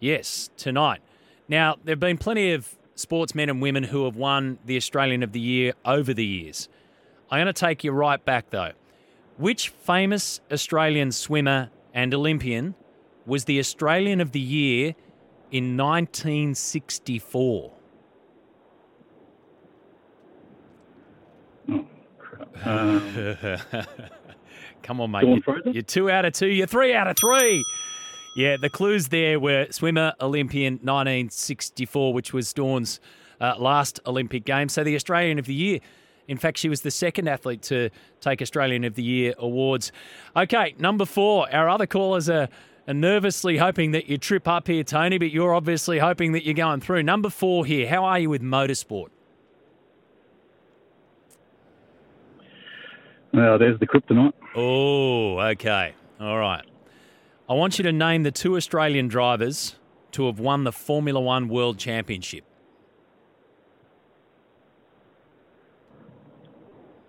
Yes, 0.00 0.50
tonight. 0.56 1.00
Now, 1.48 1.76
there 1.84 1.92
have 1.92 2.00
been 2.00 2.18
plenty 2.18 2.52
of 2.52 2.74
sportsmen 2.94 3.48
and 3.50 3.60
women 3.62 3.82
who 3.84 4.04
have 4.04 4.16
won 4.16 4.58
the 4.64 4.76
Australian 4.76 5.22
of 5.22 5.32
the 5.32 5.40
Year 5.40 5.72
over 5.84 6.14
the 6.14 6.24
years. 6.24 6.68
I'm 7.30 7.38
going 7.42 7.46
to 7.46 7.52
take 7.52 7.84
you 7.84 7.92
right 7.92 8.24
back, 8.24 8.50
though. 8.50 8.72
Which 9.36 9.68
famous 9.70 10.40
Australian 10.52 11.10
swimmer 11.12 11.70
and 11.92 12.14
Olympian 12.14 12.74
was 13.26 13.46
the 13.46 13.58
Australian 13.58 14.20
of 14.20 14.32
the 14.32 14.40
Year 14.40 14.94
in 15.50 15.76
1964? 15.76 17.72
Oh. 21.70 21.86
Um, 22.64 23.58
Come 24.82 25.00
on, 25.00 25.10
mate. 25.10 25.24
You- 25.26 25.42
Fraser? 25.42 25.70
You're 25.70 25.82
two 25.82 26.10
out 26.10 26.24
of 26.26 26.32
two. 26.34 26.46
You're 26.48 26.66
three 26.66 26.94
out 26.94 27.06
of 27.08 27.16
three. 27.16 27.64
Yeah, 28.34 28.56
the 28.56 28.68
clues 28.68 29.08
there 29.08 29.38
were 29.38 29.68
swimmer, 29.70 30.12
Olympian, 30.20 30.74
1964, 30.74 32.12
which 32.12 32.32
was 32.32 32.52
Dawn's 32.52 32.98
uh, 33.40 33.54
last 33.58 34.00
Olympic 34.06 34.44
Games. 34.44 34.72
So 34.72 34.82
the 34.82 34.96
Australian 34.96 35.38
of 35.38 35.46
the 35.46 35.54
Year. 35.54 35.78
In 36.26 36.36
fact, 36.36 36.58
she 36.58 36.68
was 36.68 36.80
the 36.80 36.90
second 36.90 37.28
athlete 37.28 37.62
to 37.62 37.90
take 38.20 38.42
Australian 38.42 38.82
of 38.84 38.94
the 38.94 39.04
Year 39.04 39.34
awards. 39.38 39.92
Okay, 40.36 40.74
number 40.78 41.04
four. 41.04 41.52
Our 41.54 41.68
other 41.68 41.86
callers 41.86 42.28
are, 42.28 42.48
are 42.88 42.94
nervously 42.94 43.58
hoping 43.58 43.92
that 43.92 44.08
you 44.08 44.18
trip 44.18 44.48
up 44.48 44.66
here, 44.66 44.82
Tony, 44.82 45.18
but 45.18 45.30
you're 45.30 45.54
obviously 45.54 46.00
hoping 46.00 46.32
that 46.32 46.44
you're 46.44 46.54
going 46.54 46.80
through. 46.80 47.04
Number 47.04 47.30
four 47.30 47.64
here. 47.64 47.88
How 47.88 48.04
are 48.04 48.18
you 48.18 48.30
with 48.30 48.42
motorsport? 48.42 49.08
well, 53.32 53.58
there's 53.58 53.78
the 53.80 53.86
kryptonite. 53.86 54.32
Oh, 54.56 55.38
okay. 55.40 55.94
All 56.20 56.38
right. 56.38 56.64
I 57.48 57.52
want 57.54 57.78
you 57.78 57.82
to 57.84 57.92
name 57.92 58.22
the 58.22 58.30
two 58.30 58.56
Australian 58.56 59.08
drivers 59.08 59.76
to 60.12 60.26
have 60.26 60.38
won 60.38 60.64
the 60.64 60.72
Formula 60.72 61.20
One 61.20 61.48
World 61.48 61.78
Championship. 61.78 62.44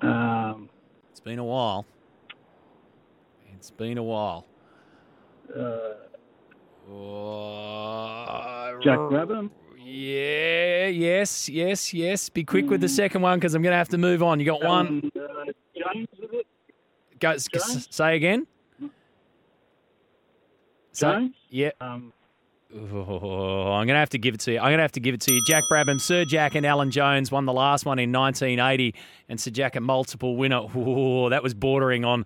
Um, 0.02 0.70
It's 1.12 1.20
been 1.22 1.40
a 1.40 1.44
while. 1.46 1.86
It's 3.56 3.72
been 3.72 3.98
a 3.98 4.04
while. 4.04 4.46
uh, 5.56 5.94
Oh, 6.88 8.80
Jack 8.84 9.00
Brabham. 9.00 9.50
Yeah, 9.80 10.86
yes, 10.88 11.50
yes, 11.50 11.92
yes. 11.94 12.30
Be 12.30 12.44
quick 12.44 12.70
with 12.70 12.82
the 12.82 12.90
second 12.90 13.24
one 13.24 13.40
because 13.40 13.56
I'm 13.56 13.64
going 13.64 13.72
to 13.74 13.78
have 13.78 13.90
to 13.90 13.98
move 13.98 14.22
on. 14.22 14.40
You 14.40 14.46
got 14.46 14.64
one. 14.64 14.88
Um, 14.88 15.12
uh, 15.16 15.52
is 15.96 16.06
it? 16.32 16.46
Go, 17.20 17.38
say 17.38 18.16
again. 18.16 18.46
James? 20.96 21.36
yeah. 21.50 21.72
Um, 21.82 22.14
Oh, 22.78 23.72
I'm 23.72 23.88
going 23.88 23.96
to 23.96 24.00
have 24.00 24.10
to 24.10 24.18
give 24.18 24.34
it 24.34 24.42
to 24.42 24.54
you. 24.54 24.58
I'm 24.58 24.66
going 24.66 24.80
to 24.80 24.82
have 24.84 24.92
to 24.94 25.00
give 25.00 25.14
it 25.14 25.22
to 25.22 25.34
you. 25.34 25.42
Jack 25.48 25.64
Brabham, 25.72 26.02
Sir 26.02 26.26
Jack 26.26 26.56
and 26.56 26.66
Alan 26.66 26.92
Jones 26.92 27.32
won 27.32 27.46
the 27.46 27.54
last 27.54 27.86
one 27.86 28.00
in 28.00 28.12
1980, 28.12 28.94
and 29.30 29.40
Sir 29.40 29.52
Jack 29.52 29.76
a 29.78 29.80
multiple 29.80 30.36
winner. 30.36 30.62
Oh, 30.76 31.30
that 31.30 31.42
was 31.42 31.54
bordering 31.54 32.04
on, 32.04 32.26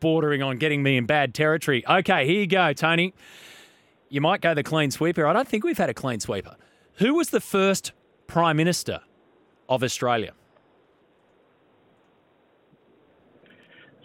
bordering 0.00 0.42
on 0.42 0.56
getting 0.56 0.82
me 0.82 0.96
in 0.96 1.06
bad 1.06 1.34
territory. 1.34 1.86
Okay, 1.86 2.26
here 2.26 2.40
you 2.40 2.46
go, 2.48 2.72
Tony. 2.72 3.14
You 4.08 4.20
might 4.20 4.40
go 4.40 4.54
the 4.54 4.64
clean 4.64 4.90
sweeper. 4.90 5.26
I 5.26 5.32
don't 5.32 5.46
think 5.46 5.62
we've 5.62 5.78
had 5.78 5.90
a 5.90 5.94
clean 5.94 6.18
sweeper. 6.20 6.56
Who 6.94 7.14
was 7.14 7.30
the 7.30 7.40
first 7.40 7.92
Prime 8.26 8.56
Minister 8.56 9.00
of 9.68 9.84
Australia? 9.84 10.32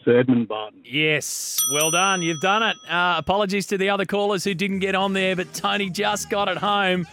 Sir 0.04 0.20
Edmund 0.20 0.47
Barton. 0.47 0.82
Yes, 0.86 1.60
well 1.74 1.91
done. 1.91 2.22
You've 2.22 2.41
done 2.41 2.64
it. 2.64 2.78
Uh, 2.89 3.16
apologies 3.18 3.66
to 3.68 3.78
the 3.78 3.89
other 3.89 4.06
callers 4.06 4.43
who 4.43 4.54
didn't 4.54 4.80
get 4.80 4.95
on 4.95 5.14
there, 5.14 5.36
but 5.36 5.54
Tony 5.54 5.89
just 5.89 6.30
got 6.30 6.47
it 6.47 6.58
home. 6.58 7.06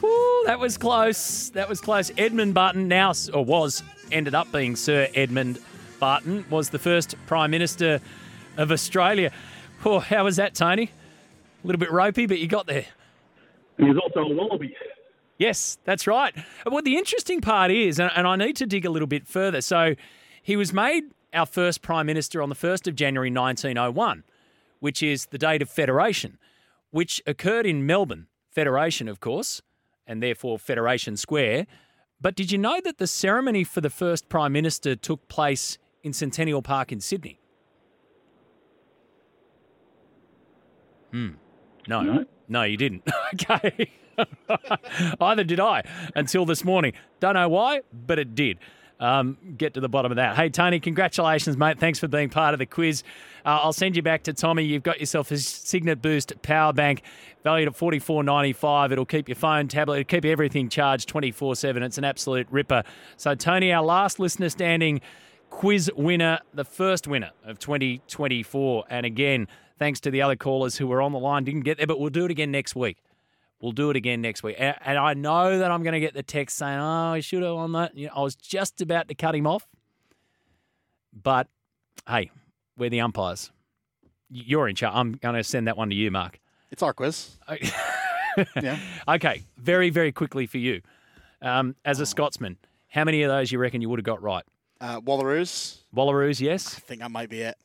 Woo, 0.00 0.42
that 0.46 0.58
was 0.58 0.78
close. 0.78 1.50
That 1.50 1.68
was 1.68 1.80
close. 1.80 2.10
Edmund 2.16 2.54
Barton 2.54 2.88
now, 2.88 3.12
or 3.34 3.44
was, 3.44 3.82
ended 4.12 4.34
up 4.34 4.50
being 4.52 4.76
Sir 4.76 5.08
Edmund 5.14 5.58
Barton, 5.98 6.44
was 6.50 6.70
the 6.70 6.78
first 6.78 7.14
Prime 7.26 7.50
Minister 7.50 8.00
of 8.56 8.70
Australia. 8.70 9.32
Oh, 9.84 9.98
how 9.98 10.24
was 10.24 10.36
that, 10.36 10.54
Tony? 10.54 10.90
A 11.64 11.66
little 11.66 11.80
bit 11.80 11.90
ropey, 11.90 12.26
but 12.26 12.38
you 12.38 12.46
got 12.46 12.66
there. 12.66 12.86
And 13.78 13.88
he's 13.88 13.96
also 13.96 14.20
a 14.20 14.34
wallaby. 14.34 14.74
Yes, 15.38 15.78
that's 15.84 16.06
right. 16.06 16.34
Well, 16.66 16.82
the 16.82 16.96
interesting 16.96 17.40
part 17.40 17.70
is, 17.70 18.00
and 18.00 18.26
I 18.26 18.36
need 18.36 18.56
to 18.56 18.66
dig 18.66 18.84
a 18.84 18.90
little 18.90 19.06
bit 19.06 19.26
further. 19.26 19.60
So, 19.60 19.94
he 20.42 20.56
was 20.56 20.72
made 20.72 21.04
our 21.32 21.46
first 21.46 21.82
Prime 21.82 22.06
Minister 22.06 22.42
on 22.42 22.48
the 22.48 22.54
1st 22.54 22.86
of 22.88 22.94
January 22.94 23.30
1901, 23.30 24.24
which 24.80 25.02
is 25.02 25.26
the 25.26 25.38
date 25.38 25.62
of 25.62 25.68
Federation, 25.68 26.38
which 26.90 27.22
occurred 27.26 27.66
in 27.66 27.86
Melbourne, 27.86 28.26
Federation, 28.50 29.08
of 29.08 29.20
course, 29.20 29.62
and 30.06 30.22
therefore 30.22 30.58
Federation 30.58 31.16
Square. 31.16 31.66
But 32.20 32.34
did 32.34 32.50
you 32.50 32.58
know 32.58 32.80
that 32.82 32.98
the 32.98 33.06
ceremony 33.06 33.64
for 33.64 33.80
the 33.80 33.90
first 33.90 34.28
Prime 34.28 34.52
Minister 34.52 34.96
took 34.96 35.28
place 35.28 35.78
in 36.02 36.12
Centennial 36.12 36.62
Park 36.62 36.90
in 36.90 37.00
Sydney? 37.00 37.38
Hmm. 41.12 41.30
No. 41.86 42.02
No. 42.02 42.24
No, 42.48 42.62
you 42.62 42.76
didn't. 42.76 43.08
okay. 43.34 43.90
Either 45.20 45.44
did 45.44 45.60
I 45.60 45.82
until 46.14 46.44
this 46.44 46.64
morning. 46.64 46.92
Don't 47.20 47.34
know 47.34 47.48
why, 47.48 47.82
but 47.92 48.18
it 48.18 48.34
did. 48.34 48.58
Um, 49.00 49.38
get 49.56 49.74
to 49.74 49.80
the 49.80 49.88
bottom 49.88 50.10
of 50.10 50.16
that. 50.16 50.34
Hey, 50.34 50.48
Tony, 50.48 50.80
congratulations, 50.80 51.56
mate. 51.56 51.78
Thanks 51.78 52.00
for 52.00 52.08
being 52.08 52.30
part 52.30 52.52
of 52.52 52.58
the 52.58 52.66
quiz. 52.66 53.04
Uh, 53.46 53.60
I'll 53.62 53.72
send 53.72 53.94
you 53.94 54.02
back 54.02 54.24
to 54.24 54.32
Tommy. 54.32 54.64
You've 54.64 54.82
got 54.82 54.98
yourself 54.98 55.30
a 55.30 55.36
Cygnett 55.36 56.02
Boost 56.02 56.32
power 56.42 56.72
bank 56.72 57.02
valued 57.44 57.68
at 57.68 57.76
forty 57.76 58.00
four 58.00 58.24
ninety 58.24 58.52
five. 58.52 58.90
It'll 58.90 59.06
keep 59.06 59.28
your 59.28 59.36
phone, 59.36 59.68
tablet, 59.68 60.00
it'll 60.00 60.08
keep 60.08 60.24
everything 60.24 60.68
charged 60.68 61.08
twenty 61.08 61.30
four 61.30 61.54
seven. 61.54 61.82
It's 61.82 61.98
an 61.98 62.04
absolute 62.04 62.48
ripper. 62.50 62.82
So, 63.16 63.34
Tony, 63.36 63.72
our 63.72 63.84
last 63.84 64.18
listener 64.18 64.48
standing 64.48 65.00
quiz 65.50 65.90
winner, 65.96 66.40
the 66.52 66.64
first 66.64 67.06
winner 67.06 67.30
of 67.44 67.58
2024. 67.58 68.84
And 68.90 69.06
again, 69.06 69.48
thanks 69.78 70.00
to 70.00 70.10
the 70.10 70.22
other 70.22 70.36
callers 70.36 70.76
who 70.76 70.86
were 70.86 71.00
on 71.00 71.12
the 71.12 71.18
line, 71.18 71.44
didn't 71.44 71.62
get 71.62 71.78
there, 71.78 71.86
but 71.86 71.98
we'll 71.98 72.10
do 72.10 72.24
it 72.24 72.30
again 72.30 72.50
next 72.50 72.76
week. 72.76 72.98
We'll 73.60 73.72
do 73.72 73.90
it 73.90 73.96
again 73.96 74.20
next 74.20 74.42
week. 74.42 74.56
And, 74.58 74.76
and 74.84 74.98
I 74.98 75.14
know 75.14 75.58
that 75.58 75.70
I'm 75.70 75.82
going 75.82 75.94
to 75.94 76.00
get 76.00 76.14
the 76.14 76.22
text 76.22 76.56
saying, 76.56 76.78
oh, 76.78 77.12
I 77.12 77.20
should 77.20 77.42
have 77.42 77.54
on 77.54 77.72
that. 77.72 77.96
You 77.96 78.06
know, 78.06 78.12
I 78.16 78.22
was 78.22 78.36
just 78.36 78.80
about 78.80 79.08
to 79.08 79.14
cut 79.14 79.34
him 79.34 79.46
off. 79.46 79.66
But 81.12 81.48
hey, 82.08 82.30
we're 82.76 82.90
the 82.90 83.00
umpires. 83.00 83.50
You're 84.30 84.68
in 84.68 84.76
charge. 84.76 84.94
I'm 84.94 85.12
going 85.12 85.34
to 85.34 85.42
send 85.42 85.66
that 85.66 85.76
one 85.76 85.90
to 85.90 85.96
you, 85.96 86.10
Mark. 86.10 86.38
It's 86.70 86.82
our 86.82 86.92
quiz. 86.92 87.36
yeah. 88.62 88.78
Okay, 89.08 89.44
very, 89.56 89.90
very 89.90 90.12
quickly 90.12 90.46
for 90.46 90.58
you. 90.58 90.82
Um, 91.40 91.74
as 91.84 91.98
a 92.00 92.06
Scotsman, 92.06 92.58
how 92.88 93.04
many 93.04 93.22
of 93.22 93.28
those 93.28 93.50
you 93.50 93.58
reckon 93.58 93.80
you 93.80 93.88
would 93.88 93.98
have 93.98 94.04
got 94.04 94.22
right? 94.22 94.44
Uh, 94.80 95.00
Wallaroos. 95.00 95.78
Wallaroos, 95.94 96.40
yes. 96.40 96.76
I 96.76 96.80
think 96.80 97.00
that 97.00 97.10
might 97.10 97.30
be 97.30 97.40
it. 97.40 97.56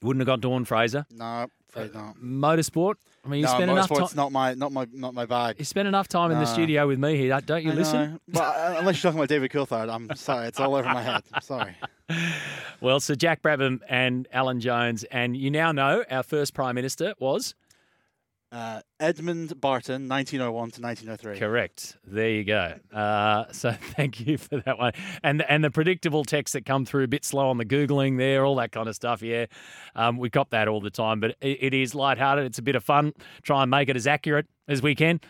You 0.00 0.06
wouldn't 0.06 0.20
have 0.20 0.26
got 0.26 0.40
Dawn 0.40 0.64
Fraser. 0.64 1.06
No, 1.10 1.46
afraid 1.68 1.94
not. 1.94 2.16
Motorsport. 2.16 2.94
I 3.24 3.28
mean, 3.28 3.40
you 3.40 3.46
no, 3.46 3.52
spend 3.52 3.70
enough 3.70 3.88
time. 3.88 4.08
not 4.16 4.32
my 4.32 4.54
not 4.54 4.72
my 4.72 4.86
not 4.92 5.14
my 5.14 5.26
bag. 5.26 5.56
You 5.58 5.64
spend 5.64 5.86
enough 5.86 6.08
time 6.08 6.32
in 6.32 6.38
the 6.38 6.44
studio 6.44 6.88
with 6.88 6.98
me 6.98 7.16
here, 7.16 7.40
don't 7.40 7.62
you? 7.62 7.70
I 7.70 7.74
listen. 7.74 8.12
know. 8.12 8.18
But 8.28 8.42
uh, 8.42 8.76
unless 8.78 8.96
you're 9.02 9.12
talking 9.12 9.20
about 9.20 9.28
David 9.28 9.52
Coulthard, 9.52 9.92
I'm 9.92 10.14
sorry, 10.16 10.48
it's 10.48 10.58
all 10.58 10.74
over 10.74 10.88
my 10.88 11.02
head. 11.02 11.22
I'm 11.32 11.42
sorry. 11.42 11.76
Well, 12.82 12.98
so 12.98 13.14
Jack 13.14 13.42
Brabham 13.42 13.78
and 13.88 14.26
Alan 14.32 14.58
Jones, 14.60 15.04
and 15.04 15.36
you 15.36 15.50
now 15.52 15.70
know 15.70 16.04
our 16.10 16.24
first 16.24 16.52
Prime 16.52 16.74
Minister 16.74 17.14
was 17.20 17.54
Uh, 18.52 18.82
Edmund 19.00 19.58
Barton, 19.62 20.08
1901 20.08 20.72
to 20.72 20.82
1903. 20.82 21.38
correct. 21.38 21.96
There 22.06 22.28
you 22.28 22.44
go. 22.44 22.74
Uh, 22.92 23.46
so 23.50 23.72
thank 23.96 24.20
you 24.20 24.36
for 24.36 24.58
that 24.58 24.78
one, 24.78 24.92
and 25.24 25.42
and 25.48 25.64
the 25.64 25.70
predictable 25.70 26.22
text 26.22 26.52
that 26.52 26.66
come 26.66 26.84
through 26.84 27.04
a 27.04 27.08
bit 27.08 27.24
slow 27.24 27.48
on 27.48 27.56
the 27.56 27.64
googling 27.64 28.18
there, 28.18 28.44
all 28.44 28.56
that 28.56 28.70
kind 28.70 28.90
of 28.90 28.94
stuff. 28.94 29.22
Yeah, 29.22 29.46
um, 29.96 30.18
we 30.18 30.28
cop 30.28 30.50
that 30.50 30.68
all 30.68 30.82
the 30.82 30.90
time, 30.90 31.18
but 31.18 31.30
it, 31.40 31.58
it 31.62 31.74
is 31.74 31.94
lighthearted. 31.94 32.44
It's 32.44 32.58
a 32.58 32.62
bit 32.62 32.76
of 32.76 32.84
fun. 32.84 33.14
Try 33.42 33.62
and 33.62 33.70
make 33.70 33.88
it 33.88 33.96
as 33.96 34.06
accurate 34.06 34.46
as 34.68 34.82
we 34.82 34.94
can. 34.94 35.20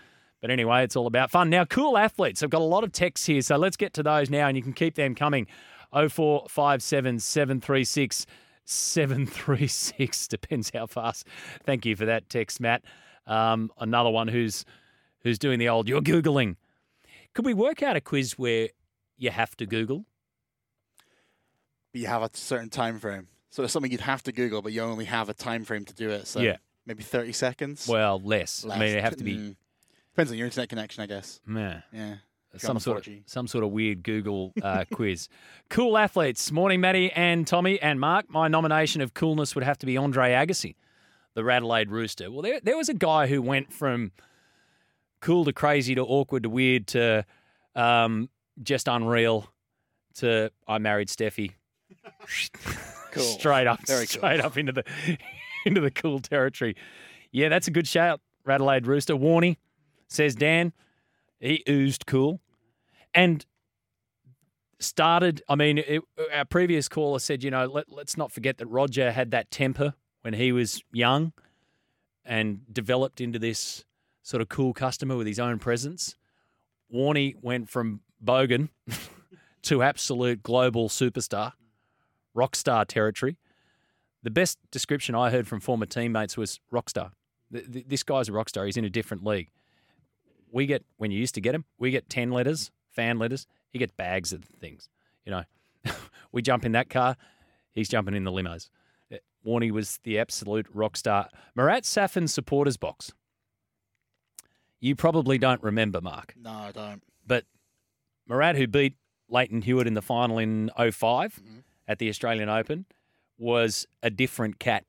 But 0.41 0.51
anyway, 0.51 0.83
it's 0.83 0.97
all 0.97 1.07
about 1.07 1.31
fun. 1.31 1.49
Now, 1.49 1.65
cool 1.65 1.97
athletes. 1.97 2.43
I've 2.43 2.51
got 2.51 2.61
a 2.61 2.65
lot 2.65 2.83
of 2.83 2.91
texts 2.91 3.27
here, 3.27 3.41
so 3.43 3.57
let's 3.57 3.77
get 3.77 3.95
to 3.95 4.03
those 4.03 4.31
now, 4.31 4.49
and 4.49 4.57
you 4.57 4.65
can 4.65 4.73
keep 4.73 4.97
them 4.97 5.15
coming. 5.15 5.47
0457 5.93 7.21
736 7.21 8.27
736. 8.65 10.27
Depends 10.29 10.73
how 10.75 10.87
fast. 10.87 11.27
Thank 11.65 11.87
you 11.87 11.95
for 11.95 12.07
that 12.07 12.29
text, 12.29 12.61
Matt. 12.61 12.83
Um, 13.27 13.71
another 13.79 14.11
one 14.11 14.29
who's 14.29 14.65
who's 15.21 15.39
doing 15.39 15.59
the 15.59 15.69
old, 15.69 15.89
you're 15.89 16.01
Googling. 16.01 16.57
Could 17.35 17.45
we 17.45 17.55
work 17.55 17.83
out 17.83 17.97
a 17.97 18.01
quiz 18.01 18.33
where 18.39 18.69
you 19.17 19.31
have 19.31 19.57
to 19.57 19.67
Google? 19.67 20.05
But 21.93 22.01
you 22.01 22.07
have 22.09 22.23
a 22.23 22.31
certain 22.35 22.71
time 22.71 22.99
frame. 22.99 23.29
So 23.51 23.63
it's 23.63 23.73
something 23.73 23.93
you'd 23.93 24.01
have 24.01 24.23
to 24.25 24.33
Google, 24.33 24.63
but 24.63 24.73
you 24.73 24.81
only 24.83 25.05
have 25.05 25.29
a 25.29 25.35
time 25.35 25.65
frame 25.65 25.85
to 25.85 25.95
do 25.95 26.11
it. 26.11 26.27
So 26.27 26.41
Yeah. 26.41 26.57
maybe 26.87 27.03
30 27.03 27.33
seconds. 27.33 27.87
Well, 27.87 28.19
less. 28.21 28.65
I 28.69 28.79
mean, 28.79 28.97
it 28.97 29.03
have 29.05 29.17
to 29.17 29.25
be 29.25 29.37
Mm. 29.37 29.57
Depends 30.15 30.31
on 30.33 30.37
your 30.39 30.47
internet 30.47 30.69
connection, 30.69 31.03
I 31.03 31.07
guess. 31.07 31.41
meh, 31.47 31.81
Yeah. 31.93 32.17
Some 32.59 32.79
sort 32.81 33.07
of 33.07 33.15
some 33.25 33.47
sort 33.47 33.65
of 33.65 33.71
weird 33.71 34.03
Google 34.03 34.53
uh, 34.63 34.85
quiz. 34.93 35.29
Cool 35.71 35.97
athletes. 35.97 36.53
Morning, 36.53 36.83
Matty 36.83 37.11
and 37.13 37.47
Tommy 37.47 37.81
and 37.81 37.99
Mark. 37.99 38.29
My 38.29 38.47
nomination 38.49 39.01
of 39.01 39.15
coolness 39.15 39.55
would 39.55 39.65
have 39.65 39.79
to 39.79 39.87
be 39.87 39.97
Andre 39.97 40.33
Agassi, 40.33 40.75
the 41.35 41.45
Radelaide 41.45 41.91
Rooster. 41.91 42.31
Well, 42.31 42.43
there, 42.43 42.61
there 42.63 42.77
was 42.77 42.89
a 42.89 42.95
guy 42.95 43.27
who 43.27 43.41
went 43.43 43.73
from 43.73 44.13
cool 45.21 45.45
to 45.45 45.53
crazy 45.53 45.95
to 45.95 46.03
awkward 46.03 46.43
to 46.43 46.51
weird 46.51 46.87
to 46.89 47.25
um, 47.75 48.29
just 48.63 48.89
unreal 48.89 49.49
to 50.17 50.51
I 50.67 50.79
married 50.79 51.09
Steffi. 51.09 51.53
Cool. 53.13 53.23
Straight 53.25 53.67
up, 53.67 53.87
Very 53.87 54.07
cool. 54.07 54.21
straight 54.21 54.41
up 54.41 54.57
into 54.57 54.73
the 54.73 54.85
into 55.67 55.83
the 55.83 55.91
cool 55.91 56.19
territory. 56.19 56.75
Yeah, 57.31 57.51
that's 57.51 57.69
a 57.69 57.71
good 57.71 57.87
shout. 57.87 58.23
Radelaide 58.47 58.87
Rooster. 58.87 59.15
Warney 59.15 59.59
says 60.09 60.35
Dan. 60.35 60.73
He 61.39 61.63
oozed 61.69 62.07
cool, 62.07 62.41
and 63.13 63.45
started. 64.81 65.43
I 65.47 65.57
mean, 65.57 65.77
it, 65.77 66.03
our 66.33 66.47
previous 66.47 66.89
caller 66.89 67.19
said, 67.19 67.45
you 67.45 67.51
know, 67.51 67.67
let, 67.67 67.93
let's 67.93 68.17
not 68.17 68.33
forget 68.33 68.57
that 68.57 68.67
Roger 68.67 69.13
had 69.13 69.31
that 69.33 69.51
temper 69.51 69.93
when 70.23 70.35
he 70.35 70.53
was 70.53 70.83
young, 70.93 71.33
and 72.25 72.61
developed 72.73 73.21
into 73.21 73.39
this 73.39 73.85
sort 74.23 74.41
of 74.41 74.49
cool 74.49 74.73
customer 74.73 75.17
with 75.17 75.27
his 75.27 75.41
own 75.41 75.59
presence. 75.59 76.17
Warney 76.93 77.35
went 77.43 77.69
from 77.69 78.01
bogan 78.25 78.69
to 79.63 79.83
absolute 79.83 80.43
global 80.43 80.89
superstar, 80.89 81.53
rock 82.35 82.55
star 82.55 82.85
territory. 82.85 83.37
The 84.23 84.31
best 84.31 84.59
description 84.71 85.15
I 85.17 85.31
heard 85.31 85.49
from 85.49 85.59
former 85.59 85.87
teammates 85.87 86.37
was 86.37 86.61
rock 86.71 86.89
star. 86.91 87.11
Th- 87.53 87.71
th- 87.73 87.87
This 87.89 88.05
guy's 88.05 88.29
a 88.29 88.33
rock 88.33 88.49
star. 88.49 88.65
He's 88.67 88.77
in 88.77 88.85
a 88.85 88.91
different 88.91 89.25
league. 89.25 89.49
We 90.53 90.67
get 90.67 90.85
when 90.99 91.11
you 91.11 91.19
used 91.19 91.35
to 91.35 91.41
get 91.41 91.55
him, 91.55 91.65
we 91.79 91.91
get 91.91 92.09
ten 92.09 92.31
letters, 92.31 92.71
fan 92.91 93.19
letters. 93.19 93.47
He 93.71 93.79
gets 93.81 93.93
bags 93.93 94.33
of 94.33 94.45
things. 94.45 94.89
You 95.25 95.33
know, 95.33 95.43
we 96.33 96.43
jump 96.43 96.65
in 96.65 96.73
that 96.73 96.89
car. 96.91 97.17
He's 97.73 97.89
jumping 97.89 98.15
in 98.15 98.23
the 98.25 98.31
limos. 98.31 98.69
Warney 99.47 99.71
was 99.71 99.99
the 100.05 100.19
absolute 100.19 100.67
rock 100.73 100.97
star. 100.97 101.29
Marat 101.55 101.81
Safin's 101.83 102.33
supporters 102.33 102.77
box. 102.77 103.13
You 104.81 104.97
probably 104.97 105.39
don't 105.39 105.63
remember, 105.63 106.01
Mark, 106.01 106.35
No, 106.37 106.51
I 106.51 106.73
don't. 106.73 107.03
but 107.27 107.45
Marat, 108.27 108.57
who 108.57 108.67
beat 108.67 108.95
Lleyton 109.29 109.63
Hewitt 109.63 109.87
in 109.87 109.95
the 109.95 110.03
final 110.03 110.39
in 110.39 110.71
5 110.77 110.93
Mm-hmm. 110.95 111.59
at 111.87 111.99
the 111.99 112.09
Australian 112.09 112.49
Open, 112.49 112.87
was 113.39 113.87
a 114.03 114.11
different 114.11 114.59
cat 114.59 114.85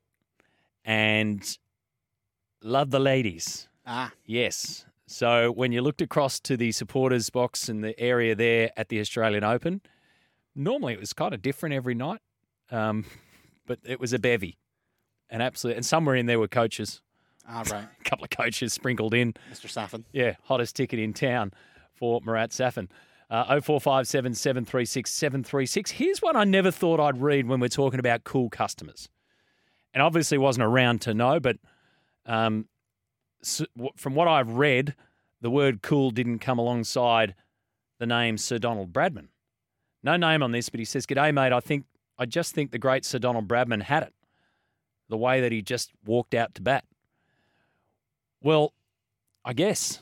and 0.84 1.58
loved 2.62 2.90
the 2.90 3.00
ladies. 3.00 3.68
Ah, 3.86 4.12
Yes. 4.24 4.86
So 5.06 5.52
when 5.52 5.70
you 5.70 5.82
looked 5.82 6.00
across 6.00 6.40
to 6.40 6.56
the 6.56 6.72
supporters 6.72 7.28
box 7.30 7.68
in 7.68 7.82
the 7.82 7.98
area 8.00 8.34
there 8.34 8.70
at 8.76 8.88
the 8.88 9.00
Australian 9.00 9.44
Open, 9.44 9.82
normally 10.56 10.94
it 10.94 11.00
was 11.00 11.12
kind 11.12 11.34
of 11.34 11.42
different 11.42 11.74
every 11.74 11.94
night, 11.94 12.20
um, 12.70 13.04
but 13.66 13.78
it 13.84 14.00
was 14.00 14.12
a 14.12 14.18
bevy, 14.18 14.58
and 15.30 15.42
absolutely, 15.42 15.78
and 15.78 15.86
somewhere 15.86 16.14
in 16.14 16.26
there 16.26 16.38
were 16.38 16.48
coaches, 16.48 17.00
ah, 17.48 17.62
right. 17.70 17.86
a 18.00 18.04
couple 18.04 18.24
of 18.24 18.30
coaches 18.30 18.72
sprinkled 18.72 19.14
in. 19.14 19.34
Mr. 19.52 19.68
Safin. 19.68 20.04
Yeah, 20.12 20.34
hottest 20.44 20.76
ticket 20.76 20.98
in 20.98 21.12
town 21.12 21.52
for 21.94 22.20
Marat 22.24 22.48
Safin. 22.48 22.88
Uh, 23.30 23.60
0457 23.60 24.34
736 24.34 25.10
736. 25.10 25.90
Here's 25.92 26.20
one 26.20 26.36
I 26.36 26.44
never 26.44 26.70
thought 26.70 27.00
I'd 27.00 27.20
read 27.20 27.48
when 27.48 27.58
we're 27.58 27.68
talking 27.68 27.98
about 27.98 28.24
cool 28.24 28.50
customers. 28.50 29.08
And 29.94 30.02
obviously 30.02 30.38
wasn't 30.38 30.66
around 30.66 31.00
to 31.02 31.14
know, 31.14 31.40
but 31.40 31.56
um, 32.26 32.68
s 33.42 33.62
w 33.76 33.90
from 33.96 34.14
what 34.14 34.28
I've 34.28 34.50
read, 34.50 34.94
the 35.40 35.50
word 35.50 35.82
cool 35.82 36.10
didn't 36.10 36.40
come 36.40 36.58
alongside 36.58 37.34
the 37.98 38.06
name 38.06 38.36
Sir 38.36 38.58
Donald 38.58 38.92
Bradman. 38.92 39.28
No 40.02 40.16
name 40.16 40.42
on 40.42 40.52
this, 40.52 40.68
but 40.68 40.80
he 40.80 40.84
says, 40.84 41.06
G'day, 41.06 41.32
mate. 41.32 41.52
I 41.52 41.60
think 41.60 41.86
I 42.18 42.26
just 42.26 42.54
think 42.54 42.70
the 42.70 42.78
great 42.78 43.04
Sir 43.04 43.18
Donald 43.18 43.48
Bradman 43.48 43.82
had 43.82 44.02
it. 44.04 44.14
The 45.08 45.16
way 45.16 45.40
that 45.40 45.52
he 45.52 45.62
just 45.62 45.90
walked 46.04 46.34
out 46.34 46.54
to 46.54 46.62
bat. 46.62 46.84
Well, 48.42 48.72
I 49.44 49.52
guess. 49.52 50.00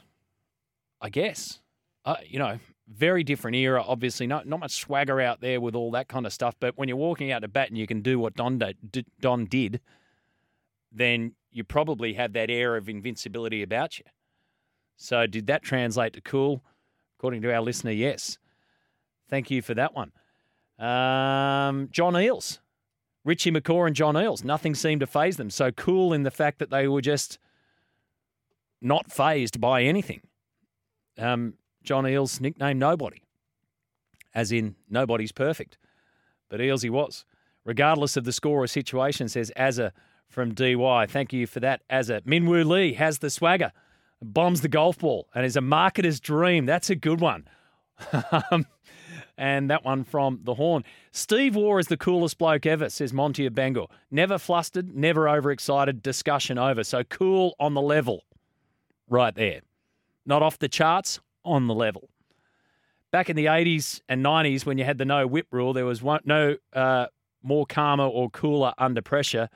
I 1.00 1.08
guess. 1.08 1.60
Uh, 2.04 2.16
you 2.24 2.38
know, 2.38 2.58
very 2.88 3.24
different 3.24 3.56
era. 3.56 3.82
Obviously, 3.86 4.26
not 4.26 4.46
not 4.46 4.60
much 4.60 4.72
swagger 4.72 5.20
out 5.20 5.40
there 5.40 5.60
with 5.60 5.74
all 5.74 5.90
that 5.92 6.08
kind 6.08 6.26
of 6.26 6.32
stuff. 6.32 6.54
But 6.60 6.76
when 6.76 6.88
you're 6.88 6.96
walking 6.96 7.32
out 7.32 7.40
to 7.40 7.48
bat 7.48 7.68
and 7.68 7.78
you 7.78 7.86
can 7.86 8.02
do 8.02 8.18
what 8.18 8.34
Don 8.34 8.60
Don 9.20 9.44
did, 9.46 9.80
then 10.90 11.34
you 11.50 11.64
probably 11.64 12.14
have 12.14 12.32
that 12.34 12.50
air 12.50 12.76
of 12.76 12.88
invincibility 12.88 13.62
about 13.62 13.98
you. 13.98 14.04
So, 14.96 15.26
did 15.26 15.46
that 15.46 15.62
translate 15.62 16.12
to 16.14 16.20
cool? 16.20 16.62
According 17.18 17.42
to 17.42 17.54
our 17.54 17.60
listener, 17.60 17.92
yes. 17.92 18.38
Thank 19.28 19.50
you 19.50 19.62
for 19.62 19.74
that 19.74 19.94
one. 19.94 20.12
Um, 20.82 21.88
John 21.92 22.14
Eales, 22.14 22.58
Richie 23.24 23.52
McCaw, 23.52 23.86
and 23.86 23.94
John 23.94 24.14
Eales. 24.14 24.44
Nothing 24.44 24.74
seemed 24.74 25.00
to 25.00 25.06
phase 25.06 25.36
them. 25.36 25.48
So 25.48 25.70
cool 25.70 26.12
in 26.12 26.24
the 26.24 26.30
fact 26.30 26.58
that 26.58 26.70
they 26.70 26.88
were 26.88 27.00
just 27.00 27.38
not 28.80 29.12
phased 29.12 29.60
by 29.60 29.84
anything. 29.84 30.22
Um, 31.16 31.54
John 31.84 32.04
Eales' 32.04 32.40
nickname 32.40 32.78
Nobody, 32.78 33.22
as 34.34 34.50
in 34.50 34.74
nobody's 34.90 35.32
perfect. 35.32 35.78
But 36.48 36.60
Eales 36.60 36.82
he 36.82 36.90
was. 36.90 37.24
Regardless 37.64 38.16
of 38.16 38.24
the 38.24 38.32
score 38.32 38.62
or 38.62 38.66
situation, 38.66 39.28
says 39.28 39.52
Azza 39.56 39.92
from 40.28 40.52
DY. 40.52 41.06
Thank 41.06 41.32
you 41.32 41.46
for 41.46 41.60
that, 41.60 41.82
Azza. 41.88 42.22
Minwoo 42.22 42.66
Lee 42.66 42.94
has 42.94 43.18
the 43.18 43.30
swagger, 43.30 43.70
bombs 44.20 44.62
the 44.62 44.68
golf 44.68 44.98
ball, 44.98 45.28
and 45.32 45.46
is 45.46 45.56
a 45.56 45.60
marketer's 45.60 46.18
dream. 46.18 46.66
That's 46.66 46.90
a 46.90 46.96
good 46.96 47.20
one. 47.20 47.46
And 49.38 49.70
that 49.70 49.84
one 49.84 50.04
from 50.04 50.40
the 50.44 50.54
horn. 50.54 50.84
Steve 51.10 51.56
Waugh 51.56 51.78
is 51.78 51.86
the 51.86 51.96
coolest 51.96 52.36
bloke 52.38 52.66
ever, 52.66 52.90
says 52.90 53.12
Monty 53.12 53.46
of 53.46 53.54
Bangor. 53.54 53.86
Never 54.10 54.38
flustered, 54.38 54.94
never 54.94 55.28
overexcited, 55.28 56.02
discussion 56.02 56.58
over. 56.58 56.84
So 56.84 57.02
cool 57.04 57.54
on 57.58 57.74
the 57.74 57.80
level. 57.80 58.24
Right 59.08 59.34
there. 59.34 59.62
Not 60.26 60.42
off 60.42 60.58
the 60.58 60.68
charts, 60.68 61.18
on 61.44 61.66
the 61.66 61.74
level. 61.74 62.08
back 63.10 63.28
in 63.28 63.36
the 63.36 63.46
80s 63.46 64.00
and 64.08 64.24
90s 64.24 64.64
when 64.64 64.78
you 64.78 64.84
had 64.84 64.98
the 64.98 65.04
no 65.04 65.26
whip 65.26 65.46
rule, 65.50 65.72
there 65.72 65.84
was 65.84 66.02
one, 66.02 66.20
no 66.24 66.56
uh, 66.72 67.06
more 67.42 67.66
calmer 67.66 68.04
or 68.06 68.30
cooler 68.30 68.72
under 68.78 69.02
pressure 69.02 69.48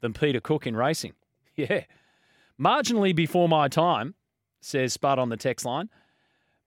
than 0.00 0.12
Peter 0.12 0.40
Cook 0.40 0.66
in 0.66 0.76
racing. 0.76 1.12
Yeah. 1.56 1.82
Marginally 2.60 3.14
before 3.14 3.48
my 3.48 3.68
time, 3.68 4.14
says 4.60 4.92
Spud 4.92 5.20
on 5.20 5.28
the 5.28 5.36
text 5.36 5.64
line, 5.64 5.88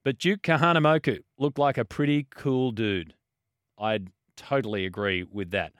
but 0.04 0.18
Duke 0.18 0.42
Kahanamoku 0.42 1.20
looked 1.38 1.58
like 1.58 1.78
a 1.78 1.84
pretty 1.84 2.26
cool 2.30 2.70
dude. 2.70 3.14
I'd 3.78 4.08
totally 4.36 4.86
agree 4.86 5.22
with 5.24 5.50
that. 5.50 5.72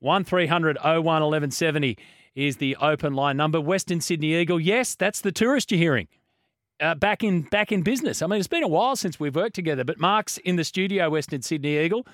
1300 0.00 0.78
01 0.82 1.04
1170 1.04 1.96
is 2.34 2.56
the 2.56 2.76
open 2.76 3.14
line 3.14 3.36
number. 3.36 3.60
Western 3.60 4.00
Sydney 4.00 4.34
Eagle, 4.34 4.60
yes, 4.60 4.94
that's 4.94 5.20
the 5.20 5.32
tourist 5.32 5.70
you're 5.70 5.78
hearing 5.78 6.08
uh, 6.80 6.94
back 6.94 7.22
in 7.22 7.42
back 7.42 7.70
in 7.72 7.82
business. 7.82 8.22
I 8.22 8.26
mean, 8.26 8.38
it's 8.38 8.48
been 8.48 8.62
a 8.62 8.68
while 8.68 8.96
since 8.96 9.20
we've 9.20 9.34
worked 9.34 9.54
together, 9.54 9.84
but 9.84 9.98
Mark's 9.98 10.38
in 10.38 10.56
the 10.56 10.64
studio, 10.64 11.10
Western 11.10 11.42
Sydney 11.42 11.78
Eagle. 11.78 12.06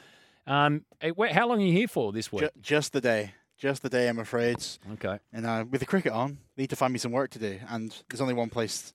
Um, 0.47 0.85
eh, 1.01 1.13
how 1.33 1.49
long 1.49 1.59
are 1.59 1.65
you 1.65 1.73
here 1.73 1.89
for 1.89 2.13
this 2.13 2.31
week? 2.31 2.43
Ju- 2.43 2.61
just 2.61 2.93
the 2.93 3.01
day. 3.01 3.35
Just 3.59 3.83
the 3.83 3.89
day, 3.89 4.09
I'm 4.09 4.19
afraid. 4.19 4.57
Okay. 4.93 5.19
And 5.33 5.47
uh, 5.47 5.65
with 5.71 5.81
the 5.81 5.87
cricket 5.87 6.13
on, 6.13 6.39
need 6.59 6.69
to 6.71 6.77
find 6.77 6.93
me 6.93 6.99
some 6.99 7.13
work 7.13 7.31
to 7.31 7.39
do. 7.39 7.59
And 7.71 7.95
there's 8.11 8.21
only 8.21 8.35
one 8.35 8.51
place 8.51 8.93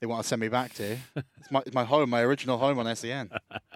they 0.00 0.06
want 0.06 0.22
to 0.22 0.28
send 0.28 0.40
me 0.40 0.48
back 0.48 0.72
to. 0.74 0.96
It's 1.14 1.50
my, 1.50 1.62
my 1.74 1.84
home, 1.84 2.08
my 2.08 2.22
original 2.22 2.56
home 2.56 2.78
on 2.78 2.96
SEN. 2.96 3.30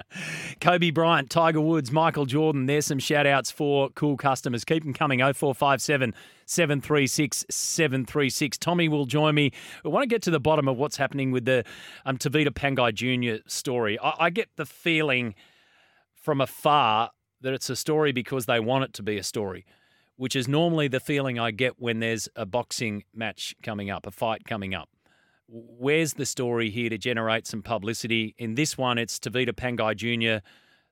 Kobe 0.61 0.91
Bryant, 0.91 1.29
Tiger 1.29 1.61
Woods, 1.61 1.93
Michael 1.93 2.25
Jordan. 2.25 2.65
There's 2.65 2.87
some 2.87 2.99
shout 2.99 3.27
outs 3.27 3.51
for 3.51 3.91
cool 3.91 4.17
customers. 4.17 4.65
Keep 4.65 4.85
them 4.85 4.95
coming 4.95 5.19
0457 5.19 6.15
736 6.47 7.45
736. 7.51 8.57
Tommy 8.59 8.89
will 8.89 9.05
join 9.05 9.35
me. 9.35 9.53
I 9.85 9.89
want 9.89 10.03
to 10.03 10.07
get 10.07 10.23
to 10.23 10.31
the 10.31 10.41
bottom 10.41 10.67
of 10.67 10.79
what's 10.79 10.97
happening 10.97 11.31
with 11.31 11.45
the 11.45 11.63
um, 12.07 12.17
Tevita 12.17 12.49
Pangai 12.49 12.95
Jr. 12.95 13.43
story. 13.47 13.99
I, 13.99 14.15
I 14.19 14.31
get 14.31 14.49
the 14.57 14.67
feeling 14.67 15.35
from 16.15 16.41
afar 16.41 17.11
that 17.43 17.53
it's 17.53 17.69
a 17.69 17.77
story 17.77 18.13
because 18.13 18.47
they 18.47 18.61
want 18.61 18.85
it 18.85 18.95
to 18.95 19.03
be 19.03 19.19
a 19.19 19.23
story, 19.23 19.67
which 20.17 20.35
is 20.35 20.49
normally 20.49 20.89
the 20.89 21.01
feeling 21.01 21.39
I 21.39 21.51
get 21.51 21.79
when 21.79 22.01
there's 22.01 22.31
a 22.35 22.47
boxing 22.47 23.05
match 23.15 23.55
coming 23.63 23.91
up, 23.91 24.07
a 24.07 24.11
fight 24.11 24.47
coming 24.47 24.75
up. 24.75 24.89
Where's 25.57 26.15
the 26.15 26.27
story 26.27 26.69
here 26.69 26.91
to 26.91 26.99
generate 26.99 27.47
some 27.47 27.63
publicity? 27.63 28.35
In 28.39 28.57
this 28.57 28.77
one, 28.77 28.99
it's 28.99 29.21
Tevita 29.21 29.53
Pangai 29.53 29.95
Jr. 29.95 30.45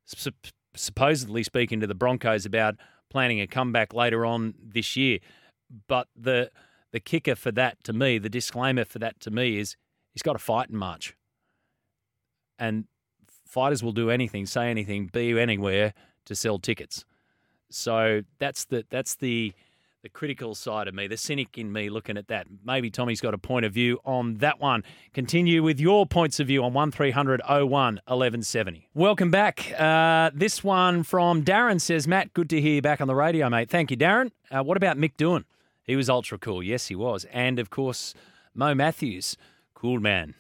sup- 0.07 0.47
supposedly 0.77 1.43
speaking 1.43 1.81
to 1.81 1.87
the 1.89 1.97
Broncos 1.97 2.47
about 2.47 2.77
planning 3.11 3.41
a 3.41 3.49
comeback 3.49 3.93
later 3.93 4.25
on 4.25 4.55
this 4.63 4.97
year. 4.97 5.19
But 5.89 6.07
the 6.15 6.53
the 6.93 7.01
kicker 7.01 7.35
for 7.35 7.51
that 7.53 7.83
to 7.85 7.93
me, 7.93 8.19
the 8.19 8.29
disclaimer 8.29 8.85
for 8.85 9.01
that 9.01 9.19
to 9.21 9.33
me 9.33 9.59
is 9.59 9.77
he's 10.13 10.23
got 10.23 10.37
a 10.37 10.39
fight 10.39 10.71
in 10.71 10.77
March. 10.77 11.17
And 12.57 12.85
fighters 13.45 13.83
will 13.83 13.93
do 13.93 14.11
anything, 14.11 14.47
say 14.47 14.71
anything, 14.71 15.09
be 15.13 15.41
anywhere 15.41 15.93
to 16.27 16.37
sell 16.37 16.61
tickets. 16.61 17.05
So 17.69 18.23
that's 18.39 18.67
the 18.67 18.85
that's 18.91 19.17
the 19.17 19.55
the 20.03 20.09
critical 20.09 20.53
side 20.57 20.89
of 20.89 20.95
me, 20.95 21.07
the 21.07 21.17
cynic 21.17 21.57
in 21.57 21.73
me 21.73 21.89
looking 21.89 22.17
at 22.17 22.27
that. 22.27 22.49
Maybe 22.65 22.91
Tommy's 22.91 23.21
got 23.21 23.35
a 23.35 23.39
point 23.39 23.65
of 23.65 23.73
view 23.73 24.01
on 24.05 24.35
that 24.39 24.59
one. 24.59 24.83
Continue 25.15 25.63
with 25.63 25.79
your 25.79 26.07
points 26.07 26.41
of 26.41 26.49
view 26.49 26.65
on 26.65 26.73
1300 26.73 27.41
01 27.47 27.69
1170. 27.69 28.89
Welcome 28.95 29.31
back. 29.31 29.73
Uh, 29.79 30.33
this 30.35 30.65
one 30.65 31.05
from 31.05 31.45
Darren 31.45 31.81
says, 31.81 32.09
Matt, 32.09 32.35
good 32.35 32.51
to 32.51 32.61
hear 32.61 32.75
you 32.75 32.83
back 32.83 33.01
on 33.01 33.07
the 33.07 33.15
radio, 33.15 33.49
mate. 33.49 33.71
Thank 33.71 33.93
you, 33.93 33.97
Darren. 33.97 34.33
Uh, 34.51 34.65
what 34.65 34.77
about 34.77 34.99
Mick 34.99 35.17
Doohan? 35.17 35.45
He 35.85 35.95
was 35.95 36.11
ultra 36.11 36.37
cool. 36.37 36.65
Yes, 36.65 36.89
he 36.89 36.97
was. 36.97 37.25
And 37.33 37.61
of 37.61 37.71
course, 37.71 38.13
Mo 38.55 38.75
Matthews, 38.75 39.37
cool 39.73 40.01
man. 40.01 40.35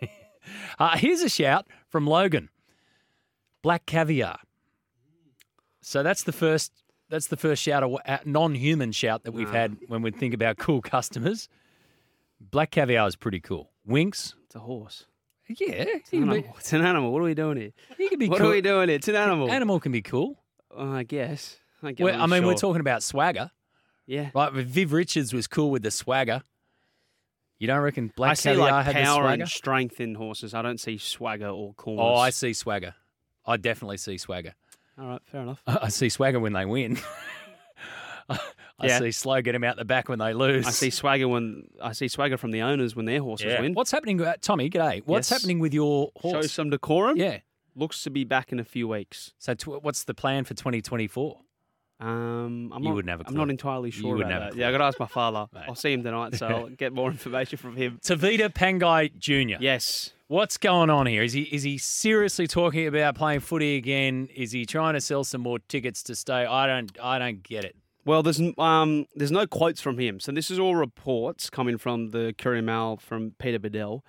uh, 0.78 0.96
here's 0.96 1.22
a 1.22 1.28
shout 1.28 1.66
from 1.88 2.06
Logan 2.06 2.50
Black 3.62 3.84
Caviar. 3.84 4.38
So 5.80 6.04
that's 6.04 6.22
the 6.22 6.32
first. 6.32 6.81
That's 7.12 7.26
the 7.26 7.36
first 7.36 7.62
shout, 7.62 7.82
uh, 7.84 8.18
non-human 8.24 8.92
shout 8.92 9.24
that 9.24 9.32
we've 9.32 9.50
had 9.50 9.76
when 9.88 10.00
we 10.00 10.12
think 10.12 10.32
about 10.32 10.56
cool 10.56 10.80
customers. 10.80 11.46
Black 12.40 12.70
caviar 12.70 13.06
is 13.06 13.16
pretty 13.16 13.38
cool. 13.38 13.70
Winks, 13.84 14.34
It's 14.46 14.54
a 14.54 14.60
horse. 14.60 15.04
yeah, 15.46 15.72
It's 15.72 16.10
an, 16.10 16.20
be, 16.20 16.30
animal. 16.38 16.54
It's 16.58 16.72
an 16.72 16.80
animal. 16.82 17.12
What 17.12 17.18
are 17.20 17.24
we 17.24 17.34
doing 17.34 17.58
here? 17.58 17.72
you 17.98 18.08
can 18.08 18.18
be 18.18 18.30
What 18.30 18.38
cool. 18.38 18.48
are 18.48 18.52
we 18.52 18.62
doing 18.62 18.88
here? 18.88 18.96
It's 18.96 19.08
an 19.08 19.16
animal. 19.16 19.50
Animal 19.50 19.78
can 19.78 19.92
be 19.92 20.00
cool. 20.00 20.38
Oh, 20.74 20.90
I 20.90 21.02
guess. 21.02 21.58
I, 21.82 21.92
guess 21.92 22.02
Well, 22.02 22.18
I 22.22 22.24
mean, 22.26 22.46
we're 22.46 22.54
talking 22.54 22.80
about 22.80 23.02
swagger, 23.02 23.50
Yeah. 24.06 24.30
right? 24.34 24.50
Viv 24.50 24.94
Richards 24.94 25.34
was 25.34 25.46
cool 25.46 25.70
with 25.70 25.82
the 25.82 25.90
swagger. 25.90 26.40
You 27.58 27.66
don't 27.66 27.80
reckon 27.80 28.10
Black 28.16 28.30
I 28.30 28.34
see 28.34 28.48
caviar 28.48 28.70
like 28.70 28.92
power 28.96 29.28
and 29.28 29.46
strength 29.46 30.00
in 30.00 30.14
horses. 30.14 30.54
I 30.54 30.62
don't 30.62 30.80
see 30.80 30.96
swagger 30.96 31.48
or 31.48 31.74
coolness. 31.74 32.02
Oh, 32.02 32.14
I 32.14 32.30
see 32.30 32.54
swagger. 32.54 32.94
I 33.44 33.58
definitely 33.58 33.98
see 33.98 34.16
swagger. 34.16 34.54
All 34.98 35.06
right, 35.08 35.20
fair 35.24 35.42
enough. 35.42 35.62
I 35.66 35.88
see 35.88 36.08
swagger 36.08 36.38
when 36.40 36.52
they 36.52 36.64
win. 36.66 36.98
I 38.28 38.86
Yeah. 38.86 38.98
see 38.98 39.12
slow 39.12 39.40
get 39.42 39.54
him 39.54 39.64
out 39.64 39.76
the 39.76 39.84
back 39.84 40.08
when 40.08 40.18
they 40.18 40.32
lose. 40.34 40.66
I 40.66 40.70
see 40.70 40.90
swagger 40.90 41.28
when 41.28 41.64
I 41.80 41.92
see 41.92 42.08
swagger 42.08 42.36
from 42.36 42.50
the 42.50 42.62
owners 42.62 42.96
when 42.96 43.04
their 43.04 43.20
horses 43.20 43.46
Yeah. 43.52 43.60
win. 43.60 43.74
What's 43.74 43.90
happening, 43.90 44.20
uh, 44.20 44.34
Tommy? 44.40 44.68
G'day. 44.70 45.02
What's 45.04 45.30
Yes. 45.30 45.40
happening 45.40 45.58
with 45.60 45.72
your 45.74 46.10
horse? 46.16 46.44
Show 46.44 46.48
some 46.48 46.70
decorum. 46.70 47.16
Yeah. 47.16 47.38
Looks 47.74 48.02
to 48.04 48.10
be 48.10 48.24
back 48.24 48.52
in 48.52 48.58
a 48.60 48.64
few 48.64 48.88
weeks. 48.88 49.32
So, 49.38 49.54
tw- 49.54 49.82
what's 49.82 50.04
the 50.04 50.14
plan 50.14 50.44
for 50.44 50.54
2024? 50.54 51.40
Um, 52.02 52.72
I'm 52.74 52.82
You 52.82 52.88
not, 52.88 52.94
wouldn't 52.96 53.10
have 53.10 53.20
a 53.20 53.24
I'm 53.28 53.34
not 53.36 53.48
entirely 53.48 53.92
sure 53.92 54.16
about 54.16 54.28
that. 54.28 54.56
Yeah, 54.56 54.68
I 54.68 54.72
got 54.72 54.78
to 54.78 54.84
ask 54.84 54.98
my 54.98 55.06
father. 55.06 55.46
I'll 55.68 55.76
see 55.76 55.92
him 55.92 56.02
tonight, 56.02 56.34
so 56.34 56.46
I'll 56.46 56.68
get 56.76 56.92
more 56.92 57.10
information 57.10 57.58
from 57.58 57.76
him. 57.76 58.00
Tevita 58.02 58.52
Pangai 58.52 59.16
Jr. 59.16 59.62
Yes. 59.62 60.12
What's 60.26 60.56
going 60.56 60.90
on 60.90 61.06
here? 61.06 61.22
Is 61.22 61.32
he 61.32 61.42
is 61.42 61.62
he 61.62 61.78
seriously 61.78 62.46
talking 62.46 62.86
about 62.86 63.14
playing 63.14 63.40
footy 63.40 63.76
again? 63.76 64.28
Is 64.34 64.50
he 64.50 64.64
trying 64.66 64.94
to 64.94 65.00
sell 65.00 65.24
some 65.24 65.42
more 65.42 65.58
tickets 65.60 66.02
to 66.04 66.16
stay? 66.16 66.44
I 66.46 66.66
don't 66.66 66.90
I 67.00 67.18
don't 67.18 67.42
get 67.42 67.64
it. 67.64 67.76
Well, 68.04 68.22
there's 68.24 68.40
um, 68.58 69.06
there's 69.14 69.30
no 69.30 69.46
quotes 69.46 69.80
from 69.80 69.98
him, 69.98 70.18
so 70.18 70.32
this 70.32 70.50
is 70.50 70.58
all 70.58 70.74
reports 70.74 71.50
coming 71.50 71.78
from 71.78 72.10
the 72.10 72.34
Courier 72.36 72.62
Mail 72.62 72.96
from 72.96 73.34
Peter 73.38 73.60
Badel. 73.60 74.00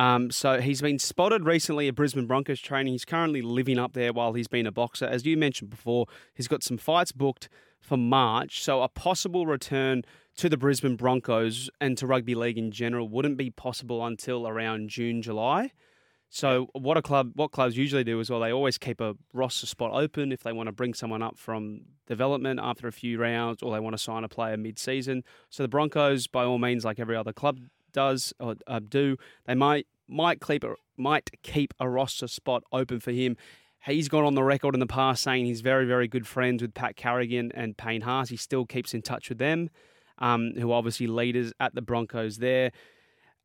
Um, 0.00 0.30
so 0.30 0.62
he's 0.62 0.80
been 0.80 0.98
spotted 0.98 1.44
recently 1.44 1.86
at 1.86 1.94
Brisbane 1.94 2.26
Broncos 2.26 2.58
training. 2.58 2.94
He's 2.94 3.04
currently 3.04 3.42
living 3.42 3.78
up 3.78 3.92
there 3.92 4.14
while 4.14 4.32
he's 4.32 4.48
been 4.48 4.66
a 4.66 4.72
boxer. 4.72 5.04
As 5.04 5.26
you 5.26 5.36
mentioned 5.36 5.68
before, 5.68 6.06
he's 6.32 6.48
got 6.48 6.62
some 6.62 6.78
fights 6.78 7.12
booked 7.12 7.50
for 7.82 7.98
March. 7.98 8.62
So 8.62 8.80
a 8.80 8.88
possible 8.88 9.44
return 9.44 10.00
to 10.38 10.48
the 10.48 10.56
Brisbane 10.56 10.96
Broncos 10.96 11.68
and 11.82 11.98
to 11.98 12.06
rugby 12.06 12.34
league 12.34 12.56
in 12.56 12.70
general 12.70 13.10
wouldn't 13.10 13.36
be 13.36 13.50
possible 13.50 14.06
until 14.06 14.48
around 14.48 14.88
June, 14.88 15.20
July. 15.20 15.70
So 16.30 16.68
what 16.72 16.96
a 16.96 17.02
club, 17.02 17.32
what 17.34 17.50
clubs 17.50 17.76
usually 17.76 18.04
do 18.04 18.20
is 18.20 18.30
well, 18.30 18.40
they 18.40 18.54
always 18.54 18.78
keep 18.78 19.02
a 19.02 19.16
roster 19.34 19.66
spot 19.66 19.90
open 19.92 20.32
if 20.32 20.42
they 20.42 20.52
want 20.54 20.68
to 20.68 20.72
bring 20.72 20.94
someone 20.94 21.22
up 21.22 21.36
from 21.36 21.82
development 22.06 22.58
after 22.62 22.88
a 22.88 22.92
few 22.92 23.20
rounds, 23.20 23.62
or 23.62 23.70
they 23.70 23.80
want 23.80 23.92
to 23.92 24.02
sign 24.02 24.24
a 24.24 24.28
player 24.28 24.56
mid-season. 24.56 25.24
So 25.50 25.62
the 25.62 25.68
Broncos, 25.68 26.26
by 26.26 26.44
all 26.44 26.58
means, 26.58 26.86
like 26.86 26.98
every 26.98 27.16
other 27.16 27.34
club 27.34 27.58
does 27.92 28.32
or 28.40 28.56
uh, 28.66 28.80
do, 28.80 29.16
they 29.46 29.54
might 29.54 29.86
might 30.08 30.40
keep 30.40 30.64
a, 30.64 30.74
might 30.96 31.30
keep 31.42 31.72
a 31.78 31.88
roster 31.88 32.28
spot 32.28 32.64
open 32.72 33.00
for 33.00 33.12
him. 33.12 33.36
He's 33.86 34.08
gone 34.08 34.24
on 34.24 34.34
the 34.34 34.42
record 34.42 34.74
in 34.74 34.80
the 34.80 34.86
past 34.86 35.22
saying 35.22 35.46
he's 35.46 35.60
very 35.60 35.86
very 35.86 36.08
good 36.08 36.26
friends 36.26 36.62
with 36.62 36.74
Pat 36.74 36.96
Carrigan 36.96 37.50
and 37.52 37.76
Payne 37.76 38.02
Haas. 38.02 38.28
He 38.28 38.36
still 38.36 38.66
keeps 38.66 38.92
in 38.94 39.02
touch 39.02 39.28
with 39.28 39.38
them, 39.38 39.70
um, 40.18 40.52
who 40.58 40.70
are 40.70 40.76
obviously 40.76 41.06
leaders 41.06 41.52
at 41.60 41.74
the 41.74 41.82
Broncos 41.82 42.38
there. 42.38 42.72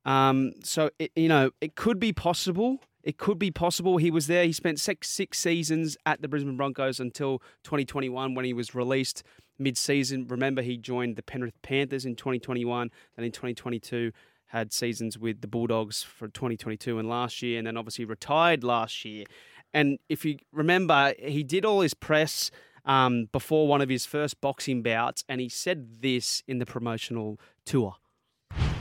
Um, 0.05 0.53
so 0.63 0.91
it, 0.99 1.11
you 1.15 1.29
know, 1.29 1.51
it 1.61 1.75
could 1.75 1.99
be 1.99 2.13
possible. 2.13 2.79
It 3.03 3.17
could 3.17 3.37
be 3.37 3.51
possible. 3.51 3.97
He 3.97 4.11
was 4.11 4.27
there. 4.27 4.45
He 4.45 4.51
spent 4.51 4.79
six 4.79 5.09
six 5.09 5.39
seasons 5.39 5.97
at 6.05 6.21
the 6.21 6.27
Brisbane 6.27 6.57
Broncos 6.57 6.99
until 6.99 7.39
2021 7.63 8.33
when 8.33 8.45
he 8.45 8.53
was 8.53 8.75
released 8.75 9.23
mid-season. 9.57 10.27
Remember, 10.27 10.61
he 10.61 10.77
joined 10.77 11.15
the 11.15 11.23
Penrith 11.23 11.61
Panthers 11.61 12.05
in 12.05 12.15
2021, 12.15 12.91
and 13.17 13.25
in 13.25 13.31
2022 13.31 14.11
had 14.47 14.71
seasons 14.71 15.17
with 15.17 15.41
the 15.41 15.47
Bulldogs 15.47 16.03
for 16.03 16.27
2022 16.27 16.99
and 16.99 17.09
last 17.09 17.41
year, 17.41 17.57
and 17.57 17.67
then 17.67 17.77
obviously 17.77 18.05
retired 18.05 18.63
last 18.63 19.03
year. 19.05 19.25
And 19.73 19.99
if 20.07 20.23
you 20.23 20.37
remember, 20.51 21.13
he 21.19 21.43
did 21.43 21.65
all 21.65 21.81
his 21.81 21.93
press 21.93 22.51
um, 22.85 23.27
before 23.31 23.67
one 23.67 23.81
of 23.81 23.89
his 23.89 24.05
first 24.05 24.39
boxing 24.41 24.81
bouts, 24.81 25.23
and 25.27 25.41
he 25.41 25.49
said 25.49 26.01
this 26.01 26.43
in 26.47 26.59
the 26.59 26.65
promotional 26.65 27.39
tour. 27.65 27.95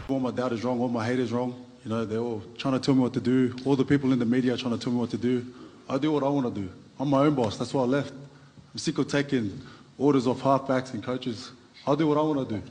All 0.09 0.21
my 0.21 0.31
dad 0.31 0.53
is 0.53 0.63
wrong, 0.63 0.81
all 0.81 0.89
my 0.89 1.05
hate 1.05 1.19
is 1.19 1.33
wrong. 1.33 1.65
You 1.85 1.91
know, 1.91 2.05
they're 2.05 2.19
all 2.19 2.43
trying 2.57 2.75
to 2.75 2.81
tell 2.81 2.95
me 2.95 3.01
what 3.01 3.13
to 3.15 3.21
do. 3.21 3.55
All 3.65 3.77
the 3.77 3.85
people 3.85 4.13
in 4.13 4.19
the 4.19 4.25
media 4.25 4.55
are 4.55 4.57
trying 4.57 4.77
to 4.77 4.83
tell 4.83 4.93
me 4.93 4.99
what 4.99 5.11
to 5.11 5.19
do. 5.19 5.45
I 5.89 5.99
do 5.99 6.13
what 6.13 6.23
I 6.23 6.29
want 6.29 6.55
to 6.55 6.61
do. 6.61 6.71
I'm 6.99 7.09
my 7.09 7.21
own 7.21 7.35
boss. 7.35 7.59
That's 7.59 7.75
why 7.75 7.83
I 7.83 7.87
left. 7.87 8.13
I'm 8.13 8.79
sick 8.79 8.97
of 8.99 9.09
taking 9.09 9.61
orders 9.99 10.27
off 10.27 10.41
halfbacks 10.41 10.95
and 10.95 11.03
coaches. 11.03 11.51
I'll 11.87 11.97
do 11.97 12.07
what 12.07 12.17
I 12.19 12.23
want 12.23 12.49
to 12.49 12.55
do. 12.57 12.63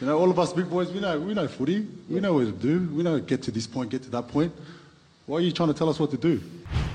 You 0.00 0.06
know, 0.06 0.18
all 0.18 0.30
of 0.30 0.38
us 0.38 0.52
big 0.52 0.70
boys, 0.70 0.90
we 0.90 1.00
know, 1.00 1.20
we 1.20 1.34
know 1.34 1.46
footy. 1.46 1.86
We 2.08 2.20
know 2.20 2.32
what 2.32 2.46
to 2.46 2.52
do. 2.52 2.88
We 2.94 3.02
know 3.02 3.20
get 3.20 3.42
to 3.42 3.50
this 3.50 3.66
point, 3.66 3.90
get 3.90 4.02
to 4.04 4.10
that 4.10 4.28
point. 4.28 4.52
Why 5.26 5.38
are 5.38 5.40
you 5.40 5.52
trying 5.52 5.68
to 5.68 5.74
tell 5.74 5.90
us 5.90 6.00
what 6.00 6.10
to 6.12 6.16
do? 6.16 6.40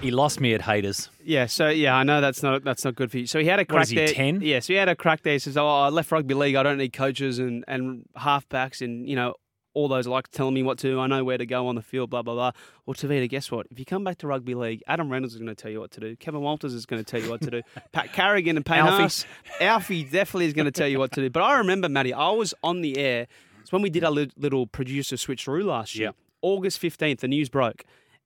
He 0.01 0.09
lost 0.09 0.41
me 0.41 0.55
at 0.55 0.61
haters. 0.61 1.09
Yeah, 1.23 1.45
so 1.45 1.69
yeah, 1.69 1.95
I 1.95 2.03
know 2.03 2.19
that's 2.19 2.41
not 2.41 2.63
that's 2.63 2.83
not 2.83 2.95
good 2.95 3.11
for 3.11 3.19
you. 3.19 3.27
So 3.27 3.39
he 3.39 3.45
had 3.45 3.59
a 3.59 3.65
crack 3.65 3.83
is 3.83 3.89
he, 3.89 3.95
there. 3.95 4.07
10? 4.07 4.41
Yeah, 4.41 4.59
so 4.59 4.73
he 4.73 4.79
had 4.79 4.89
a 4.89 4.95
crack 4.95 5.21
there. 5.21 5.33
He 5.33 5.39
says, 5.39 5.55
"Oh, 5.55 5.67
I 5.67 5.89
left 5.89 6.11
rugby 6.11 6.33
league. 6.33 6.55
I 6.55 6.63
don't 6.63 6.77
need 6.77 6.93
coaches 6.93 7.37
and 7.39 7.63
and 7.67 8.05
halfbacks 8.17 8.81
and 8.81 9.07
you 9.07 9.15
know 9.15 9.35
all 9.75 9.87
those 9.87 10.07
like 10.07 10.29
telling 10.29 10.55
me 10.55 10.63
what 10.63 10.79
to 10.79 10.87
do. 10.87 10.99
I 10.99 11.05
know 11.05 11.23
where 11.23 11.37
to 11.37 11.45
go 11.45 11.67
on 11.67 11.75
the 11.75 11.81
field, 11.81 12.09
blah, 12.09 12.23
blah, 12.23 12.33
blah. 12.33 12.51
Well, 12.85 12.95
Tevita, 12.95 13.29
guess 13.29 13.51
what? 13.51 13.67
If 13.69 13.77
you 13.77 13.85
come 13.85 14.03
back 14.03 14.17
to 14.19 14.27
rugby 14.27 14.55
league, 14.55 14.81
Adam 14.87 15.11
Reynolds 15.11 15.35
is 15.35 15.39
going 15.39 15.53
to 15.53 15.61
tell 15.61 15.69
you 15.69 15.79
what 15.79 15.91
to 15.91 15.99
do. 15.99 16.15
Kevin 16.15 16.41
Walters 16.41 16.73
is 16.73 16.85
going 16.85 17.03
to 17.03 17.09
tell 17.09 17.21
you 17.21 17.29
what 17.29 17.41
to 17.41 17.51
do. 17.51 17.61
Pat 17.91 18.13
Carrigan 18.13 18.55
and 18.55 18.65
Payne 18.65 18.79
Alfie. 18.79 19.03
Haas, 19.03 19.25
Alfie 19.59 20.03
definitely 20.03 20.45
is 20.45 20.53
going 20.53 20.65
to 20.65 20.71
tell 20.71 20.87
you 20.87 20.97
what 20.97 21.11
to 21.11 21.21
do. 21.21 21.29
But 21.29 21.43
I 21.43 21.57
remember, 21.57 21.89
Matty, 21.89 22.13
I 22.13 22.31
was 22.31 22.53
on 22.63 22.81
the 22.81 22.97
air. 22.97 23.27
It's 23.61 23.71
when 23.71 23.81
we 23.81 23.89
did 23.89 24.03
our 24.03 24.11
little 24.11 24.65
producer 24.65 25.17
switcheroo 25.17 25.65
last 25.65 25.95
year. 25.95 26.07
Yep. 26.07 26.15
August 26.41 26.81
15th, 26.81 27.19
the 27.19 27.27
news 27.27 27.49
broke. 27.49 27.83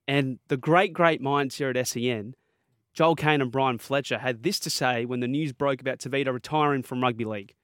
And 0.08 0.40
the 0.48 0.58
great, 0.58 0.94
great 0.94 1.22
minds 1.22 1.56
here 1.56 1.70
at 1.70 1.88
SEN, 1.88 2.36
Joel 2.94 3.16
Caine 3.16 3.42
and 3.42 3.52
Brian 3.52 3.78
Fletcher, 3.78 4.20
had 4.20 4.44
this 4.44 4.60
to 4.62 4.70
say 4.70 5.06
when 5.06 5.20
the 5.20 5.28
news 5.28 5.54
broke 5.54 5.82
about 5.82 6.00
Tevita 6.00 6.34
retiring 6.34 6.84
from 6.84 7.02
rugby 7.02 7.26
league. 7.26 7.56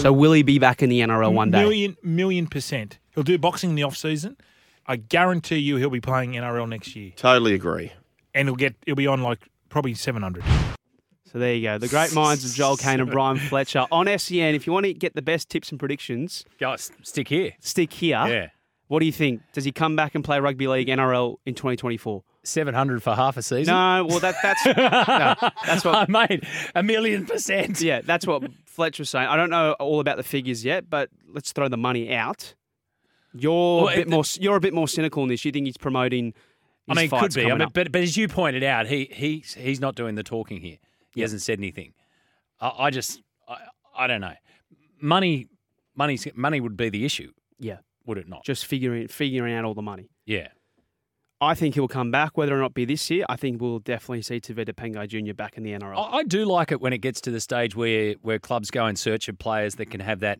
So, 0.00 0.12
will 0.12 0.32
he 0.32 0.42
be 0.42 0.58
back 0.58 0.82
in 0.82 0.88
the 0.90 1.00
NRL 1.00 1.32
one 1.32 1.50
day? 1.50 1.62
Million, 1.62 1.96
million 2.02 2.46
percent. 2.46 2.98
He'll 3.14 3.22
do 3.24 3.36
boxing 3.38 3.70
in 3.70 3.76
the 3.76 3.82
off 3.82 3.96
season. 3.96 4.36
I 4.86 4.96
guarantee 4.96 5.58
you 5.58 5.76
he'll 5.76 5.90
be 5.90 6.00
playing 6.00 6.32
NRL 6.32 6.68
next 6.68 6.96
year, 6.96 7.12
Totally 7.14 7.54
agree. 7.54 7.92
and 8.34 8.48
he'll 8.48 8.56
get 8.56 8.74
he'll 8.86 8.94
be 8.96 9.06
on 9.06 9.22
like 9.22 9.48
probably 9.68 9.94
seven 9.94 10.22
hundred. 10.22 10.44
So 11.30 11.38
there 11.38 11.54
you 11.54 11.62
go. 11.62 11.78
The 11.78 11.88
great 11.88 12.14
minds 12.14 12.44
of 12.44 12.52
Joel 12.54 12.76
Caine 12.76 13.00
and 13.00 13.10
Brian 13.10 13.38
Fletcher 13.38 13.86
on 13.92 14.06
SEN. 14.18 14.54
If 14.54 14.66
you 14.66 14.72
want 14.72 14.84
to 14.86 14.92
get 14.94 15.14
the 15.14 15.22
best 15.22 15.48
tips 15.48 15.70
and 15.70 15.78
predictions, 15.78 16.44
Guys, 16.58 16.90
stick 17.02 17.28
here. 17.28 17.52
stick 17.60 17.92
here. 17.92 18.22
Yeah. 18.26 18.48
What 18.88 19.00
do 19.00 19.06
you 19.06 19.12
think? 19.12 19.40
Does 19.52 19.64
he 19.64 19.72
come 19.72 19.96
back 19.96 20.14
and 20.14 20.22
play 20.24 20.40
rugby 20.40 20.66
league 20.68 20.88
NRL 20.88 21.36
in 21.46 21.54
2024? 21.54 22.22
700 22.44 23.02
for 23.02 23.14
half 23.14 23.36
a 23.36 23.42
season? 23.42 23.72
No, 23.74 24.04
well 24.08 24.20
that 24.20 24.34
that's 24.42 24.66
no, 25.42 25.50
that's 25.66 25.84
what 25.84 26.08
mate, 26.08 26.44
a 26.74 26.82
million 26.82 27.26
percent. 27.26 27.80
Yeah, 27.80 28.00
that's 28.02 28.26
what 28.26 28.42
Fletcher 28.66 29.02
was 29.02 29.10
saying. 29.10 29.28
I 29.28 29.36
don't 29.36 29.50
know 29.50 29.72
all 29.78 30.00
about 30.00 30.16
the 30.16 30.22
figures 30.22 30.64
yet, 30.64 30.88
but 30.90 31.08
let's 31.28 31.52
throw 31.52 31.68
the 31.68 31.76
money 31.76 32.14
out. 32.14 32.54
You're 33.34 33.52
Well, 33.84 33.88
a 33.88 33.96
bit 33.96 33.98
it- 34.00 34.08
more 34.10 34.24
you're 34.40 34.56
a 34.56 34.60
bit 34.60 34.74
more 34.74 34.88
cynical 34.88 35.22
in 35.22 35.28
this. 35.28 35.44
You 35.44 35.52
think 35.52 35.66
he's 35.66 35.76
promoting 35.78 36.34
I 36.88 36.94
mean, 36.94 37.08
could 37.08 37.32
be. 37.32 37.44
I 37.50 37.54
mean, 37.56 37.68
but, 37.72 37.92
but 37.92 38.02
as 38.02 38.16
you 38.16 38.26
pointed 38.28 38.64
out, 38.64 38.86
he 38.86 39.08
he's 39.12 39.54
he's 39.54 39.80
not 39.80 39.94
doing 39.94 40.14
the 40.16 40.22
talking 40.24 40.60
here. 40.60 40.78
He 41.14 41.20
Yeah. 41.20 41.24
hasn't 41.24 41.42
said 41.42 41.58
anything. 41.58 41.94
I, 42.60 42.72
I 42.86 42.90
just 42.90 43.22
I, 43.48 43.56
I 43.96 44.06
don't 44.06 44.20
know. 44.20 44.34
Money, 45.00 45.46
money, 45.96 46.18
money 46.34 46.60
would 46.60 46.76
be 46.76 46.88
the 46.90 47.04
issue, 47.04 47.32
yeah, 47.58 47.78
would 48.06 48.18
it 48.18 48.28
not? 48.28 48.44
just 48.44 48.66
figuring 48.66 49.08
figuring 49.08 49.54
out 49.54 49.64
all 49.64 49.74
the 49.74 49.82
money. 49.82 50.10
Yeah. 50.26 50.48
I 51.42 51.54
think 51.54 51.74
he'll 51.74 51.88
come 51.88 52.10
back, 52.12 52.36
whether 52.36 52.56
or 52.56 52.60
not 52.60 52.72
be 52.72 52.84
this 52.84 53.10
year. 53.10 53.24
I 53.28 53.34
think 53.36 53.60
we'll 53.60 53.80
definitely 53.80 54.22
see 54.22 54.38
Tevita 54.40 54.72
Pangai 54.74 55.08
Jr. 55.08 55.34
back 55.34 55.56
in 55.56 55.64
the 55.64 55.72
NRL. 55.72 55.96
I, 55.98 56.18
I 56.18 56.22
do 56.22 56.44
like 56.44 56.70
it 56.70 56.80
when 56.80 56.92
it 56.92 56.98
gets 56.98 57.20
to 57.22 57.30
the 57.32 57.40
stage 57.40 57.74
where 57.74 58.14
where 58.22 58.38
clubs 58.38 58.70
go 58.70 58.86
in 58.86 58.94
search 58.96 59.28
of 59.28 59.38
players 59.38 59.74
that 59.74 59.90
can 59.90 60.00
have 60.00 60.20
that 60.20 60.38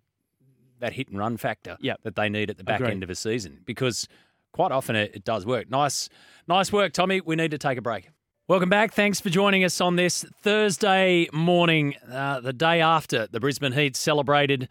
that 0.78 0.92
hit 0.92 1.08
and 1.08 1.18
run 1.18 1.36
factor 1.36 1.76
Yep. 1.80 2.00
that 2.04 2.14
they 2.16 2.28
need 2.28 2.50
at 2.50 2.56
the 2.56 2.64
back 2.64 2.80
Agreed. 2.80 2.92
end 2.92 3.02
of 3.02 3.10
a 3.10 3.14
season 3.14 3.60
because 3.64 4.06
quite 4.52 4.70
often 4.72 4.94
it, 4.96 5.12
it 5.14 5.24
does 5.24 5.44
work. 5.44 5.68
Nice, 5.70 6.08
nice 6.48 6.72
work, 6.72 6.92
Tommy. 6.92 7.20
We 7.20 7.34
need 7.36 7.50
to 7.52 7.58
take 7.58 7.78
a 7.78 7.82
break. 7.82 8.08
Welcome 8.48 8.68
back. 8.68 8.92
Thanks 8.92 9.20
for 9.20 9.28
joining 9.30 9.64
us 9.64 9.80
on 9.80 9.96
this 9.96 10.24
Thursday 10.42 11.28
morning, 11.32 11.94
uh, 12.10 12.40
the 12.40 12.52
day 12.52 12.80
after 12.80 13.26
the 13.26 13.40
Brisbane 13.40 13.72
Heat 13.72 13.96
celebrated 13.96 14.68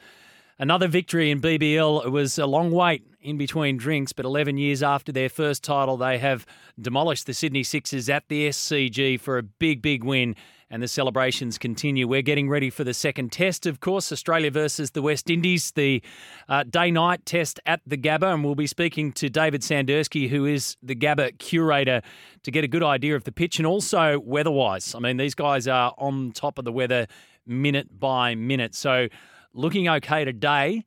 another 0.60 0.88
victory 0.88 1.32
in 1.32 1.42
BBL. 1.42 2.06
It 2.06 2.10
was 2.10 2.38
a 2.38 2.46
long 2.46 2.72
wait 2.72 3.04
in 3.22 3.38
between 3.38 3.78
drinks, 3.78 4.14
but 4.14 4.26
11 4.26 4.58
years 4.58 4.82
after 4.82 5.12
their 5.12 5.30
first 5.30 5.64
title, 5.64 5.98
they 5.98 6.18
have 6.18 6.46
demolished 6.80 7.26
the 7.26 7.34
Sydney 7.34 7.64
Sixers 7.64 8.10
at 8.10 8.28
the 8.28 8.50
SCG 8.50 9.20
for 9.20 9.38
a 9.38 9.44
big, 9.44 9.82
big 9.82 10.04
win. 10.04 10.36
And 10.74 10.82
the 10.82 10.88
celebrations 10.88 11.58
continue. 11.58 12.08
We're 12.08 12.22
getting 12.22 12.48
ready 12.48 12.70
for 12.70 12.86
the 12.86 12.94
second 12.94 13.34
test, 13.34 13.66
of 13.66 13.82
course, 13.82 14.10
Australia 14.10 14.50
versus 14.50 14.92
the 14.92 15.02
West 15.02 15.30
Indies, 15.30 15.72
the 15.72 16.02
uh, 16.48 16.64
day 16.64 16.92
night 16.92 17.26
test 17.26 17.60
at 17.66 17.82
the 17.86 17.98
Gabba. 17.98 18.34
And 18.34 18.42
we'll 18.42 18.56
be 18.56 18.68
speaking 18.68 19.12
to 19.14 19.30
David 19.30 19.64
Sandurski, 19.64 20.30
who 20.30 20.46
is 20.46 20.78
the 20.82 20.96
Gabba 20.96 21.38
curator, 21.40 22.02
to 22.44 22.52
get 22.52 22.64
a 22.64 22.70
good 22.70 22.84
idea 22.84 23.18
of 23.18 23.26
the 23.26 23.34
pitch 23.34 23.60
and 23.60 23.68
also 23.68 24.22
weather 24.22 24.50
wise. 24.50 24.96
I 24.96 25.00
mean, 25.00 25.18
these 25.18 25.36
guys 25.36 25.68
are 25.68 25.94
on 25.98 26.32
top 26.32 26.58
of 26.58 26.64
the 26.64 26.72
weather 26.72 27.06
minute 27.46 28.00
by 28.00 28.36
minute. 28.36 28.74
So 28.74 29.10
looking 29.54 29.90
okay 29.90 30.24
today. 30.24 30.86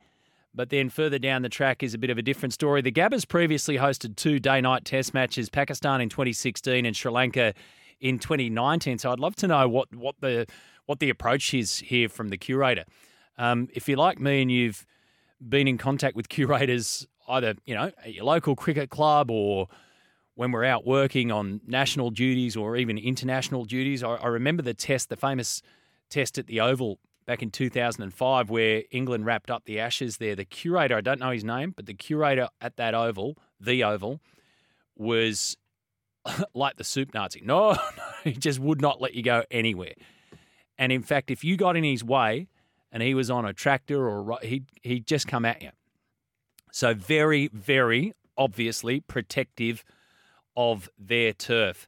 But 0.55 0.71
then 0.71 0.89
further 0.89 1.19
down 1.19 1.43
the 1.43 1.49
track 1.49 1.83
is 1.83 1.95
a 1.95 1.99
bit 1.99 2.11
of 2.11 2.19
a 2.19 2.23
different 2.23 2.53
story. 2.53 2.81
The 2.81 2.93
Gabbers 2.93 3.25
previously 3.25 3.77
hosted 3.77 4.17
two 4.17 4.39
day 4.39 4.61
night 4.61 4.85
test 4.85 5.13
matches, 5.13 5.49
Pakistan 5.49 6.01
in 6.01 6.09
2016 6.09 6.87
and 6.87 6.97
Sri 6.97 7.11
Lanka 7.11 7.55
in 8.01 8.19
2019. 8.19 8.99
So 8.99 9.11
I'd 9.11 9.19
love 9.19 9.35
to 9.37 9.49
know 9.49 9.69
what, 9.69 9.95
what 9.95 10.17
the 10.21 10.47
what 10.87 11.01
the 11.01 11.11
approach 11.11 11.55
is 11.55 11.79
here 11.79 12.09
from 12.09 12.29
the 12.29 12.37
curator. 12.37 12.85
Um, 13.39 13.69
if 13.73 13.89
you're 13.89 13.99
like 13.99 14.21
me 14.21 14.43
and 14.43 14.53
you've 14.53 14.87
been 15.47 15.67
in 15.67 15.79
contact 15.79 16.15
with 16.15 16.29
curators 16.29 17.07
either, 17.29 17.55
you 17.65 17.75
know, 17.75 17.91
at 18.05 18.15
your 18.15 18.25
local 18.25 18.55
cricket 18.55 18.91
club 18.91 19.31
or 19.31 19.69
when 20.35 20.53
we're 20.53 20.65
out 20.65 20.87
working 20.87 21.33
on 21.33 21.61
national 21.67 22.11
duties 22.11 22.57
or 22.57 22.77
even 22.77 22.99
international 22.99 23.65
duties, 23.65 24.03
I, 24.03 24.17
I 24.17 24.27
remember 24.27 24.63
the 24.63 24.75
test, 24.75 25.09
the 25.09 25.17
famous 25.17 25.63
test 26.11 26.39
at 26.39 26.47
the 26.47 26.61
Oval 26.61 26.99
back 27.27 27.43
in 27.43 27.51
2005 27.51 28.51
where 28.51 28.83
England 28.91 29.27
wrapped 29.27 29.51
up 29.51 29.65
the 29.65 29.81
Ashes 29.81 30.19
there. 30.19 30.37
The 30.37 30.45
curator, 30.45 30.97
I 30.97 31.01
don't 31.01 31.21
know 31.21 31.31
his 31.31 31.45
name, 31.45 31.73
but 31.75 31.87
the 31.87 31.95
curator 31.95 32.49
at 32.61 32.77
that 32.77 32.95
Oval, 32.95 33.37
the 33.61 33.85
Oval, 33.85 34.21
was 34.97 35.57
like 36.55 36.77
the 36.77 36.85
soup 36.85 37.15
Nazi. 37.15 37.41
No, 37.45 37.73
no, 37.73 37.79
he 38.25 38.33
just 38.33 38.59
would 38.59 38.81
not 38.81 39.01
let 39.01 39.15
you 39.15 39.23
go 39.23 39.45
anywhere. 39.51 39.95
And 40.79 40.93
in 40.93 41.03
fact, 41.03 41.31
if 41.31 41.45
you 41.45 41.57
got 41.57 41.77
in 41.77 41.85
his 41.85 42.03
way 42.03 42.49
and 42.91 43.03
he 43.03 43.15
was 43.15 43.31
on 43.31 43.45
a 43.45 43.53
tractor 43.53 44.09
or 44.09 44.33
a 44.33 44.47
he'd, 44.47 44.67
he'd 44.83 45.07
just 45.07 45.27
come 45.27 45.45
at 45.45 45.63
you. 45.63 45.71
So 46.73 46.95
very, 46.95 47.49
very 47.53 48.13
obviously 48.37 49.01
protective 49.01 49.85
of 50.57 50.89
their 50.99 51.33
turf. 51.33 51.87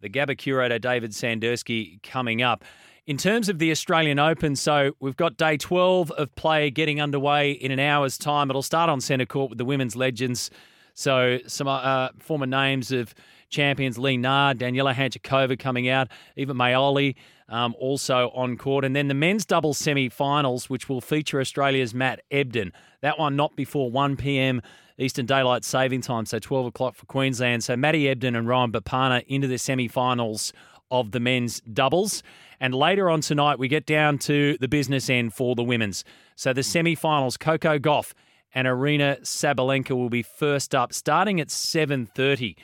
The 0.00 0.10
Gabba 0.10 0.36
curator 0.36 0.78
David 0.78 1.12
Sandurski 1.12 2.02
coming 2.02 2.42
up. 2.42 2.64
In 3.06 3.16
terms 3.16 3.48
of 3.48 3.60
the 3.60 3.70
Australian 3.70 4.18
Open, 4.18 4.56
so 4.56 4.96
we've 4.98 5.16
got 5.16 5.36
day 5.36 5.56
12 5.56 6.10
of 6.10 6.34
play 6.34 6.72
getting 6.72 7.00
underway 7.00 7.52
in 7.52 7.70
an 7.70 7.78
hour's 7.78 8.18
time. 8.18 8.50
It'll 8.50 8.62
start 8.62 8.90
on 8.90 9.00
centre 9.00 9.24
court 9.24 9.50
with 9.50 9.58
the 9.58 9.64
women's 9.64 9.94
legends. 9.94 10.50
So 10.92 11.38
some 11.46 11.68
uh, 11.68 12.08
former 12.18 12.46
names 12.46 12.90
of 12.90 13.14
champions 13.48 13.96
Lee 13.96 14.16
Nard, 14.16 14.58
Daniela 14.58 14.92
Hantuchova 14.92 15.56
coming 15.56 15.88
out, 15.88 16.08
Iva 16.34 16.52
Majoli 16.52 17.14
um, 17.48 17.76
also 17.78 18.30
on 18.34 18.56
court. 18.56 18.84
And 18.84 18.96
then 18.96 19.06
the 19.06 19.14
men's 19.14 19.44
doubles 19.44 19.78
semi-finals, 19.78 20.68
which 20.68 20.88
will 20.88 21.00
feature 21.00 21.40
Australia's 21.40 21.94
Matt 21.94 22.22
Ebden. 22.32 22.72
That 23.02 23.20
one 23.20 23.36
not 23.36 23.54
before 23.54 23.88
1 23.88 24.16
p.m. 24.16 24.62
Eastern 24.98 25.26
Daylight 25.26 25.64
Saving 25.64 26.00
Time, 26.00 26.26
so 26.26 26.40
12 26.40 26.66
o'clock 26.66 26.96
for 26.96 27.06
Queensland. 27.06 27.62
So 27.62 27.76
Matty 27.76 28.06
Ebden 28.12 28.36
and 28.36 28.48
Rohan 28.48 28.72
Bopanna 28.72 29.24
into 29.28 29.46
the 29.46 29.58
semi-finals 29.58 30.52
of 30.90 31.12
the 31.12 31.20
men's 31.20 31.60
doubles. 31.60 32.24
And 32.60 32.74
later 32.74 33.10
on 33.10 33.20
tonight, 33.20 33.58
we 33.58 33.68
get 33.68 33.86
down 33.86 34.18
to 34.18 34.56
the 34.60 34.68
business 34.68 35.10
end 35.10 35.34
for 35.34 35.54
the 35.54 35.62
women's. 35.62 36.04
So 36.36 36.52
the 36.52 36.62
semi-finals, 36.62 37.36
Coco 37.36 37.78
Gauff 37.78 38.12
and 38.54 38.66
Aryna 38.66 39.20
Sabalenka 39.20 39.90
will 39.90 40.08
be 40.08 40.22
first 40.22 40.74
up, 40.74 40.92
starting 40.92 41.40
at 41.40 41.48
7.30 41.48 42.56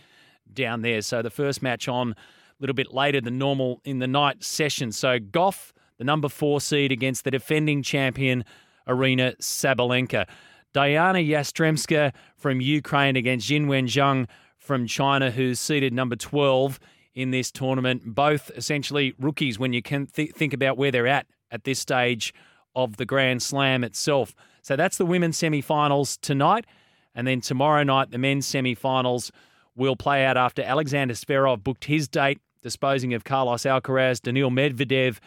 down 0.52 0.82
there. 0.82 1.02
So 1.02 1.22
the 1.22 1.30
first 1.30 1.62
match 1.62 1.88
on 1.88 2.12
a 2.12 2.16
little 2.60 2.74
bit 2.74 2.92
later 2.92 3.20
than 3.20 3.38
normal 3.38 3.80
in 3.84 3.98
the 3.98 4.06
night 4.06 4.42
session. 4.42 4.92
So 4.92 5.18
Gauff, 5.18 5.72
the 5.98 6.04
number 6.04 6.28
four 6.28 6.60
seed 6.60 6.92
against 6.92 7.24
the 7.24 7.30
defending 7.30 7.82
champion, 7.82 8.44
Aryna 8.88 9.36
Sabalenka. 9.38 10.26
Diana 10.72 11.18
Yastremska 11.18 12.12
from 12.36 12.60
Ukraine 12.60 13.16
against 13.16 13.50
Qinwen 13.50 13.84
Zheng 13.84 14.26
from 14.56 14.86
China, 14.86 15.30
who's 15.30 15.60
seeded 15.60 15.92
number 15.92 16.16
12 16.16 16.80
in 17.14 17.30
this 17.30 17.50
tournament. 17.50 18.14
Both 18.14 18.50
essentially 18.56 19.14
rookies 19.18 19.58
when 19.58 19.72
you 19.72 19.82
can 19.82 20.06
th- 20.06 20.32
think 20.32 20.52
about 20.52 20.76
where 20.76 20.90
they're 20.90 21.06
at 21.06 21.26
at 21.50 21.64
this 21.64 21.78
stage 21.78 22.32
of 22.74 22.96
the 22.96 23.04
Grand 23.04 23.42
Slam 23.42 23.84
itself. 23.84 24.34
So 24.62 24.76
that's 24.76 24.96
the 24.96 25.06
women's 25.06 25.36
semi-finals 25.36 26.16
tonight, 26.16 26.66
and 27.14 27.26
then 27.26 27.40
tomorrow 27.40 27.82
night 27.82 28.10
the 28.10 28.18
men's 28.18 28.46
semi-finals 28.46 29.32
will 29.74 29.96
play 29.96 30.24
out 30.24 30.36
after 30.36 30.62
Alexander 30.62 31.14
Zverev 31.14 31.62
booked 31.62 31.86
his 31.86 32.08
date, 32.08 32.38
disposing 32.62 33.12
of 33.14 33.24
Carlos 33.24 33.62
Alcaraz. 33.62 34.20
Daniil 34.20 34.50
Medvedev 34.50 35.18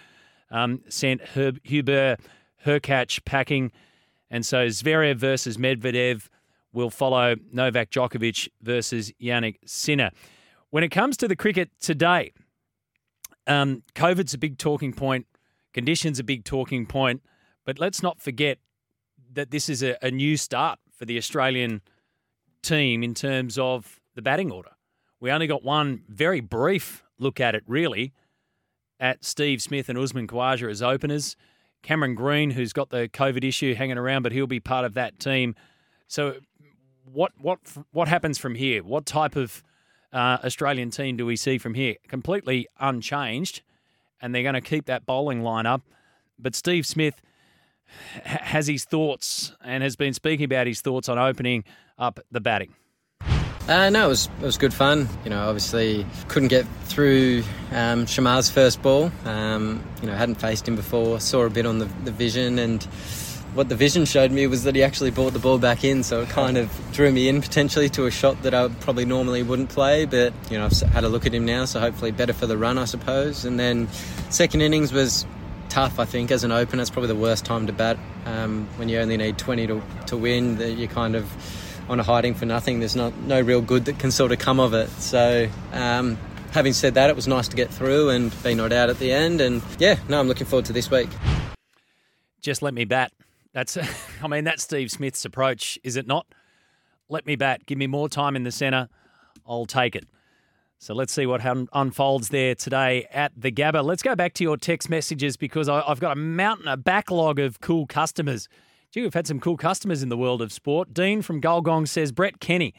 um, 0.51 0.81
sent 0.87 1.21
Herb, 1.21 1.59
Hubert 1.63 2.19
Hurkacz 2.65 3.23
packing, 3.25 3.71
and 4.29 4.45
so 4.45 4.67
Zverev 4.67 5.17
versus 5.17 5.57
Medvedev 5.57 6.27
will 6.73 6.89
follow 6.89 7.35
Novak 7.51 7.89
Djokovic 7.89 8.49
versus 8.61 9.11
Jannik 9.21 9.57
Sinner. 9.65 10.11
When 10.75 10.83
it 10.83 10.89
comes 10.89 11.15
to 11.17 11.29
the 11.29 11.37
cricket 11.37 11.69
today, 11.79 12.33
um, 13.47 13.83
COVID's 13.93 14.33
a 14.33 14.37
big 14.37 14.57
talking 14.57 14.91
point, 14.91 15.25
conditions 15.73 16.19
a 16.19 16.23
big 16.25 16.43
talking 16.43 16.85
point, 16.85 17.21
but 17.63 17.79
let's 17.79 18.03
not 18.03 18.19
forget 18.19 18.57
that 19.31 19.51
this 19.51 19.69
is 19.69 19.81
a, 19.81 19.95
a 20.01 20.11
new 20.11 20.35
start 20.35 20.79
for 20.91 21.05
the 21.05 21.17
Australian 21.17 21.79
team 22.61 23.03
in 23.03 23.13
terms 23.13 23.57
of 23.57 24.01
the 24.15 24.21
batting 24.21 24.51
order. 24.51 24.71
We 25.21 25.31
only 25.31 25.47
got 25.47 25.63
one 25.63 26.03
very 26.09 26.41
brief 26.41 27.05
look 27.17 27.39
at 27.39 27.55
it, 27.55 27.63
really, 27.67 28.11
at 28.99 29.23
Steve 29.23 29.61
Smith 29.61 29.87
and 29.87 29.97
Usman 29.97 30.27
Khawaja 30.27 30.69
as 30.69 30.81
openers. 30.81 31.37
Cameron 31.83 32.15
Green, 32.15 32.51
who's 32.51 32.73
got 32.73 32.89
the 32.89 33.07
COVID 33.07 33.45
issue 33.45 33.75
hanging 33.75 33.97
around, 33.97 34.23
but 34.23 34.33
he'll 34.33 34.45
be 34.45 34.59
part 34.59 34.83
of 34.83 34.93
that 34.95 35.19
team. 35.19 35.55
So 36.09 36.39
what 37.05 37.31
what 37.39 37.59
what 37.93 38.09
happens 38.09 38.37
from 38.37 38.55
here? 38.55 38.83
What 38.83 39.05
type 39.05 39.37
of 39.37 39.63
uh, 40.15 40.39
Australian 40.43 40.89
team 40.89 41.17
do 41.17 41.25
we 41.25 41.35
see 41.35 41.57
from 41.57 41.73
here? 41.73 41.95
Completely 42.07 42.67
unchanged, 42.79 43.61
and 44.21 44.33
they're 44.33 44.43
going 44.43 44.55
to 44.55 44.61
keep 44.61 44.85
that 44.85 45.05
bowling 45.05 45.41
lineup. 45.41 45.81
But 46.39 46.55
Steve 46.55 46.85
Smith 46.85 47.21
has 48.23 48.67
his 48.67 48.85
thoughts 48.85 49.53
and 49.63 49.83
has 49.83 49.95
been 49.95 50.13
speaking 50.13 50.45
about 50.45 50.67
his 50.67 50.81
thoughts 50.81 51.09
on 51.09 51.19
opening 51.19 51.65
up 51.97 52.19
the 52.31 52.39
batting. 52.39 52.73
Uh, 53.67 53.89
no, 53.89 54.05
it 54.05 54.09
was 54.09 54.29
it 54.41 54.45
was 54.45 54.57
good 54.57 54.73
fun. 54.73 55.09
You 55.23 55.31
know, 55.31 55.47
obviously 55.47 56.05
couldn't 56.27 56.49
get 56.49 56.65
through 56.83 57.43
um, 57.71 58.05
Shamar's 58.05 58.49
first 58.49 58.81
ball. 58.81 59.11
Um, 59.25 59.83
you 60.01 60.07
know, 60.07 60.13
hadn't 60.13 60.35
faced 60.35 60.67
him 60.67 60.75
before. 60.75 61.19
Saw 61.19 61.45
a 61.45 61.49
bit 61.49 61.65
on 61.65 61.79
the, 61.79 61.85
the 62.03 62.11
vision, 62.11 62.59
and 62.59 62.87
what 63.55 63.69
the 63.69 63.75
vision 63.75 64.03
showed 64.03 64.31
me 64.31 64.45
was 64.47 64.65
that 64.65 64.75
he 64.75 64.83
actually 64.83 65.11
brought 65.11 65.31
the 65.31 65.39
ball 65.39 65.57
back 65.57 65.85
in. 65.85 66.03
So 66.03 66.21
it 66.21 66.29
kind 66.29 66.57
of 66.57 66.69
drew 66.91 67.11
me 67.11 67.29
in 67.29 67.41
potentially 67.41 67.87
to 67.89 68.05
a 68.05 68.11
shot 68.11 68.43
that 68.43 68.53
I 68.53 68.67
probably 68.81 69.05
normally 69.05 69.43
wouldn't 69.43 69.69
play. 69.69 70.05
But 70.05 70.33
you 70.51 70.57
know, 70.57 70.65
I've 70.65 70.79
had 70.81 71.05
a 71.05 71.09
look 71.09 71.25
at 71.25 71.33
him 71.33 71.45
now, 71.45 71.63
so 71.63 71.79
hopefully 71.79 72.11
better 72.11 72.33
for 72.33 72.47
the 72.47 72.57
run, 72.57 72.77
I 72.77 72.85
suppose. 72.85 73.45
And 73.45 73.57
then 73.57 73.87
second 74.29 74.61
innings 74.61 74.91
was 74.91 75.25
tough. 75.69 75.99
I 75.99 76.05
think 76.05 76.31
as 76.31 76.43
an 76.43 76.51
opener, 76.51 76.81
it's 76.81 76.91
probably 76.91 77.07
the 77.07 77.15
worst 77.15 77.45
time 77.45 77.65
to 77.67 77.73
bat 77.73 77.97
um, 78.25 78.67
when 78.75 78.89
you 78.89 78.99
only 78.99 79.17
need 79.17 79.37
20 79.37 79.67
to 79.67 79.81
to 80.07 80.17
win. 80.17 80.57
That 80.57 80.73
you 80.73 80.89
kind 80.89 81.15
of 81.15 81.31
on 81.89 81.99
a 81.99 82.03
hiding 82.03 82.33
for 82.33 82.45
nothing. 82.45 82.79
There's 82.79 82.95
not 82.95 83.15
no 83.19 83.39
real 83.39 83.61
good 83.61 83.85
that 83.85 83.99
can 83.99 84.11
sort 84.11 84.31
of 84.31 84.39
come 84.39 84.59
of 84.59 84.73
it. 84.73 84.89
So. 84.99 85.49
Um, 85.71 86.17
having 86.51 86.71
said 86.71 86.93
that, 86.93 87.09
it 87.09 87.15
was 87.17 87.27
nice 87.27 87.49
to 87.49 87.55
get 87.57 87.69
through 87.69 88.07
and 88.07 88.31
be 88.41 88.55
not 88.55 88.71
out 88.71 88.89
at 88.89 88.97
the 88.97 89.11
end. 89.11 89.41
And 89.41 89.61
yeah, 89.77 89.99
no, 90.07 90.21
I'm 90.21 90.29
looking 90.29 90.47
forward 90.47 90.63
to 90.67 90.71
this 90.71 90.89
week. 90.89 91.09
Just 92.39 92.61
let 92.61 92.73
me 92.73 92.85
bat. 92.85 93.11
That's, 93.55 93.77
I 94.21 94.27
mean, 94.27 94.43
that's 94.43 94.61
Steve 94.61 94.91
Smith's 94.91 95.25
approach, 95.25 95.79
is 95.83 95.95
it 95.95 96.05
not? 96.05 96.27
Let 97.09 97.25
me 97.25 97.35
bat. 97.35 97.65
Give 97.65 97.77
me 97.77 97.87
more 97.87 98.09
time 98.09 98.35
in 98.35 98.43
the 98.43 98.51
centre. 98.51 98.89
I'll 99.47 99.65
take 99.65 99.95
it. 99.95 100.05
So 100.77 100.93
let's 100.93 101.13
see 101.13 101.25
what 101.25 101.41
unfolds 101.73 102.29
there 102.29 102.53
today 102.53 103.07
at 103.11 103.31
the 103.37 103.51
Gabba. 103.51 103.83
Let's 103.83 104.03
go 104.03 104.13
back 104.13 104.33
to 104.33 104.43
your 104.43 104.57
text 104.57 104.89
messages 104.89 105.37
because 105.37 105.69
I've 105.69 106.01
got 106.01 106.17
a 106.17 106.19
mountain, 106.19 106.67
a 106.67 106.75
backlog 106.75 107.39
of 107.39 107.61
cool 107.61 107.87
customers. 107.87 108.49
Gee, 108.91 109.01
we've 109.01 109.13
had 109.13 109.25
some 109.25 109.39
cool 109.39 109.57
customers 109.57 110.03
in 110.03 110.09
the 110.09 110.17
world 110.17 110.41
of 110.41 110.51
sport. 110.51 110.93
Dean 110.93 111.21
from 111.21 111.39
Gulgong 111.39 111.87
says 111.87 112.11
Brett 112.11 112.39
Kenny, 112.39 112.73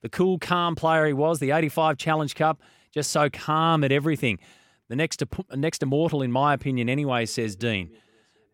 the 0.00 0.08
cool, 0.08 0.38
calm 0.38 0.76
player 0.76 1.06
he 1.06 1.12
was, 1.12 1.40
the 1.40 1.50
85 1.50 1.98
Challenge 1.98 2.34
Cup, 2.34 2.62
just 2.92 3.10
so 3.10 3.28
calm 3.28 3.82
at 3.82 3.90
everything. 3.90 4.38
The 4.88 4.96
next, 4.96 5.22
next 5.56 5.82
immortal, 5.82 6.22
in 6.22 6.30
my 6.30 6.54
opinion, 6.54 6.88
anyway, 6.88 7.26
says 7.26 7.56
Dean. 7.56 7.90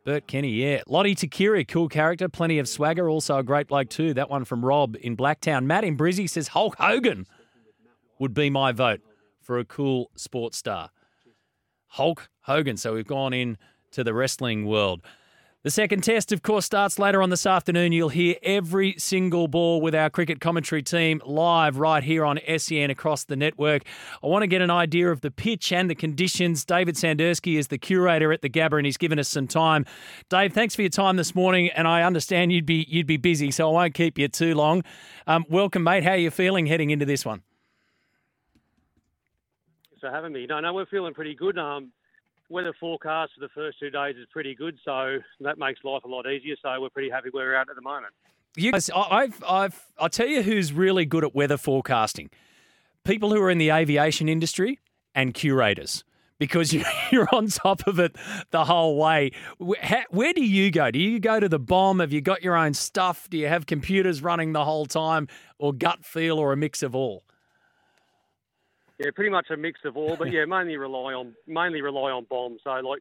Bert 0.07 0.29
Kenny, 0.29 0.51
yeah. 0.51 0.83
Lote 0.87 1.17
Tuqiri, 1.17 1.67
cool 1.67 1.89
character, 1.89 2.29
plenty 2.29 2.61
of 2.61 2.69
swagger, 2.69 3.11
also 3.11 3.39
a 3.39 3.43
great 3.43 3.67
bloke 3.67 3.89
too. 3.89 4.15
That 4.15 4.31
one 4.31 4.45
from 4.45 4.65
Rob 4.65 4.97
in 5.01 5.17
Blacktown. 5.17 5.65
Matt 5.65 5.83
in 5.83 5.97
Brizzy 5.97 6.31
says 6.31 6.47
Hulk 6.47 6.77
Hogan 6.79 7.27
would 8.21 8.33
be 8.33 8.49
my 8.49 8.71
vote 8.71 9.01
for 9.43 9.59
a 9.59 9.65
cool 9.65 10.13
sports 10.15 10.59
star. 10.59 10.91
Hulk 11.89 12.31
Hogan. 12.43 12.77
So 12.77 12.95
we've 12.95 13.05
gone 13.07 13.33
in 13.33 13.59
to 13.91 14.05
the 14.05 14.15
wrestling 14.15 14.65
world. 14.65 15.03
The 15.67 15.73
second 15.73 16.05
test, 16.05 16.31
of 16.31 16.43
course, 16.45 16.65
starts 16.65 16.97
later 16.97 17.21
on 17.21 17.31
this 17.31 17.45
afternoon. 17.45 17.91
You'll 17.91 18.11
hear 18.11 18.37
every 18.45 18.95
single 18.99 19.49
ball 19.49 19.81
with 19.81 19.97
our 19.97 20.09
cricket 20.09 20.41
commentary 20.41 20.81
team 20.81 21.21
live 21.27 21.79
right 21.79 22.05
here 22.05 22.25
on 22.25 22.39
SEN 22.57 22.89
across 22.89 23.25
the 23.25 23.35
network. 23.35 23.83
I 24.23 24.29
want 24.29 24.45
to 24.45 24.47
get 24.47 24.63
an 24.63 24.71
idea 24.71 25.11
of 25.11 25.23
the 25.23 25.31
pitch 25.33 25.73
and 25.73 25.91
the 25.91 25.97
conditions. 25.97 26.65
David 26.65 26.95
Sandurski 26.95 27.59
is 27.59 27.67
the 27.67 27.79
curator 27.79 28.33
at 28.33 28.43
the 28.43 28.49
Gabba, 28.49 28.77
and 28.77 28.87
he's 28.87 28.97
given 28.97 29.19
us 29.19 29.29
some 29.29 29.49
time. 29.49 29.85
Dave, 30.29 30.53
thanks 30.53 30.77
for 30.77 30.83
your 30.83 30.89
time 30.89 31.17
this 31.17 31.35
morning, 31.35 31.69
and 31.71 31.89
I 31.89 32.05
understand 32.05 32.53
you'd 32.53 32.65
be 32.65 32.87
you'd 32.89 33.09
be 33.09 33.17
busy, 33.17 33.51
so 33.51 33.69
I 33.69 33.73
won't 33.73 33.95
keep 33.95 34.21
you 34.21 34.29
too 34.29 34.55
long. 34.55 34.85
Um, 35.27 35.45
welcome, 35.51 35.83
mate. 35.83 36.05
How 36.05 36.13
are 36.13 36.17
you 36.17 36.31
feeling 36.31 36.67
heading 36.67 36.91
into 36.91 37.07
this 37.07 37.25
one? 37.25 37.43
For 40.01 40.13
having 40.13 40.33
me. 40.33 40.47
No, 40.47 40.61
no, 40.61 40.73
we're 40.73 40.87
feeling 40.87 41.13
pretty 41.13 41.35
good. 41.35 41.59
Um, 41.59 41.91
weather 42.49 42.75
forecast 42.79 43.33
for 43.35 43.41
the 43.41 43.49
first 43.55 43.79
two 43.79 43.91
days 43.91 44.17
is 44.17 44.27
pretty 44.31 44.55
good, 44.55 44.79
so 44.85 45.19
that 45.41 45.59
makes 45.59 45.83
life 45.85 46.05
a 46.05 46.09
lot 46.09 46.27
easier. 46.27 46.57
So 46.63 46.81
we're 46.81 46.91
pretty 46.91 47.11
happy 47.11 47.29
where 47.31 47.47
we're 47.47 47.55
at 47.55 47.69
at 47.69 47.77
the 47.77 47.83
moment. 47.83 48.13
You 48.57 48.73
guys, 48.73 48.91
I've, 48.95 49.43
I've, 49.47 49.85
I'll 49.99 50.09
tell 50.09 50.27
you 50.27 50.43
who's 50.43 50.73
really 50.73 51.05
good 51.05 51.25
at 51.25 51.35
weather 51.35 51.57
forecasting: 51.57 52.31
people 53.05 53.31
who 53.31 53.41
are 53.41 53.51
in 53.51 53.59
the 53.59 53.71
aviation 53.71 54.29
industry 54.29 54.79
and 55.15 55.35
curators. 55.35 56.05
Because 56.39 56.75
you're 57.11 57.29
on 57.33 57.47
top 57.47 57.87
of 57.87 57.99
it 57.99 58.15
the 58.51 58.67
whole 58.67 58.99
way. 58.99 59.31
Where 59.59 60.35
do 60.35 60.45
you 60.45 60.71
go? 60.71 60.91
Do 60.91 60.99
you 60.99 61.19
go 61.19 61.41
to 61.41 61.49
the 61.49 61.59
BOM? 61.59 62.01
Have 62.01 62.13
you 62.13 62.21
got 62.21 62.43
your 62.43 62.55
own 62.55 62.75
stuff? 62.75 63.31
Do 63.31 63.39
you 63.39 63.49
have 63.49 63.65
computers 63.65 64.21
running 64.23 64.53
the 64.53 64.63
whole 64.63 64.85
time, 64.85 65.29
or 65.59 65.73
gut 65.73 66.05
feel, 66.05 66.39
or 66.39 66.53
a 66.53 66.57
mix 66.57 66.83
of 66.83 66.95
all? 66.95 67.25
Yeah, 68.99 69.11
pretty 69.15 69.31
much 69.31 69.49
a 69.51 69.57
mix 69.57 69.81
of 69.85 69.97
all, 69.97 70.17
but 70.17 70.33
yeah, 70.33 70.45
mainly 70.49 70.77
rely 70.77 71.13
on 71.13 71.35
mainly 71.47 71.83
rely 71.83 72.11
on 72.11 72.27
bombs. 72.29 72.61
So 72.65 72.71
like 72.71 73.01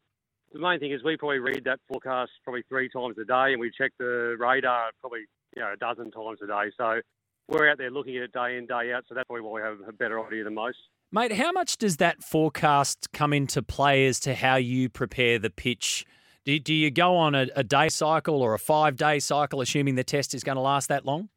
the 0.54 0.60
main 0.60 0.80
thing 0.80 0.92
is 0.92 1.04
we 1.04 1.18
probably 1.18 1.40
read 1.40 1.64
that 1.66 1.80
forecast 1.88 2.32
probably 2.44 2.64
three 2.68 2.90
times 2.90 3.18
a 3.18 3.26
day, 3.26 3.52
and 3.52 3.60
we 3.60 3.72
check 3.78 3.92
the 4.00 4.36
radar 4.40 4.92
probably 5.02 5.22
you 5.56 5.62
know 5.62 5.74
a 5.74 5.78
dozen 5.78 6.12
times 6.12 6.40
a 6.44 6.48
day. 6.48 6.72
So 6.78 7.02
we're 7.48 7.70
out 7.70 7.78
there 7.78 7.92
looking 7.92 8.18
at 8.18 8.24
it 8.24 8.32
day 8.32 8.58
in 8.58 8.66
day 8.66 8.92
out. 8.94 9.04
So 9.08 9.16
that's 9.16 9.28
probably 9.28 9.42
why 9.42 9.52
we 9.52 9.62
have 9.62 9.78
a 9.88 9.94
better 9.94 10.26
idea 10.26 10.44
than 10.44 10.56
most. 10.56 10.78
Mate, 11.12 11.34
how 11.34 11.52
much 11.52 11.78
does 11.78 11.98
that 11.98 12.24
forecast 12.24 13.12
come 13.14 13.32
into 13.32 13.62
play 13.62 14.06
as 14.08 14.20
to 14.22 14.34
how 14.34 14.56
you 14.56 14.90
prepare 14.90 15.40
the 15.40 15.50
pitch? 15.50 16.06
Do, 16.44 16.60
do 16.60 16.74
you 16.74 16.92
go 16.92 17.16
on 17.16 17.36
a, 17.36 17.48
a 17.56 17.64
day 17.64 17.90
cycle 17.90 18.42
or 18.42 18.54
a 18.54 18.60
five 18.60 18.98
day 18.98 19.20
cycle, 19.20 19.62
assuming 19.62 19.96
the 19.96 20.04
test 20.04 20.34
is 20.34 20.44
going 20.44 20.58
to 20.58 20.62
last 20.62 20.90
that 20.90 21.06
long? 21.06 21.30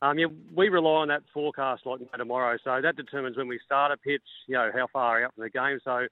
Um, 0.00 0.18
yeah, 0.18 0.26
we 0.54 0.68
rely 0.68 1.00
on 1.02 1.08
that 1.08 1.22
forecast 1.34 1.82
like 1.84 2.00
no 2.00 2.06
tomorrow, 2.16 2.56
so 2.62 2.80
that 2.80 2.96
determines 2.96 3.36
when 3.36 3.48
we 3.48 3.58
start 3.64 3.90
a 3.90 3.96
pitch, 3.96 4.22
you 4.46 4.54
know, 4.54 4.70
how 4.72 4.86
far 4.92 5.24
out 5.24 5.34
from 5.34 5.42
the 5.42 5.50
game. 5.50 5.80
So, 5.84 5.98
you 6.00 6.08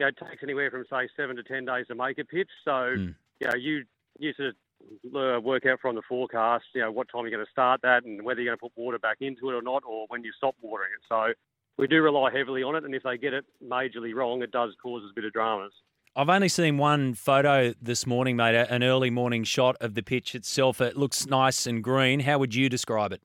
know, 0.00 0.08
it 0.08 0.16
takes 0.18 0.42
anywhere 0.42 0.70
from 0.70 0.84
say 0.90 1.08
seven 1.16 1.36
to 1.36 1.42
ten 1.42 1.64
days 1.64 1.86
to 1.88 1.94
make 1.94 2.18
a 2.18 2.24
pitch. 2.24 2.50
So, 2.64 2.70
mm. 2.70 3.14
you 3.40 3.48
know, 3.48 3.56
you 3.56 3.84
you 4.18 4.34
sort 4.34 4.50
of 4.50 5.14
uh, 5.14 5.40
work 5.40 5.64
out 5.64 5.80
from 5.80 5.94
the 5.94 6.02
forecast, 6.06 6.64
you 6.74 6.82
know, 6.82 6.92
what 6.92 7.08
time 7.10 7.22
you're 7.22 7.30
going 7.30 7.44
to 7.44 7.50
start 7.50 7.80
that, 7.82 8.04
and 8.04 8.22
whether 8.22 8.42
you're 8.42 8.50
going 8.50 8.58
to 8.58 8.62
put 8.62 8.72
water 8.76 8.98
back 8.98 9.18
into 9.20 9.48
it 9.50 9.54
or 9.54 9.62
not, 9.62 9.82
or 9.88 10.04
when 10.08 10.22
you 10.22 10.32
stop 10.36 10.54
watering 10.60 10.90
it. 10.94 11.04
So, 11.08 11.32
we 11.78 11.86
do 11.86 12.02
rely 12.02 12.30
heavily 12.30 12.62
on 12.62 12.76
it, 12.76 12.84
and 12.84 12.94
if 12.94 13.04
they 13.04 13.16
get 13.16 13.32
it 13.32 13.46
majorly 13.66 14.14
wrong, 14.14 14.42
it 14.42 14.50
does 14.50 14.74
cause 14.82 15.02
us 15.02 15.10
a 15.12 15.14
bit 15.14 15.24
of 15.24 15.32
dramas. 15.32 15.72
I've 16.14 16.28
only 16.28 16.48
seen 16.48 16.76
one 16.76 17.14
photo 17.14 17.72
this 17.80 18.04
morning, 18.04 18.36
mate, 18.36 18.54
an 18.54 18.82
early 18.82 19.10
morning 19.10 19.44
shot 19.44 19.76
of 19.80 19.94
the 19.94 20.02
pitch 20.02 20.34
itself. 20.34 20.80
It 20.80 20.96
looks 20.96 21.26
nice 21.26 21.66
and 21.66 21.82
green. 21.82 22.20
How 22.20 22.38
would 22.38 22.54
you 22.54 22.68
describe 22.68 23.12
it? 23.12 23.22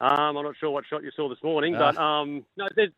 Um, 0.00 0.36
I'm 0.36 0.44
not 0.44 0.54
sure 0.58 0.70
what 0.70 0.84
shot 0.88 1.02
you 1.02 1.10
saw 1.14 1.28
this 1.28 1.42
morning, 1.42 1.74
but 1.74 1.98
uh. 1.98 2.02
um, 2.02 2.44
no, 2.56 2.68
there's, 2.74 2.92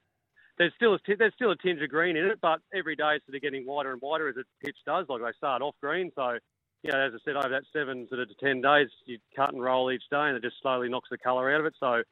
there's 0.58 0.72
still 0.76 0.94
a 0.94 0.98
there's 1.18 1.34
still 1.34 1.50
a 1.50 1.56
tinge 1.56 1.82
of 1.82 1.90
green 1.90 2.16
in 2.16 2.26
it, 2.26 2.38
but 2.40 2.60
every 2.72 2.94
day 2.94 3.16
it's 3.16 3.26
sort 3.26 3.36
of 3.36 3.42
getting 3.42 3.66
wider 3.66 3.92
and 3.92 4.00
wider 4.00 4.28
as 4.28 4.36
the 4.36 4.44
pitch 4.64 4.76
does. 4.86 5.06
Like 5.08 5.20
they 5.22 5.36
start 5.36 5.62
off 5.62 5.74
green, 5.80 6.12
so 6.14 6.38
you 6.82 6.92
know, 6.92 6.98
as 6.98 7.12
I 7.14 7.18
said, 7.24 7.36
over 7.36 7.48
that 7.48 7.64
seven 7.72 8.06
sort 8.08 8.20
of 8.20 8.28
to 8.28 8.34
ten 8.34 8.60
days, 8.60 8.88
you 9.06 9.18
cut 9.34 9.52
and 9.52 9.62
roll 9.62 9.90
each 9.90 10.04
day, 10.10 10.28
and 10.28 10.36
it 10.36 10.42
just 10.42 10.56
slowly 10.62 10.88
knocks 10.88 11.08
the 11.10 11.18
colour 11.18 11.52
out 11.52 11.60
of 11.60 11.66
it. 11.66 11.74
So 11.80 12.02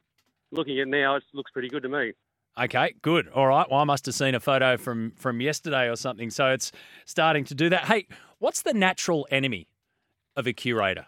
looking 0.51 0.79
at 0.79 0.83
it 0.83 0.89
now, 0.89 1.17
it 1.17 1.23
looks 1.35 1.51
pretty 1.53 1.69
good 1.69 1.85
to 1.85 1.89
me. 1.89 2.13
Okay, 2.59 2.95
good. 3.03 3.29
All 3.29 3.47
right. 3.47 3.69
Well, 3.71 3.81
I 3.81 3.85
must 3.85 4.07
have 4.07 4.15
seen 4.15 4.35
a 4.35 4.41
photo 4.41 4.77
from 4.77 5.13
from 5.13 5.41
yesterday 5.41 5.89
or 5.89 5.97
something, 5.97 6.31
so 6.31 6.51
it's 6.51 6.73
starting 7.05 7.45
to 7.45 7.55
do 7.55 7.69
that. 7.69 7.85
Hey, 7.85 8.09
what's 8.39 8.63
the 8.63 8.75
natural 8.75 9.29
enemy 9.31 9.69
of 10.35 10.47
a 10.49 10.53
curator? 10.53 11.07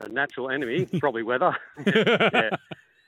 A 0.00 0.08
natural 0.08 0.50
enemy, 0.50 0.86
probably 1.00 1.22
weather. 1.22 1.56
yeah. 1.86 2.50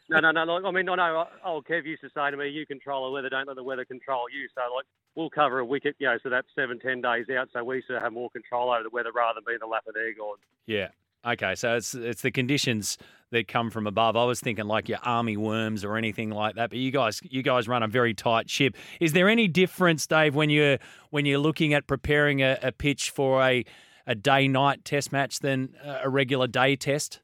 No, 0.08 0.18
no, 0.18 0.32
no. 0.32 0.44
Like, 0.44 0.64
I 0.64 0.70
mean, 0.72 0.88
I 0.88 0.96
know 0.96 1.24
old 1.44 1.64
oh, 1.68 1.72
Kev 1.72 1.84
used 1.84 2.02
to 2.02 2.10
say 2.12 2.30
to 2.32 2.36
me, 2.36 2.48
"You 2.48 2.66
control 2.66 3.06
the 3.06 3.12
weather, 3.12 3.28
don't 3.28 3.46
let 3.46 3.54
the 3.54 3.62
weather 3.62 3.84
control 3.84 4.24
you." 4.28 4.48
So, 4.56 4.74
like, 4.74 4.84
we'll 5.14 5.30
cover 5.30 5.60
a 5.60 5.64
wicket, 5.64 5.94
you 6.00 6.08
know, 6.08 6.18
so 6.22 6.28
that's 6.28 6.48
seven, 6.54 6.80
ten 6.80 7.00
days 7.00 7.26
out. 7.30 7.48
So 7.52 7.62
we 7.62 7.82
sort 7.86 7.98
of 7.98 8.02
have 8.02 8.12
more 8.12 8.28
control 8.30 8.70
over 8.70 8.82
the 8.82 8.90
weather 8.90 9.12
rather 9.14 9.36
than 9.36 9.44
being 9.46 9.58
the 9.60 9.68
lap 9.68 9.84
of 9.86 9.94
their 9.94 10.12
god. 10.12 10.38
Yeah. 10.66 10.88
Okay, 11.24 11.54
so 11.54 11.76
it's 11.76 11.94
it's 11.94 12.22
the 12.22 12.30
conditions 12.30 12.96
that 13.30 13.46
come 13.46 13.70
from 13.70 13.86
above. 13.86 14.16
I 14.16 14.24
was 14.24 14.40
thinking 14.40 14.66
like 14.66 14.88
your 14.88 14.98
army 15.04 15.36
worms 15.36 15.84
or 15.84 15.96
anything 15.96 16.30
like 16.30 16.54
that, 16.56 16.70
but 16.70 16.78
you 16.78 16.90
guys 16.90 17.20
you 17.22 17.42
guys 17.42 17.68
run 17.68 17.82
a 17.82 17.88
very 17.88 18.14
tight 18.14 18.48
ship. 18.48 18.74
Is 19.00 19.12
there 19.12 19.28
any 19.28 19.46
difference, 19.46 20.06
Dave, 20.06 20.34
when 20.34 20.48
you're 20.48 20.78
when 21.10 21.26
you're 21.26 21.38
looking 21.38 21.74
at 21.74 21.86
preparing 21.86 22.40
a, 22.40 22.58
a 22.62 22.72
pitch 22.72 23.10
for 23.10 23.42
a 23.42 23.64
a 24.06 24.14
day 24.14 24.48
night 24.48 24.84
test 24.84 25.12
match 25.12 25.40
than 25.40 25.74
a 25.84 26.08
regular 26.08 26.46
day 26.46 26.76
test? 26.76 27.20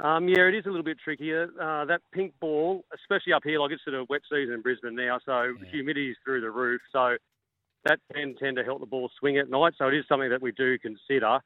Um, 0.00 0.28
yeah, 0.28 0.48
it 0.48 0.54
is 0.54 0.64
a 0.64 0.68
little 0.68 0.84
bit 0.84 0.98
trickier. 0.98 1.48
Uh, 1.60 1.84
that 1.84 2.00
pink 2.12 2.32
ball, 2.40 2.84
especially 2.94 3.34
up 3.34 3.42
here, 3.44 3.60
like 3.60 3.72
it's 3.72 3.84
sort 3.84 3.96
of 3.96 4.08
wet 4.08 4.22
season 4.30 4.54
in 4.54 4.62
Brisbane 4.62 4.94
now, 4.94 5.18
so 5.26 5.42
yeah. 5.42 5.70
humidity 5.70 6.10
is 6.10 6.16
through 6.24 6.40
the 6.40 6.50
roof. 6.50 6.80
So 6.90 7.16
that 7.84 7.98
can 8.14 8.34
tend 8.36 8.56
to 8.56 8.64
help 8.64 8.80
the 8.80 8.86
ball 8.86 9.10
swing 9.18 9.36
at 9.36 9.50
night. 9.50 9.74
So 9.76 9.88
it 9.88 9.94
is 9.94 10.04
something 10.08 10.30
that 10.30 10.40
we 10.40 10.52
do 10.52 10.78
consider. 10.78 11.40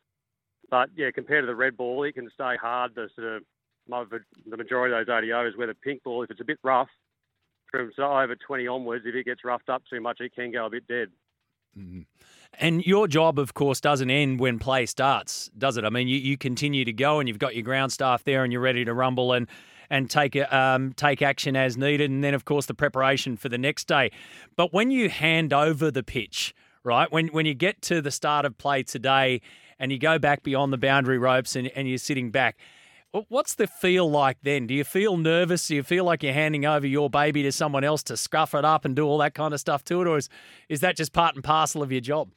But 0.70 0.90
yeah, 0.96 1.10
compared 1.12 1.42
to 1.42 1.46
the 1.46 1.54
red 1.54 1.76
ball, 1.76 2.04
it 2.04 2.14
can 2.14 2.30
stay 2.32 2.56
hard. 2.60 2.94
The 2.94 3.08
sort 3.16 3.36
of 3.36 3.42
the 4.48 4.56
majority 4.56 4.94
of 4.94 5.06
those 5.06 5.12
ODIs, 5.12 5.56
where 5.56 5.66
the 5.66 5.74
pink 5.74 6.02
ball, 6.04 6.22
if 6.22 6.30
it's 6.30 6.40
a 6.40 6.44
bit 6.44 6.58
rough, 6.62 6.88
from 7.70 7.90
so 7.96 8.04
over 8.04 8.36
20 8.36 8.66
onwards, 8.68 9.04
if 9.06 9.14
it 9.14 9.24
gets 9.24 9.44
roughed 9.44 9.68
up 9.68 9.82
too 9.90 10.00
much, 10.00 10.20
it 10.20 10.34
can 10.34 10.52
go 10.52 10.66
a 10.66 10.70
bit 10.70 10.86
dead. 10.86 11.08
And 12.58 12.86
your 12.86 13.08
job, 13.08 13.38
of 13.38 13.54
course, 13.54 13.80
doesn't 13.80 14.10
end 14.10 14.38
when 14.38 14.58
play 14.58 14.86
starts, 14.86 15.50
does 15.58 15.76
it? 15.76 15.84
I 15.84 15.90
mean, 15.90 16.06
you, 16.06 16.18
you 16.18 16.36
continue 16.36 16.84
to 16.84 16.92
go 16.92 17.18
and 17.18 17.28
you've 17.28 17.38
got 17.38 17.54
your 17.54 17.64
ground 17.64 17.92
staff 17.92 18.22
there 18.24 18.44
and 18.44 18.52
you're 18.52 18.62
ready 18.62 18.84
to 18.84 18.94
rumble 18.94 19.32
and 19.32 19.48
and 19.90 20.08
take 20.08 20.36
um, 20.52 20.92
take 20.94 21.20
action 21.20 21.56
as 21.56 21.76
needed. 21.76 22.10
And 22.10 22.24
then, 22.24 22.34
of 22.34 22.44
course, 22.44 22.66
the 22.66 22.74
preparation 22.74 23.36
for 23.36 23.48
the 23.48 23.58
next 23.58 23.86
day. 23.86 24.10
But 24.56 24.72
when 24.72 24.90
you 24.90 25.08
hand 25.08 25.52
over 25.52 25.90
the 25.90 26.02
pitch, 26.02 26.54
right, 26.84 27.10
when, 27.12 27.28
when 27.28 27.46
you 27.46 27.54
get 27.54 27.82
to 27.82 28.00
the 28.00 28.10
start 28.10 28.44
of 28.44 28.56
play 28.56 28.82
today 28.82 29.40
and 29.78 29.92
you 29.92 29.98
go 29.98 30.18
back 30.18 30.42
beyond 30.42 30.72
the 30.72 30.78
boundary 30.78 31.18
ropes 31.18 31.56
and, 31.56 31.68
and 31.68 31.88
you're 31.88 31.98
sitting 31.98 32.30
back, 32.30 32.56
What's 33.28 33.54
the 33.54 33.68
feel 33.68 34.10
like 34.10 34.38
then? 34.42 34.66
Do 34.66 34.74
you 34.74 34.82
feel 34.82 35.16
nervous? 35.16 35.68
Do 35.68 35.76
you 35.76 35.84
feel 35.84 36.04
like 36.04 36.24
you're 36.24 36.32
handing 36.32 36.66
over 36.66 36.84
your 36.84 37.08
baby 37.08 37.44
to 37.44 37.52
someone 37.52 37.84
else 37.84 38.02
to 38.04 38.16
scruff 38.16 38.54
it 38.54 38.64
up 38.64 38.84
and 38.84 38.96
do 38.96 39.06
all 39.06 39.18
that 39.18 39.34
kind 39.34 39.54
of 39.54 39.60
stuff 39.60 39.84
to 39.84 40.00
it? 40.00 40.08
Or 40.08 40.18
is, 40.18 40.28
is 40.68 40.80
that 40.80 40.96
just 40.96 41.12
part 41.12 41.36
and 41.36 41.44
parcel 41.44 41.80
of 41.80 41.92
your 41.92 42.00
job? 42.00 42.30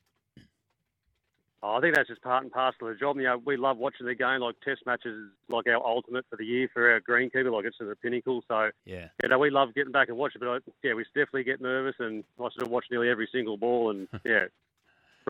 Oh, 1.64 1.74
I 1.74 1.82
think 1.82 1.96
that's 1.96 2.08
just 2.08 2.22
part 2.22 2.44
and 2.44 2.52
parcel 2.52 2.88
of 2.88 2.94
the 2.94 3.00
job. 3.00 3.18
You 3.18 3.24
know, 3.24 3.42
we 3.44 3.58
love 3.58 3.78
watching 3.78 4.06
the 4.06 4.14
game. 4.14 4.42
Like 4.42 4.56
Test 4.64 4.86
matches 4.86 5.16
is 5.16 5.32
like 5.50 5.66
our 5.66 5.84
ultimate 5.84 6.26
for 6.30 6.36
the 6.36 6.46
year 6.46 6.70
for 6.72 6.92
our 6.92 7.02
greenkeeper. 7.02 7.52
Like 7.52 7.66
it's 7.66 7.78
the 7.80 7.96
pinnacle. 7.96 8.44
So 8.48 8.70
yeah, 8.86 9.08
you 9.24 9.30
know, 9.30 9.40
we 9.40 9.50
love 9.50 9.74
getting 9.74 9.92
back 9.92 10.10
and 10.10 10.18
watching. 10.18 10.40
But 10.40 10.50
I, 10.50 10.58
yeah, 10.84 10.94
we 10.94 11.04
definitely 11.16 11.46
get 11.46 11.60
nervous, 11.60 11.96
and 11.98 12.24
I 12.38 12.44
sort 12.44 12.62
of 12.62 12.70
watch 12.70 12.86
nearly 12.92 13.10
every 13.10 13.28
single 13.32 13.58
ball, 13.58 13.90
and 13.90 14.08
yeah, 14.24 14.46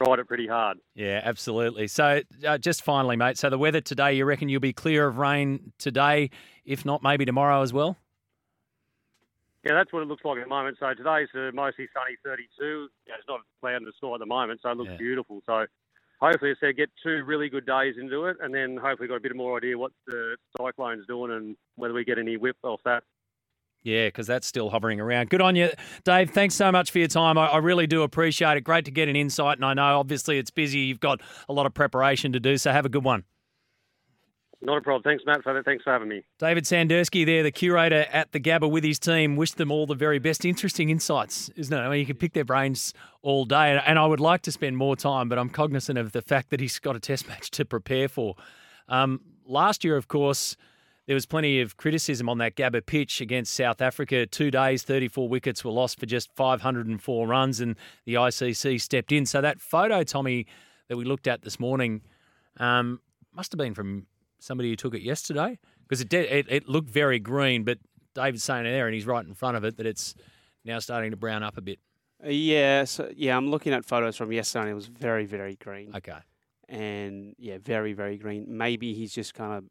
ride 0.05 0.19
it 0.19 0.27
pretty 0.27 0.47
hard. 0.47 0.77
Yeah, 0.95 1.21
absolutely. 1.23 1.87
So 1.87 2.21
uh, 2.45 2.57
just 2.57 2.83
finally, 2.83 3.15
mate. 3.15 3.37
So 3.37 3.49
the 3.49 3.57
weather 3.57 3.81
today, 3.81 4.13
you 4.13 4.25
reckon 4.25 4.49
you'll 4.49 4.59
be 4.61 4.73
clear 4.73 5.07
of 5.07 5.17
rain 5.17 5.71
today, 5.77 6.29
if 6.65 6.85
not 6.85 7.03
maybe 7.03 7.25
tomorrow 7.25 7.61
as 7.61 7.73
well? 7.73 7.97
Yeah, 9.63 9.73
that's 9.73 9.91
what 9.91 10.01
it 10.01 10.07
looks 10.07 10.23
like 10.23 10.37
at 10.37 10.43
the 10.45 10.49
moment. 10.49 10.77
So 10.79 10.93
today's 10.93 11.27
uh, 11.35 11.51
mostly 11.53 11.87
sunny, 11.93 12.15
32. 12.23 12.87
Yeah, 13.07 13.15
it's 13.17 13.27
not 13.27 13.41
cloud 13.59 13.77
in 13.77 13.83
the 13.85 13.91
sky 13.97 14.13
at 14.13 14.19
the 14.19 14.25
moment, 14.25 14.61
so 14.63 14.69
it 14.71 14.77
looks 14.77 14.91
Yeah. 14.91 14.97
beautiful. 14.97 15.41
So 15.45 15.65
hopefully, 16.21 16.51
as 16.51 16.57
I 16.61 16.67
said, 16.67 16.77
get 16.77 16.89
two 17.03 17.23
really 17.25 17.49
good 17.49 17.65
days 17.65 17.95
into 17.99 18.25
it, 18.25 18.37
and 18.39 18.53
then 18.53 18.77
hopefully 18.77 19.09
got 19.09 19.15
a 19.15 19.19
bit 19.19 19.35
more 19.35 19.57
idea 19.57 19.77
what 19.77 19.91
the 20.05 20.37
cyclone's 20.57 21.05
doing 21.07 21.31
and 21.31 21.57
whether 21.75 21.93
we 21.93 22.05
get 22.05 22.17
any 22.17 22.37
whip 22.37 22.55
off 22.63 22.79
that. 22.85 23.03
Yeah, 23.87 24.07
because 24.07 24.27
that's 24.27 24.45
still 24.45 24.69
hovering 24.69 24.99
around. 24.99 25.29
Good 25.29 25.39
on 25.39 25.55
you, 25.55 25.69
Dave. 26.03 26.31
Thanks 26.31 26.55
so 26.55 26.73
much 26.73 26.91
for 26.91 26.99
your 26.99 27.07
time. 27.07 27.37
I, 27.37 27.47
I 27.47 27.57
really 27.59 27.87
do 27.87 28.03
appreciate 28.03 28.57
it. 28.57 28.61
Great 28.65 28.83
to 28.83 28.91
get 28.91 29.07
an 29.07 29.15
insight. 29.15 29.59
And 29.59 29.63
I 29.63 29.73
know 29.73 29.97
obviously 29.97 30.37
it's 30.37 30.51
busy. 30.51 30.79
You've 30.79 30.99
got 30.99 31.21
a 31.47 31.53
lot 31.53 31.65
of 31.65 31.73
preparation 31.73 32.33
to 32.33 32.39
do. 32.41 32.57
So 32.57 32.73
have 32.73 32.85
a 32.85 32.89
good 32.89 33.05
one. 33.05 33.23
Not 34.59 34.79
a 34.79 34.81
problem. 34.81 35.03
Thanks, 35.03 35.23
Matt. 35.25 35.41
For 35.41 35.63
Thanks 35.63 35.85
for 35.85 35.93
having 35.93 36.09
me. 36.09 36.25
David 36.37 36.65
Sandurski 36.65 37.25
there, 37.25 37.43
the 37.43 37.51
curator 37.51 38.05
at 38.11 38.33
the 38.33 38.41
Gabba 38.41 38.69
with 38.69 38.83
his 38.83 38.99
team. 38.99 39.37
Wish 39.37 39.51
them 39.51 39.71
all 39.71 39.85
the 39.85 39.95
very 39.95 40.19
best. 40.19 40.43
Interesting 40.43 40.89
insights, 40.89 41.47
isn't 41.55 41.73
it? 41.73 41.79
I 41.79 41.87
mean, 41.87 41.99
you 41.99 42.05
can 42.05 42.17
pick 42.17 42.33
their 42.33 42.43
brains 42.43 42.93
all 43.21 43.45
day. 43.45 43.79
And 43.85 43.97
I 43.97 44.05
would 44.05 44.19
like 44.19 44.41
to 44.41 44.51
spend 44.51 44.75
more 44.75 44.97
time, 44.97 45.29
but 45.29 45.39
I'm 45.39 45.49
cognizant 45.49 45.97
of 45.97 46.11
the 46.11 46.21
fact 46.21 46.49
that 46.49 46.59
he's 46.59 46.77
got 46.77 46.97
a 46.97 46.99
test 46.99 47.25
match 47.29 47.51
to 47.51 47.63
prepare 47.63 48.09
for. 48.09 48.35
Um, 48.89 49.21
last 49.45 49.85
year, 49.85 49.95
of 49.95 50.09
course, 50.09 50.57
there 51.07 51.13
was 51.13 51.25
plenty 51.25 51.61
of 51.61 51.77
criticism 51.77 52.27
on 52.27 52.37
that 52.39 52.55
Gabba 52.55 52.85
pitch 52.85 53.21
against 53.21 53.53
South 53.53 53.81
Africa. 53.81 54.25
Two 54.25 54.51
days, 54.51 54.83
34 54.83 55.29
wickets 55.29 55.63
were 55.63 55.71
lost 55.71 55.99
for 55.99 56.05
just 56.05 56.29
504 56.35 57.27
runs, 57.27 57.61
and 57.61 57.75
the 58.05 58.15
ICC 58.15 58.79
stepped 58.81 59.11
in. 59.13 59.25
So 59.25 59.39
that 59.41 59.61
photo, 59.61 60.03
Tommy, 60.03 60.45
that 60.89 60.97
we 60.97 61.05
looked 61.05 61.27
at 61.27 61.41
this 61.43 61.59
morning, 61.59 62.01
um, 62.57 62.99
must 63.33 63.53
have 63.53 63.57
been 63.57 63.73
from 63.73 64.05
somebody 64.39 64.69
who 64.69 64.75
took 64.75 64.93
it 64.93 65.01
yesterday 65.01 65.57
because 65.83 66.01
it, 66.01 66.09
did, 66.09 66.29
it 66.29 66.45
it 66.49 66.69
looked 66.69 66.89
very 66.89 67.19
green. 67.19 67.63
But 67.63 67.79
David's 68.13 68.43
saying 68.43 68.65
it 68.65 68.71
there, 68.71 68.85
and 68.85 68.93
he's 68.93 69.05
right 69.05 69.25
in 69.25 69.33
front 69.33 69.55
of 69.55 69.63
it, 69.63 69.77
that 69.77 69.85
it's 69.85 70.13
now 70.65 70.79
starting 70.79 71.11
to 71.11 71.17
brown 71.17 71.41
up 71.41 71.57
a 71.57 71.61
bit. 71.61 71.79
Uh, 72.23 72.29
Yeah, 72.29 72.83
so 72.83 73.09
yeah, 73.15 73.37
I'm 73.37 73.49
looking 73.49 73.73
at 73.73 73.85
photos 73.85 74.17
from 74.17 74.31
yesterday. 74.33 74.63
and 74.63 74.71
It 74.71 74.75
was 74.75 74.87
very, 74.87 75.25
very 75.25 75.55
green. 75.55 75.95
Okay. 75.95 76.17
And 76.67 77.33
yeah, 77.37 77.59
very, 77.63 77.93
very 77.93 78.17
green. 78.17 78.45
Maybe 78.49 78.93
he's 78.93 79.13
just 79.13 79.33
kind 79.33 79.53
of, 79.53 79.63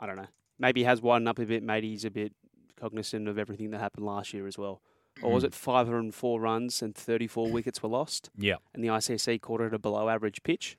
I 0.00 0.06
don't 0.06 0.16
know. 0.16 0.26
Maybe 0.60 0.82
he 0.82 0.84
has 0.84 1.02
widened 1.02 1.28
up 1.28 1.38
a 1.40 1.46
bit. 1.46 1.62
Maybe 1.64 1.90
he's 1.90 2.04
a 2.04 2.10
bit 2.10 2.32
cognizant 2.78 3.26
of 3.26 3.38
everything 3.38 3.70
that 3.72 3.80
happened 3.80 4.06
last 4.06 4.32
year 4.32 4.46
as 4.46 4.56
well. 4.56 4.80
Or 5.22 5.32
was 5.32 5.42
Mm. 5.42 5.48
it 5.48 5.54
504 5.54 6.40
runs 6.40 6.82
and 6.82 6.94
34 6.94 7.50
wickets 7.52 7.82
were 7.82 7.88
lost? 7.88 8.30
Yeah. 8.36 8.56
And 8.72 8.84
the 8.84 8.88
ICC 8.88 9.40
called 9.40 9.60
it 9.62 9.74
a 9.74 9.78
below 9.78 10.08
average 10.08 10.42
pitch. 10.44 10.76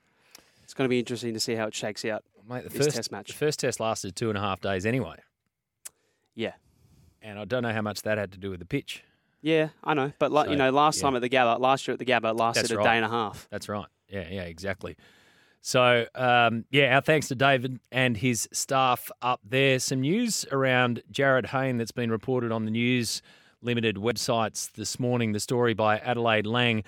It's 0.64 0.74
going 0.74 0.86
to 0.86 0.90
be 0.90 1.00
interesting 1.00 1.34
to 1.34 1.40
see 1.40 1.56
how 1.56 1.68
it 1.68 1.76
shakes 1.76 2.06
out. 2.06 2.24
Mate, 2.48 2.64
the 2.64 2.70
this 2.70 2.86
first 2.86 2.96
test 2.96 3.12
match. 3.12 3.28
The 3.28 3.34
first 3.34 3.60
test 3.60 3.80
lasted 3.80 4.16
two 4.16 4.30
and 4.30 4.38
a 4.38 4.42
half 4.42 4.62
days 4.62 4.86
anyway. 4.86 5.18
Yeah. 6.34 6.54
And 7.22 7.38
I 7.38 7.46
don't 7.46 7.62
know 7.64 7.74
how 7.74 7.82
much 7.82 8.02
that 8.04 8.18
had 8.18 8.32
to 8.32 8.38
do 8.38 8.50
with 8.50 8.60
the 8.60 8.66
pitch. 8.66 9.04
Yeah, 9.42 9.70
I 9.84 9.94
know. 9.96 10.12
But 10.20 10.32
like 10.32 10.46
So, 10.46 10.52
you 10.52 10.58
know, 10.58 10.70
last 10.72 10.98
yeah. 10.98 11.04
time 11.04 11.16
at 11.16 11.22
the 11.22 11.30
Gabba, 11.30 11.60
last 11.60 11.88
year 11.88 11.94
at 11.94 12.00
the 12.00 12.06
Gabba, 12.06 12.32
it 12.32 12.36
lasted 12.36 12.64
That's 12.64 12.72
a 12.72 12.78
right. 12.78 12.84
day 12.84 12.96
and 12.98 13.06
a 13.06 13.10
half. 13.10 13.48
That's 13.50 13.68
right. 13.68 13.88
Yeah, 14.08 14.28
yeah, 14.30 14.44
exactly. 14.44 14.96
So, 15.62 16.08
um, 16.16 16.66
yeah, 16.72 16.96
our 16.96 17.02
thanks 17.02 17.28
to 17.28 17.36
David 17.36 17.80
and 17.92 18.18
his 18.18 18.50
staff 18.52 19.12
up 19.22 19.42
there. 19.48 19.78
Some 19.78 20.02
news 20.02 20.44
around 20.52 21.04
Jarryd 21.12 21.48
Hayne 21.48 21.78
that's 21.78 21.92
been 21.92 22.10
reported 22.10 22.52
on 22.52 22.66
the 22.66 22.72
News 22.72 23.22
Limited 23.62 23.98
websites 23.98 24.72
this 24.72 25.00
morning. 25.00 25.34
The 25.34 25.40
story 25.40 25.76
by 25.76 26.00
Adelaide 26.00 26.48
Lang. 26.48 26.84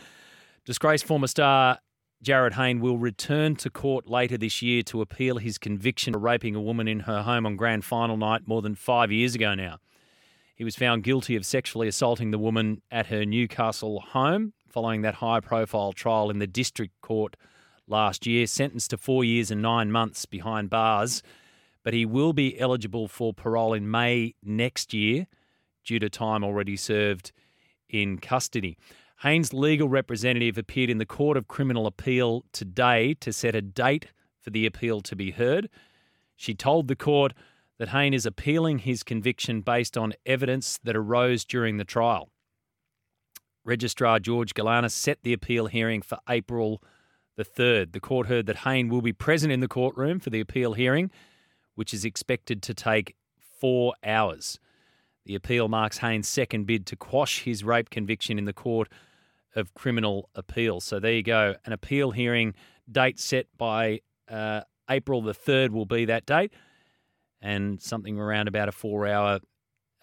Disgraced 0.65 1.05
former 1.05 1.27
star 1.27 1.77
Jarryd 2.23 2.53
Hayne 2.53 2.79
will 2.79 2.97
return 2.97 3.55
to 3.57 3.69
court 3.69 4.09
later 4.09 4.39
this 4.39 4.63
year 4.63 4.81
to 4.83 5.01
appeal 5.01 5.37
his 5.37 5.59
conviction 5.59 6.13
for 6.13 6.19
raping 6.19 6.55
a 6.55 6.61
woman 6.61 6.87
in 6.87 7.01
her 7.01 7.21
home 7.21 7.45
on 7.45 7.55
grand 7.55 7.85
final 7.85 8.17
night 8.17 8.47
more 8.47 8.63
than 8.63 8.73
five 8.73 9.11
years 9.11 9.35
ago 9.35 9.53
now. 9.53 9.77
He 10.55 10.63
was 10.63 10.75
found 10.75 11.03
guilty 11.03 11.35
of 11.35 11.45
sexually 11.45 11.87
assaulting 11.87 12.31
the 12.31 12.39
woman 12.39 12.81
at 12.89 13.07
her 13.07 13.23
Newcastle 13.23 13.99
home 13.99 14.53
following 14.67 15.01
that 15.01 15.15
high 15.15 15.41
profile 15.41 15.91
trial 15.91 16.31
in 16.31 16.39
the 16.39 16.47
district 16.47 16.93
court 17.01 17.35
last 17.87 18.25
year, 18.25 18.47
sentenced 18.47 18.91
to 18.91 18.97
four 18.97 19.23
years 19.23 19.51
and 19.51 19.61
nine 19.61 19.91
months 19.91 20.25
behind 20.25 20.69
bars. 20.69 21.21
But 21.83 21.93
he 21.93 22.05
will 22.05 22.33
be 22.33 22.59
eligible 22.59 23.07
for 23.07 23.33
parole 23.33 23.73
in 23.73 23.89
May 23.89 24.35
next 24.41 24.93
year 24.93 25.27
due 25.83 25.99
to 25.99 26.09
time 26.09 26.43
already 26.43 26.77
served 26.77 27.31
in 27.89 28.17
custody. 28.17 28.77
Hayne's 29.21 29.53
legal 29.53 29.87
representative 29.87 30.57
appeared 30.57 30.89
in 30.89 30.97
the 30.97 31.05
Court 31.05 31.37
of 31.37 31.47
Criminal 31.47 31.87
Appeal 31.87 32.43
today 32.51 33.13
to 33.15 33.31
set 33.31 33.55
a 33.55 33.61
date 33.61 34.07
for 34.41 34.49
the 34.49 34.65
appeal 34.65 35.01
to 35.01 35.15
be 35.15 35.31
heard. 35.31 35.69
She 36.35 36.53
told 36.53 36.87
the 36.87 36.95
court 36.95 37.33
that 37.79 37.89
Hayne 37.89 38.13
is 38.13 38.25
appealing 38.25 38.79
his 38.79 39.03
conviction 39.03 39.61
based 39.61 39.97
on 39.97 40.13
evidence 40.25 40.79
that 40.83 40.95
arose 40.95 41.45
during 41.45 41.77
the 41.77 41.85
trial. 41.85 42.29
Registrar 43.63 44.19
George 44.19 44.53
Galanis 44.53 44.91
set 44.91 45.19
the 45.23 45.33
appeal 45.33 45.67
hearing 45.67 46.01
for 46.01 46.17
April 46.29 46.83
the 47.35 47.45
3rd. 47.45 47.93
The 47.93 47.99
court 47.99 48.27
heard 48.27 48.45
that 48.47 48.57
Hayne 48.57 48.89
will 48.89 49.01
be 49.01 49.13
present 49.13 49.51
in 49.51 49.59
the 49.59 49.67
courtroom 49.67 50.19
for 50.19 50.29
the 50.29 50.39
appeal 50.39 50.73
hearing, 50.73 51.11
which 51.75 51.93
is 51.93 52.05
expected 52.05 52.61
to 52.63 52.73
take 52.73 53.15
four 53.59 53.93
hours. 54.03 54.59
The 55.25 55.35
appeal 55.35 55.69
marks 55.69 55.99
Hayne's 55.99 56.27
second 56.27 56.65
bid 56.65 56.85
to 56.87 56.95
quash 56.95 57.43
his 57.43 57.63
rape 57.63 57.89
conviction 57.89 58.37
in 58.37 58.45
the 58.45 58.53
Court 58.53 58.89
of 59.55 59.73
Criminal 59.73 60.29
Appeal. 60.35 60.81
So 60.81 60.99
there 60.99 61.13
you 61.13 61.23
go. 61.23 61.55
An 61.65 61.73
appeal 61.73 62.11
hearing 62.11 62.55
date 62.91 63.19
set 63.19 63.45
by 63.57 64.01
uh, 64.29 64.61
April 64.89 65.21
the 65.21 65.33
3rd 65.33 65.69
will 65.69 65.85
be 65.85 66.05
that 66.05 66.25
date, 66.25 66.51
and 67.41 67.81
something 67.81 68.19
around 68.19 68.47
about 68.47 68.67
a 68.67 68.71
four 68.71 69.07
hour 69.07 69.39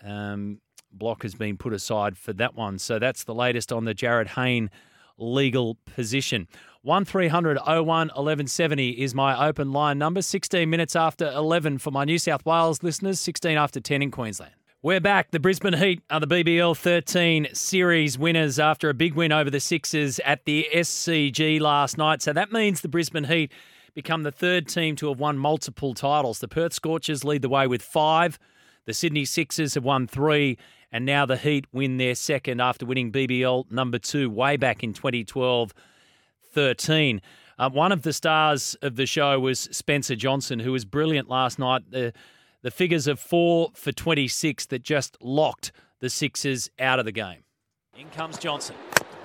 um, 0.03 0.61
block 0.91 1.23
has 1.23 1.35
been 1.35 1.59
put 1.59 1.73
aside 1.73 2.17
for 2.17 2.33
that 2.35 2.55
one. 2.55 2.79
So 2.79 2.99
that's 2.99 3.25
the 3.25 3.35
latest 3.35 3.73
on 3.73 3.85
the 3.85 3.95
Jarryd 3.95 4.29
Hayne 4.29 4.71
legal 5.19 5.77
position. 5.95 6.49
1300 6.83 7.59
01 7.59 7.85
1170 7.85 9.03
is 9.03 9.15
my 9.15 9.49
open 9.49 9.71
line 9.71 9.99
number. 9.99 10.23
16 10.23 10.71
minutes 10.71 10.97
after 10.97 11.31
11 11.33 11.77
for 11.77 11.91
my 11.91 12.07
New 12.07 12.19
South 12.19 12.47
Wales 12.47 12.83
listeners, 12.83 13.21
16 13.21 13.59
after 13.59 13.81
10 13.81 14.01
in 14.01 14.11
Queensland. 14.11 14.55
We're 14.81 14.99
back. 14.99 15.31
The 15.31 15.41
Brisbane 15.41 15.75
Heat 15.75 16.03
are 16.09 16.21
the 16.21 16.27
BBL 16.27 16.75
13 16.75 17.49
series 17.53 18.19
winners 18.19 18.59
after 18.59 18.89
a 18.89 18.95
big 18.95 19.13
win 19.13 19.31
over 19.31 19.51
the 19.51 19.61
Sixers 19.61 20.21
at 20.21 20.47
the 20.47 20.69
SCG 20.73 21.61
last 21.61 21.99
night. 21.99 22.23
So 22.23 22.33
that 22.33 22.51
means 22.51 22.81
the 22.81 22.89
Brisbane 22.89 23.25
Heat 23.25 23.53
become 23.93 24.23
the 24.23 24.33
third 24.33 24.67
team 24.67 24.97
to 24.97 25.09
have 25.09 25.21
won 25.21 25.37
multiple 25.37 25.93
titles. 25.93 26.39
The 26.39 26.49
Perth 26.49 26.73
Scorchers 26.73 27.25
lead 27.25 27.43
the 27.43 27.51
way 27.51 27.67
with 27.67 27.83
five. 27.83 28.39
The 28.87 28.95
Sydney 28.95 29.27
Sixers 29.27 29.75
have 29.75 29.85
won 29.85 30.07
three, 30.07 30.57
and 30.91 31.05
now 31.05 31.27
the 31.27 31.37
Heat 31.37 31.67
win 31.75 31.99
their 31.99 32.15
second 32.15 32.63
after 32.63 32.87
winning 32.87 33.13
BBL 33.13 33.71
number 33.71 33.99
two 33.99 34.31
way 34.31 34.57
back 34.57 34.83
in 34.83 34.95
2012 34.95 35.75
13. 36.53 37.21
Uh, 37.59 37.69
one 37.69 37.93
of 37.93 38.03
the 38.03 38.13
stars 38.13 38.77
of 38.83 38.97
the 38.97 39.07
show 39.07 39.39
was 39.39 39.61
Spencer 39.71 40.17
Johnson, 40.17 40.61
who 40.61 40.73
was 40.73 40.85
brilliant 40.85 41.29
last 41.29 41.59
night. 41.59 41.91
The, 41.91 42.13
the 42.63 42.71
figures 42.71 43.07
of 43.07 43.19
four 43.19 43.71
for 43.75 43.93
26 43.93 44.67
that 44.67 44.83
just 44.83 45.17
locked 45.21 45.73
the 46.01 46.09
Sixers 46.09 46.71
out 46.79 46.99
of 46.99 47.05
the 47.05 47.13
game. 47.13 47.45
In 47.99 48.09
comes 48.11 48.39
Johnson. 48.39 48.77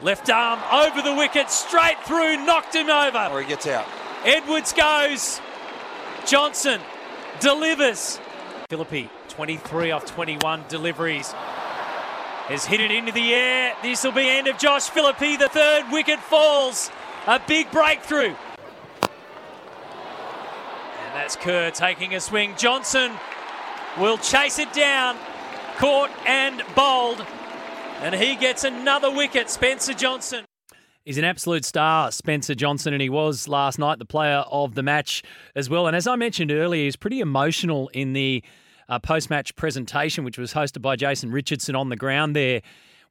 Left 0.01 0.29
arm 0.29 0.59
over 0.73 1.01
the 1.01 1.15
wicket, 1.15 1.49
straight 1.49 1.97
through, 2.05 2.45
knocked 2.45 2.75
him 2.75 2.89
over. 2.89 3.29
Or 3.31 3.41
he 3.41 3.47
gets 3.47 3.67
out. 3.67 3.87
Edwards 4.25 4.73
goes. 4.73 5.39
Johnson 6.25 6.81
delivers. 7.39 8.19
Philippe, 8.69 9.09
23 9.29 9.91
off 9.91 10.05
21 10.05 10.65
deliveries. 10.67 11.31
has 12.47 12.65
hit 12.65 12.81
it 12.81 12.91
into 12.91 13.11
the 13.11 13.33
air. 13.33 13.73
This 13.81 14.03
will 14.03 14.11
be 14.11 14.27
end 14.27 14.47
of 14.47 14.57
Josh 14.57 14.89
Philippe. 14.89 15.37
The 15.37 15.49
third 15.49 15.85
wicket 15.91 16.19
falls. 16.19 16.91
A 17.27 17.41
big 17.47 17.71
breakthrough. 17.71 18.35
And 18.35 18.37
that's 21.13 21.35
Kerr 21.35 21.71
taking 21.71 22.13
a 22.13 22.19
swing. 22.19 22.53
Johnson 22.55 23.11
will 23.99 24.17
chase 24.17 24.59
it 24.59 24.71
down. 24.73 25.17
Caught 25.77 26.11
and 26.27 26.63
bowled. 26.75 27.25
And 28.01 28.13
he 28.13 28.35
gets 28.35 28.63
another 28.63 29.09
wicket. 29.09 29.49
Spencer 29.49 29.93
Johnson. 29.93 30.45
He's 31.03 31.17
an 31.17 31.23
absolute 31.23 31.65
star, 31.65 32.11
Spencer 32.11 32.55
Johnson, 32.55 32.93
and 32.93 33.01
he 33.01 33.09
was 33.09 33.47
last 33.47 33.77
night 33.77 33.99
the 33.99 34.05
player 34.05 34.43
of 34.49 34.75
the 34.75 34.81
match 34.83 35.23
as 35.55 35.69
well. 35.69 35.87
And 35.87 35.95
as 35.95 36.07
I 36.07 36.15
mentioned 36.15 36.51
earlier, 36.51 36.83
he's 36.85 36.95
pretty 36.95 37.19
emotional 37.19 37.89
in 37.89 38.13
the 38.13 38.43
uh, 38.89 38.99
post 38.99 39.29
match 39.29 39.55
presentation, 39.55 40.23
which 40.23 40.37
was 40.37 40.53
hosted 40.53 40.81
by 40.81 40.95
Jason 40.95 41.31
Richardson 41.31 41.75
on 41.75 41.89
the 41.89 41.95
ground 41.95 42.35
there 42.35 42.61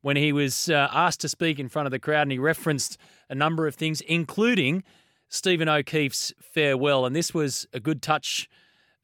when 0.02 0.16
he 0.16 0.32
was 0.32 0.68
uh, 0.70 0.88
asked 0.92 1.20
to 1.20 1.28
speak 1.28 1.58
in 1.58 1.68
front 1.68 1.86
of 1.86 1.92
the 1.92 1.98
crowd. 1.98 2.22
And 2.22 2.32
he 2.32 2.38
referenced 2.38 2.98
a 3.28 3.34
number 3.34 3.66
of 3.66 3.74
things, 3.74 4.00
including 4.02 4.82
Stephen 5.28 5.68
O'Keefe's 5.68 6.32
farewell. 6.40 7.06
And 7.06 7.14
this 7.14 7.34
was 7.34 7.66
a 7.72 7.80
good 7.80 8.02
touch 8.02 8.48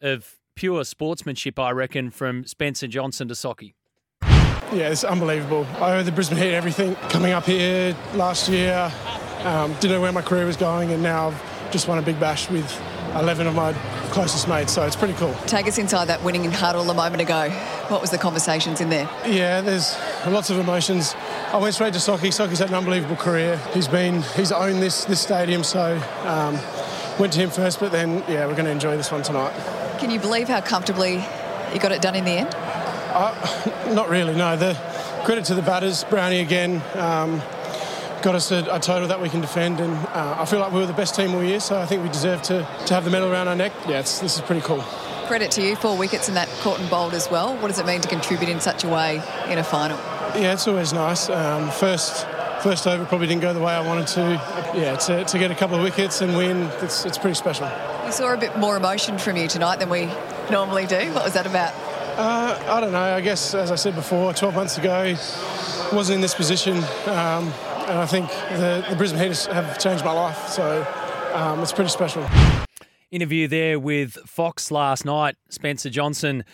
of 0.00 0.36
pure 0.54 0.84
sportsmanship, 0.84 1.58
I 1.58 1.70
reckon, 1.70 2.10
from 2.10 2.44
Spencer 2.44 2.86
Johnson 2.86 3.28
to 3.28 3.34
Socky. 3.34 3.74
Yeah, 4.22 4.90
it's 4.90 5.02
unbelievable. 5.02 5.66
I 5.80 5.96
owe 5.96 6.02
the 6.02 6.12
Brisbane 6.12 6.38
Heat 6.38 6.54
everything. 6.54 6.94
Coming 7.08 7.32
up 7.32 7.44
here 7.44 7.96
last 8.14 8.48
year, 8.48 8.92
um, 9.40 9.72
didn't 9.74 9.90
know 9.90 10.00
where 10.00 10.12
my 10.12 10.22
career 10.22 10.46
was 10.46 10.56
going, 10.56 10.92
and 10.92 11.02
now 11.02 11.28
I've 11.28 11.72
just 11.72 11.88
won 11.88 11.98
a 11.98 12.02
big 12.02 12.20
bash 12.20 12.48
with 12.50 12.70
11 13.16 13.46
of 13.46 13.54
my 13.54 13.72
closest 14.12 14.48
mates, 14.48 14.72
so 14.72 14.84
it's 14.84 14.96
pretty 14.96 15.14
cool. 15.14 15.34
Take 15.46 15.66
us 15.66 15.78
inside 15.78 16.06
that 16.06 16.22
winning 16.22 16.50
huddle 16.50 16.88
a 16.90 16.94
moment 16.94 17.22
ago. 17.22 17.50
What 17.88 18.00
was 18.00 18.10
the 18.10 18.18
conversations 18.18 18.80
in 18.80 18.90
there? 18.90 19.08
Yeah, 19.26 19.60
there's 19.60 19.96
lots 20.26 20.50
of 20.50 20.58
emotions. 20.58 21.14
I 21.52 21.56
went 21.58 21.74
straight 21.74 21.92
to 21.94 21.98
Socky. 21.98 22.28
Socky's 22.28 22.58
had 22.58 22.68
an 22.68 22.74
unbelievable 22.74 23.16
career. 23.16 23.56
He's 23.72 23.88
been, 23.88 24.22
he's 24.36 24.52
owned 24.52 24.82
this 24.82 25.04
this 25.04 25.20
stadium, 25.20 25.64
so 25.64 26.00
um, 26.24 26.58
went 27.18 27.32
to 27.34 27.40
him 27.40 27.50
first, 27.50 27.80
but 27.80 27.92
then 27.92 28.22
yeah, 28.28 28.46
we're 28.46 28.54
going 28.54 28.64
to 28.66 28.70
enjoy 28.70 28.96
this 28.96 29.10
one 29.10 29.22
tonight. 29.22 29.52
Can 29.98 30.10
you 30.10 30.20
believe 30.20 30.48
how 30.48 30.60
comfortably 30.60 31.24
you 31.72 31.80
got 31.80 31.92
it 31.92 32.02
done 32.02 32.14
in 32.14 32.24
the 32.24 32.32
end? 32.32 32.54
Uh, 32.54 33.70
not 33.94 34.08
really, 34.08 34.34
no. 34.34 34.56
The 34.56 34.74
credit 35.24 35.44
to 35.46 35.54
the 35.54 35.62
batters, 35.62 36.04
Brownie 36.04 36.40
again. 36.40 36.82
Um, 36.94 37.42
got 38.22 38.34
us 38.34 38.50
a, 38.50 38.66
a, 38.70 38.78
total 38.78 39.08
that 39.08 39.20
we 39.20 39.28
can 39.28 39.40
defend, 39.40 39.80
and 39.80 39.92
uh, 40.08 40.36
I 40.38 40.44
feel 40.44 40.60
like 40.60 40.72
we 40.72 40.80
were 40.80 40.86
the 40.86 40.92
best 40.92 41.14
team 41.14 41.34
all 41.34 41.42
year, 41.42 41.60
so 41.60 41.78
I 41.78 41.86
think 41.86 42.02
we 42.02 42.08
deserve 42.08 42.42
to, 42.42 42.66
to 42.86 42.94
have 42.94 43.04
the 43.04 43.10
medal 43.10 43.30
around 43.30 43.48
our 43.48 43.56
neck. 43.56 43.72
Yeah, 43.88 44.02
this 44.02 44.22
is 44.22 44.40
pretty 44.40 44.62
cool. 44.62 44.82
Credit 45.26 45.50
to 45.52 45.62
you, 45.62 45.76
four 45.76 45.96
wickets 45.96 46.28
in 46.28 46.34
that 46.34 46.48
caught 46.60 46.80
and 46.80 46.90
bowled 46.90 47.14
as 47.14 47.30
well. 47.30 47.56
What 47.56 47.68
does 47.68 47.78
it 47.78 47.86
mean 47.86 48.00
to 48.00 48.08
contribute 48.08 48.48
in 48.48 48.60
such 48.60 48.84
a 48.84 48.88
way 48.88 49.22
in 49.48 49.58
a 49.58 49.64
final? 49.64 49.96
Yeah, 50.36 50.52
it's 50.52 50.66
always 50.66 50.92
nice. 50.92 51.28
Um, 51.28 51.70
first 51.70 52.26
first 52.62 52.86
over 52.86 53.06
probably 53.06 53.26
didn't 53.26 53.40
go 53.40 53.54
the 53.54 53.60
way 53.60 53.72
I 53.72 53.80
wanted 53.80 54.06
to. 54.08 54.20
Yeah, 54.74 54.96
to, 54.96 55.24
to 55.24 55.38
get 55.38 55.50
a 55.50 55.54
couple 55.54 55.76
of 55.76 55.82
wickets 55.82 56.20
and 56.20 56.36
win, 56.36 56.64
it's, 56.82 57.04
it's 57.06 57.16
pretty 57.16 57.34
special. 57.34 57.70
We 58.04 58.12
saw 58.12 58.34
a 58.34 58.36
bit 58.36 58.56
more 58.58 58.76
emotion 58.76 59.18
from 59.18 59.36
you 59.36 59.48
tonight 59.48 59.78
than 59.78 59.88
we 59.88 60.10
normally 60.50 60.86
do. 60.86 61.12
What 61.14 61.24
was 61.24 61.32
that 61.34 61.46
about? 61.46 61.72
Uh, 62.18 62.62
I 62.68 62.80
don't 62.80 62.92
know. 62.92 62.98
I 62.98 63.20
guess, 63.20 63.54
as 63.54 63.70
I 63.70 63.76
said 63.76 63.94
before, 63.94 64.34
12 64.34 64.54
months 64.54 64.76
ago, 64.76 65.14
wasn't 65.92 66.16
in 66.16 66.20
this 66.20 66.34
position. 66.34 66.76
Um, 67.06 67.52
and 67.90 67.98
I 67.98 68.06
think 68.06 68.30
the, 68.30 68.86
the 68.88 68.94
Brisbane 68.94 69.20
Heat 69.20 69.46
have 69.46 69.76
changed 69.80 70.04
my 70.04 70.12
life. 70.12 70.48
So 70.48 70.86
um, 71.34 71.60
it's 71.60 71.72
pretty 71.72 71.90
special. 71.90 72.24
Interview 73.10 73.48
there 73.48 73.80
with 73.80 74.12
Fox 74.26 74.70
last 74.70 75.04
night, 75.04 75.34
Spencer 75.48 75.90
Johnson 75.90 76.44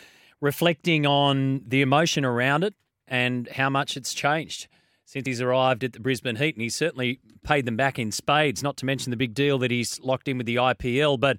reflecting 0.41 1.05
on 1.05 1.61
the 1.67 1.83
emotion 1.83 2.25
around 2.25 2.65
it 2.65 2.75
and 3.07 3.49
how 3.49 3.69
much 3.69 3.99
it's 3.99 4.15
changed 4.15 4.67
since 5.05 5.27
he's 5.27 5.43
arrived 5.43 5.85
at 5.85 5.93
the 5.93 6.01
Brisbane 6.01 6.37
Heat. 6.37 6.55
And 6.55 6.63
he's 6.63 6.75
certainly 6.75 7.21
paid 7.45 7.67
them 7.67 7.77
back 7.77 7.99
in 7.99 8.13
spades, 8.13 8.63
not 8.63 8.79
to 8.79 8.87
mention 8.87 9.11
the 9.11 9.17
big 9.19 9.35
deal 9.35 9.59
that 9.59 9.71
he's 9.71 10.01
locked 10.01 10.29
in 10.29 10.39
with 10.39 10.47
the 10.47 10.57
IPL. 10.57 11.21
But 11.21 11.37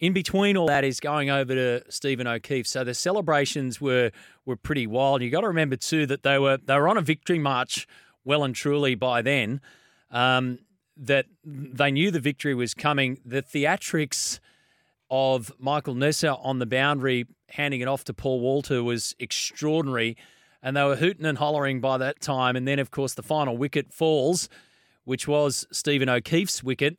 in 0.00 0.12
between 0.12 0.56
all 0.56 0.66
that 0.66 0.82
is 0.82 0.98
going 0.98 1.30
over 1.30 1.54
to 1.54 1.92
Stephen 1.92 2.26
O'Keefe. 2.26 2.66
So 2.66 2.82
the 2.82 2.94
celebrations 2.94 3.80
were 3.80 4.10
were 4.44 4.56
pretty 4.56 4.88
wild. 4.88 5.22
You 5.22 5.30
got 5.30 5.42
to 5.42 5.48
remember 5.48 5.76
too 5.76 6.06
that 6.06 6.24
they 6.24 6.40
were 6.40 6.56
they 6.56 6.74
were 6.74 6.88
on 6.88 6.98
a 6.98 7.02
victory 7.02 7.38
march 7.38 7.86
well 8.28 8.44
and 8.44 8.54
truly 8.54 8.94
by 8.94 9.22
then. 9.22 9.60
Um, 10.10 10.60
that 10.96 11.26
they 11.44 11.90
knew 11.90 12.10
the 12.10 12.20
victory 12.20 12.54
was 12.54 12.74
coming. 12.74 13.18
The 13.24 13.42
theatrics 13.42 14.40
of 15.10 15.52
Michael 15.58 15.94
Neser 15.94 16.38
on 16.44 16.58
the 16.58 16.66
boundary 16.66 17.26
handing 17.50 17.80
it 17.80 17.88
off 17.88 18.04
to 18.04 18.12
Paul 18.12 18.40
Walter 18.40 18.82
was 18.82 19.16
extraordinary. 19.18 20.16
And 20.62 20.76
they 20.76 20.82
were 20.82 20.96
hooting 20.96 21.24
and 21.24 21.38
hollering 21.38 21.80
by 21.80 21.98
that 21.98 22.20
time. 22.20 22.56
And 22.56 22.66
then, 22.66 22.78
of 22.78 22.90
course, 22.90 23.14
the 23.14 23.22
final 23.22 23.56
wicket 23.56 23.92
falls, 23.92 24.48
which 25.04 25.26
was 25.28 25.66
Stephen 25.70 26.08
O'Keefe's 26.08 26.62
wicket 26.62 26.98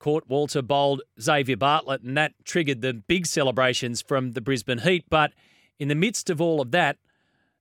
caught 0.00 0.26
Walter 0.28 0.62
bowled 0.62 1.02
Xavier 1.20 1.56
Bartlett, 1.56 2.02
and 2.02 2.16
that 2.16 2.32
triggered 2.44 2.80
the 2.80 2.94
big 2.94 3.26
celebrations 3.26 4.02
from 4.02 4.32
the 4.32 4.40
Brisbane 4.40 4.78
Heat. 4.78 5.04
But 5.08 5.32
in 5.78 5.88
the 5.88 5.94
midst 5.94 6.30
of 6.30 6.40
all 6.40 6.60
of 6.60 6.72
that, 6.72 6.96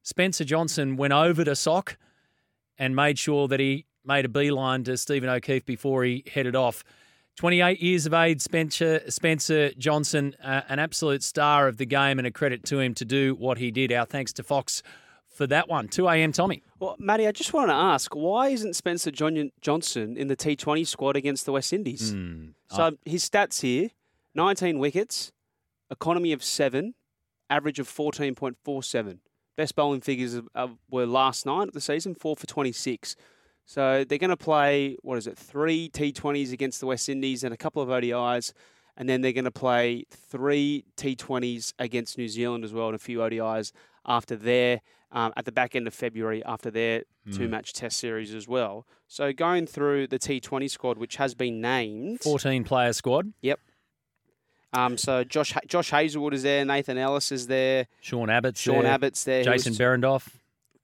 Spencer 0.01 0.45
Johnson 0.45 0.95
went 0.95 1.13
over 1.13 1.43
to 1.43 1.55
Sock 1.55 1.97
and 2.79 2.95
made 2.95 3.19
sure 3.19 3.47
that 3.49 3.59
he 3.59 3.85
made 4.05 4.25
a 4.25 4.29
beeline 4.29 4.83
to 4.85 4.97
Stephen 4.97 5.29
O'Keefe 5.29 5.65
before 5.65 6.03
he 6.03 6.23
headed 6.33 6.55
off. 6.55 6.83
28 7.35 7.79
years 7.79 8.05
of 8.05 8.13
age, 8.13 8.41
Spencer, 8.41 9.01
Spencer 9.09 9.71
Johnson, 9.77 10.35
uh, 10.43 10.61
an 10.67 10.79
absolute 10.79 11.23
star 11.23 11.67
of 11.67 11.77
the 11.77 11.85
game, 11.85 12.17
and 12.17 12.27
a 12.27 12.31
credit 12.31 12.65
to 12.65 12.79
him 12.79 12.93
to 12.95 13.05
do 13.05 13.35
what 13.35 13.57
he 13.57 13.71
did. 13.71 13.91
Our 13.91 14.05
thanks 14.05 14.33
to 14.33 14.43
Fox 14.43 14.81
for 15.29 15.47
that 15.47 15.69
one. 15.69 15.87
2 15.87 16.07
a.m. 16.09 16.33
Tommy. 16.33 16.63
Well, 16.79 16.97
Matty, 16.99 17.27
I 17.27 17.31
just 17.31 17.53
wanted 17.53 17.67
to 17.67 17.79
ask 17.79 18.13
why 18.13 18.49
isn't 18.49 18.75
Spencer 18.75 19.11
John- 19.11 19.51
Johnson 19.61 20.17
in 20.17 20.27
the 20.27 20.35
T20 20.35 20.85
squad 20.85 21.15
against 21.15 21.45
the 21.45 21.53
West 21.53 21.71
Indies? 21.71 22.13
Mm. 22.13 22.55
So 22.71 22.83
oh. 22.83 22.97
his 23.05 23.29
stats 23.29 23.61
here 23.61 23.89
19 24.35 24.79
wickets, 24.79 25.31
economy 25.89 26.33
of 26.33 26.43
seven, 26.43 26.93
average 27.49 27.79
of 27.79 27.87
14.47. 27.87 29.19
Best 29.59 29.75
bowling 29.75 29.99
figures 29.99 30.39
were 30.89 31.05
last 31.05 31.45
night 31.45 31.67
of 31.67 31.73
the 31.73 31.81
season, 31.81 32.15
four 32.15 32.33
for 32.37 32.47
26. 32.47 33.17
So 33.65 34.05
they're 34.07 34.17
going 34.17 34.29
to 34.29 34.37
play, 34.37 34.95
what 35.01 35.17
is 35.17 35.27
it, 35.27 35.37
three 35.37 35.89
T20s 35.89 36.53
against 36.53 36.79
the 36.79 36.85
West 36.85 37.09
Indies 37.09 37.43
and 37.43 37.53
a 37.53 37.57
couple 37.57 37.81
of 37.81 37.89
ODIs. 37.89 38.53
And 38.95 39.09
then 39.09 39.19
they're 39.19 39.33
going 39.33 39.43
to 39.43 39.51
play 39.51 40.05
three 40.09 40.85
T20s 40.95 41.73
against 41.77 42.17
New 42.17 42.29
Zealand 42.29 42.63
as 42.63 42.71
well 42.71 42.85
and 42.85 42.95
a 42.95 42.99
few 42.99 43.17
ODIs 43.17 43.73
after 44.05 44.37
their 44.37 44.79
um, 45.11 45.33
at 45.35 45.43
the 45.43 45.51
back 45.51 45.75
end 45.75 45.87
of 45.87 45.93
February 45.93 46.41
after 46.45 46.71
their 46.71 47.03
mm. 47.27 47.35
two 47.35 47.49
match 47.49 47.73
test 47.73 47.97
series 47.97 48.33
as 48.33 48.47
well. 48.47 48.87
So 49.09 49.33
going 49.33 49.67
through 49.67 50.07
the 50.07 50.19
T20 50.19 50.71
squad, 50.71 50.97
which 50.97 51.17
has 51.17 51.35
been 51.35 51.59
named 51.59 52.21
14 52.21 52.63
player 52.63 52.93
squad. 52.93 53.33
Yep. 53.41 53.59
Um, 54.73 54.97
so 54.97 55.23
Josh 55.23 55.53
Josh 55.67 55.89
Hazlewood 55.89 56.33
is 56.33 56.43
there, 56.43 56.63
Nathan 56.63 56.97
Ellis 56.97 57.31
is 57.31 57.47
there, 57.47 57.87
Sean 58.01 58.29
Abbott's 58.29 58.59
Sean 58.59 58.83
there, 58.83 58.91
Abbott's 58.93 59.23
there, 59.23 59.43
Jason 59.43 59.73
Behrendorff. 59.73 60.27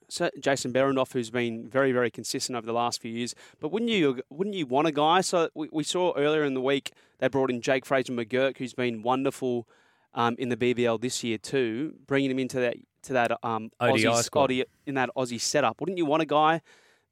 So 0.10 0.30
Jason 0.40 0.72
Behrendorff, 0.72 1.14
who's 1.14 1.30
been 1.30 1.68
very, 1.68 1.92
very 1.92 2.12
consistent 2.12 2.56
over 2.56 2.66
the 2.66 2.74
last 2.74 3.02
few 3.02 3.12
years. 3.12 3.36
But 3.60 3.72
wouldn't 3.72 3.92
you 3.92 4.22
wouldn't 4.30 4.56
you 4.56 4.66
want 4.66 4.88
a 4.88 4.92
guy? 4.92 5.22
So 5.22 5.50
we, 5.54 5.70
we 5.72 5.84
saw 5.84 6.14
earlier 6.16 6.44
in 6.44 6.54
the 6.54 6.62
week 6.62 6.92
they 7.20 7.28
brought 7.28 7.50
in 7.50 7.62
Jake 7.62 7.86
Fraser 7.86 8.14
McGurk, 8.14 8.58
who's 8.58 8.74
been 8.74 9.02
wonderful 9.02 9.68
um, 10.14 10.36
in 10.40 10.50
the 10.50 10.58
BBL 10.58 11.00
this 11.02 11.24
year 11.24 11.38
too, 11.38 11.94
bringing 12.08 12.32
him 12.32 12.40
into 12.40 12.60
that 12.60 12.78
to 13.04 13.14
that 13.14 13.32
um, 13.44 13.72
Aussie, 13.80 14.24
squad. 14.24 14.52
In 14.86 14.96
that 14.96 15.10
Aussie 15.16 15.40
setup. 15.40 15.80
Wouldn't 15.80 15.98
you 15.98 16.06
want 16.06 16.24
a 16.24 16.26
guy 16.26 16.62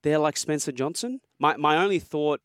there 0.02 0.18
like 0.18 0.38
Spencer 0.38 0.72
Johnson? 0.72 1.22
My 1.40 1.56
my 1.58 1.78
only 1.78 2.00
thought, 2.00 2.42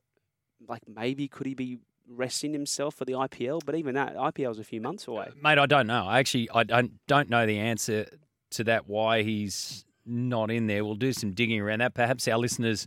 like 0.66 0.82
maybe 0.86 1.28
could 1.28 1.46
he 1.46 1.54
be 1.54 1.78
resting 2.08 2.52
himself 2.52 2.94
for 2.94 3.04
the 3.04 3.12
IPL? 3.12 3.60
But 3.64 3.74
even 3.74 3.94
that 3.94 4.16
IPL 4.16 4.52
is 4.52 4.58
a 4.58 4.64
few 4.64 4.80
months 4.80 5.06
away. 5.06 5.28
Mate, 5.42 5.58
I 5.58 5.66
don't 5.66 5.86
know. 5.86 6.06
I 6.06 6.18
actually 6.18 6.48
I 6.52 6.64
don't 6.64 6.92
don't 7.06 7.28
know 7.28 7.46
the 7.46 7.58
answer 7.58 8.06
to 8.52 8.64
that. 8.64 8.88
Why 8.88 9.22
he's 9.22 9.84
not 10.04 10.50
in 10.50 10.66
there. 10.66 10.84
We'll 10.84 10.94
do 10.94 11.12
some 11.12 11.32
digging 11.32 11.60
around 11.60 11.80
that. 11.80 11.94
Perhaps 11.94 12.26
our 12.28 12.38
listeners 12.38 12.86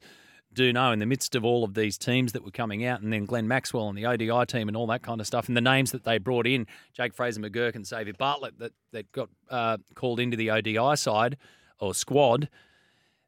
do 0.54 0.74
know 0.74 0.92
in 0.92 1.00
the 1.00 1.06
midst 1.06 1.36
of 1.36 1.46
all 1.46 1.64
of 1.64 1.76
these 1.76 1.98
teams 1.98 2.34
that 2.34 2.44
were 2.44 2.52
coming 2.52 2.86
out, 2.86 3.02
and 3.02 3.14
then 3.14 3.26
Glenn 3.26 3.48
Maxwell 3.48 3.88
and 3.88 3.98
the 3.98 4.06
ODI 4.06 4.46
team 4.46 4.68
and 4.68 4.76
all 4.76 4.88
that 4.88 5.02
kind 5.02 5.22
of 5.22 5.28
stuff, 5.28 5.48
and 5.48 5.56
the 5.56 5.62
names 5.62 5.92
that 5.92 6.04
they 6.04 6.18
brought 6.18 6.46
in, 6.46 6.68
Jake 6.94 7.14
Fraser 7.14 7.40
McGurk 7.40 7.76
and 7.76 7.86
Xavier 7.86 8.14
Bartlett, 8.18 8.60
that, 8.60 8.74
that 8.92 9.12
got 9.12 9.30
uh, 9.50 9.78
called 9.96 10.20
into 10.20 10.36
the 10.36 10.52
ODI 10.52 10.96
side 10.96 11.38
or 11.80 11.94
squad. 11.94 12.50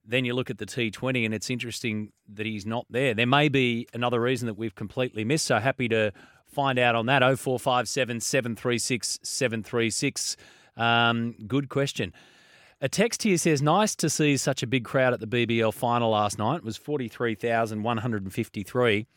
Then 0.06 0.26
you 0.26 0.34
look 0.34 0.50
at 0.50 0.58
the 0.58 0.66
T20, 0.66 1.24
and 1.24 1.34
it's 1.34 1.50
interesting 1.50 2.12
that 2.28 2.46
he's 2.46 2.66
not 2.66 2.86
there. 2.90 3.14
There 3.14 3.26
may 3.26 3.48
be 3.48 3.88
another 3.94 4.20
reason 4.20 4.48
that 4.48 4.56
we've 4.56 4.76
completely 4.76 5.24
missed. 5.24 5.46
So 5.46 5.60
happy 5.60 5.88
to 5.90 6.12
find 6.46 6.78
out 6.78 6.96
on 6.96 7.06
that. 7.06 7.22
0457 7.22 8.20
736 8.20 9.20
736. 9.24 10.36
Um, 10.76 11.36
good 11.48 11.70
question. 11.70 12.12
A 12.82 12.90
text 12.90 13.24
here 13.24 13.38
says, 13.38 13.62
nice 13.62 13.96
to 13.96 14.10
see 14.10 14.36
such 14.36 14.62
a 14.62 14.68
big 14.68 14.84
crowd 14.84 15.14
at 15.14 15.22
the 15.22 15.28
BBL 15.28 15.74
final 15.74 16.10
last 16.10 16.38
night. 16.38 16.58
It 16.58 16.66
was 16.66 16.76
43,153. 16.76 19.08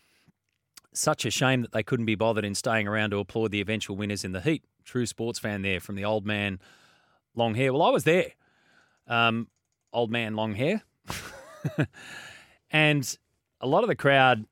Such 0.93 1.25
a 1.25 1.31
shame 1.31 1.63
that 1.63 1.73
they 1.73 1.83
couldn't 1.83 2.07
be 2.07 2.15
bothered 2.15 2.45
in 2.45 2.55
staying 2.55 2.87
around 2.87 3.11
to 3.11 3.19
applaud 3.19 3.51
the 3.51 3.61
eventual 3.61 3.97
winners 3.97 4.25
in 4.25 4.31
the 4.31 4.41
heat. 4.41 4.63
True 4.85 5.05
sports 5.05 5.41
fan 5.41 5.63
there 5.63 5.81
from 5.81 5.97
the 5.97 6.05
old 6.05 6.25
man, 6.25 6.61
long 7.35 7.57
hair. 7.57 7.73
Well, 7.73 7.83
I 7.83 7.91
was 7.91 8.05
there. 8.05 8.35
Um, 9.09 9.49
old 9.97 10.11
man 10.11 10.37
long 10.37 10.55
hair. 10.55 10.83
and 12.71 13.19
a 13.61 13.67
lot 13.67 13.83
of 13.83 13.89
the 13.89 13.97
crowd, 13.97 14.45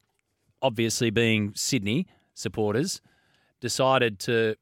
obviously 0.62 1.10
being 1.10 1.52
Sydney 1.54 2.06
supporters, 2.34 3.00
decided 3.60 4.18
to 4.20 4.56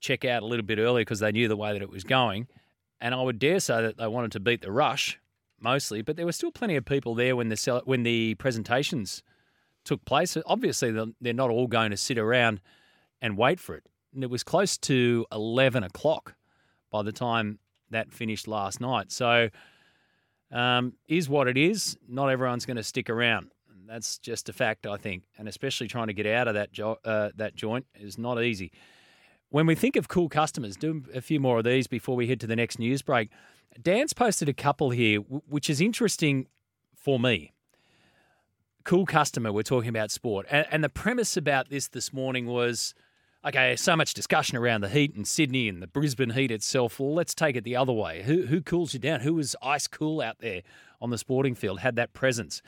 check 0.00 0.24
out 0.24 0.42
a 0.42 0.46
little 0.46 0.64
bit 0.64 0.78
earlier 0.78 1.02
because 1.04 1.20
they 1.20 1.32
knew 1.32 1.48
the 1.48 1.56
way 1.56 1.72
that 1.72 1.80
it 1.82 1.90
was 1.90 2.04
going. 2.04 2.46
And 3.00 3.14
I 3.14 3.22
would 3.22 3.38
dare 3.38 3.60
say 3.60 3.80
that 3.82 3.96
they 3.96 4.06
wanted 4.06 4.32
to 4.32 4.40
beat 4.40 4.60
the 4.60 4.70
rush 4.70 5.18
mostly, 5.58 6.02
but 6.02 6.16
there 6.16 6.26
were 6.26 6.32
still 6.32 6.52
plenty 6.52 6.76
of 6.76 6.84
people 6.84 7.14
there 7.14 7.34
when 7.34 7.48
the 7.48 7.82
when 7.86 8.02
the 8.02 8.34
presentations 8.34 9.22
took 9.84 10.04
place. 10.04 10.36
Obviously, 10.46 10.90
they're- 10.90 11.12
they're 11.20 11.32
not 11.32 11.50
all 11.50 11.66
going 11.66 11.90
to 11.90 11.96
sit 11.96 12.18
around 12.18 12.60
and 13.22 13.38
wait 13.38 13.58
for 13.58 13.74
it. 13.74 13.84
And 14.14 14.22
it 14.22 14.30
was 14.30 14.42
close 14.42 14.76
to 14.78 15.26
eleven 15.32 15.82
o'clock 15.82 16.34
by 16.90 17.02
the 17.02 17.12
time 17.12 17.58
that 17.90 18.12
finished 18.12 18.46
last 18.46 18.80
night. 18.80 19.10
So, 19.10 19.48
um, 20.50 20.94
is 21.08 21.28
what 21.28 21.48
it 21.48 21.56
is. 21.56 21.96
Not 22.08 22.28
everyone's 22.28 22.66
going 22.66 22.76
to 22.76 22.82
stick 22.82 23.10
around. 23.10 23.50
That's 23.86 24.18
just 24.18 24.48
a 24.48 24.52
fact, 24.52 24.86
I 24.86 24.96
think, 24.96 25.24
and 25.38 25.46
especially 25.46 25.88
trying 25.88 26.06
to 26.06 26.14
get 26.14 26.26
out 26.26 26.48
of 26.48 26.54
that 26.54 26.72
jo- 26.72 26.98
uh, 27.04 27.30
that 27.36 27.54
joint 27.54 27.86
is 27.94 28.16
not 28.16 28.42
easy. 28.42 28.72
When 29.50 29.66
we 29.66 29.74
think 29.74 29.96
of 29.96 30.08
cool 30.08 30.28
customers, 30.28 30.76
do 30.76 31.04
a 31.14 31.20
few 31.20 31.38
more 31.38 31.58
of 31.58 31.64
these 31.64 31.86
before 31.86 32.16
we 32.16 32.26
head 32.26 32.40
to 32.40 32.46
the 32.46 32.56
next 32.56 32.78
news 32.78 33.02
break. 33.02 33.30
Dan's 33.80 34.12
posted 34.12 34.48
a 34.48 34.54
couple 34.54 34.90
here, 34.90 35.18
which 35.18 35.68
is 35.68 35.80
interesting 35.80 36.46
for 36.94 37.20
me. 37.20 37.52
Cool 38.84 39.06
customer, 39.06 39.52
we're 39.52 39.62
talking 39.62 39.88
about 39.88 40.10
sport. 40.10 40.46
And, 40.50 40.66
and 40.70 40.84
the 40.84 40.88
premise 40.88 41.36
about 41.36 41.68
this 41.68 41.88
this 41.88 42.12
morning 42.12 42.46
was 42.46 42.94
okay, 43.44 43.76
so 43.76 43.96
much 43.96 44.14
discussion 44.14 44.56
around 44.56 44.80
the 44.80 44.88
heat 44.88 45.14
in 45.16 45.24
Sydney 45.24 45.68
and 45.68 45.82
the 45.82 45.86
Brisbane 45.86 46.30
heat 46.30 46.50
itself. 46.50 46.98
Well, 46.98 47.14
let's 47.14 47.34
take 47.34 47.56
it 47.56 47.64
the 47.64 47.76
other 47.76 47.92
way. 47.92 48.22
Who, 48.22 48.46
who 48.46 48.60
cools 48.60 48.94
you 48.94 49.00
down? 49.00 49.20
Who 49.20 49.34
was 49.34 49.56
ice 49.62 49.86
cool 49.86 50.20
out 50.20 50.38
there 50.38 50.62
on 51.00 51.10
the 51.10 51.18
sporting 51.18 51.54
field, 51.54 51.80
had 51.80 51.96
that 51.96 52.12
presence? 52.12 52.62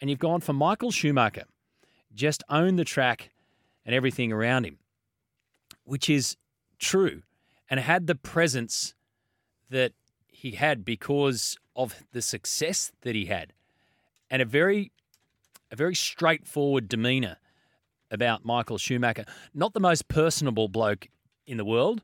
And 0.00 0.10
you've 0.10 0.18
gone 0.18 0.40
for 0.40 0.52
Michael 0.52 0.90
Schumacher, 0.90 1.44
just 2.14 2.42
owned 2.48 2.78
the 2.78 2.84
track 2.84 3.30
and 3.84 3.94
everything 3.94 4.32
around 4.32 4.64
him 4.64 4.78
which 5.86 6.10
is 6.10 6.36
true, 6.78 7.22
and 7.70 7.80
had 7.80 8.06
the 8.06 8.14
presence 8.14 8.94
that 9.70 9.92
he 10.28 10.50
had 10.52 10.84
because 10.84 11.56
of 11.74 12.04
the 12.12 12.20
success 12.20 12.92
that 13.02 13.14
he 13.14 13.26
had, 13.26 13.52
and 14.30 14.42
a 14.42 14.44
very, 14.44 14.92
a 15.70 15.76
very 15.76 15.94
straightforward 15.94 16.88
demeanour 16.88 17.36
about 18.10 18.44
Michael 18.44 18.78
Schumacher. 18.78 19.24
Not 19.54 19.74
the 19.74 19.80
most 19.80 20.08
personable 20.08 20.68
bloke 20.68 21.08
in 21.46 21.56
the 21.56 21.64
world, 21.64 22.02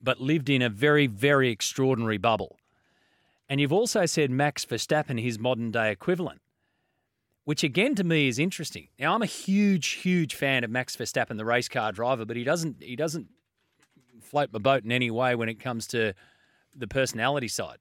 but 0.00 0.20
lived 0.20 0.48
in 0.50 0.62
a 0.62 0.68
very, 0.68 1.06
very 1.06 1.50
extraordinary 1.50 2.18
bubble. 2.18 2.58
And 3.48 3.60
you've 3.60 3.72
also 3.72 4.06
said 4.06 4.30
Max 4.30 4.64
Verstappen, 4.64 5.20
his 5.20 5.38
modern 5.38 5.70
day 5.70 5.90
equivalent 5.90 6.40
which 7.44 7.62
again 7.62 7.94
to 7.94 8.04
me 8.04 8.28
is 8.28 8.38
interesting. 8.38 8.88
Now 8.98 9.14
I'm 9.14 9.22
a 9.22 9.26
huge, 9.26 9.86
huge 9.88 10.34
fan 10.34 10.64
of 10.64 10.70
Max 10.70 10.96
Verstappen, 10.96 11.36
the 11.36 11.44
race 11.44 11.68
car 11.68 11.92
driver, 11.92 12.24
but 12.24 12.36
he 12.36 12.44
doesn't 12.44 12.82
he 12.82 12.96
doesn't 12.96 13.28
float 14.22 14.52
my 14.52 14.58
boat 14.58 14.84
in 14.84 14.92
any 14.92 15.10
way 15.10 15.34
when 15.34 15.48
it 15.48 15.60
comes 15.60 15.86
to 15.88 16.14
the 16.74 16.88
personality 16.88 17.48
side. 17.48 17.78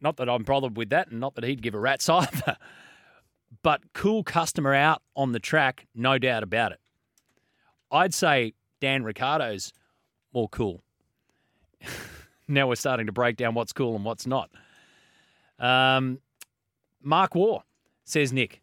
Not 0.00 0.18
that 0.18 0.28
I'm 0.28 0.42
bothered 0.42 0.76
with 0.76 0.90
that, 0.90 1.08
and 1.08 1.18
not 1.18 1.34
that 1.34 1.44
he'd 1.44 1.62
give 1.62 1.74
a 1.74 1.80
rat's 1.80 2.08
either. 2.10 2.56
But 3.62 3.92
cool 3.94 4.22
customer 4.22 4.74
out 4.74 5.02
on 5.14 5.32
the 5.32 5.40
track, 5.40 5.86
no 5.94 6.18
doubt 6.18 6.42
about 6.42 6.72
it. 6.72 6.80
I'd 7.90 8.14
say 8.14 8.54
Dan 8.80 9.04
Ricciardo's 9.04 9.72
more 10.32 10.48
cool. 10.48 10.82
now 12.48 12.68
we're 12.68 12.74
starting 12.74 13.06
to 13.06 13.12
break 13.12 13.36
down 13.36 13.54
what's 13.54 13.72
cool 13.72 13.94
and 13.96 14.04
what's 14.04 14.26
not. 14.26 14.50
Um, 15.58 16.20
Mark 17.02 17.34
Waugh 17.34 17.62
says 18.04 18.32
Nick. 18.32 18.62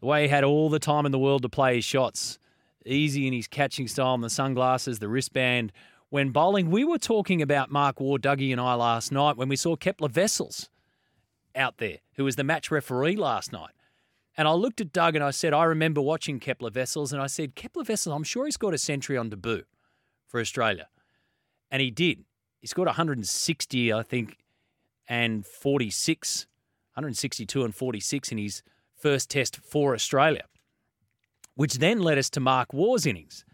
The 0.00 0.06
way 0.06 0.22
he 0.22 0.28
had 0.28 0.44
all 0.44 0.68
the 0.68 0.78
time 0.78 1.06
in 1.06 1.12
the 1.12 1.18
world 1.18 1.42
to 1.42 1.48
play 1.48 1.76
his 1.76 1.84
shots, 1.84 2.38
easy 2.84 3.26
in 3.26 3.32
his 3.32 3.48
catching 3.48 3.88
style, 3.88 4.14
and 4.14 4.22
the 4.22 4.30
sunglasses, 4.30 4.98
the 4.98 5.08
wristband. 5.08 5.72
When 6.10 6.30
bowling, 6.30 6.70
we 6.70 6.84
were 6.84 6.98
talking 6.98 7.40
about 7.40 7.70
Mark 7.70 7.98
Waugh, 7.98 8.18
Dougie, 8.18 8.52
and 8.52 8.60
I 8.60 8.74
last 8.74 9.10
night 9.10 9.36
when 9.36 9.48
we 9.48 9.56
saw 9.56 9.74
Kepler 9.74 10.10
Wessels 10.14 10.68
out 11.54 11.78
there, 11.78 11.98
who 12.16 12.24
was 12.24 12.36
the 12.36 12.44
match 12.44 12.70
referee 12.70 13.16
last 13.16 13.52
night. 13.52 13.72
And 14.36 14.46
I 14.46 14.52
looked 14.52 14.80
at 14.80 14.92
Doug 14.92 15.14
and 15.14 15.24
I 15.24 15.30
said, 15.30 15.54
I 15.54 15.64
remember 15.64 16.00
watching 16.00 16.38
Kepler 16.38 16.70
Wessels, 16.74 17.12
and 17.12 17.22
I 17.22 17.26
said, 17.26 17.54
Kepler 17.54 17.84
Wessels, 17.88 18.14
I'm 18.14 18.22
sure 18.22 18.44
he 18.44 18.50
scored 18.50 18.74
a 18.74 18.78
century 18.78 19.16
on 19.16 19.30
debut 19.30 19.64
for 20.26 20.40
Australia. 20.40 20.88
And 21.70 21.80
he 21.80 21.90
did. 21.90 22.24
He 22.60 22.66
scored 22.66 22.86
160, 22.86 23.92
I 23.92 24.02
think, 24.02 24.38
and 25.08 25.46
46, 25.46 26.46
162 26.94 27.64
and 27.64 27.74
46 27.74 28.32
in 28.32 28.38
his 28.38 28.62
first 28.96 29.30
test 29.30 29.56
for 29.56 29.94
Australia, 29.94 30.44
which 31.54 31.78
then 31.78 32.00
led 32.00 32.18
us 32.18 32.28
to 32.30 32.40
Mark 32.40 32.72
Waugh's 32.72 33.06
innings 33.06 33.44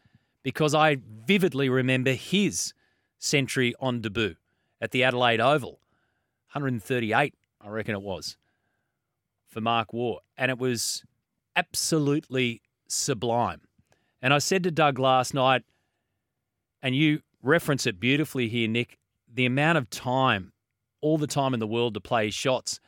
because 0.43 0.75
I 0.75 0.99
vividly 1.27 1.69
remember 1.69 2.13
his 2.13 2.75
century 3.19 3.75
on 3.79 4.01
debut 4.01 4.35
at 4.81 4.91
the 4.91 5.05
Adelaide 5.05 5.41
Oval, 5.41 5.81
138, 6.53 7.35
I 7.61 7.69
reckon 7.69 7.95
it 7.95 8.03
was, 8.03 8.37
for 9.53 9.61
Mark 9.61 9.93
Waugh. 9.93 10.19
And 10.37 10.51
it 10.51 10.59
was 10.59 11.05
absolutely 11.55 12.63
sublime. 12.89 13.61
And 14.21 14.33
I 14.33 14.39
said 14.39 14.63
to 14.65 14.71
Doug 14.71 14.99
last 14.99 15.35
night, 15.35 15.63
and 16.83 16.97
you 16.97 17.21
reference 17.43 17.87
it 17.87 18.01
beautifully 18.01 18.49
here, 18.49 18.69
Nick, 18.69 18.99
the 19.33 19.47
amount 19.47 19.79
of 19.79 19.91
time, 19.91 20.53
all 21.01 21.19
the 21.19 21.27
time 21.27 21.55
in 21.55 21.61
the 21.61 21.67
world 21.67 21.95
to 21.95 22.01
play 22.01 22.31
shots. 22.31 22.81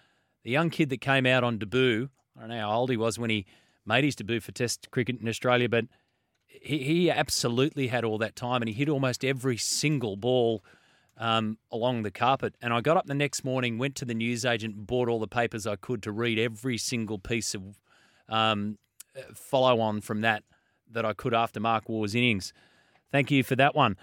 The 0.45 0.51
young 0.51 0.71
kid 0.71 0.91
that 0.91 1.01
came 1.01 1.27
out 1.27 1.45
on 1.45 1.59
debut, 1.59 2.09
I 2.37 2.41
don't 2.41 2.51
know 2.51 2.61
how 2.61 2.73
old 2.73 2.91
he 2.91 2.97
was 2.97 3.19
when 3.19 3.31
he 3.31 3.47
made 3.85 4.05
his 4.05 4.17
debut 4.17 4.41
for 4.41 4.53
Test 4.53 4.91
cricket 4.91 5.21
in 5.21 5.29
Australia, 5.29 5.69
but 5.69 5.87
he, 6.47 6.79
he 6.79 7.11
absolutely 7.11 7.89
had 7.89 8.05
all 8.05 8.19
that 8.19 8.37
time 8.37 8.63
and 8.63 8.69
he 8.69 8.75
hit 8.75 8.89
almost 8.89 9.25
every 9.25 9.57
single 9.57 10.17
ball 10.17 10.65
um, 11.17 11.59
along 11.71 12.03
the 12.03 12.11
carpet. 12.11 12.55
And 12.61 12.73
I 12.73 12.81
got 12.81 12.97
up 12.97 13.07
the 13.07 13.15
next 13.15 13.45
morning, 13.45 13.79
went 13.79 13.95
to 13.97 14.05
the 14.05 14.15
newsagent, 14.15 14.87
bought 14.87 15.09
all 15.09 15.21
the 15.21 15.29
papers 15.29 15.67
I 15.67 15.77
could 15.77 16.03
to 16.05 16.13
read 16.13 16.39
every 16.39 16.79
single 16.79 17.19
piece 17.19 17.55
of 17.55 17.63
um, 18.29 18.79
follow 19.35 19.81
on 19.81 20.01
from 20.01 20.23
that 20.23 20.43
that 20.91 21.05
I 21.05 21.13
could 21.13 21.35
after 21.35 21.61
Mark 21.61 21.89
Waugh's 21.89 22.15
innings. 22.15 22.53
Thank 23.11 23.31
you 23.31 23.43
for 23.43 23.57
that 23.57 23.75
one. 23.75 23.97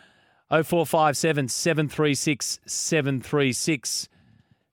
0457 0.49 1.47
736 1.47 2.59
736. 2.65 4.09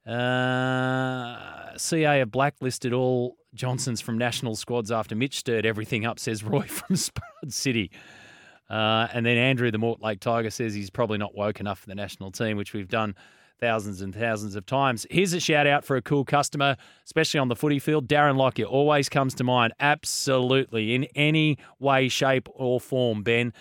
Uh, 0.06 1.76
CA 1.76 2.18
have 2.18 2.30
blacklisted 2.30 2.92
all 2.92 3.36
Johnsons 3.54 4.00
from 4.00 4.18
national 4.18 4.56
squads 4.56 4.90
after 4.90 5.14
Mitch 5.14 5.36
stirred 5.36 5.66
everything 5.66 6.04
up, 6.04 6.18
says 6.18 6.42
Roy 6.42 6.62
from 6.66 6.96
Spud 6.96 7.52
City. 7.52 7.90
Uh, 8.70 9.08
and 9.12 9.24
then 9.24 9.36
Andrew, 9.36 9.70
the 9.70 9.78
Mortlake 9.78 10.20
Tiger, 10.20 10.50
says 10.50 10.74
he's 10.74 10.90
probably 10.90 11.18
not 11.18 11.34
woke 11.34 11.60
enough 11.60 11.80
for 11.80 11.86
the 11.86 11.94
national 11.94 12.30
team, 12.30 12.56
which 12.56 12.72
we've 12.72 12.88
done 12.88 13.14
thousands 13.60 14.00
and 14.00 14.14
thousands 14.14 14.54
of 14.56 14.66
times. 14.66 15.06
Here's 15.10 15.32
a 15.32 15.40
shout 15.40 15.66
out 15.66 15.84
for 15.84 15.96
a 15.96 16.02
cool 16.02 16.24
customer, 16.24 16.76
especially 17.04 17.40
on 17.40 17.48
the 17.48 17.56
footy 17.56 17.78
field. 17.78 18.08
Darren 18.08 18.36
Lockyer 18.36 18.66
always 18.66 19.08
comes 19.08 19.34
to 19.34 19.44
mind. 19.44 19.72
Absolutely. 19.80 20.94
In 20.94 21.04
any 21.14 21.58
way, 21.78 22.08
shape, 22.08 22.48
or 22.54 22.80
form, 22.80 23.22
Ben. 23.22 23.52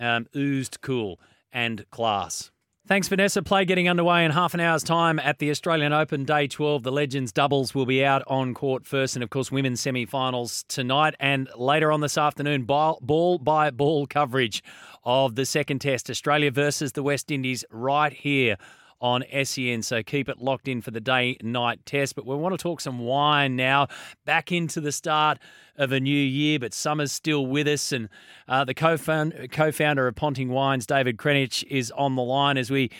Um, 0.00 0.26
oozed 0.36 0.78
cool 0.80 1.18
and 1.52 1.88
class. 1.90 2.50
Thanks, 2.88 3.06
Vanessa. 3.06 3.42
Play 3.42 3.66
getting 3.66 3.86
underway 3.86 4.24
in 4.24 4.30
half 4.30 4.54
an 4.54 4.60
hour's 4.60 4.82
time 4.82 5.18
at 5.18 5.40
the 5.40 5.50
Australian 5.50 5.92
Open 5.92 6.24
Day 6.24 6.46
12. 6.46 6.84
The 6.84 6.90
Legends 6.90 7.32
doubles 7.32 7.74
will 7.74 7.84
be 7.84 8.02
out 8.02 8.22
on 8.26 8.54
court 8.54 8.86
first, 8.86 9.14
and 9.14 9.22
of 9.22 9.28
course, 9.28 9.52
women's 9.52 9.82
semi 9.82 10.06
finals 10.06 10.64
tonight. 10.68 11.14
And 11.20 11.50
later 11.54 11.92
on 11.92 12.00
this 12.00 12.16
afternoon, 12.16 12.62
ball, 12.62 12.98
ball 13.02 13.36
by 13.36 13.68
ball 13.68 14.06
coverage 14.06 14.62
of 15.04 15.34
the 15.34 15.44
second 15.44 15.80
test 15.80 16.08
Australia 16.08 16.50
versus 16.50 16.92
the 16.92 17.02
West 17.02 17.30
Indies 17.30 17.62
right 17.70 18.14
here 18.14 18.56
on 19.00 19.24
SEN. 19.44 19.82
So 19.82 20.02
keep 20.02 20.28
it 20.28 20.38
locked 20.38 20.68
in 20.68 20.80
for 20.80 20.90
the 20.90 21.00
day 21.00 21.36
night 21.42 21.84
test. 21.86 22.14
But 22.14 22.26
we 22.26 22.34
want 22.36 22.58
to 22.58 22.62
talk 22.62 22.80
some 22.80 22.98
wine 22.98 23.56
now, 23.56 23.88
back 24.24 24.52
into 24.52 24.80
the 24.80 24.92
start 24.92 25.38
of 25.76 25.92
a 25.92 26.00
new 26.00 26.10
year. 26.10 26.58
But 26.58 26.74
summer's 26.74 27.12
still 27.12 27.46
with 27.46 27.68
us. 27.68 27.92
And 27.92 28.08
uh, 28.48 28.64
the 28.64 28.74
co 28.74 28.96
founder 28.96 30.06
of 30.06 30.14
Ponting 30.14 30.48
Wines, 30.48 30.86
David 30.86 31.16
Krennich, 31.16 31.64
is 31.64 31.90
on 31.92 32.16
the 32.16 32.22
line 32.22 32.56
as 32.56 32.70
we 32.70 32.90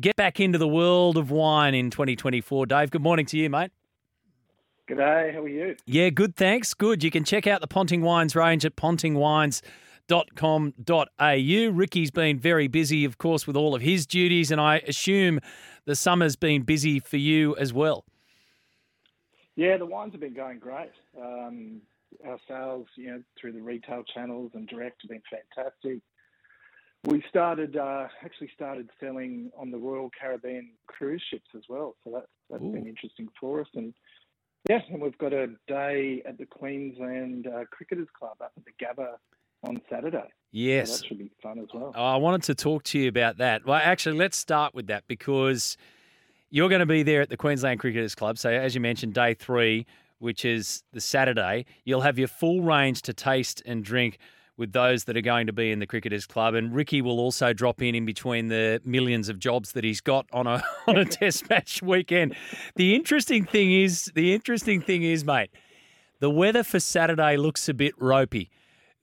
get 0.00 0.16
back 0.16 0.40
into 0.40 0.58
the 0.58 0.68
world 0.68 1.16
of 1.16 1.30
wine 1.30 1.74
in 1.74 1.90
2024. 1.90 2.66
Dave, 2.66 2.90
good 2.90 3.02
morning 3.02 3.26
to 3.26 3.36
you, 3.36 3.50
mate. 3.50 3.70
G'day, 4.88 5.32
how 5.32 5.42
are 5.42 5.48
you? 5.48 5.76
Yeah, 5.86 6.10
good, 6.10 6.36
thanks. 6.36 6.74
Good. 6.74 7.04
You 7.04 7.10
can 7.10 7.24
check 7.24 7.46
out 7.46 7.60
the 7.60 7.68
Ponting 7.68 8.02
Wines 8.02 8.34
range 8.34 8.64
at 8.64 8.74
pontingwines.com.au. 10.08 11.70
Ricky's 11.76 12.10
been 12.10 12.38
very 12.38 12.68
busy, 12.68 13.04
of 13.04 13.18
course, 13.18 13.46
with 13.46 13.56
all 13.56 13.74
of 13.74 13.82
his 13.82 14.06
duties, 14.06 14.50
and 14.50 14.60
I 14.60 14.78
assume 14.78 15.40
the 15.84 15.96
summer's 15.96 16.36
been 16.36 16.62
busy 16.62 17.00
for 17.00 17.16
you 17.16 17.56
as 17.56 17.72
well. 17.72 18.04
Yeah, 19.56 19.76
the 19.76 19.86
wines 19.86 20.12
have 20.12 20.20
been 20.20 20.34
going 20.34 20.58
great. 20.58 20.92
Um, 21.20 21.82
our 22.26 22.38
sales, 22.48 22.86
you 22.96 23.10
know, 23.10 23.22
through 23.40 23.52
the 23.52 23.60
retail 23.60 24.02
channels 24.14 24.52
and 24.54 24.66
direct 24.68 25.02
have 25.02 25.10
been 25.10 25.22
fantastic. 25.30 26.00
we 27.04 27.22
started 27.28 27.76
uh, 27.76 28.06
actually 28.24 28.50
started 28.54 28.88
selling 29.00 29.50
on 29.58 29.70
the 29.70 29.78
Royal 29.78 30.10
Caribbean 30.18 30.70
cruise 30.86 31.22
ships 31.30 31.48
as 31.56 31.62
well. 31.68 31.96
So 32.04 32.10
that's 32.12 32.26
that's 32.48 32.62
been 32.62 32.86
interesting 32.86 33.28
for 33.38 33.60
us. 33.60 33.68
And 33.74 33.92
yeah, 34.68 34.80
and 34.90 35.02
we've 35.02 35.18
got 35.18 35.32
a 35.32 35.48
day 35.68 36.22
at 36.26 36.38
the 36.38 36.46
Queensland 36.46 37.46
uh, 37.46 37.64
Cricketers 37.70 38.08
Club 38.16 38.36
up 38.40 38.52
at 38.56 38.64
the 38.64 38.84
Gabba 38.84 39.16
on 39.62 39.80
Saturday. 39.90 40.24
Yes. 40.50 40.90
So 40.90 40.96
that 40.96 41.06
should 41.06 41.18
be 41.18 41.30
fun 41.42 41.58
as 41.58 41.68
well. 41.72 41.92
Oh, 41.94 42.04
I 42.04 42.16
wanted 42.16 42.42
to 42.44 42.54
talk 42.54 42.82
to 42.84 42.98
you 42.98 43.08
about 43.08 43.38
that. 43.38 43.64
Well, 43.64 43.80
actually, 43.82 44.18
let's 44.18 44.36
start 44.36 44.74
with 44.74 44.88
that 44.88 45.04
because 45.06 45.76
you're 46.50 46.68
going 46.68 46.80
to 46.80 46.86
be 46.86 47.02
there 47.02 47.22
at 47.22 47.30
the 47.30 47.36
Queensland 47.36 47.80
Cricketers 47.80 48.14
Club. 48.14 48.38
So, 48.38 48.50
as 48.50 48.74
you 48.74 48.80
mentioned, 48.80 49.14
day 49.14 49.34
three, 49.34 49.86
which 50.18 50.44
is 50.44 50.82
the 50.92 51.00
Saturday, 51.00 51.64
you'll 51.84 52.02
have 52.02 52.18
your 52.18 52.28
full 52.28 52.62
range 52.62 53.02
to 53.02 53.14
taste 53.14 53.62
and 53.64 53.82
drink 53.82 54.18
with 54.58 54.72
those 54.72 55.04
that 55.04 55.16
are 55.16 55.22
going 55.22 55.46
to 55.46 55.52
be 55.52 55.72
in 55.72 55.78
the 55.78 55.86
Cricketers 55.86 56.26
Club. 56.26 56.54
And 56.54 56.74
Ricky 56.74 57.00
will 57.00 57.18
also 57.18 57.52
drop 57.52 57.80
in 57.80 57.94
in 57.94 58.04
between 58.04 58.48
the 58.48 58.80
millions 58.84 59.28
of 59.28 59.38
jobs 59.38 59.72
that 59.72 59.82
he's 59.82 60.00
got 60.00 60.26
on 60.32 60.46
a 60.46 60.62
on 60.86 60.98
a 60.98 61.04
Test 61.06 61.48
match 61.48 61.82
weekend. 61.82 62.36
The 62.76 62.94
interesting 62.94 63.44
thing 63.44 63.72
is, 63.72 64.12
the 64.14 64.34
interesting 64.34 64.80
thing 64.80 65.02
is, 65.02 65.24
mate, 65.24 65.50
the 66.20 66.30
weather 66.30 66.62
for 66.62 66.78
Saturday 66.78 67.36
looks 67.36 67.68
a 67.68 67.74
bit 67.74 67.94
ropey, 67.98 68.50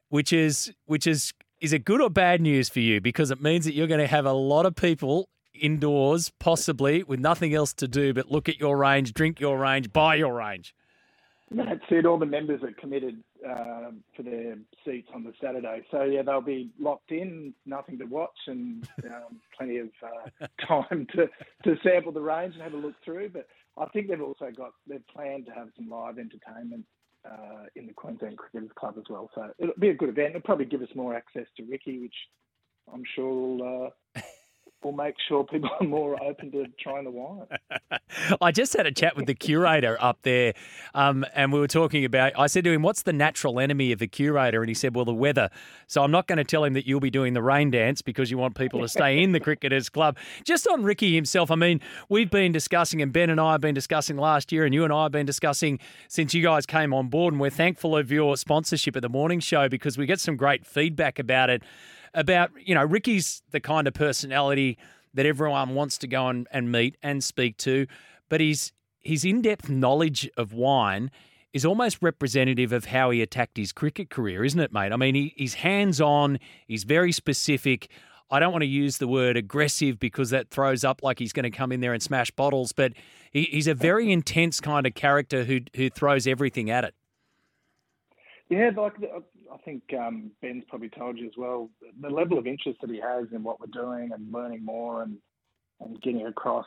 which 0.10 0.34
is 0.34 0.74
which 0.86 1.08
is 1.08 1.34
is 1.62 1.74
it 1.74 1.86
good 1.86 2.02
or 2.02 2.10
bad 2.10 2.42
news 2.42 2.70
for 2.70 2.80
you? 2.80 3.02
Because 3.02 3.32
it 3.32 3.42
means 3.42 3.66
that 3.66 3.74
you're 3.74 3.88
going 3.88 4.00
to 4.00 4.08
have 4.08 4.26
a 4.26 4.34
lot 4.34 4.66
of 4.66 4.76
people 4.76 5.30
indoors, 5.54 6.32
possibly 6.40 7.04
with 7.04 7.20
nothing 7.20 7.54
else 7.54 7.74
to 7.74 7.88
do 7.88 8.14
but 8.14 8.32
look 8.32 8.48
at 8.48 8.60
your 8.60 8.78
range, 8.78 9.14
drink 9.14 9.40
your 9.40 9.58
range, 9.58 9.92
buy 9.92 10.16
your 10.16 10.34
range. 10.34 10.74
That's 11.52 11.82
it. 11.90 12.06
All 12.06 12.20
the 12.20 12.28
members 12.28 12.62
are 12.62 12.72
committed 12.80 13.24
um, 13.44 14.04
for 14.16 14.22
their 14.22 14.58
seats 14.86 15.10
on 15.14 15.24
the 15.24 15.34
Saturday. 15.42 15.84
So 15.90 16.04
yeah, 16.04 16.22
they'll 16.22 16.42
be 16.42 16.70
locked 16.80 17.12
in, 17.12 17.54
nothing 17.66 17.98
to 18.00 18.06
watch, 18.06 18.38
and 18.46 18.88
um, 19.06 19.40
plenty 19.58 19.78
of 19.78 19.90
uh, 20.04 20.48
time 20.68 21.08
to, 21.16 21.28
to 21.64 21.76
sample 21.84 22.12
the 22.12 22.22
range 22.22 22.54
and 22.54 22.64
have 22.64 22.74
a 22.74 22.78
look 22.78 22.94
through. 23.04 23.30
But 23.30 23.48
I 23.78 23.88
think 23.88 24.10
they've 24.10 24.22
also 24.22 24.52
got 24.56 24.74
they've 24.88 25.06
planned 25.08 25.48
to 25.48 25.52
have 25.54 25.70
some 25.76 25.90
live 25.90 26.20
entertainment 26.20 26.86
uh, 27.26 27.66
in 27.76 27.88
the 27.88 27.94
Queensland 27.94 28.38
Cricketers 28.38 28.72
Club 28.76 28.96
as 28.98 29.06
well. 29.10 29.30
So 29.36 29.52
it'll 29.58 29.74
be 29.80 29.90
a 29.90 29.94
good 29.94 30.10
event. 30.10 30.30
It'll 30.30 30.42
probably 30.42 30.66
give 30.66 30.82
us 30.82 30.90
more 30.96 31.16
access 31.16 31.46
to 31.58 31.64
Ricky, 31.64 32.00
which 32.00 32.16
I'm 32.94 33.04
sure 33.16 33.30
will. 33.30 33.94
Uh, 34.16 34.20
will 34.84 34.92
make 34.92 35.16
sure 35.28 35.44
people 35.44 35.70
are 35.80 35.88
more 35.88 36.22
open 36.24 36.52
to 36.52 36.66
trying 36.80 37.04
the 37.04 37.12
wine. 37.12 37.46
I 38.42 38.52
just 38.52 38.74
had 38.74 38.86
a 38.86 38.92
chat 38.92 39.16
with 39.16 39.26
the 39.26 39.34
curator 39.34 39.98
up 40.00 40.20
there, 40.24 40.54
um, 40.94 41.26
and 41.36 41.52
we 41.52 41.60
were 41.60 41.68
talking 41.68 42.06
about. 42.06 42.34
I 42.38 42.48
said 42.48 42.64
to 42.64 42.72
him, 42.72 42.82
"What's 42.82 43.04
the 43.04 43.14
natural 43.14 43.60
enemy 43.60 43.92
of 43.92 44.00
the 44.00 44.08
curator?" 44.08 44.62
And 44.62 44.70
he 44.70 44.74
said, 44.74 44.96
"Well, 44.96 45.06
the 45.06 45.14
weather." 45.14 45.50
So 45.88 46.04
I'm 46.04 46.12
not 46.12 46.28
going 46.28 46.38
to 46.38 46.44
tell 46.44 46.64
him 46.64 46.74
that 46.74 46.88
you'll 46.88 47.00
be 47.00 47.10
doing 47.10 47.34
the 47.34 47.42
rain 47.42 47.72
dance 47.72 48.02
because 48.02 48.32
you 48.32 48.38
want 48.38 48.56
people 48.56 48.82
to 48.82 48.88
stay 49.00 49.22
in 49.22 49.32
the 49.32 49.40
cricketers 49.40 49.90
club. 49.90 50.18
Just 50.44 50.68
on 50.68 50.84
Ricky 50.84 51.16
himself, 51.16 51.52
I 51.52 51.56
mean, 51.56 51.82
we've 52.08 52.30
been 52.30 52.52
discussing, 52.52 53.02
and 53.02 53.12
Ben 53.12 53.30
and 53.30 53.40
I 53.40 53.54
have 53.54 53.62
been 53.62 53.76
discussing 53.76 54.18
last 54.18 54.52
year, 54.52 54.66
and 54.66 54.74
you 54.74 54.84
and 54.84 54.94
I 54.94 55.04
have 55.04 55.12
been 55.12 55.26
discussing 55.26 55.80
since 56.08 56.34
you 56.34 56.44
guys 56.44 56.66
came 56.66 56.94
on 56.94 57.08
board, 57.10 57.34
and 57.34 57.42
we're 57.42 57.50
thankful 57.50 57.98
of 57.98 58.12
your 58.12 58.38
sponsorship 58.38 58.96
at 58.96 59.02
the 59.02 59.10
morning 59.10 59.40
show 59.40 59.68
because 59.70 59.98
we 59.98 60.06
get 60.06 60.20
some 60.20 60.36
great 60.36 60.66
feedback 60.66 61.20
about 61.20 61.50
it 61.50 61.64
about, 62.14 62.52
you 62.64 62.76
know, 62.76 62.84
Ricky's 62.84 63.42
the 63.52 63.60
kind 63.60 63.88
of 63.88 63.94
personality 63.94 64.78
that 65.14 65.26
everyone 65.26 65.76
wants 65.76 65.98
to 66.00 66.08
go 66.08 66.28
and, 66.28 66.48
and 66.52 66.72
meet 66.72 66.96
and 67.02 67.24
speak 67.24 67.58
to, 67.58 67.88
but 68.30 68.42
his 68.42 68.72
his 69.02 69.24
in-depth 69.24 69.70
knowledge 69.70 70.30
of 70.38 70.54
wine 70.54 71.10
is 71.54 71.66
almost 71.66 71.98
representative 72.02 72.72
of 72.74 72.86
how 72.86 73.10
he 73.10 73.22
attacked 73.22 73.58
his 73.58 73.72
cricket 73.72 74.10
career, 74.10 74.44
isn't 74.44 74.60
it, 74.60 74.72
mate? 74.72 74.92
I 74.92 74.98
mean, 74.98 75.16
he, 75.16 75.34
he's 75.36 75.56
hands-on, 75.56 76.38
he's 76.68 76.84
very 76.84 77.12
specific. 77.12 77.90
I 78.30 78.40
don't 78.40 78.52
want 78.52 78.62
to 78.62 78.68
use 78.68 78.98
the 78.98 79.08
word 79.08 79.38
aggressive 79.38 80.00
because 80.00 80.30
that 80.30 80.50
throws 80.50 80.84
up 80.84 81.02
like 81.02 81.18
he's 81.18 81.34
going 81.34 81.50
to 81.50 81.50
come 81.50 81.72
in 81.72 81.80
there 81.80 81.94
and 81.94 82.04
smash 82.04 82.30
bottles, 82.30 82.72
but 82.72 82.94
he, 83.32 83.44
he's 83.44 83.68
a 83.68 83.74
very 83.74 84.12
intense 84.12 84.60
kind 84.60 84.86
of 84.86 84.94
character 84.94 85.46
who 85.46 85.62
who 85.76 85.90
throws 85.90 86.28
everything 86.28 86.70
at 86.70 86.84
it. 86.84 86.94
Yeah, 88.50 88.70
like 88.78 88.94
uh, 89.02 89.22
I 89.54 89.58
think 89.66 89.84
um, 89.98 90.32
Ben's 90.42 90.64
probably 90.70 90.90
told 90.90 91.18
you 91.18 91.28
as 91.28 91.38
well. 91.38 91.70
The 92.02 92.10
level 92.10 92.38
of 92.38 92.48
interest 92.48 92.80
that 92.82 92.90
he 92.90 93.00
has 93.00 93.26
in 93.32 93.44
what 93.44 93.60
we're 93.60 93.68
doing 93.68 94.12
and 94.14 94.32
learning 94.32 94.64
more 94.64 95.04
and 95.04 95.18
and 95.82 96.02
getting 96.02 96.28
across, 96.28 96.66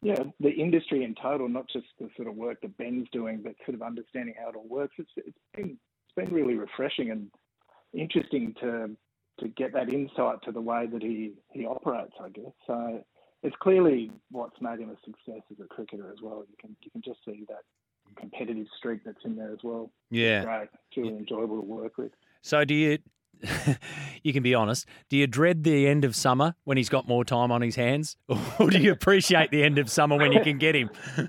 yeah, 0.00 0.22
the 0.40 0.50
industry 0.50 1.04
in 1.04 1.14
total, 1.14 1.46
not 1.46 1.68
just 1.70 1.86
the 2.00 2.08
sort 2.16 2.26
of 2.26 2.36
work 2.36 2.58
that 2.62 2.76
Ben's 2.78 3.06
doing, 3.12 3.42
but 3.42 3.52
sort 3.66 3.74
of 3.74 3.82
understanding 3.82 4.34
how 4.42 4.48
it 4.48 4.56
all 4.56 4.66
works. 4.68 4.94
It's 4.98 5.10
it's 5.16 5.38
been 5.54 5.76
it's 6.06 6.14
been 6.16 6.34
really 6.34 6.54
refreshing 6.54 7.10
and 7.10 7.30
interesting 7.92 8.54
to 8.60 8.90
to 9.40 9.48
get 9.48 9.72
that 9.72 9.92
insight 9.92 10.42
to 10.44 10.52
the 10.52 10.60
way 10.60 10.86
that 10.86 11.02
he 11.02 11.32
he 11.52 11.66
operates. 11.66 12.14
I 12.20 12.30
guess 12.30 12.52
so. 12.66 13.04
It's 13.42 13.56
clearly 13.60 14.10
what's 14.30 14.58
made 14.62 14.80
him 14.80 14.88
a 14.88 14.96
success 15.04 15.42
as 15.50 15.60
a 15.62 15.68
cricketer 15.68 16.10
as 16.10 16.22
well. 16.22 16.44
You 16.48 16.56
can 16.58 16.76
you 16.82 16.90
can 16.90 17.02
just 17.02 17.18
see 17.24 17.44
that 17.48 17.64
competitive 18.18 18.66
streak 18.76 19.00
that's 19.04 19.24
in 19.24 19.36
there 19.36 19.52
as 19.52 19.58
well. 19.62 19.90
Yeah. 20.10 20.38
It's 20.38 20.46
great. 20.46 20.62
It's 20.62 20.96
really 20.96 21.16
enjoyable 21.16 21.56
to 21.56 21.66
work 21.66 21.98
with. 21.98 22.12
So 22.42 22.64
do 22.64 22.74
you? 22.74 22.98
you 24.22 24.32
can 24.32 24.42
be 24.42 24.54
honest. 24.54 24.86
Do 25.08 25.16
you 25.16 25.26
dread 25.26 25.64
the 25.64 25.86
end 25.86 26.04
of 26.04 26.14
summer 26.14 26.54
when 26.64 26.76
he's 26.76 26.88
got 26.88 27.08
more 27.08 27.24
time 27.24 27.50
on 27.50 27.62
his 27.62 27.76
hands, 27.76 28.16
or 28.58 28.70
do 28.70 28.78
you 28.78 28.92
appreciate 28.92 29.50
the 29.50 29.62
end 29.62 29.78
of 29.78 29.90
summer 29.90 30.16
when 30.16 30.32
you 30.32 30.40
can 30.40 30.58
get 30.58 30.74
him? 30.74 30.90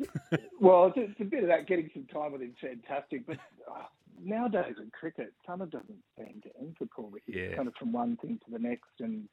well, 0.60 0.88
it's, 0.88 0.98
it's, 0.98 1.20
a 1.20 1.24
bit 1.24 1.44
of 1.44 1.50
that. 1.50 1.68
Getting 1.68 1.90
some 1.94 2.06
time 2.06 2.32
with 2.32 2.42
him, 2.42 2.54
fantastic. 2.62 3.26
But 3.26 3.38
oh, 3.70 3.86
nowadays 4.22 4.76
in 4.80 4.92
cricket, 4.92 5.34
summer 5.46 5.66
doesn't 5.66 6.04
seem 6.18 6.42
to 6.44 6.50
end 6.60 6.76
for 6.78 6.86
Paul 6.88 7.10
Ricky. 7.12 7.40
Yeah. 7.40 7.56
Kind 7.56 7.68
of 7.68 7.74
from 7.76 7.92
one 7.92 8.18
thing 8.18 8.40
to 8.46 8.52
the 8.52 8.60
next, 8.60 8.92
and 9.00 9.28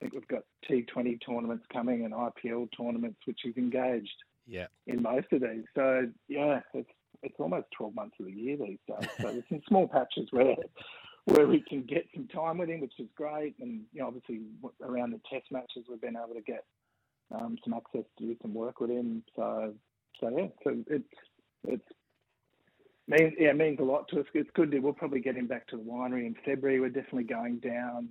I 0.00 0.04
think 0.04 0.14
we've 0.14 0.28
got 0.28 0.42
T20 0.70 1.18
tournaments 1.24 1.66
coming 1.72 2.04
and 2.04 2.14
IPL 2.14 2.68
tournaments, 2.76 3.18
which 3.26 3.40
he's 3.42 3.56
engaged 3.56 4.16
Yeah. 4.46 4.66
in 4.86 5.02
most 5.02 5.26
of 5.32 5.40
these. 5.40 5.64
So 5.74 6.08
yeah, 6.28 6.60
it's 6.74 6.90
it's 7.22 7.34
almost 7.38 7.66
twelve 7.76 7.94
months 7.94 8.16
of 8.18 8.26
the 8.26 8.32
year 8.32 8.56
these 8.56 8.78
days. 8.88 9.08
So 9.20 9.32
there's 9.32 9.44
some 9.48 9.62
small 9.68 9.88
patches 9.88 10.28
where 10.30 10.56
where 11.26 11.46
we 11.46 11.60
can 11.60 11.82
get 11.82 12.06
some 12.14 12.26
time 12.28 12.58
with 12.58 12.68
him, 12.68 12.80
which 12.80 12.98
is 12.98 13.08
great. 13.16 13.54
And 13.60 13.82
you 13.92 14.00
know, 14.00 14.08
obviously 14.08 14.40
around 14.82 15.12
the 15.12 15.20
test 15.30 15.50
matches, 15.50 15.84
we've 15.88 16.00
been 16.00 16.16
able 16.16 16.34
to 16.34 16.42
get 16.42 16.64
um, 17.32 17.56
some 17.64 17.74
access 17.74 18.04
to 18.18 18.26
do 18.26 18.36
some 18.42 18.54
work 18.54 18.80
with 18.80 18.90
him. 18.90 19.22
So 19.36 19.74
so 20.20 20.28
yeah, 20.36 20.48
so 20.64 20.76
it's 20.88 21.04
it's 21.66 21.88
means 23.06 23.34
yeah 23.38 23.50
it 23.50 23.56
means 23.56 23.78
a 23.80 23.84
lot 23.84 24.08
to 24.08 24.20
us. 24.20 24.26
It's 24.34 24.50
good. 24.54 24.74
We'll 24.82 24.92
probably 24.92 25.20
get 25.20 25.36
him 25.36 25.46
back 25.46 25.68
to 25.68 25.76
the 25.76 25.82
winery 25.82 26.26
in 26.26 26.34
February. 26.44 26.80
We're 26.80 26.88
definitely 26.88 27.24
going 27.24 27.58
down. 27.58 28.08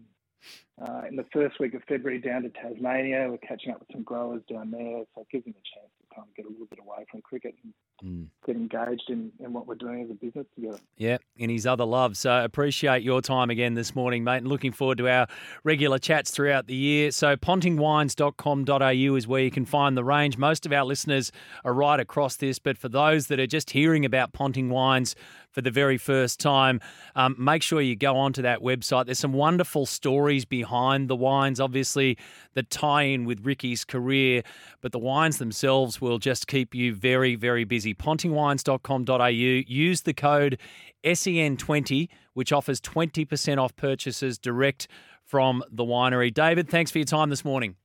Uh, 0.82 1.02
in 1.08 1.16
the 1.16 1.26
first 1.32 1.60
week 1.60 1.76
of 1.76 1.84
February, 1.88 2.20
down 2.20 2.42
to 2.42 2.50
Tasmania, 2.50 3.28
we're 3.30 3.38
catching 3.38 3.72
up 3.72 3.80
with 3.80 3.90
some 3.92 4.02
growers 4.02 4.42
down 4.50 4.72
there, 4.72 5.04
so 5.14 5.22
it 5.22 5.28
gives 5.32 5.46
him 5.46 5.54
a 5.54 5.80
chance 5.80 5.92
kind 6.16 6.28
of 6.28 6.36
get 6.36 6.46
a 6.46 6.50
little 6.50 6.68
bit 6.68 6.80
away 6.80 7.06
from 7.12 7.22
cricket 7.22 7.56
and 7.64 7.74
Mm. 8.04 8.28
get 8.46 8.56
engaged 8.56 9.10
in, 9.10 9.32
in 9.40 9.54
what 9.54 9.68
we're 9.68 9.76
doing 9.76 10.02
as 10.02 10.10
a 10.10 10.16
business 10.16 10.48
together. 10.56 10.80
Yeah, 10.98 11.18
in 11.38 11.52
his 11.52 11.68
other 11.68 11.86
love. 11.86 12.18
So 12.18 12.44
appreciate 12.44 13.04
your 13.04 13.22
time 13.22 13.52
again 13.52 13.76
this 13.76 13.94
morning, 13.94 14.24
mate, 14.24 14.38
and 14.38 14.48
looking 14.48 14.72
forward 14.72 14.98
to 14.98 15.08
our 15.08 15.28
regular 15.64 16.00
chats 16.00 16.32
throughout 16.32 16.66
the 16.66 16.74
year. 16.74 17.12
So 17.12 17.36
pontingwines.com.au 17.36 19.16
is 19.16 19.28
where 19.28 19.42
you 19.44 19.52
can 19.52 19.66
find 19.66 19.96
the 19.96 20.04
range. 20.04 20.38
Most 20.38 20.66
of 20.66 20.74
our 20.74 20.84
listeners 20.84 21.32
are 21.64 21.74
right 21.74 22.00
across 22.00 22.38
this, 22.38 22.58
but 22.58 22.78
for 22.78 22.90
those 22.90 23.28
that 23.28 23.40
are 23.40 23.48
just 23.48 23.70
hearing 23.70 24.04
about 24.04 24.34
Ponting 24.34 24.70
Wines 24.70 25.16
for 25.52 25.62
the 25.62 25.72
very 25.72 25.98
first 25.98 26.40
time, 26.40 26.80
um, 27.16 27.36
make 27.38 27.62
sure 27.62 27.82
you 27.82 27.96
go 27.96 28.16
onto 28.16 28.42
that 28.42 28.62
website. 28.62 29.06
There's 29.06 29.20
some 29.20 29.34
wonderful 29.34 29.86
stories 29.86 30.46
behind 30.46 31.10
the 31.10 31.16
wines, 31.16 31.60
obviously, 31.60 32.18
that 32.54 32.70
tie 32.70 33.04
in 33.04 33.26
with 33.26 33.46
Ricky's 33.46 33.84
career, 33.86 34.44
but 34.80 34.92
the 34.92 35.00
wines 35.00 35.38
themselves 35.38 36.02
will 36.02 36.20
just 36.20 36.48
keep 36.48 36.74
you 36.74 36.96
very, 36.96 37.36
very 37.36 37.64
busy. 37.66 37.91
Pontingwines.com.au. 37.94 39.28
Use 39.28 40.02
the 40.02 40.14
code 40.14 40.58
SEN20, 41.04 42.10
which 42.34 42.52
offers 42.52 42.82
20% 42.82 43.58
off 43.58 43.76
purchases 43.76 44.38
direct 44.38 44.88
from 45.26 45.64
the 45.72 45.84
winery. 45.84 46.34
David, 46.34 46.70
thanks 46.70 46.92
for 46.92 46.98
your 46.98 47.06
time 47.06 47.30
this 47.30 47.46
morning. 47.46 47.76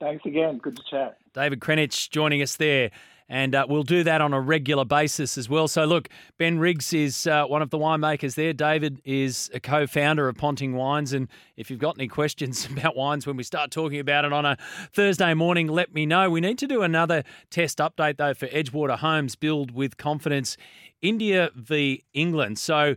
Thanks 0.00 0.24
again. 0.24 0.58
Good 0.58 0.76
to 0.76 0.82
chat. 0.90 1.18
David 1.34 1.60
Krennich 1.60 2.10
joining 2.10 2.40
us 2.42 2.56
there. 2.56 2.90
And 3.32 3.54
uh, 3.54 3.64
we'll 3.68 3.84
do 3.84 4.02
that 4.02 4.20
on 4.20 4.34
a 4.34 4.40
regular 4.40 4.84
basis 4.84 5.38
as 5.38 5.48
well. 5.48 5.68
So, 5.68 5.84
look, 5.84 6.08
Ben 6.36 6.58
Riggs 6.58 6.92
is 6.92 7.28
uh, 7.28 7.44
one 7.44 7.62
of 7.62 7.70
the 7.70 7.78
winemakers 7.78 8.34
there. 8.34 8.52
David 8.52 9.00
is 9.04 9.48
a 9.54 9.60
co 9.60 9.86
founder 9.86 10.28
of 10.28 10.36
Ponting 10.36 10.74
Wines. 10.74 11.12
And 11.12 11.28
if 11.56 11.70
you've 11.70 11.78
got 11.78 11.96
any 11.96 12.08
questions 12.08 12.66
about 12.70 12.96
wines 12.96 13.28
when 13.28 13.36
we 13.36 13.44
start 13.44 13.70
talking 13.70 14.00
about 14.00 14.24
it 14.24 14.32
on 14.32 14.44
a 14.44 14.58
Thursday 14.92 15.32
morning, 15.32 15.68
let 15.68 15.94
me 15.94 16.06
know. 16.06 16.28
We 16.28 16.40
need 16.40 16.58
to 16.58 16.66
do 16.66 16.82
another 16.82 17.22
test 17.50 17.78
update, 17.78 18.16
though, 18.16 18.34
for 18.34 18.48
Edgewater 18.48 18.98
Homes 18.98 19.36
Build 19.36 19.70
with 19.70 19.96
Confidence 19.96 20.56
India 21.00 21.50
v 21.54 22.02
England. 22.12 22.58
So, 22.58 22.96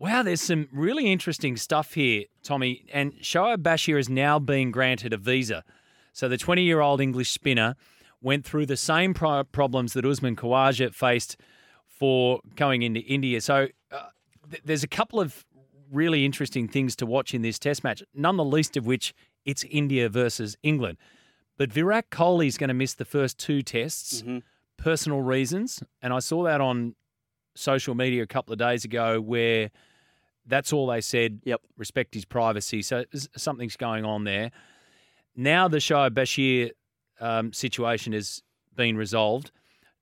Wow, 0.00 0.22
there's 0.22 0.40
some 0.40 0.68
really 0.72 1.10
interesting 1.10 1.56
stuff 1.56 1.94
here, 1.94 2.26
Tommy. 2.44 2.84
And 2.92 3.14
Shoaib 3.14 3.64
Bashir 3.64 3.96
has 3.96 4.08
now 4.08 4.38
been 4.38 4.70
granted 4.70 5.12
a 5.12 5.16
visa. 5.16 5.64
So 6.12 6.28
the 6.28 6.38
20 6.38 6.62
year 6.62 6.80
old 6.80 7.00
English 7.00 7.32
spinner 7.32 7.74
went 8.20 8.44
through 8.44 8.66
the 8.66 8.76
same 8.76 9.14
pro- 9.14 9.44
problems 9.44 9.92
that 9.92 10.04
Usman 10.04 10.36
Khawaja 10.36 10.94
faced 10.94 11.36
for 11.86 12.40
going 12.56 12.82
into 12.82 13.00
India. 13.00 13.40
So 13.40 13.68
uh, 13.90 14.02
th- 14.50 14.62
there's 14.64 14.82
a 14.84 14.88
couple 14.88 15.20
of 15.20 15.44
really 15.90 16.24
interesting 16.24 16.68
things 16.68 16.94
to 16.96 17.06
watch 17.06 17.34
in 17.34 17.42
this 17.42 17.58
Test 17.58 17.82
match. 17.84 18.02
None 18.14 18.36
the 18.36 18.44
least 18.44 18.76
of 18.76 18.86
which 18.86 19.14
it's 19.44 19.64
India 19.64 20.08
versus 20.08 20.56
England. 20.62 20.98
But 21.56 21.72
Virat 21.72 22.10
Kohli 22.10 22.46
is 22.46 22.58
going 22.58 22.68
to 22.68 22.74
miss 22.74 22.94
the 22.94 23.04
first 23.04 23.38
two 23.38 23.62
tests, 23.62 24.22
personal 24.76 25.22
reasons, 25.22 25.82
and 26.02 26.12
I 26.12 26.20
saw 26.20 26.44
that 26.44 26.60
on 26.60 26.94
social 27.56 27.96
media 27.96 28.22
a 28.22 28.26
couple 28.26 28.52
of 28.52 28.58
days 28.60 28.84
ago 28.84 29.20
where 29.20 29.70
that's 30.46 30.72
all 30.72 30.86
they 30.86 31.00
said. 31.00 31.40
Yep. 31.44 31.60
Respect 31.76 32.14
his 32.14 32.24
privacy. 32.24 32.82
So 32.82 33.04
something's 33.36 33.76
going 33.76 34.04
on 34.04 34.24
there. 34.24 34.50
Now 35.34 35.68
the 35.68 35.78
Shoaib 35.78 36.10
Bashir 36.10 36.70
um, 37.20 37.52
situation 37.52 38.12
has 38.12 38.42
been 38.74 38.96
resolved. 38.96 39.50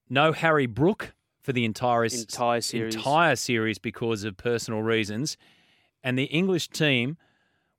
No 0.08 0.32
Harry 0.32 0.66
Brook 0.66 1.14
for 1.40 1.52
the 1.52 1.64
entire 1.64 2.04
Entire 2.04 2.60
series. 2.60 2.94
entire 2.94 3.36
series 3.36 3.78
because 3.78 4.24
of 4.24 4.36
personal 4.36 4.82
reasons, 4.82 5.36
and 6.02 6.18
the 6.18 6.24
English 6.24 6.68
team 6.68 7.16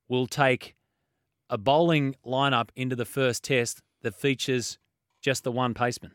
will 0.08 0.26
take 0.26 0.74
a 1.50 1.58
bowling 1.58 2.14
lineup 2.24 2.70
into 2.76 2.96
the 2.96 3.04
first 3.04 3.44
test 3.44 3.82
that 4.02 4.14
features 4.14 4.78
just 5.20 5.44
the 5.44 5.52
one 5.52 5.74
paceman. 5.74 6.12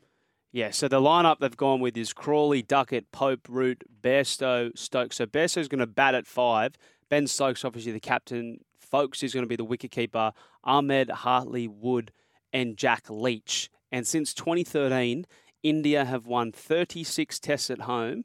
Yeah, 0.51 0.69
so 0.69 0.87
the 0.87 1.01
lineup 1.01 1.39
they've 1.39 1.57
gone 1.57 1.79
with 1.79 1.97
is 1.97 2.13
Crawley, 2.13 2.61
Duckett, 2.61 3.11
Pope, 3.11 3.47
Root, 3.49 3.83
Bairstow, 4.01 4.77
Stokes. 4.77 5.15
So 5.17 5.25
Bairstow's 5.25 5.67
going 5.67 5.79
to 5.79 5.87
bat 5.87 6.13
at 6.13 6.27
five. 6.27 6.75
Ben 7.09 7.25
Stokes, 7.25 7.65
obviously 7.65 7.91
the 7.91 7.99
captain. 7.99 8.59
Foakes 8.79 9.23
is 9.23 9.33
going 9.33 9.43
to 9.43 9.47
be 9.47 9.55
the 9.55 9.65
wicketkeeper. 9.65 10.33
Ahmed, 10.63 11.09
Hartley, 11.09 11.67
Wood, 11.67 12.11
and 12.53 12.77
Jack 12.77 13.09
Leach. 13.09 13.69
And 13.91 14.07
since 14.07 14.33
2013, 14.33 15.25
India 15.63 16.05
have 16.05 16.27
won 16.27 16.51
36 16.51 17.39
tests 17.39 17.69
at 17.69 17.81
home 17.81 18.23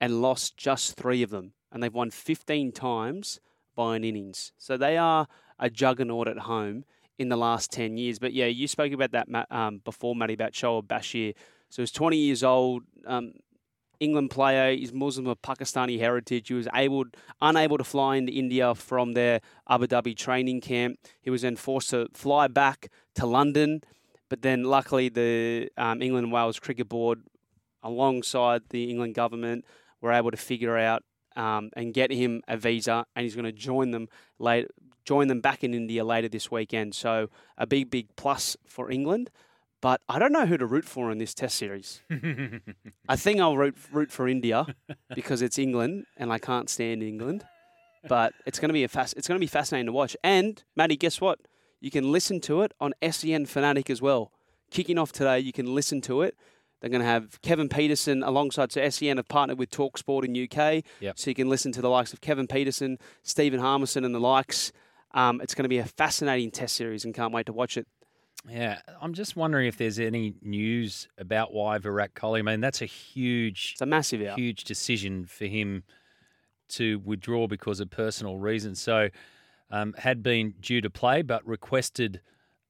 and 0.00 0.20
lost 0.20 0.56
just 0.56 0.96
three 0.96 1.22
of 1.22 1.30
them. 1.30 1.52
And 1.72 1.82
they've 1.82 1.94
won 1.94 2.10
15 2.10 2.72
times 2.72 3.40
by 3.76 3.96
an 3.96 4.04
innings. 4.04 4.52
So 4.58 4.76
they 4.76 4.96
are 4.96 5.28
a 5.58 5.70
juggernaut 5.70 6.26
at 6.26 6.38
home 6.40 6.84
in 7.18 7.28
the 7.28 7.36
last 7.36 7.70
10 7.70 7.96
years. 7.96 8.18
But 8.18 8.32
yeah, 8.32 8.46
you 8.46 8.66
spoke 8.66 8.92
about 8.92 9.12
that 9.12 9.28
um, 9.50 9.82
before, 9.84 10.16
Matty, 10.16 10.34
about 10.34 10.52
Shoaib 10.52 10.86
Bashir. 10.86 11.34
So 11.68 11.82
he's 11.82 11.92
20 11.92 12.16
years 12.16 12.42
old, 12.42 12.82
um, 13.06 13.34
England 14.00 14.30
player. 14.30 14.74
He's 14.74 14.92
Muslim 14.92 15.26
of 15.26 15.40
Pakistani 15.42 15.98
heritage. 15.98 16.48
He 16.48 16.54
was 16.54 16.66
able, 16.74 17.04
unable 17.40 17.76
to 17.78 17.84
fly 17.84 18.16
into 18.16 18.32
India 18.32 18.74
from 18.74 19.12
their 19.12 19.40
Abu 19.68 19.86
Dhabi 19.86 20.16
training 20.16 20.62
camp. 20.62 20.98
He 21.20 21.30
was 21.30 21.42
then 21.42 21.56
forced 21.56 21.90
to 21.90 22.08
fly 22.14 22.48
back 22.48 22.88
to 23.20 23.26
London. 23.26 23.82
But 24.28 24.42
then, 24.42 24.64
luckily, 24.64 25.08
the 25.08 25.70
um, 25.76 26.02
England 26.02 26.24
and 26.24 26.32
Wales 26.32 26.58
Cricket 26.58 26.88
Board, 26.88 27.22
alongside 27.82 28.62
the 28.70 28.90
England 28.90 29.14
government, 29.14 29.64
were 30.00 30.12
able 30.12 30.30
to 30.30 30.36
figure 30.36 30.76
out 30.78 31.02
um, 31.36 31.70
and 31.74 31.92
get 31.92 32.10
him 32.12 32.42
a 32.48 32.56
visa, 32.56 33.06
and 33.14 33.24
he's 33.24 33.34
going 33.34 33.44
to 33.44 33.52
join 33.52 33.90
them 33.90 34.08
late, 34.38 34.66
join 35.04 35.28
them 35.28 35.40
back 35.40 35.64
in 35.64 35.74
India 35.74 36.04
later 36.04 36.28
this 36.28 36.50
weekend. 36.50 36.94
So 36.94 37.28
a 37.58 37.66
big, 37.66 37.90
big 37.90 38.08
plus 38.16 38.56
for 38.66 38.90
England. 38.90 39.30
But 39.82 40.02
I 40.08 40.18
don't 40.18 40.32
know 40.32 40.44
who 40.44 40.58
to 40.58 40.66
root 40.66 40.84
for 40.84 41.10
in 41.10 41.18
this 41.18 41.32
Test 41.32 41.56
series. 41.56 42.02
I 43.08 43.16
think 43.16 43.40
I'll 43.40 43.56
root 43.56 43.76
root 43.90 44.12
for 44.12 44.28
India 44.28 44.66
because 45.14 45.40
it's 45.40 45.58
England, 45.58 46.04
and 46.16 46.32
I 46.32 46.38
can't 46.38 46.68
stand 46.68 47.02
England. 47.02 47.44
But 48.06 48.34
it's 48.46 48.58
going 48.58 48.68
to 48.68 48.74
be 48.74 48.84
a 48.84 48.88
fast, 48.88 49.14
it's 49.16 49.26
going 49.26 49.38
to 49.38 49.42
be 49.42 49.46
fascinating 49.46 49.86
to 49.86 49.92
watch. 49.92 50.16
And 50.22 50.62
Matty, 50.76 50.96
guess 50.96 51.20
what? 51.20 51.38
You 51.80 51.90
can 51.90 52.12
listen 52.12 52.40
to 52.42 52.62
it 52.62 52.72
on 52.80 52.92
SEN 53.10 53.46
Fanatic 53.46 53.88
as 53.90 54.02
well. 54.02 54.32
Kicking 54.70 54.98
off 54.98 55.12
today, 55.12 55.38
you 55.40 55.52
can 55.52 55.74
listen 55.74 56.00
to 56.02 56.22
it. 56.22 56.36
They're 56.80 56.90
going 56.90 57.02
to 57.02 57.06
have 57.06 57.40
Kevin 57.42 57.68
Pietersen 57.68 58.26
alongside. 58.26 58.72
So 58.72 58.86
SEN 58.88 59.16
have 59.18 59.28
partnered 59.28 59.58
with 59.58 59.70
Talksport 59.70 60.24
in 60.24 60.34
UK, 60.44 60.84
Yep. 61.00 61.18
so 61.18 61.30
you 61.30 61.34
can 61.34 61.48
listen 61.48 61.72
to 61.72 61.82
the 61.82 61.90
likes 61.90 62.12
of 62.12 62.20
Kevin 62.20 62.46
Pietersen, 62.46 62.98
Stephen 63.22 63.60
Harmison, 63.60 64.04
and 64.04 64.14
the 64.14 64.20
likes. 64.20 64.72
Um, 65.12 65.40
it's 65.40 65.54
going 65.54 65.64
to 65.64 65.68
be 65.68 65.78
a 65.78 65.84
fascinating 65.84 66.50
Test 66.50 66.76
series, 66.76 67.04
and 67.04 67.14
can't 67.14 67.32
wait 67.34 67.46
to 67.46 67.52
watch 67.52 67.76
it. 67.76 67.86
Yeah, 68.48 68.80
I'm 69.02 69.12
just 69.12 69.36
wondering 69.36 69.66
if 69.66 69.76
there's 69.76 69.98
any 69.98 70.34
news 70.40 71.08
about 71.18 71.52
why 71.52 71.76
Virat 71.78 72.14
Kohli. 72.14 72.38
I 72.38 72.42
mean, 72.42 72.60
that's 72.60 72.80
a 72.80 72.86
huge, 72.86 73.72
it's 73.72 73.82
a 73.82 73.86
massive, 73.86 74.22
out. 74.26 74.38
huge 74.38 74.64
decision 74.64 75.26
for 75.26 75.44
him 75.46 75.82
to 76.70 77.00
withdraw 77.04 77.46
because 77.46 77.80
of 77.80 77.90
personal 77.90 78.38
reasons. 78.38 78.80
So, 78.80 79.10
um, 79.70 79.94
had 79.98 80.22
been 80.22 80.54
due 80.60 80.80
to 80.80 80.90
play, 80.90 81.22
but 81.22 81.46
requested 81.46 82.20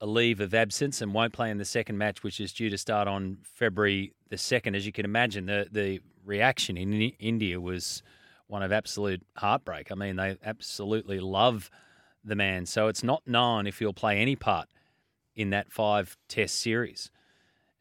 a 0.01 0.07
leave 0.07 0.41
of 0.41 0.55
absence 0.55 1.01
and 1.01 1.13
won't 1.13 1.33
play 1.33 1.51
in 1.51 1.59
the 1.59 1.65
second 1.65 1.99
match, 1.99 2.23
which 2.23 2.41
is 2.41 2.53
due 2.53 2.71
to 2.71 2.79
start 2.79 3.07
on 3.07 3.39
February 3.43 4.13
the 4.29 4.39
second. 4.39 4.75
As 4.75 4.87
you 4.87 4.93
can 4.93 5.05
imagine, 5.05 5.47
the 5.47 5.69
the 5.71 6.01
reaction 6.25 6.77
in 6.77 6.93
India 7.19 7.61
was 7.61 8.03
one 8.47 8.63
of 8.63 8.73
absolute 8.73 9.23
heartbreak. 9.37 9.93
I 9.93 9.95
mean, 9.95 10.17
they 10.17 10.37
absolutely 10.45 11.21
love 11.21 11.71
the 12.25 12.37
man. 12.37 12.67
So 12.67 12.89
it's 12.89 13.03
not 13.03 13.27
known 13.27 13.67
if 13.67 13.79
he'll 13.79 13.93
play 13.93 14.19
any 14.19 14.37
part 14.37 14.69
in 15.35 15.51
that 15.51 15.73
five 15.73 16.17
test 16.29 16.61
series. 16.61 17.11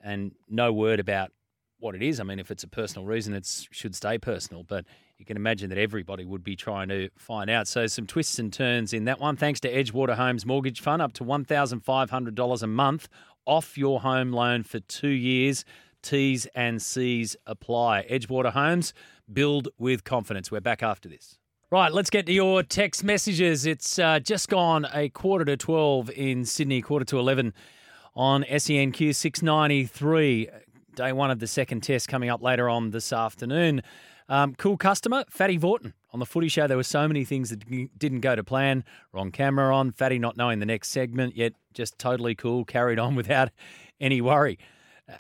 And 0.02 0.34
no 0.48 0.72
word 0.72 1.00
about 1.00 1.32
what 1.80 1.96
it 1.96 2.02
is. 2.02 2.20
I 2.20 2.24
mean, 2.24 2.40
if 2.40 2.52
it's 2.52 2.64
a 2.64 2.68
personal 2.68 3.06
reason, 3.06 3.34
it 3.34 3.48
should 3.72 3.96
stay 3.96 4.18
personal. 4.18 4.64
But 4.64 4.86
you 5.20 5.26
can 5.26 5.36
imagine 5.36 5.70
that 5.70 5.78
everybody 5.78 6.24
would 6.24 6.44
be 6.44 6.56
trying 6.56 6.88
to 6.88 7.10
find 7.18 7.50
out. 7.50 7.68
So 7.68 7.88
some 7.88 8.08
twists 8.08 8.40
and 8.40 8.52
turns 8.52 8.94
in 8.94 9.04
that 9.04 9.20
one. 9.20 9.36
Thanks 9.36 9.60
to 9.60 9.72
Edgewater 9.72 10.16
Homes 10.16 10.46
Mortgage 10.46 10.80
Fund, 10.80 11.02
up 11.02 11.12
to 11.14 11.26
$1,500 11.26 12.64
a 12.64 12.68
month 12.68 13.10
off 13.46 13.78
your 13.78 14.00
home 14.00 14.32
loan 14.32 14.64
for 14.64 14.80
two 14.80 15.10
years. 15.10 15.66
T's 16.02 16.46
and 16.56 16.82
C's 16.82 17.36
apply. 17.46 18.08
Edgewater 18.10 18.54
Homes, 18.54 18.94
build 19.32 19.68
with 19.78 20.06
confidence. 20.06 20.50
We're 20.50 20.62
back 20.62 20.82
after 20.82 21.10
this. 21.10 21.38
Right, 21.70 21.92
let's 21.92 22.10
get 22.10 22.26
to 22.28 22.34
your 22.34 22.64
text 22.64 23.04
messages. 23.04 23.66
It's 23.66 24.00
uh, 24.00 24.20
just 24.20 24.48
gone 24.48 24.88
a 24.94 25.10
quarter 25.10 25.44
to 25.46 25.58
12 25.58 26.10
in 26.12 26.46
Sydney, 26.46 26.82
quarter 26.82 27.06
to 27.06 27.20
11 27.20 27.54
on 28.16 28.44
SENQ 28.44 29.14
693. 29.14 30.50
Day 30.96 31.12
one 31.12 31.30
of 31.30 31.40
the 31.40 31.48
second 31.48 31.82
test 31.82 32.08
coming 32.08 32.30
up 32.30 32.42
later 32.42 32.70
on 32.70 32.92
this 32.92 33.12
afternoon. 33.12 33.82
Um, 34.30 34.54
cool 34.56 34.78
customer, 34.78 35.26
Fatty 35.30 35.58
Vautin. 35.58 35.94
On 36.14 36.20
the 36.20 36.26
footy 36.26 36.48
show, 36.48 36.68
there 36.68 36.78
were 36.78 36.84
so 36.84 37.08
many 37.08 37.26
things 37.26 37.50
that 37.50 37.98
didn't 37.98 38.22
go 38.22 38.36
to 38.36 38.44
plan. 38.44 38.84
Wrong 39.12 39.32
camera 39.32 39.76
on, 39.76 39.92
Fatty 39.92 40.20
not 40.20 40.38
knowing 40.38 40.60
the 40.60 40.66
next 40.66 40.90
segment, 40.90 41.36
yet 41.36 41.54
just 41.74 41.98
totally 41.98 42.36
cool, 42.36 42.64
carried 42.64 43.00
on 43.00 43.16
without 43.16 43.50
any 44.00 44.22
worry. 44.22 44.60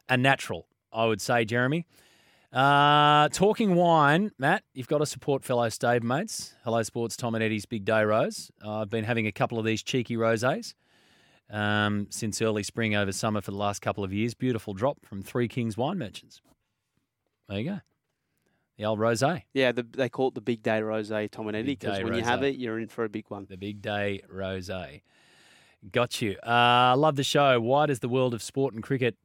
A 0.08 0.16
natural, 0.16 0.68
I 0.94 1.06
would 1.06 1.22
say, 1.22 1.44
Jeremy. 1.44 1.86
Uh, 2.54 3.30
talking 3.30 3.76
wine, 3.76 4.32
Matt, 4.38 4.64
you've 4.74 4.88
got 4.88 5.00
to 5.00 5.06
support 5.06 5.44
fellow 5.44 5.68
stabemates. 5.68 6.54
Hello 6.64 6.82
Sports, 6.84 7.16
Tom 7.16 7.36
and 7.36 7.44
Eddie's 7.44 7.66
Big 7.66 7.86
Day 7.86 8.04
Rose. 8.04 8.52
Uh, 8.64 8.82
I've 8.82 8.90
been 8.90 9.04
having 9.04 9.28
a 9.28 9.32
couple 9.32 9.60
of 9.60 9.66
these 9.66 9.84
cheeky 9.84 10.16
rosés 10.16 10.74
um, 11.52 12.08
since 12.10 12.42
early 12.42 12.64
spring 12.64 12.96
over 12.96 13.12
summer 13.12 13.42
for 13.42 13.52
the 13.52 13.58
last 13.58 13.82
couple 13.82 14.04
of 14.04 14.14
years. 14.14 14.34
Beautiful 14.34 14.74
drop 14.74 15.06
from 15.06 15.22
Three 15.22 15.48
Kings 15.48 15.78
Wine 15.78 16.00
Merchants. 16.00 16.42
There 17.48 17.60
you 17.60 17.70
go. 17.70 17.80
The 18.80 18.86
old 18.86 19.00
rosé. 19.00 19.44
Yeah, 19.52 19.74
the, 19.74 19.84
they 19.84 20.08
call 20.08 20.30
it 20.30 20.36
the 20.36 20.42
Big 20.42 20.64
Day 20.64 20.80
Rosé, 20.80 21.30
Tom 21.30 21.50
and 21.50 21.58
Eddie, 21.58 21.76
because 21.76 22.02
when 22.02 22.14
you 22.14 22.24
have 22.24 22.44
it, 22.44 22.56
you're 22.56 22.80
in 22.80 22.88
for 22.88 23.04
a 23.04 23.10
big 23.10 23.26
one. 23.28 23.46
The 23.50 23.58
Big 23.58 23.82
Day 23.82 24.22
Rosé. 24.34 25.02
Got 25.92 26.22
you. 26.22 26.38
Uh, 26.38 26.96
love 26.96 27.18
the 27.18 27.26
show. 27.26 27.60
Why 27.60 27.88
does 27.88 28.00
the 28.00 28.08
world 28.08 28.34
of 28.34 28.42
sport 28.42 28.74
and 28.74 28.82
cricket 28.82 29.18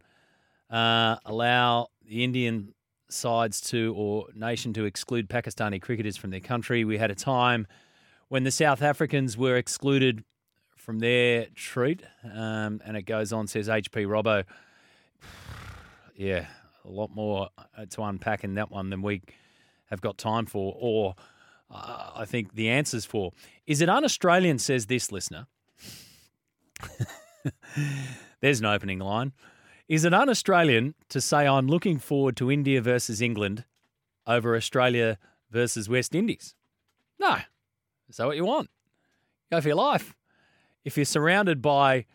uh, 0.70 1.18
allow 1.24 1.86
the 2.04 2.24
Indian 2.24 2.74
sides 3.08 3.60
to 3.70 3.94
or 3.96 4.26
nation 4.34 4.72
to 4.72 4.86
exclude 4.86 5.28
Pakistani 5.28 5.80
cricketers 5.80 6.16
from 6.16 6.30
their 6.30 6.40
country? 6.40 6.84
We 6.84 6.98
had 6.98 7.12
a 7.12 7.14
time 7.14 7.68
when 8.26 8.42
the 8.42 8.50
South 8.50 8.82
Africans 8.82 9.38
were 9.38 9.56
excluded 9.56 10.24
from 10.76 10.98
their 10.98 11.46
treat, 11.54 12.02
um, 12.24 12.80
and 12.84 12.96
it 12.96 13.02
goes 13.02 13.32
on, 13.32 13.46
says 13.46 13.68
HP 13.68 14.04
Robbo. 14.04 14.42
Yeah, 16.16 16.46
a 16.84 16.88
lot 16.88 17.10
more 17.12 17.48
uh, 17.76 17.86
to 17.90 18.02
unpack 18.02 18.44
in 18.44 18.54
that 18.54 18.70
one 18.70 18.88
than 18.88 19.02
we 19.02 19.20
have 19.94 20.00
got 20.00 20.18
time 20.18 20.46
for, 20.46 20.76
or 20.78 21.14
uh, 21.70 22.10
I 22.16 22.24
think 22.24 22.54
the 22.54 22.68
answers 22.68 23.04
for. 23.04 23.32
Is 23.66 23.80
it 23.80 23.88
un 23.88 24.04
Australian, 24.04 24.58
says 24.58 24.86
this 24.86 25.10
listener? 25.10 25.46
There's 28.40 28.60
an 28.60 28.66
opening 28.66 28.98
line. 28.98 29.32
Is 29.88 30.04
it 30.04 30.14
un 30.14 30.28
Australian 30.28 30.94
to 31.08 31.20
say 31.20 31.46
I'm 31.46 31.66
looking 31.66 31.98
forward 31.98 32.36
to 32.38 32.50
India 32.50 32.80
versus 32.80 33.20
England 33.20 33.64
over 34.26 34.56
Australia 34.56 35.18
versus 35.50 35.88
West 35.88 36.14
Indies? 36.14 36.54
No. 37.18 37.38
That 38.16 38.26
what 38.26 38.36
you 38.36 38.44
want? 38.44 38.70
Go 39.50 39.60
for 39.60 39.68
your 39.68 39.76
life. 39.76 40.14
If 40.84 40.96
you're 40.96 41.04
surrounded 41.04 41.60
by 41.62 42.06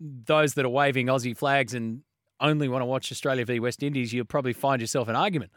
those 0.00 0.54
that 0.54 0.64
are 0.64 0.70
waving 0.70 1.06
Aussie 1.06 1.36
flags 1.36 1.74
and 1.74 2.02
only 2.40 2.68
want 2.68 2.82
to 2.82 2.86
watch 2.86 3.12
Australia 3.12 3.44
v 3.44 3.60
West 3.60 3.82
Indies, 3.82 4.12
you'll 4.12 4.24
probably 4.24 4.52
find 4.52 4.80
yourself 4.80 5.08
an 5.08 5.16
argument. 5.16 5.50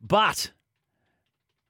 But 0.00 0.52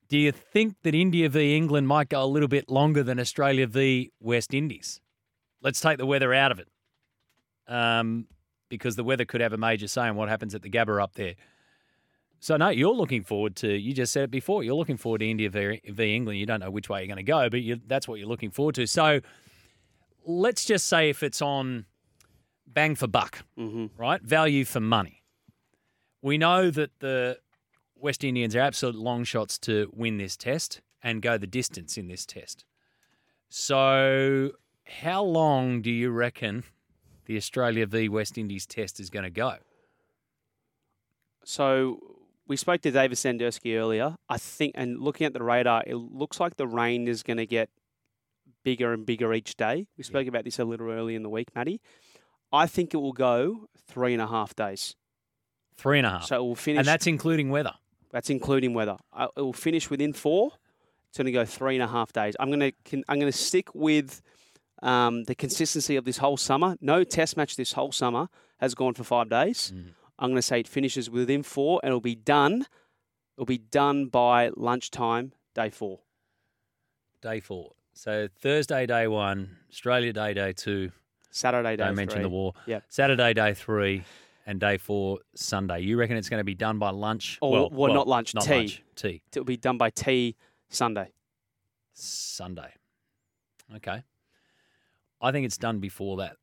do 0.09 0.19
you 0.19 0.33
think 0.33 0.77
that 0.83 0.95
India 0.95 1.29
v 1.29 1.57
England 1.57 1.89
might 1.89 2.09
go 2.09 2.23
a 2.23 2.27
little 2.27 2.49
bit 2.49 2.71
longer 2.71 3.03
than 3.03 3.19
Australia 3.19 3.67
v 3.67 4.13
West 4.21 4.55
Indies? 4.55 5.01
Let's 5.63 5.81
take 5.81 5.99
the 5.99 6.07
weather 6.07 6.33
out 6.33 6.53
of 6.53 6.59
it. 6.59 6.69
Um, 7.69 8.29
because 8.69 8.97
the 8.97 9.05
weather 9.05 9.25
could 9.25 9.41
have 9.41 9.53
a 9.53 9.57
major 9.57 9.89
say 9.89 10.09
in 10.09 10.17
what 10.17 10.29
happens 10.29 10.55
at 10.55 10.63
the 10.63 10.71
Gabba 10.71 11.03
up 11.03 11.15
there. 11.15 11.35
So 12.41 12.57
no, 12.57 12.69
you're 12.69 12.95
looking 12.95 13.23
forward 13.23 13.57
to. 13.57 13.69
You 13.77 13.93
just 13.93 14.13
said 14.13 14.25
it 14.25 14.31
before. 14.31 14.63
You're 14.63 14.75
looking 14.75 14.97
forward 14.97 15.19
to 15.19 15.31
India 15.31 15.49
v, 15.51 15.81
v 15.89 16.15
England. 16.15 16.39
You 16.39 16.47
don't 16.47 16.61
know 16.61 16.71
which 16.71 16.89
way 16.89 17.01
you're 17.01 17.07
going 17.07 17.17
to 17.17 17.23
go, 17.23 17.49
but 17.49 17.63
you, 17.63 17.81
that's 17.87 18.07
what 18.07 18.19
you're 18.19 18.29
looking 18.29 18.51
forward 18.51 18.75
to. 18.77 18.87
So 18.87 19.21
let's 20.25 20.65
just 20.65 20.87
say 20.87 21.09
if 21.11 21.23
it's 21.23 21.41
on 21.41 21.87
bang 22.67 22.95
for 22.95 23.07
buck, 23.07 23.43
right? 23.97 24.21
Value 24.23 24.65
for 24.65 24.81
money. 24.81 25.23
We 26.23 26.39
know 26.39 26.71
that 26.71 26.91
the 27.01 27.39
West 27.99 28.25
Indians 28.25 28.55
are 28.55 28.61
absolute 28.61 28.97
long 28.97 29.25
shots 29.25 29.59
to 29.61 29.91
win 29.95 30.19
this 30.19 30.37
test 30.37 30.81
and 31.03 31.23
go 31.23 31.39
the 31.39 31.47
distance 31.47 31.97
in 31.97 32.09
this 32.09 32.27
test. 32.27 32.65
So, 33.49 34.53
how 34.85 35.23
long 35.23 35.83
do 35.83 35.91
you 35.91 36.11
reckon 36.11 36.65
the 37.27 37.37
Australia 37.37 37.87
v 37.87 38.09
West 38.09 38.39
Indies 38.39 38.67
test 38.67 39.01
is 39.01 39.11
going 39.11 39.25
to 39.25 39.31
go? 39.31 39.57
So 41.45 42.01
we 42.49 42.57
spoke 42.57 42.81
to 42.83 42.91
David 42.91 43.17
Sandurski 43.17 43.77
earlier. 43.77 44.17
I 44.29 44.37
think, 44.37 44.73
and 44.77 45.01
looking 45.01 45.27
at 45.27 45.33
the 45.33 45.43
radar, 45.43 45.85
it 45.87 45.95
looks 45.95 46.41
like 46.41 46.57
the 46.57 46.67
rain 46.67 47.07
is 47.07 47.23
going 47.23 47.37
to 47.37 47.47
get 47.47 47.71
bigger 48.65 48.93
and 48.93 49.07
bigger 49.07 49.33
each 49.33 49.57
day. 49.57 49.87
We 49.97 50.03
spoke 50.03 50.27
about 50.27 50.45
this 50.45 50.59
a 50.59 50.65
little 50.65 50.91
early 50.91 51.15
in 51.15 51.23
the 51.23 51.29
week, 51.29 51.55
Matty. 51.55 51.81
I 52.53 52.67
think 52.67 52.95
it 52.95 52.97
will 52.97 53.13
go 53.13 53.69
three 53.79 54.13
and 54.13 54.21
a 54.21 54.27
half 54.27 54.57
days. 54.57 54.97
Three 55.77 55.99
and 55.99 56.07
a 56.07 56.11
half. 56.11 56.25
So 56.25 56.37
it 56.37 56.43
will 56.43 56.57
finish, 56.57 56.81
And 56.81 56.89
that's 56.89 57.07
including 57.07 57.51
weather. 57.51 57.75
That's 58.17 58.31
including 58.31 58.73
weather. 58.73 58.97
Uh, 59.13 59.27
It 59.37 59.43
will 59.43 59.53
finish 59.53 59.91
within 59.91 60.15
four. 60.15 60.53
It's 61.11 61.19
going 61.19 61.27
to 61.27 61.33
go 61.33 61.45
three 61.45 61.75
and 61.75 61.83
a 61.83 61.87
half 61.87 62.15
days. 62.15 62.35
I'm 62.41 62.51
going 62.51 62.73
to 62.73 63.03
I'm 63.11 63.21
going 63.21 63.31
to 63.31 63.39
stick 63.39 63.75
with 63.75 64.23
um, 64.83 65.25
the 65.25 65.35
consistency 65.35 65.97
of 65.97 66.07
this 66.07 66.17
whole 66.17 66.39
summer. 66.39 66.79
No 66.81 67.05
test 67.05 67.37
match 67.37 67.57
this 67.57 67.73
whole 67.75 67.93
summer 67.93 68.29
has 68.59 68.75
gone 68.75 68.95
for 68.95 69.05
five 69.05 69.29
days. 69.29 69.71
I'm 70.19 70.31
going 70.31 70.37
to 70.37 70.41
say 70.41 70.61
it 70.61 70.67
finishes 70.67 71.11
within 71.11 71.43
four, 71.43 71.79
and 71.83 71.91
it'll 71.91 72.01
be 72.01 72.15
done. 72.15 72.65
It'll 73.37 73.45
be 73.45 73.59
done 73.59 74.07
by 74.07 74.51
lunchtime, 74.57 75.33
day 75.55 75.69
four. 75.69 76.01
Day 77.21 77.41
four. 77.41 77.73
So 77.93 78.29
Thursday, 78.41 78.87
day 78.87 79.09
one, 79.09 79.59
Australia 79.71 80.15
Day, 80.15 80.33
day 80.33 80.55
two. 80.55 80.91
Saturday, 81.31 81.77
day 81.77 81.85
Don't 81.85 81.97
mention 81.97 82.23
the 82.23 82.31
war. 82.31 82.55
Yep. 82.65 82.85
Saturday, 82.89 83.35
day 83.35 83.53
three, 83.53 84.05
and 84.47 84.61
day 84.61 84.79
four, 84.79 85.19
Sunday. 85.35 85.81
You 85.81 85.99
reckon 85.99 86.17
it's 86.17 86.29
going 86.29 86.41
to 86.41 86.45
be 86.45 86.55
done 86.55 86.79
by 86.79 86.91
lunch? 86.91 87.39
Or 87.43 87.69
well, 87.71 87.93
not 87.93 88.07
lunch, 88.09 88.35
not 88.35 88.45
tea. 88.45 88.55
lunch, 88.55 88.83
tea. 88.95 89.23
It'll 89.33 89.45
be 89.45 89.57
done 89.57 89.77
by 89.77 89.91
tea 89.91 90.37
Sunday. 90.69 91.11
Sunday. 91.93 92.73
Okay. 93.75 94.03
I 95.21 95.33
think 95.33 95.47
it's 95.47 95.59
done 95.59 95.81
before 95.81 96.19
that. 96.19 96.37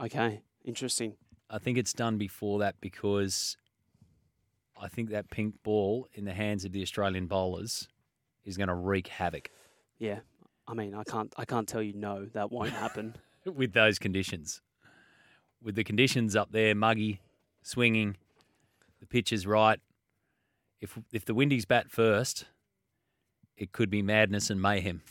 Okay, 0.00 0.42
interesting. 0.64 1.14
I 1.48 1.58
think 1.58 1.76
it's 1.78 1.92
done 1.92 2.16
before 2.16 2.60
that 2.60 2.76
because 2.80 3.56
I 4.80 4.88
think 4.88 5.10
that 5.10 5.30
pink 5.30 5.54
ball 5.62 6.06
in 6.14 6.24
the 6.24 6.32
hands 6.32 6.64
of 6.64 6.72
the 6.72 6.82
Australian 6.82 7.26
bowlers 7.26 7.88
is 8.44 8.56
going 8.56 8.68
to 8.68 8.74
wreak 8.74 9.08
havoc 9.08 9.50
Yeah, 9.98 10.20
I 10.68 10.74
mean, 10.74 10.94
I 10.94 11.02
can't 11.04 11.32
I 11.36 11.44
can't 11.44 11.68
tell 11.68 11.82
you 11.82 11.92
no, 11.94 12.26
that 12.34 12.52
won't 12.52 12.70
happen. 12.84 13.16
with 13.44 13.72
those 13.72 13.98
conditions. 13.98 14.62
With 15.62 15.74
the 15.74 15.84
conditions 15.84 16.36
up 16.36 16.52
there, 16.52 16.74
muggy, 16.74 17.20
swinging, 17.62 18.16
the 19.00 19.06
pitch 19.06 19.32
is 19.32 19.46
right. 19.46 19.80
If 20.80 20.98
if 21.12 21.24
the 21.24 21.34
Windies 21.34 21.64
bat 21.64 21.90
first, 21.90 22.46
it 23.56 23.72
could 23.72 23.90
be 23.90 24.02
madness 24.02 24.50
and 24.50 24.60
mayhem. 24.60 25.02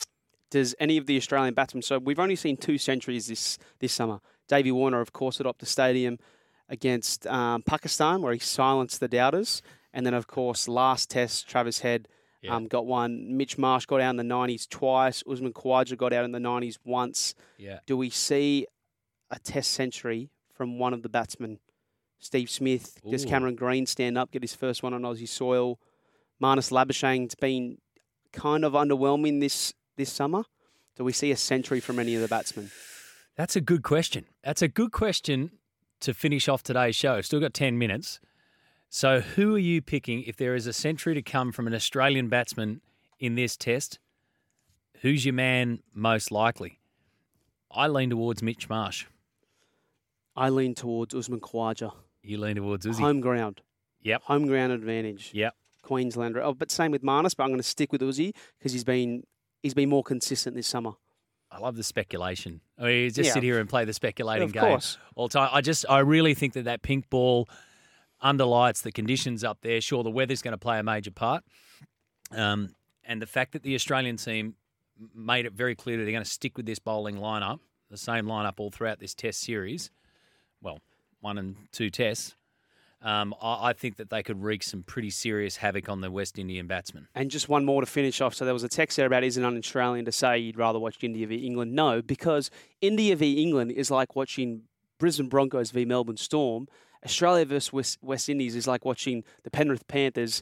Does 0.49 0.73
any 0.79 0.97
of 0.97 1.05
the 1.05 1.15
Australian 1.17 1.53
batsmen? 1.53 1.83
So 1.83 1.99
we've 1.99 2.19
only 2.19 2.35
seen 2.35 2.57
two 2.57 2.77
centuries 2.77 3.27
this 3.27 3.57
this 3.79 3.93
summer. 3.93 4.19
Davey 4.47 4.71
Warner, 4.71 4.99
of 4.99 5.13
course, 5.13 5.39
at 5.39 5.45
Optus 5.45 5.67
Stadium 5.67 6.17
against 6.67 7.27
um, 7.27 7.61
Pakistan, 7.61 8.21
where 8.21 8.33
he 8.33 8.39
silenced 8.39 8.99
the 8.99 9.07
doubters, 9.07 9.61
and 9.93 10.05
then 10.05 10.13
of 10.15 10.25
course 10.27 10.67
last 10.67 11.11
Test, 11.11 11.47
Travis 11.47 11.79
Head 11.79 12.07
um, 12.47 12.67
got 12.67 12.85
one. 12.85 13.37
Mitch 13.37 13.57
Marsh 13.57 13.85
got 13.85 14.01
out 14.01 14.11
in 14.11 14.15
the 14.15 14.23
nineties 14.23 14.65
twice. 14.65 15.23
Usman 15.29 15.53
Khawaja 15.53 15.97
got 15.97 16.13
out 16.13 16.25
in 16.25 16.31
the 16.31 16.39
nineties 16.39 16.79
once. 16.83 17.35
Yeah. 17.57 17.79
Do 17.85 17.95
we 17.97 18.09
see 18.09 18.65
a 19.29 19.37
Test 19.37 19.71
century 19.71 20.31
from 20.53 20.79
one 20.79 20.93
of 20.93 21.03
the 21.03 21.09
batsmen? 21.09 21.59
Steve 22.19 22.49
Smith, 22.49 22.99
does 23.09 23.25
Cameron 23.25 23.55
Green 23.55 23.85
stand 23.85 24.17
up, 24.17 24.31
get 24.31 24.43
his 24.43 24.53
first 24.53 24.83
one 24.83 24.93
on 24.93 25.01
Aussie 25.03 25.27
soil? 25.27 25.79
Marnus 26.41 26.71
Labuschagne 26.71 27.23
has 27.23 27.35
been 27.35 27.77
kind 28.31 28.63
of 28.63 28.73
underwhelming 28.73 29.39
this 29.39 29.73
this 29.97 30.11
summer. 30.11 30.43
Do 30.95 31.03
we 31.03 31.13
see 31.13 31.31
a 31.31 31.37
century 31.37 31.79
from 31.79 31.97
any 31.99 32.15
of 32.15 32.21
the 32.21 32.27
batsmen? 32.27 32.71
That's 33.35 33.55
a 33.55 33.61
good 33.61 33.83
question. 33.83 34.25
That's 34.43 34.61
a 34.61 34.67
good 34.67 34.91
question 34.91 35.51
to 36.01 36.13
finish 36.13 36.49
off 36.49 36.63
today's 36.63 36.95
show. 36.95 37.21
Still 37.21 37.39
got 37.39 37.53
10 37.53 37.77
minutes. 37.77 38.19
So, 38.89 39.21
who 39.21 39.55
are 39.55 39.59
you 39.59 39.81
picking 39.81 40.23
if 40.23 40.35
there 40.35 40.55
is 40.55 40.67
a 40.67 40.73
century 40.73 41.13
to 41.13 41.21
come 41.21 41.51
from 41.51 41.67
an 41.67 41.73
Australian 41.73 42.27
batsman 42.27 42.81
in 43.19 43.35
this 43.35 43.55
test? 43.55 43.99
Who's 45.01 45.25
your 45.25 45.33
man 45.33 45.79
most 45.93 46.31
likely? 46.31 46.79
I 47.71 47.87
lean 47.87 48.09
towards 48.09 48.41
Mitch 48.41 48.67
Marsh. 48.67 49.05
I 50.35 50.49
lean 50.49 50.73
towards 50.73 51.13
Usman 51.13 51.39
Khawaja. 51.39 51.93
You 52.23 52.37
lean 52.37 52.55
towards 52.57 52.85
Uzi. 52.85 52.99
Home 52.99 53.21
ground. 53.21 53.61
Yep. 54.01 54.23
Home 54.23 54.47
ground 54.47 54.71
advantage. 54.71 55.31
Yep. 55.33 55.55
Queenslander. 55.81 56.41
Oh, 56.43 56.53
but 56.53 56.69
same 56.71 56.91
with 56.91 57.03
Marnus, 57.03 57.35
but 57.35 57.43
I'm 57.43 57.49
going 57.49 57.59
to 57.59 57.63
stick 57.63 57.91
with 57.91 58.01
Uzi 58.01 58.33
because 58.57 58.73
he's 58.73 58.83
been 58.83 59.23
he's 59.63 59.73
been 59.73 59.89
more 59.89 60.03
consistent 60.03 60.55
this 60.55 60.67
summer. 60.67 60.91
I 61.51 61.57
love 61.59 61.75
the 61.75 61.83
speculation. 61.83 62.61
I 62.77 62.83
mean, 62.83 63.03
you 63.05 63.11
just 63.11 63.27
Yeah. 63.27 63.33
sit 63.33 63.43
here 63.43 63.59
and 63.59 63.67
play 63.67 63.83
the 63.83 63.93
speculating 63.93 64.43
Of 64.43 64.53
game 64.53 64.61
course. 64.61 64.97
all 65.15 65.27
time. 65.29 65.49
I 65.51 65.61
just, 65.61 65.83
I 65.89 65.99
really 65.99 66.35
think 66.35 66.53
that 66.53 66.65
that 66.65 66.83
pink 66.83 67.09
ball 67.09 67.49
underlights 68.21 68.81
the 68.81 68.91
conditions 68.91 69.43
up 69.43 69.59
there. 69.61 69.81
Sure, 69.81 70.03
the 70.03 70.11
weather's 70.11 70.41
going 70.43 70.51
to 70.51 70.57
play 70.59 70.77
a 70.77 70.83
major 70.83 71.09
part, 71.11 71.43
um, 72.31 72.75
and 73.03 73.19
the 73.21 73.25
fact 73.25 73.53
that 73.53 73.63
the 73.63 73.73
Australian 73.75 74.17
team 74.17 74.55
made 75.15 75.45
it 75.47 75.53
very 75.53 75.73
clear 75.75 75.97
that 75.97 76.03
they're 76.03 76.11
going 76.11 76.23
to 76.23 76.29
stick 76.29 76.55
with 76.57 76.65
this 76.67 76.77
bowling 76.79 77.15
lineup, 77.17 77.59
the 77.89 77.97
same 77.97 78.25
lineup 78.25 78.55
all 78.59 78.69
throughout 78.69 78.99
this 78.99 79.15
Test 79.15 79.39
series. 79.41 79.89
Well, 80.61 80.79
one 81.21 81.37
and 81.37 81.55
two 81.71 81.89
Tests. 81.89 82.35
Um, 83.01 83.33
I, 83.41 83.69
I 83.69 83.73
think 83.73 83.97
that 83.97 84.09
they 84.09 84.23
could 84.23 84.43
wreak 84.43 84.61
some 84.61 84.83
pretty 84.83 85.09
serious 85.09 85.57
havoc 85.57 85.87
on 85.87 86.01
the 86.01 86.11
West 86.11 86.37
Indian 86.37 86.67
batsmen. 86.67 87.07
And 87.15 87.31
just 87.31 87.47
one 87.47 87.63
more 87.63 87.81
to 87.81 87.87
finish 87.87 88.19
off. 88.19 88.35
So 88.35 88.43
there 88.43 88.53
was 88.53 88.63
a 88.63 88.69
text 88.69 88.97
there 88.97 89.05
about 89.05 89.23
isn't 89.23 89.43
an 89.43 89.57
Australian 89.57 90.05
to 90.05 90.11
say 90.11 90.37
you'd 90.37 90.57
rather 90.57 90.79
watch 90.79 90.97
India 91.01 91.25
v 91.25 91.35
England? 91.35 91.73
No, 91.73 92.01
because 92.01 92.51
India 92.81 93.15
v 93.15 93.41
England 93.41 93.71
is 93.71 93.89
like 93.89 94.15
watching 94.15 94.63
Brisbane 94.97 95.29
Broncos 95.29 95.71
v 95.71 95.85
Melbourne 95.85 96.17
Storm. 96.17 96.67
Australia 97.05 97.45
versus 97.45 97.71
West, 97.71 97.97
West 98.01 98.27
Indies 98.27 98.55
is 98.55 98.67
like 98.67 98.83
watching 98.83 99.23
the 99.43 99.49
Penrith 99.49 99.87
Panthers 99.87 100.41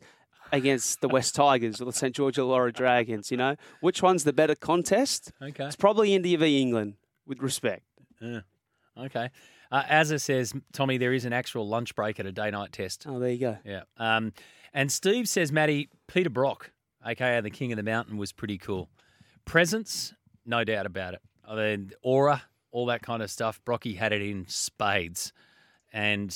against 0.51 1.01
the 1.01 1.07
West 1.07 1.35
Tigers 1.35 1.79
or 1.79 1.85
the 1.85 1.93
St 1.93 2.15
George 2.15 2.37
Illawarra 2.37 2.73
Dragons. 2.73 3.29
You 3.29 3.37
know 3.37 3.55
which 3.81 4.01
one's 4.01 4.23
the 4.23 4.33
better 4.33 4.55
contest? 4.55 5.31
Okay. 5.39 5.65
It's 5.65 5.75
probably 5.75 6.15
India 6.15 6.39
v 6.39 6.59
England, 6.59 6.95
with 7.27 7.39
respect. 7.39 7.83
Yeah. 8.19 8.39
Okay. 8.97 9.29
Uh, 9.71 9.83
as 9.87 10.11
it 10.11 10.19
says, 10.19 10.53
Tommy, 10.71 10.97
there 10.97 11.13
is 11.13 11.25
an 11.25 11.33
actual 11.33 11.67
lunch 11.67 11.95
break 11.95 12.19
at 12.19 12.25
a 12.25 12.31
day 12.31 12.51
night 12.51 12.71
test. 12.71 13.05
Oh, 13.07 13.19
there 13.19 13.31
you 13.31 13.39
go. 13.39 13.57
Yeah. 13.65 13.83
Um, 13.97 14.33
and 14.73 14.91
Steve 14.91 15.27
says, 15.27 15.51
Matty, 15.51 15.89
Peter 16.07 16.29
Brock, 16.29 16.71
aka 17.05 17.41
the 17.41 17.49
King 17.49 17.71
of 17.71 17.77
the 17.77 17.83
Mountain, 17.83 18.17
was 18.17 18.31
pretty 18.31 18.57
cool. 18.57 18.89
Presence, 19.45 20.13
no 20.45 20.63
doubt 20.63 20.85
about 20.85 21.13
it. 21.13 21.21
I 21.47 21.55
mean, 21.55 21.91
aura, 22.01 22.43
all 22.71 22.85
that 22.87 23.01
kind 23.01 23.21
of 23.21 23.31
stuff. 23.31 23.59
Brocky 23.65 23.93
had 23.93 24.11
it 24.11 24.21
in 24.21 24.45
spades. 24.47 25.33
And 25.93 26.35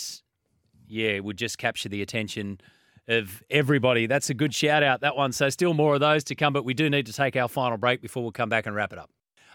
yeah, 0.88 1.20
would 1.20 1.38
just 1.38 1.58
capture 1.58 1.90
the 1.90 2.02
attention 2.02 2.60
of 3.08 3.44
everybody. 3.50 4.08
That's 4.08 4.30
a 4.30 4.34
good 4.34 4.54
shout 4.54 4.84
out, 4.84 5.02
that 5.02 5.16
one. 5.16 5.32
So, 5.32 5.50
still 5.50 5.74
more 5.74 5.96
of 5.96 6.00
those 6.00 6.24
to 6.26 6.36
come, 6.36 6.54
but 6.54 6.66
we 6.66 6.74
do 6.74 6.90
need 6.90 7.06
to 7.08 7.14
take 7.14 7.36
our 7.36 7.48
final 7.48 7.78
break 7.78 8.02
before 8.02 8.24
we'll 8.24 8.32
come 8.32 8.50
back 8.50 8.66
and 8.66 8.76
wrap 8.76 8.94
it 8.94 9.00
up. 9.00 9.10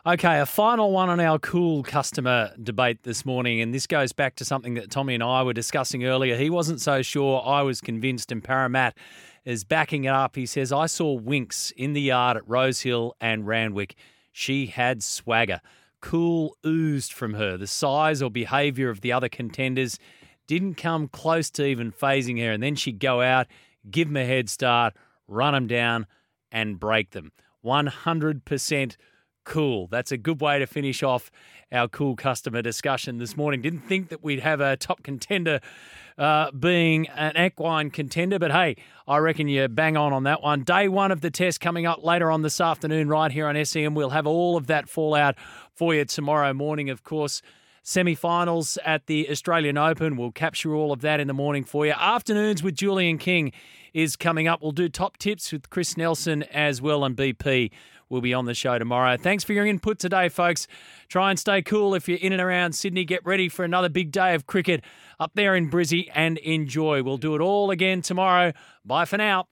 Okay, 0.06 0.38
a 0.38 0.46
final 0.46 0.92
one 0.92 1.10
on 1.10 1.18
our 1.18 1.36
cool 1.36 1.82
customer 1.82 2.52
debate 2.62 3.02
this 3.02 3.26
morning, 3.26 3.60
and 3.60 3.74
this 3.74 3.88
goes 3.88 4.12
back 4.12 4.36
to 4.36 4.44
something 4.44 4.74
that 4.74 4.88
Tommy 4.88 5.14
and 5.14 5.22
I 5.22 5.42
were 5.42 5.52
discussing 5.52 6.04
earlier. 6.04 6.36
He 6.36 6.48
wasn't 6.48 6.80
so 6.80 7.02
sure, 7.02 7.42
I 7.44 7.62
was 7.62 7.80
convinced, 7.80 8.30
and 8.30 8.40
Paramat 8.40 8.92
is 9.44 9.64
backing 9.64 10.04
it 10.04 10.12
up. 10.12 10.36
He 10.36 10.46
says, 10.46 10.70
I 10.70 10.86
saw 10.86 11.18
Winx 11.18 11.72
in 11.72 11.92
the 11.92 12.00
yard 12.02 12.36
at 12.36 12.48
Rosehill 12.48 13.16
and 13.20 13.48
Randwick. 13.48 13.96
She 14.30 14.66
had 14.66 15.02
swagger. 15.02 15.60
Cool 16.00 16.56
oozed 16.64 17.12
from 17.12 17.34
her. 17.34 17.56
The 17.56 17.66
size 17.66 18.22
or 18.22 18.30
behaviour 18.30 18.90
of 18.90 19.00
the 19.00 19.10
other 19.12 19.28
contenders 19.28 19.98
didn't 20.46 20.76
come 20.76 21.08
close 21.08 21.50
to 21.50 21.66
even 21.66 21.90
phasing 21.90 22.38
her, 22.44 22.52
and 22.52 22.62
then 22.62 22.76
she'd 22.76 23.00
go 23.00 23.22
out, 23.22 23.48
give 23.90 24.06
them 24.06 24.18
a 24.18 24.24
head 24.24 24.48
start, 24.50 24.94
run 25.26 25.52
them 25.52 25.66
down, 25.66 26.06
and 26.52 26.78
break 26.78 27.10
them. 27.10 27.32
100% 27.64 28.96
cool. 29.46 29.86
That's 29.86 30.12
a 30.12 30.18
good 30.18 30.42
way 30.42 30.58
to 30.58 30.66
finish 30.66 31.02
off 31.02 31.30
our 31.72 31.88
cool 31.88 32.14
customer 32.14 32.60
discussion 32.60 33.16
this 33.16 33.36
morning. 33.36 33.62
Didn't 33.62 33.88
think 33.88 34.10
that 34.10 34.22
we'd 34.22 34.40
have 34.40 34.60
a 34.60 34.76
top 34.76 35.02
contender 35.02 35.60
uh, 36.18 36.50
being 36.50 37.08
an 37.08 37.36
equine 37.36 37.90
contender, 37.90 38.38
but 38.38 38.50
hey, 38.50 38.76
I 39.08 39.18
reckon 39.18 39.48
you 39.48 39.68
bang 39.68 39.96
on 39.96 40.12
on 40.12 40.24
that 40.24 40.42
one. 40.42 40.64
Day 40.64 40.88
one 40.88 41.10
of 41.10 41.22
the 41.22 41.30
test 41.30 41.60
coming 41.60 41.86
up 41.86 42.04
later 42.04 42.30
on 42.30 42.42
this 42.42 42.60
afternoon, 42.60 43.08
right 43.08 43.32
here 43.32 43.46
on 43.46 43.64
SEN. 43.64 43.94
We'll 43.94 44.10
have 44.10 44.26
all 44.26 44.56
of 44.56 44.66
that 44.66 44.88
fallout 44.88 45.36
for 45.72 45.94
you 45.94 46.04
tomorrow 46.04 46.52
morning, 46.52 46.90
of 46.90 47.04
course. 47.04 47.40
Semi 47.82 48.16
finals 48.16 48.78
at 48.84 49.06
the 49.06 49.30
Australian 49.30 49.78
Open. 49.78 50.16
We'll 50.16 50.32
capture 50.32 50.74
all 50.74 50.90
of 50.90 51.02
that 51.02 51.20
in 51.20 51.28
the 51.28 51.34
morning 51.34 51.62
for 51.62 51.86
you. 51.86 51.92
Afternoons 51.92 52.60
with 52.60 52.74
Julian 52.74 53.16
King 53.16 53.52
is 53.96 54.14
coming 54.14 54.46
up. 54.46 54.60
We'll 54.60 54.72
do 54.72 54.90
top 54.90 55.16
tips 55.16 55.50
with 55.52 55.70
Chris 55.70 55.96
Nelson 55.96 56.42
as 56.44 56.82
well, 56.82 57.02
and 57.02 57.16
BP 57.16 57.70
will 58.10 58.20
be 58.20 58.34
on 58.34 58.44
the 58.44 58.52
show 58.52 58.78
tomorrow. 58.78 59.16
Thanks 59.16 59.42
for 59.42 59.54
your 59.54 59.66
input 59.66 59.98
today, 59.98 60.28
folks. 60.28 60.68
Try 61.08 61.30
and 61.30 61.38
stay 61.38 61.62
cool 61.62 61.94
if 61.94 62.06
you're 62.06 62.18
in 62.18 62.32
and 62.32 62.42
around 62.42 62.74
Sydney. 62.74 63.04
Get 63.04 63.24
ready 63.24 63.48
for 63.48 63.64
another 63.64 63.88
big 63.88 64.12
day 64.12 64.34
of 64.34 64.46
cricket 64.46 64.84
up 65.18 65.32
there 65.34 65.56
in 65.56 65.70
Brizzy 65.70 66.10
and 66.14 66.36
enjoy. 66.38 67.02
We'll 67.02 67.16
do 67.16 67.34
it 67.34 67.40
all 67.40 67.70
again 67.70 68.02
tomorrow. 68.02 68.52
Bye 68.84 69.06
for 69.06 69.16
now. 69.16 69.44